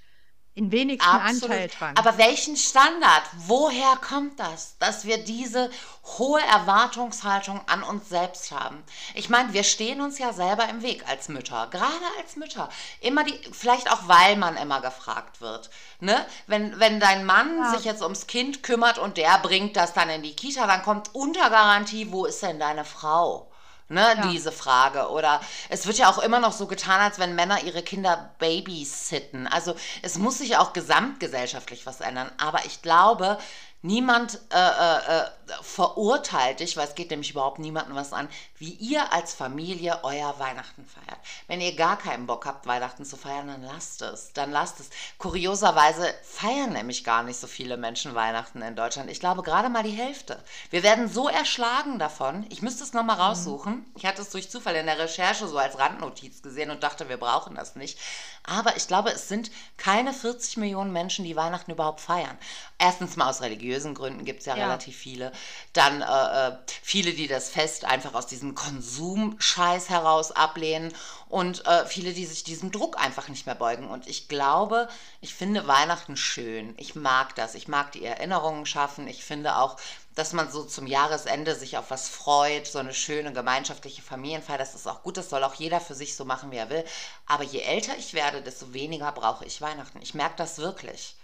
den 0.59 0.73
wenigsten 0.73 1.09
Anteil 1.09 1.69
dran. 1.69 1.97
Aber 1.97 2.19
welchen 2.19 2.57
Standard? 2.57 3.23
Woher 3.47 3.97
kommt 3.97 4.39
das, 4.41 4.77
dass 4.79 5.05
wir 5.05 5.19
diese 5.19 5.71
hohe 6.19 6.41
Erwartungshaltung 6.41 7.61
an 7.69 7.83
uns 7.83 8.09
selbst 8.09 8.51
haben? 8.51 8.83
Ich 9.15 9.29
meine, 9.29 9.53
wir 9.53 9.63
stehen 9.63 10.01
uns 10.01 10.19
ja 10.19 10.33
selber 10.33 10.69
im 10.69 10.83
Weg 10.83 11.09
als 11.09 11.29
Mütter, 11.29 11.69
gerade 11.71 11.89
als 12.19 12.37
Mütter. 12.37 12.69
Immer 13.01 13.25
die, 13.25 13.39
vielleicht 13.53 13.91
auch, 13.93 14.09
weil 14.09 14.37
man 14.37 14.57
immer 14.57 14.81
gefragt 14.81 15.41
wird. 15.41 15.71
Ne? 16.01 16.27
Wenn, 16.47 16.79
wenn 16.81 16.99
dein 17.01 17.25
Mann 17.25 17.59
Ja. 17.59 17.71
sich 17.75 17.85
jetzt 17.85 18.03
ums 18.03 18.27
Kind 18.27 18.63
kümmert 18.63 18.99
und 18.99 19.17
der 19.17 19.39
bringt 19.39 19.77
das 19.77 19.93
dann 19.95 20.11
in 20.11 20.23
die 20.23 20.35
Kita, 20.35 20.67
dann 20.67 20.83
kommt 20.83 21.15
unter 21.15 21.51
Garantie, 21.51 22.11
wo 22.11 22.25
ist 22.25 22.43
denn 22.43 22.59
deine 22.59 22.85
Frau? 22.85 23.49
Ne, 23.91 24.03
Ja. 24.17 24.27
diese 24.27 24.53
Frage. 24.53 25.09
Oder 25.11 25.41
es 25.71 25.87
wird 25.87 25.97
ja 25.99 26.11
auch 26.11 26.19
immer 26.19 26.41
noch 26.41 26.53
so 26.53 26.67
getan, 26.67 27.01
als 27.01 27.19
wenn 27.19 27.35
Männer 27.35 27.63
ihre 27.65 27.83
Kinder 27.83 28.35
babysitten. 28.39 29.47
Also 29.47 29.75
es 30.03 30.19
muss 30.19 30.39
sich 30.39 30.57
auch 30.59 30.73
gesamtgesellschaftlich 30.75 31.87
was 31.87 32.01
ändern. 32.01 32.31
Aber 32.39 32.65
ich 32.67 32.83
glaube, 32.83 33.39
niemand 33.83 34.41
äh, 34.53 34.59
äh, 34.59 35.19
äh, 35.21 35.25
verurteilt 35.63 36.61
dich, 36.61 36.77
weil 36.77 36.87
es 36.89 36.95
geht 36.95 37.11
nämlich 37.11 37.31
überhaupt 37.31 37.59
niemandem 37.59 37.95
was 37.97 38.13
an, 38.13 38.29
wie 38.59 38.73
ihr 38.73 39.13
als 39.13 39.35
Familie 39.35 40.01
euer 40.03 40.39
Weihnachten 40.39 40.85
feiert. 40.87 41.19
Wenn 41.47 41.61
ihr 41.61 41.75
gar 41.77 41.97
keinen 41.99 42.27
Bock 42.27 42.47
habt, 42.47 42.67
Weihnachten 42.67 43.05
zu 43.05 43.17
feiern, 43.17 43.49
dann 43.49 43.63
lasst 43.63 44.03
es. 44.03 44.33
Dann 44.33 44.51
lasst 44.51 44.81
es. 44.81 44.91
Kurioserweise 45.19 46.13
feiern 46.23 46.73
nämlich 46.73 47.05
gar 47.05 47.23
nicht 47.23 47.39
so 47.39 47.47
viele 47.47 47.77
Menschen 47.77 48.15
Weihnachten 48.15 48.63
in 48.63 48.77
Deutschland. 48.77 49.11
Ich 49.11 49.21
glaube 49.21 49.43
gerade 49.43 49.69
mal 49.69 49.83
die 49.83 49.91
Hälfte. 49.91 50.43
Wir 50.71 50.83
werden 50.83 51.09
so 51.09 51.29
erschlagen 51.29 51.99
davon. 51.99 52.47
Ich 52.51 52.63
müsste 52.63 52.85
es 52.85 52.93
nochmal 52.93 53.21
raussuchen. 53.21 53.85
Ich 53.97 54.07
hatte 54.07 54.23
es 54.23 54.31
durch 54.31 54.51
Zufall 54.51 54.77
in 54.77 54.87
der 54.87 54.99
Recherche 54.99 55.47
so 55.49 55.59
als 55.59 55.79
Randnotiz 55.79 56.43
gesehen 56.43 56.71
und 56.71 56.83
dachte, 56.83 57.09
wir 57.09 57.17
brauchen 57.17 57.55
das 57.55 57.77
nicht. 57.77 57.99
Aber 58.45 58.77
ich 58.77 58.87
glaube, 58.89 59.11
es 59.13 59.29
sind 59.29 59.51
keine 59.77 60.13
40 60.13 60.57
Millionen 60.57 60.93
Menschen, 60.93 61.25
die 61.25 61.37
Weihnachten 61.37 61.71
überhaupt 61.71 62.01
feiern. 62.01 62.39
Erstens 62.79 63.17
mal 63.17 63.29
aus 63.29 63.43
religiösen 63.43 63.95
Gründen 63.95 64.25
gibt 64.25 64.41
es 64.41 64.47
ja, 64.47 64.57
Ja. 64.57 64.65
relativ 64.67 64.97
viele. 64.97 65.33
Dann 65.73 66.03
äh, 66.03 66.49
äh, 66.49 66.57
viele, 66.83 67.13
die 67.13 67.29
das 67.29 67.51
Fest 67.51 67.85
einfach 67.85 68.15
aus 68.15 68.27
diesem 68.27 68.55
Konsumscheiß 68.55 69.89
heraus 69.91 70.33
ablehnen 70.33 70.95
und 71.29 71.67
äh, 71.67 71.85
viele, 71.87 72.13
die 72.13 72.25
sich 72.25 72.43
diesem 72.43 72.71
Druck 72.73 72.99
einfach 72.99 73.29
nicht 73.29 73.47
mehr 73.47 73.55
beugen. 73.55 73.89
Und 73.89 74.07
ich 74.09 74.29
glaube, 74.29 74.89
ich 75.21 75.35
finde 75.35 75.67
Weihnachten 75.67 76.17
schön. 76.17 76.75
Ich 76.79 76.95
mag 76.95 77.35
das. 77.35 77.55
Ich 77.55 77.69
mag 77.69 77.93
die 77.93 78.05
Erinnerungen 78.05 78.67
schaffen. 78.67 79.07
Ich 79.09 79.25
finde 79.25 79.57
auch, 79.57 79.77
dass 80.15 80.33
man 80.33 80.51
so 80.51 80.65
zum 80.65 80.89
Jahresende 80.89 81.55
sich 81.55 81.77
auf 81.79 81.91
was 81.91 82.09
freut, 82.09 82.67
so 82.67 82.81
eine 82.81 82.93
schöne 82.93 83.33
gemeinschaftliche 83.33 84.03
Familienfeier, 84.03 84.59
das 84.59 84.75
ist 84.75 84.89
auch 84.89 85.05
gut, 85.05 85.17
das 85.17 85.31
soll 85.31 85.45
auch 85.45 85.55
jeder 85.55 85.81
für 85.81 85.95
sich 85.95 86.17
so 86.17 86.25
machen, 86.25 86.51
wie 86.51 86.57
er 86.57 86.71
will. 86.71 86.85
Aber 87.27 87.45
je 87.45 87.61
älter 87.61 87.97
ich 87.97 88.15
werde, 88.15 88.43
desto 88.43 88.73
weniger 88.75 89.13
brauche 89.13 89.45
ich 89.45 89.61
Weihnachten. 89.61 90.03
Ich 90.03 90.15
merke 90.15 90.35
das 90.37 90.59
wirklich. 90.59 91.15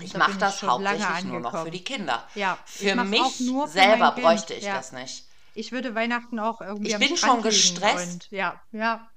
Ich 0.00 0.12
da 0.12 0.18
mache 0.18 0.32
ich 0.32 0.38
das 0.38 0.62
hauptsächlich 0.62 1.24
nur 1.24 1.40
noch 1.40 1.64
für 1.64 1.70
die 1.70 1.84
Kinder. 1.84 2.26
Ja, 2.34 2.58
ich 2.66 2.90
für 2.90 3.04
mich 3.04 3.36
für 3.36 3.68
selber 3.68 4.12
bräuchte 4.12 4.54
ich 4.54 4.64
ja. 4.64 4.76
das 4.76 4.92
nicht. 4.92 5.24
Ich 5.54 5.72
würde 5.72 5.94
Weihnachten 5.94 6.38
auch 6.38 6.60
irgendwie 6.60 6.90
Ich 6.90 6.98
bin 6.98 7.16
schon 7.16 7.42
gestresst. 7.42 8.28
Ja, 8.30 8.60
ja. 8.72 9.08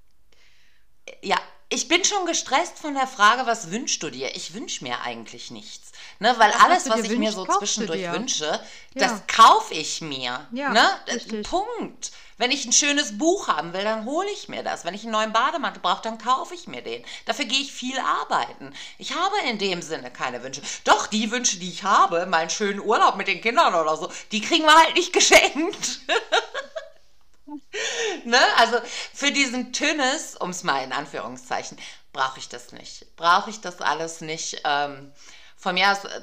Ja, 1.22 1.36
ich 1.68 1.88
bin 1.88 2.04
schon 2.04 2.26
gestresst 2.26 2.78
von 2.78 2.94
der 2.94 3.06
Frage, 3.06 3.46
was 3.46 3.70
wünschst 3.70 4.02
du 4.02 4.10
dir? 4.10 4.34
Ich 4.36 4.54
wünsche 4.54 4.84
mir 4.84 5.00
eigentlich 5.02 5.50
nichts. 5.50 5.91
Ne? 6.18 6.34
Weil 6.38 6.50
Das, 6.52 6.62
alles, 6.62 6.88
was 6.88 7.00
ich 7.00 7.18
mir 7.18 7.32
so 7.32 7.46
zwischendurch 7.46 8.10
wünsche, 8.12 8.46
Ja. 8.94 9.08
das 9.08 9.26
kaufe 9.26 9.74
ich 9.74 10.00
mir. 10.00 10.46
Ja, 10.52 10.70
ne? 10.70 10.88
Richtig. 11.08 11.48
Punkt. 11.48 12.12
Wenn 12.38 12.50
ich 12.50 12.64
ein 12.64 12.72
schönes 12.72 13.18
Buch 13.18 13.46
haben 13.46 13.72
will, 13.72 13.84
dann 13.84 14.04
hole 14.04 14.28
ich 14.30 14.48
mir 14.48 14.64
das. 14.64 14.84
Wenn 14.84 14.94
ich 14.94 15.02
einen 15.02 15.12
neuen 15.12 15.32
Bademantel 15.32 15.80
brauche, 15.80 16.02
dann 16.02 16.18
kaufe 16.18 16.54
ich 16.54 16.66
mir 16.66 16.82
den. 16.82 17.04
Dafür 17.24 17.44
gehe 17.44 17.60
ich 17.60 17.72
viel 17.72 17.96
arbeiten. 18.00 18.74
Ich 18.98 19.14
habe 19.14 19.36
in 19.48 19.58
dem 19.58 19.80
Sinne 19.80 20.10
keine 20.10 20.42
Wünsche. 20.42 20.62
Doch, 20.84 21.06
die 21.06 21.30
Wünsche, 21.30 21.58
die 21.58 21.68
ich 21.68 21.84
habe, 21.84 22.26
meinen 22.26 22.50
schönen 22.50 22.80
Urlaub 22.80 23.16
mit 23.16 23.28
den 23.28 23.40
Kindern 23.40 23.74
oder 23.74 23.96
so, 23.96 24.10
die 24.32 24.40
kriegen 24.40 24.64
wir 24.64 24.74
halt 24.74 24.94
nicht 24.96 25.12
geschenkt. 25.12 26.00
Ne? 28.24 28.38
Also 28.56 28.78
für 29.12 29.30
diesen 29.30 29.72
Tünnes, 29.72 30.36
um 30.36 30.50
es 30.50 30.62
mal 30.62 30.82
in 30.82 30.92
Anführungszeichen, 30.92 31.78
brauche 32.12 32.38
ich 32.38 32.48
das 32.48 32.72
nicht. 32.72 33.06
Brauche 33.16 33.50
ich 33.50 33.60
das 33.60 33.80
alles 33.80 34.20
nicht. 34.20 34.62
Ähm, 34.64 35.12
von 35.62 35.74
mir 35.74 35.92
aus, 35.92 36.04
äh, 36.04 36.20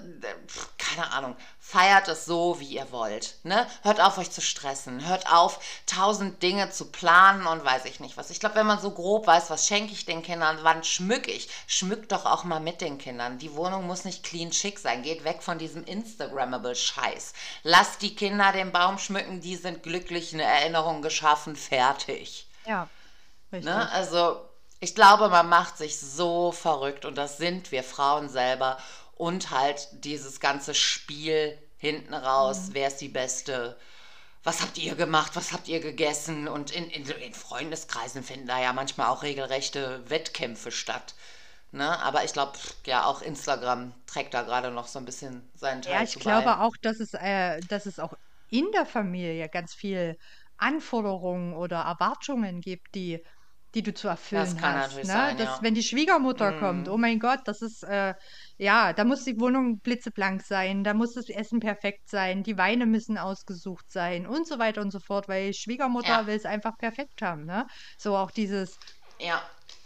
pf, 0.48 0.68
keine 0.78 1.12
Ahnung, 1.14 1.34
feiert 1.62 2.10
es 2.10 2.26
so, 2.26 2.60
wie 2.60 2.76
ihr 2.76 2.92
wollt. 2.92 3.36
Ne? 3.44 3.66
Hört 3.84 4.02
auf, 4.02 4.18
euch 4.18 4.32
zu 4.32 4.42
stressen. 4.42 5.08
Hört 5.08 5.32
auf, 5.32 5.62
tausend 5.86 6.44
Dinge 6.44 6.72
zu 6.72 6.92
planen 6.92 7.48
und 7.48 7.64
weiß 7.64 7.86
ich 7.86 8.02
nicht 8.02 8.18
was. 8.18 8.32
Ich 8.32 8.42
glaube, 8.42 8.56
wenn 8.56 8.68
man 8.68 8.82
so 8.82 8.92
grob 8.92 9.28
weiß, 9.28 9.50
was 9.50 9.66
schenke 9.66 9.94
ich 9.94 10.06
den 10.06 10.24
Kindern, 10.24 10.60
wann 10.64 10.84
schmücke 10.84 11.32
ich, 11.32 11.48
schmückt 11.68 12.12
doch 12.12 12.26
auch 12.26 12.44
mal 12.44 12.60
mit 12.60 12.82
den 12.82 12.98
Kindern. 12.98 13.38
Die 13.38 13.56
Wohnung 13.56 13.88
muss 13.88 14.04
nicht 14.04 14.26
clean 14.26 14.52
schick 14.52 14.78
sein. 14.78 15.04
Geht 15.04 15.24
weg 15.24 15.42
von 15.42 15.58
diesem 15.58 15.86
Instagrammable 15.86 16.76
Scheiß. 16.76 17.32
Lasst 17.64 18.02
die 18.02 18.16
Kinder 18.16 18.52
den 18.52 18.74
Baum 18.74 18.98
schmücken, 18.98 19.40
die 19.40 19.56
sind 19.56 19.84
glücklich, 19.84 20.34
eine 20.34 20.44
Erinnerung 20.44 21.02
geschaffen, 21.02 21.56
fertig. 21.56 22.46
Ja, 22.66 22.90
richtig. 23.54 23.74
Ne? 23.74 23.90
Also 23.92 24.50
ich 24.82 24.96
glaube, 24.96 25.28
man 25.28 25.50
macht 25.50 25.78
sich 25.78 26.00
so 26.00 26.54
verrückt 26.54 27.04
und 27.04 27.18
das 27.18 27.38
sind 27.38 27.72
wir 27.72 27.84
Frauen 27.84 28.30
selber 28.30 28.78
und 29.20 29.52
halt 29.52 29.90
dieses 30.06 30.42
ganze 30.42 30.76
Spiel 30.76 31.60
hinten 31.78 32.16
raus, 32.16 32.72
wer 32.74 32.90
ist 32.90 33.02
die 33.02 33.10
Beste, 33.10 33.78
was 34.44 34.62
habt 34.62 34.78
ihr 34.78 34.96
gemacht, 34.96 35.36
was 35.36 35.54
habt 35.54 35.68
ihr 35.70 35.80
gegessen 35.82 36.48
und 36.48 36.72
in, 36.72 36.90
in, 36.90 37.08
in 37.10 37.34
Freundeskreisen 37.34 38.24
finden 38.24 38.48
da 38.48 38.62
ja 38.62 38.74
manchmal 38.74 39.08
auch 39.10 39.24
regelrechte 39.24 40.04
Wettkämpfe 40.10 40.72
statt. 40.72 41.16
Ne? 41.72 42.00
Aber 42.02 42.24
ich 42.26 42.34
glaube, 42.34 42.54
ja, 42.86 43.06
auch 43.06 43.22
Instagram 43.24 43.94
trägt 44.08 44.34
da 44.36 44.44
gerade 44.44 44.72
noch 44.72 44.88
so 44.88 45.00
ein 45.00 45.06
bisschen 45.06 45.50
seinen 45.56 45.82
Teil 45.84 45.94
Ja, 45.94 46.04
ich 46.04 46.20
glaube 46.20 46.58
bei. 46.58 46.60
auch, 46.60 46.76
dass 46.82 47.00
es, 47.00 47.14
äh, 47.14 47.60
dass 47.68 47.86
es 47.86 48.00
auch 48.00 48.14
in 48.50 48.72
der 48.74 48.86
Familie 48.86 49.50
ganz 49.50 49.74
viel 49.74 50.18
Anforderungen 50.58 51.54
oder 51.54 51.80
Erwartungen 51.82 52.62
gibt, 52.62 52.94
die 52.96 53.24
die 53.76 53.84
du 53.84 53.94
zu 53.94 54.08
erfüllen 54.08 54.40
Das 54.40 54.58
kann 54.58 54.76
hast. 54.76 55.04
natürlich 55.04 55.04
Ne? 55.04 55.14
sein, 55.14 55.38
Das, 55.38 55.62
ja. 55.62 55.62
wenn 55.62 55.76
die 55.76 55.84
Schwiegermutter 55.84 56.54
kommt, 56.54 56.88
Mhm. 56.88 56.90
oh 56.90 56.98
mein 56.98 57.20
Gott, 57.20 57.42
das 57.46 57.62
ist, 57.62 57.84
äh, 57.84 58.16
ja, 58.60 58.94
da 58.94 59.06
muss 59.06 59.24
die 59.24 59.40
Wohnung 59.40 59.80
blitzeblank 59.80 60.42
sein, 60.44 60.84
da 60.84 60.94
muss 60.94 61.14
das 61.14 61.30
Essen 61.30 61.60
perfekt 61.60 62.10
sein, 62.10 62.44
die 62.44 62.58
Weine 62.58 62.86
müssen 62.86 63.18
ausgesucht 63.18 63.86
sein 63.90 64.28
und 64.28 64.48
so 64.48 64.60
weiter 64.60 64.82
und 64.82 64.92
so 64.92 65.00
fort, 65.00 65.28
weil 65.28 65.54
Schwiegermutter 65.54 66.08
Ja, 66.08 66.28
will 66.28 66.36
es 66.36 66.46
einfach 66.46 66.78
perfekt 66.78 67.22
haben. 67.22 67.46
Ne? 67.46 67.66
So 67.98 68.18
auch 68.18 68.32
dieses, 68.32 68.78
ja, 69.20 69.42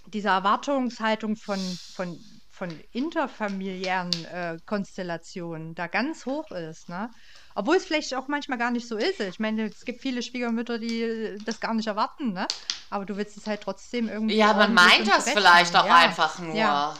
diese 0.06 0.30
Erwartungshaltung 0.30 1.36
von, 1.38 1.78
von, 1.94 2.20
von 2.50 2.80
interfamiliären 2.92 4.26
äh, 4.26 4.58
Konstellationen 4.66 5.76
da 5.76 5.88
ganz 5.88 6.26
hoch 6.26 6.52
ist, 6.52 6.90
ne? 6.90 7.10
Obwohl 7.56 7.78
es 7.78 7.86
vielleicht 7.86 8.14
auch 8.16 8.28
manchmal 8.28 8.58
gar 8.58 8.72
nicht 8.72 8.88
so 8.88 8.98
ist. 8.98 9.20
Ich 9.22 9.40
meine, 9.40 9.68
es 9.68 9.86
gibt 9.86 10.02
viele 10.02 10.22
Schwiegermütter, 10.22 10.78
die 10.78 11.02
äh, 11.04 11.40
das 11.44 11.60
gar 11.60 11.74
nicht 11.74 11.88
erwarten, 11.88 12.34
ne? 12.34 12.48
Aber 12.90 13.06
du 13.06 13.16
willst 13.18 13.38
es 13.38 13.48
halt 13.48 13.62
trotzdem 13.64 14.10
irgendwie 14.10 14.36
Ja, 14.36 14.54
man 14.54 14.74
meint 14.74 15.08
das 15.08 15.30
vielleicht 15.30 15.76
auch 15.76 15.86
Ja, 15.86 15.96
einfach 15.96 16.38
ja, 16.40 16.74
nur. 16.74 16.96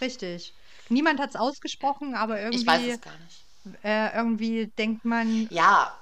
richtig. 0.00 0.52
Niemand 0.90 1.20
hat 1.20 1.30
es 1.30 1.36
ausgesprochen, 1.36 2.14
aber 2.14 2.40
Ich 2.50 2.66
weiß 2.66 2.80
irgendwie, 2.80 2.90
es 2.90 3.00
gar 3.00 3.18
nicht. 3.18 3.44
äh, 3.82 4.16
irgendwie 4.16 4.68
denkt 4.78 5.04
man, 5.04 5.48
Ja, 5.50 5.94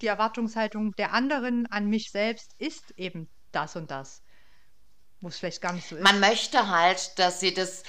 die 0.00 0.06
Erwartungshaltung 0.06 0.92
der 0.96 1.12
anderen 1.12 1.66
an 1.66 1.86
mich 1.88 2.10
selbst 2.10 2.54
ist 2.58 2.92
eben 2.96 3.28
das 3.52 3.76
und 3.76 3.90
das, 3.90 4.22
wo 5.20 5.28
es 5.28 5.38
vielleicht 5.38 5.60
gar 5.60 5.72
nicht 5.72 5.88
so 5.88 5.96
man 5.96 6.14
ist. 6.14 6.20
möchte 6.20 6.68
halt, 6.68 7.18
dass 7.18 7.40
sie 7.40 7.52
das 7.54 7.82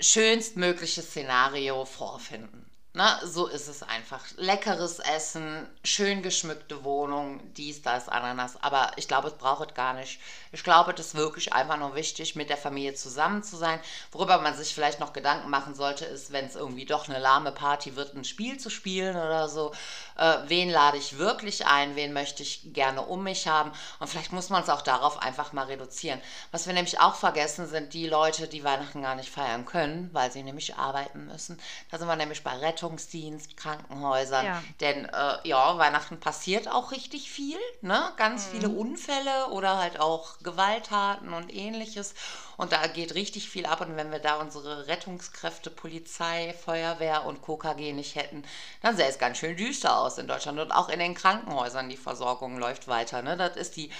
schönstmögliche 0.00 1.02
Szenario 1.02 1.84
vorfinden. 1.84 2.67
Ne? 2.94 3.04
So 3.22 3.46
ist 3.46 3.68
es 3.68 3.82
einfach. 3.82 4.24
Leckeres 4.36 4.98
Essen, 4.98 5.68
schön 5.84 6.22
geschmückte 6.22 6.84
Wohnung, 6.84 7.40
dies, 7.52 7.82
das, 7.82 8.08
Ananas. 8.08 8.60
Aber 8.62 8.92
ich 8.96 9.06
glaube, 9.06 9.28
es 9.28 9.34
braucht 9.34 9.68
es 9.68 9.74
gar 9.74 9.92
nicht. 9.92 10.18
Ich 10.52 10.64
glaube, 10.64 10.94
das 10.94 11.08
ist 11.08 11.14
wirklich 11.14 11.52
einfach 11.52 11.76
nur 11.76 11.94
wichtig, 11.94 12.34
mit 12.34 12.48
der 12.48 12.56
Familie 12.56 12.94
zusammen 12.94 13.42
zu 13.42 13.56
sein. 13.56 13.78
Worüber 14.10 14.40
man 14.40 14.56
sich 14.56 14.74
vielleicht 14.74 15.00
noch 15.00 15.12
Gedanken 15.12 15.50
machen 15.50 15.74
sollte, 15.74 16.06
ist, 16.06 16.32
wenn 16.32 16.46
es 16.46 16.56
irgendwie 16.56 16.86
doch 16.86 17.08
eine 17.08 17.18
lahme 17.18 17.52
Party 17.52 17.94
wird, 17.94 18.14
ein 18.14 18.24
Spiel 18.24 18.58
zu 18.58 18.70
spielen 18.70 19.16
oder 19.16 19.48
so. 19.48 19.72
Äh, 20.16 20.38
wen 20.46 20.70
lade 20.70 20.96
ich 20.96 21.18
wirklich 21.18 21.66
ein? 21.66 21.94
Wen 21.94 22.14
möchte 22.14 22.42
ich 22.42 22.72
gerne 22.72 23.02
um 23.02 23.22
mich 23.22 23.46
haben? 23.46 23.70
Und 24.00 24.08
vielleicht 24.08 24.32
muss 24.32 24.48
man 24.48 24.62
es 24.62 24.70
auch 24.70 24.82
darauf 24.82 25.22
einfach 25.22 25.52
mal 25.52 25.66
reduzieren. 25.66 26.20
Was 26.52 26.66
wir 26.66 26.72
nämlich 26.72 26.98
auch 26.98 27.14
vergessen, 27.14 27.68
sind 27.68 27.92
die 27.92 28.08
Leute, 28.08 28.48
die 28.48 28.64
Weihnachten 28.64 29.02
gar 29.02 29.14
nicht 29.14 29.30
feiern 29.30 29.66
können, 29.66 30.08
weil 30.14 30.32
sie 30.32 30.42
nämlich 30.42 30.76
arbeiten 30.76 31.26
müssen. 31.26 31.60
Da 31.90 31.98
sind 31.98 32.08
wir 32.08 32.16
nämlich 32.16 32.42
bei 32.42 32.56
Rettungsdienst, 32.78 33.56
Krankenhäusern. 33.56 34.46
Ja. 34.46 34.62
Denn 34.80 35.04
äh, 35.06 35.48
ja, 35.48 35.78
Weihnachten 35.78 36.20
passiert 36.20 36.68
auch 36.68 36.92
richtig 36.92 37.30
viel. 37.30 37.58
Ne? 37.80 38.12
Ganz 38.16 38.46
viele 38.46 38.68
Unfälle 38.68 39.48
oder 39.50 39.78
halt 39.78 40.00
auch 40.00 40.38
Gewalttaten 40.42 41.32
und 41.32 41.52
ähnliches. 41.54 42.14
Und 42.56 42.72
da 42.72 42.86
geht 42.86 43.14
richtig 43.14 43.50
viel 43.50 43.66
ab. 43.66 43.80
Und 43.80 43.96
wenn 43.96 44.12
wir 44.12 44.20
da 44.20 44.36
unsere 44.36 44.86
Rettungskräfte, 44.86 45.70
Polizei, 45.70 46.54
Feuerwehr 46.64 47.24
und 47.24 47.42
KKG 47.42 47.92
nicht 47.92 48.14
hätten, 48.14 48.44
dann 48.82 48.96
sähe 48.96 49.08
es 49.08 49.18
ganz 49.18 49.38
schön 49.38 49.56
düster 49.56 49.98
aus 49.98 50.18
in 50.18 50.28
Deutschland. 50.28 50.58
Und 50.58 50.72
auch 50.72 50.88
in 50.88 50.98
den 50.98 51.14
Krankenhäusern, 51.14 51.88
die 51.88 51.96
Versorgung 51.96 52.58
läuft 52.58 52.88
weiter. 52.88 53.22
Ne? 53.22 53.36
Das 53.36 53.56
ist 53.56 53.76
die 53.76 53.90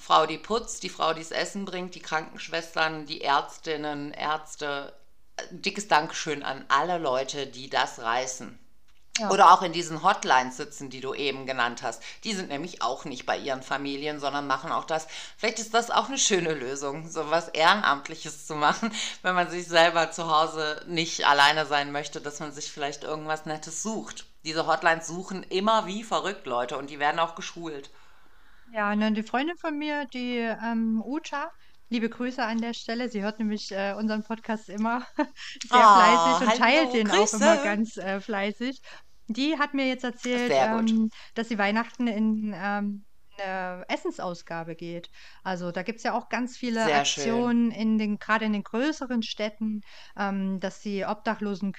Frau, 0.00 0.26
die 0.26 0.38
putzt, 0.38 0.82
die 0.82 0.88
Frau, 0.88 1.14
die 1.14 1.22
das 1.22 1.30
Essen 1.30 1.64
bringt, 1.64 1.94
die 1.94 2.02
Krankenschwestern, 2.02 3.06
die 3.06 3.22
Ärztinnen, 3.22 4.12
Ärzte. 4.12 4.92
Dickes 5.50 5.88
Dankeschön 5.88 6.42
an 6.42 6.64
alle 6.68 6.98
Leute, 6.98 7.46
die 7.46 7.70
das 7.70 8.00
reißen. 8.00 8.58
Ja. 9.18 9.30
Oder 9.30 9.52
auch 9.52 9.60
in 9.60 9.72
diesen 9.72 10.02
Hotlines 10.02 10.56
sitzen, 10.56 10.88
die 10.88 11.00
du 11.00 11.12
eben 11.12 11.44
genannt 11.44 11.82
hast. 11.82 12.02
Die 12.24 12.32
sind 12.32 12.48
nämlich 12.48 12.80
auch 12.80 13.04
nicht 13.04 13.26
bei 13.26 13.36
ihren 13.36 13.62
Familien, 13.62 14.20
sondern 14.20 14.46
machen 14.46 14.72
auch 14.72 14.84
das. 14.84 15.06
Vielleicht 15.36 15.58
ist 15.58 15.74
das 15.74 15.90
auch 15.90 16.08
eine 16.08 16.16
schöne 16.16 16.54
Lösung, 16.54 17.10
so 17.10 17.30
was 17.30 17.48
Ehrenamtliches 17.48 18.46
zu 18.46 18.54
machen, 18.54 18.90
wenn 19.22 19.34
man 19.34 19.50
sich 19.50 19.66
selber 19.66 20.10
zu 20.10 20.30
Hause 20.30 20.82
nicht 20.86 21.26
alleine 21.26 21.66
sein 21.66 21.92
möchte, 21.92 22.22
dass 22.22 22.40
man 22.40 22.52
sich 22.52 22.72
vielleicht 22.72 23.04
irgendwas 23.04 23.44
Nettes 23.44 23.82
sucht. 23.82 24.24
Diese 24.44 24.66
Hotlines 24.66 25.06
suchen 25.06 25.42
immer 25.42 25.86
wie 25.86 26.04
verrückt 26.04 26.46
Leute 26.46 26.78
und 26.78 26.88
die 26.88 26.98
werden 26.98 27.18
auch 27.18 27.34
geschult. 27.34 27.90
Ja, 28.72 28.96
ne, 28.96 29.12
die 29.12 29.22
Freundin 29.22 29.58
von 29.58 29.76
mir, 29.76 30.06
die 30.06 30.38
ähm, 30.38 31.02
Uta, 31.04 31.50
liebe 31.92 32.08
Grüße 32.10 32.42
an 32.44 32.60
der 32.60 32.74
Stelle. 32.74 33.08
Sie 33.08 33.22
hört 33.22 33.38
nämlich 33.38 33.70
äh, 33.72 33.94
unseren 33.96 34.24
Podcast 34.24 34.68
immer 34.68 35.06
sehr 35.64 35.86
Oh, 35.86 35.86
fleißig 35.88 36.40
und 36.40 36.54
teilt 36.56 36.92
den 36.92 37.10
auch 37.10 37.32
immer 37.32 37.58
Grüße. 37.58 37.58
ganz 37.58 37.96
äh, 37.96 38.20
fleißig. 38.20 38.80
Die 39.28 39.58
hat 39.58 39.74
mir 39.74 39.86
jetzt 39.88 40.04
erzählt, 40.04 40.56
ähm, 40.58 41.10
dass 41.34 41.48
sie 41.48 41.58
Weihnachten 41.58 42.06
in 42.08 42.52
ähm, 42.56 43.04
eine 43.38 43.84
Essensausgabe 43.88 44.74
geht. 44.76 45.10
Also 45.42 45.70
da 45.72 45.82
gibt 45.82 45.98
es 45.98 46.02
ja 46.04 46.12
auch 46.14 46.28
ganz 46.28 46.56
viele 46.56 46.80
Sehr 46.80 47.04
schön. 47.04 47.54
Aktionen 47.54 47.70
in 47.70 47.98
den, 47.98 48.18
gerade 48.18 48.44
in 48.44 48.52
den 48.52 48.62
größeren 48.64 49.22
Städten, 49.22 49.80
ähm, 50.18 50.60
dass 50.60 50.80
die 50.80 51.04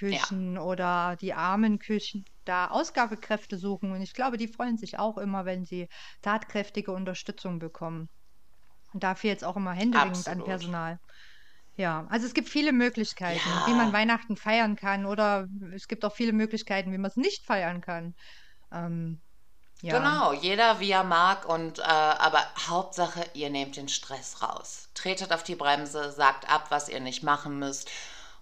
Ja, 0.08 0.28
Obdachlosenküchen 0.38 0.58
oder 0.58 1.16
die 1.22 1.34
Armenküchen 1.34 2.26
da 2.46 2.68
Ausgabekräfte 2.70 3.58
suchen. 3.58 3.92
Und 3.92 4.02
ich 4.02 4.14
glaube, 4.14 4.38
die 4.38 4.48
freuen 4.48 4.78
sich 4.78 4.98
auch 5.00 5.18
immer, 5.18 5.46
wenn 5.46 5.66
sie 5.66 5.88
tatkräftige 6.22 6.92
Unterstützung 6.92 7.60
bekommen. 7.60 8.10
Und 8.94 9.04
da 9.04 9.16
fehlt 9.16 9.38
es 9.38 9.44
auch 9.44 9.56
immer 9.58 9.74
händeringend 9.74 10.28
an. 10.28 10.44
Personal. 10.44 11.00
Ja, 11.76 12.06
also 12.10 12.26
es 12.28 12.34
gibt 12.34 12.50
viele 12.50 12.72
Möglichkeiten, 12.72 13.64
wie 13.66 13.74
man 13.74 13.88
Ja, 13.88 13.94
Weihnachten 13.94 14.38
feiern 14.38 14.76
kann, 14.76 15.06
oder 15.06 15.48
es 15.74 15.88
gibt 15.88 16.06
auch 16.06 16.14
viele 16.14 16.34
Möglichkeiten, 16.34 16.92
wie 16.94 16.98
man 16.98 17.10
es 17.10 17.16
nicht 17.16 17.46
feiern 17.46 17.82
kann. 17.82 18.16
Ähm, 18.72 19.22
ja, 19.82 20.00
genau, 20.00 20.34
jeder 20.34 20.80
wie 20.80 20.92
er 20.92 21.04
mag 21.04 21.46
und 21.48 21.80
äh, 21.80 21.84
aber 21.84 22.40
Hauptsache, 22.68 23.26
ihr 23.34 23.50
nehmt 23.50 23.76
den 23.76 23.90
Stress 23.90 24.42
raus. 24.42 24.90
Tretet 24.94 25.34
auf 25.34 25.44
die 25.44 25.56
Bremse, 25.56 26.12
sagt 26.12 26.50
ab, 26.50 26.68
was 26.70 26.90
ihr 26.90 27.00
nicht 27.00 27.24
machen 27.24 27.60
müsst. 27.60 27.90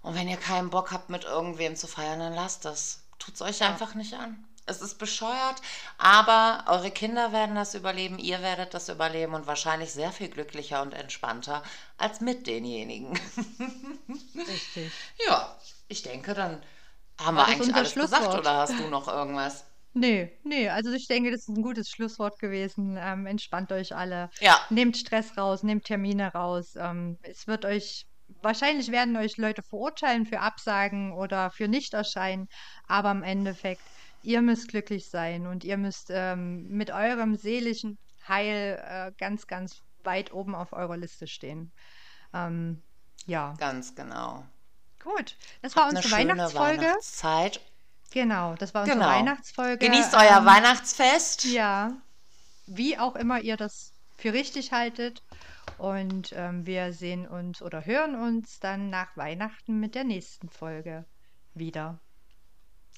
Und 0.02 0.16
wenn 0.16 0.28
ihr 0.28 0.38
keinen 0.38 0.70
Bock 0.70 0.92
habt, 0.92 1.10
mit 1.10 1.24
irgendwem 1.26 1.76
zu 1.76 1.88
feiern, 1.88 2.20
dann 2.20 2.34
lasst 2.34 2.66
das. 2.66 3.04
Tut's 3.20 3.42
euch 3.42 3.60
ja, 3.60 3.68
einfach 3.68 3.96
nicht 3.96 4.14
an. 4.14 4.44
Es 4.72 4.82
ist 4.82 4.98
bescheuert, 4.98 5.62
aber 5.98 6.64
eure 6.68 6.92
Kinder 6.92 7.32
werden 7.32 7.56
das 7.56 7.76
überleben, 7.76 8.18
ihr 8.20 8.42
werdet 8.42 8.74
das 8.74 8.90
überleben 8.90 9.34
und 9.34 9.48
wahrscheinlich 9.48 9.92
sehr 9.92 10.12
viel 10.12 10.30
glücklicher 10.30 10.82
und 10.82 10.94
entspannter 10.94 11.64
als 11.98 12.22
mit 12.22 12.48
denjenigen. 12.48 13.20
richtig. 14.48 14.92
Ja, 15.28 15.56
ich 15.88 16.02
denke, 16.04 16.34
dann 16.34 16.62
haben 17.20 17.36
wir 17.36 17.42
War 17.42 17.48
eigentlich 17.48 17.76
alles 17.76 17.94
gesagt 17.94 18.34
oder 18.36 18.56
hast 18.58 18.80
du 18.80 18.88
noch 18.88 19.08
irgendwas? 19.08 19.66
Nee, 19.94 20.32
nee, 20.44 20.70
also 20.70 20.92
ich 20.94 21.08
denke, 21.08 21.32
das 21.32 21.42
ist 21.42 21.50
ein 21.50 21.62
gutes 21.62 21.90
Schlusswort 21.90 22.40
gewesen. 22.40 22.98
Ähm, 23.00 23.26
entspannt 23.26 23.72
euch 23.74 23.94
alle. 23.96 24.30
Ja, 24.40 24.60
Nehmt 24.70 24.96
Stress 24.98 25.38
raus, 25.38 25.64
nehmt 25.64 25.84
Termine 25.86 26.32
raus. 26.34 26.76
Ähm, 26.78 27.18
es 27.24 27.46
wird 27.48 27.66
euch, 27.66 28.06
wahrscheinlich 28.42 28.92
werden 28.92 29.18
euch 29.18 29.36
Leute 29.38 29.64
verurteilen 29.64 30.26
für 30.26 30.40
Absagen 30.40 31.12
oder 31.14 31.52
für 31.52 31.68
Nichterscheinen, 31.68 32.48
aber 32.88 33.12
im 33.12 33.24
Endeffekt, 33.24 33.84
ihr 34.24 34.42
müsst 34.42 34.68
glücklich 34.70 35.10
sein 35.10 35.48
und 35.48 35.64
ihr 35.64 35.78
müsst 35.78 36.08
ähm, 36.12 36.68
mit 36.70 36.92
eurem 36.92 37.36
seelischen 37.36 37.98
Heil 38.28 38.82
äh, 38.88 39.12
ganz, 39.18 39.48
ganz 39.48 39.82
weit 40.04 40.32
oben 40.34 40.56
auf 40.56 40.74
eurer 40.74 40.98
Liste 40.98 41.28
stehen. 41.28 41.72
Ähm, 42.34 42.82
ja, 43.26 43.54
ganz 43.60 43.94
genau. 43.96 44.44
gut. 45.04 45.38
Das 45.62 45.76
war 45.76 45.84
Habt 45.86 45.96
eine 45.96 46.00
unsere 46.00 46.16
schöne 46.20 46.30
Weihnachtsfolge. 46.34 46.82
Weihnachtszeit. 46.84 47.62
Genau, 48.12 48.56
das 48.56 48.74
war 48.74 48.82
unsere 48.84 49.00
Genau. 49.00 49.10
Weihnachtsfolge. 49.10 49.78
Genießt 49.86 50.14
euer 50.16 50.38
Ähm, 50.40 50.46
Weihnachtsfest. 50.46 51.46
ja, 51.46 51.94
wie 52.68 52.98
auch 52.98 53.16
immer 53.16 53.40
ihr 53.40 53.58
das 53.58 53.94
für 54.18 54.34
richtig 54.34 54.72
haltet. 54.72 55.24
Und 55.78 56.34
ähm, 56.36 56.66
wir 56.66 56.94
sehen 56.94 57.28
uns 57.28 57.62
oder 57.62 57.86
hören 57.86 58.16
uns 58.16 58.60
dann 58.60 58.90
nach 58.90 59.16
Weihnachten 59.18 59.80
mit 59.80 59.96
der 59.96 60.04
nächsten 60.04 60.50
Folge 60.50 61.06
wieder. 61.54 62.00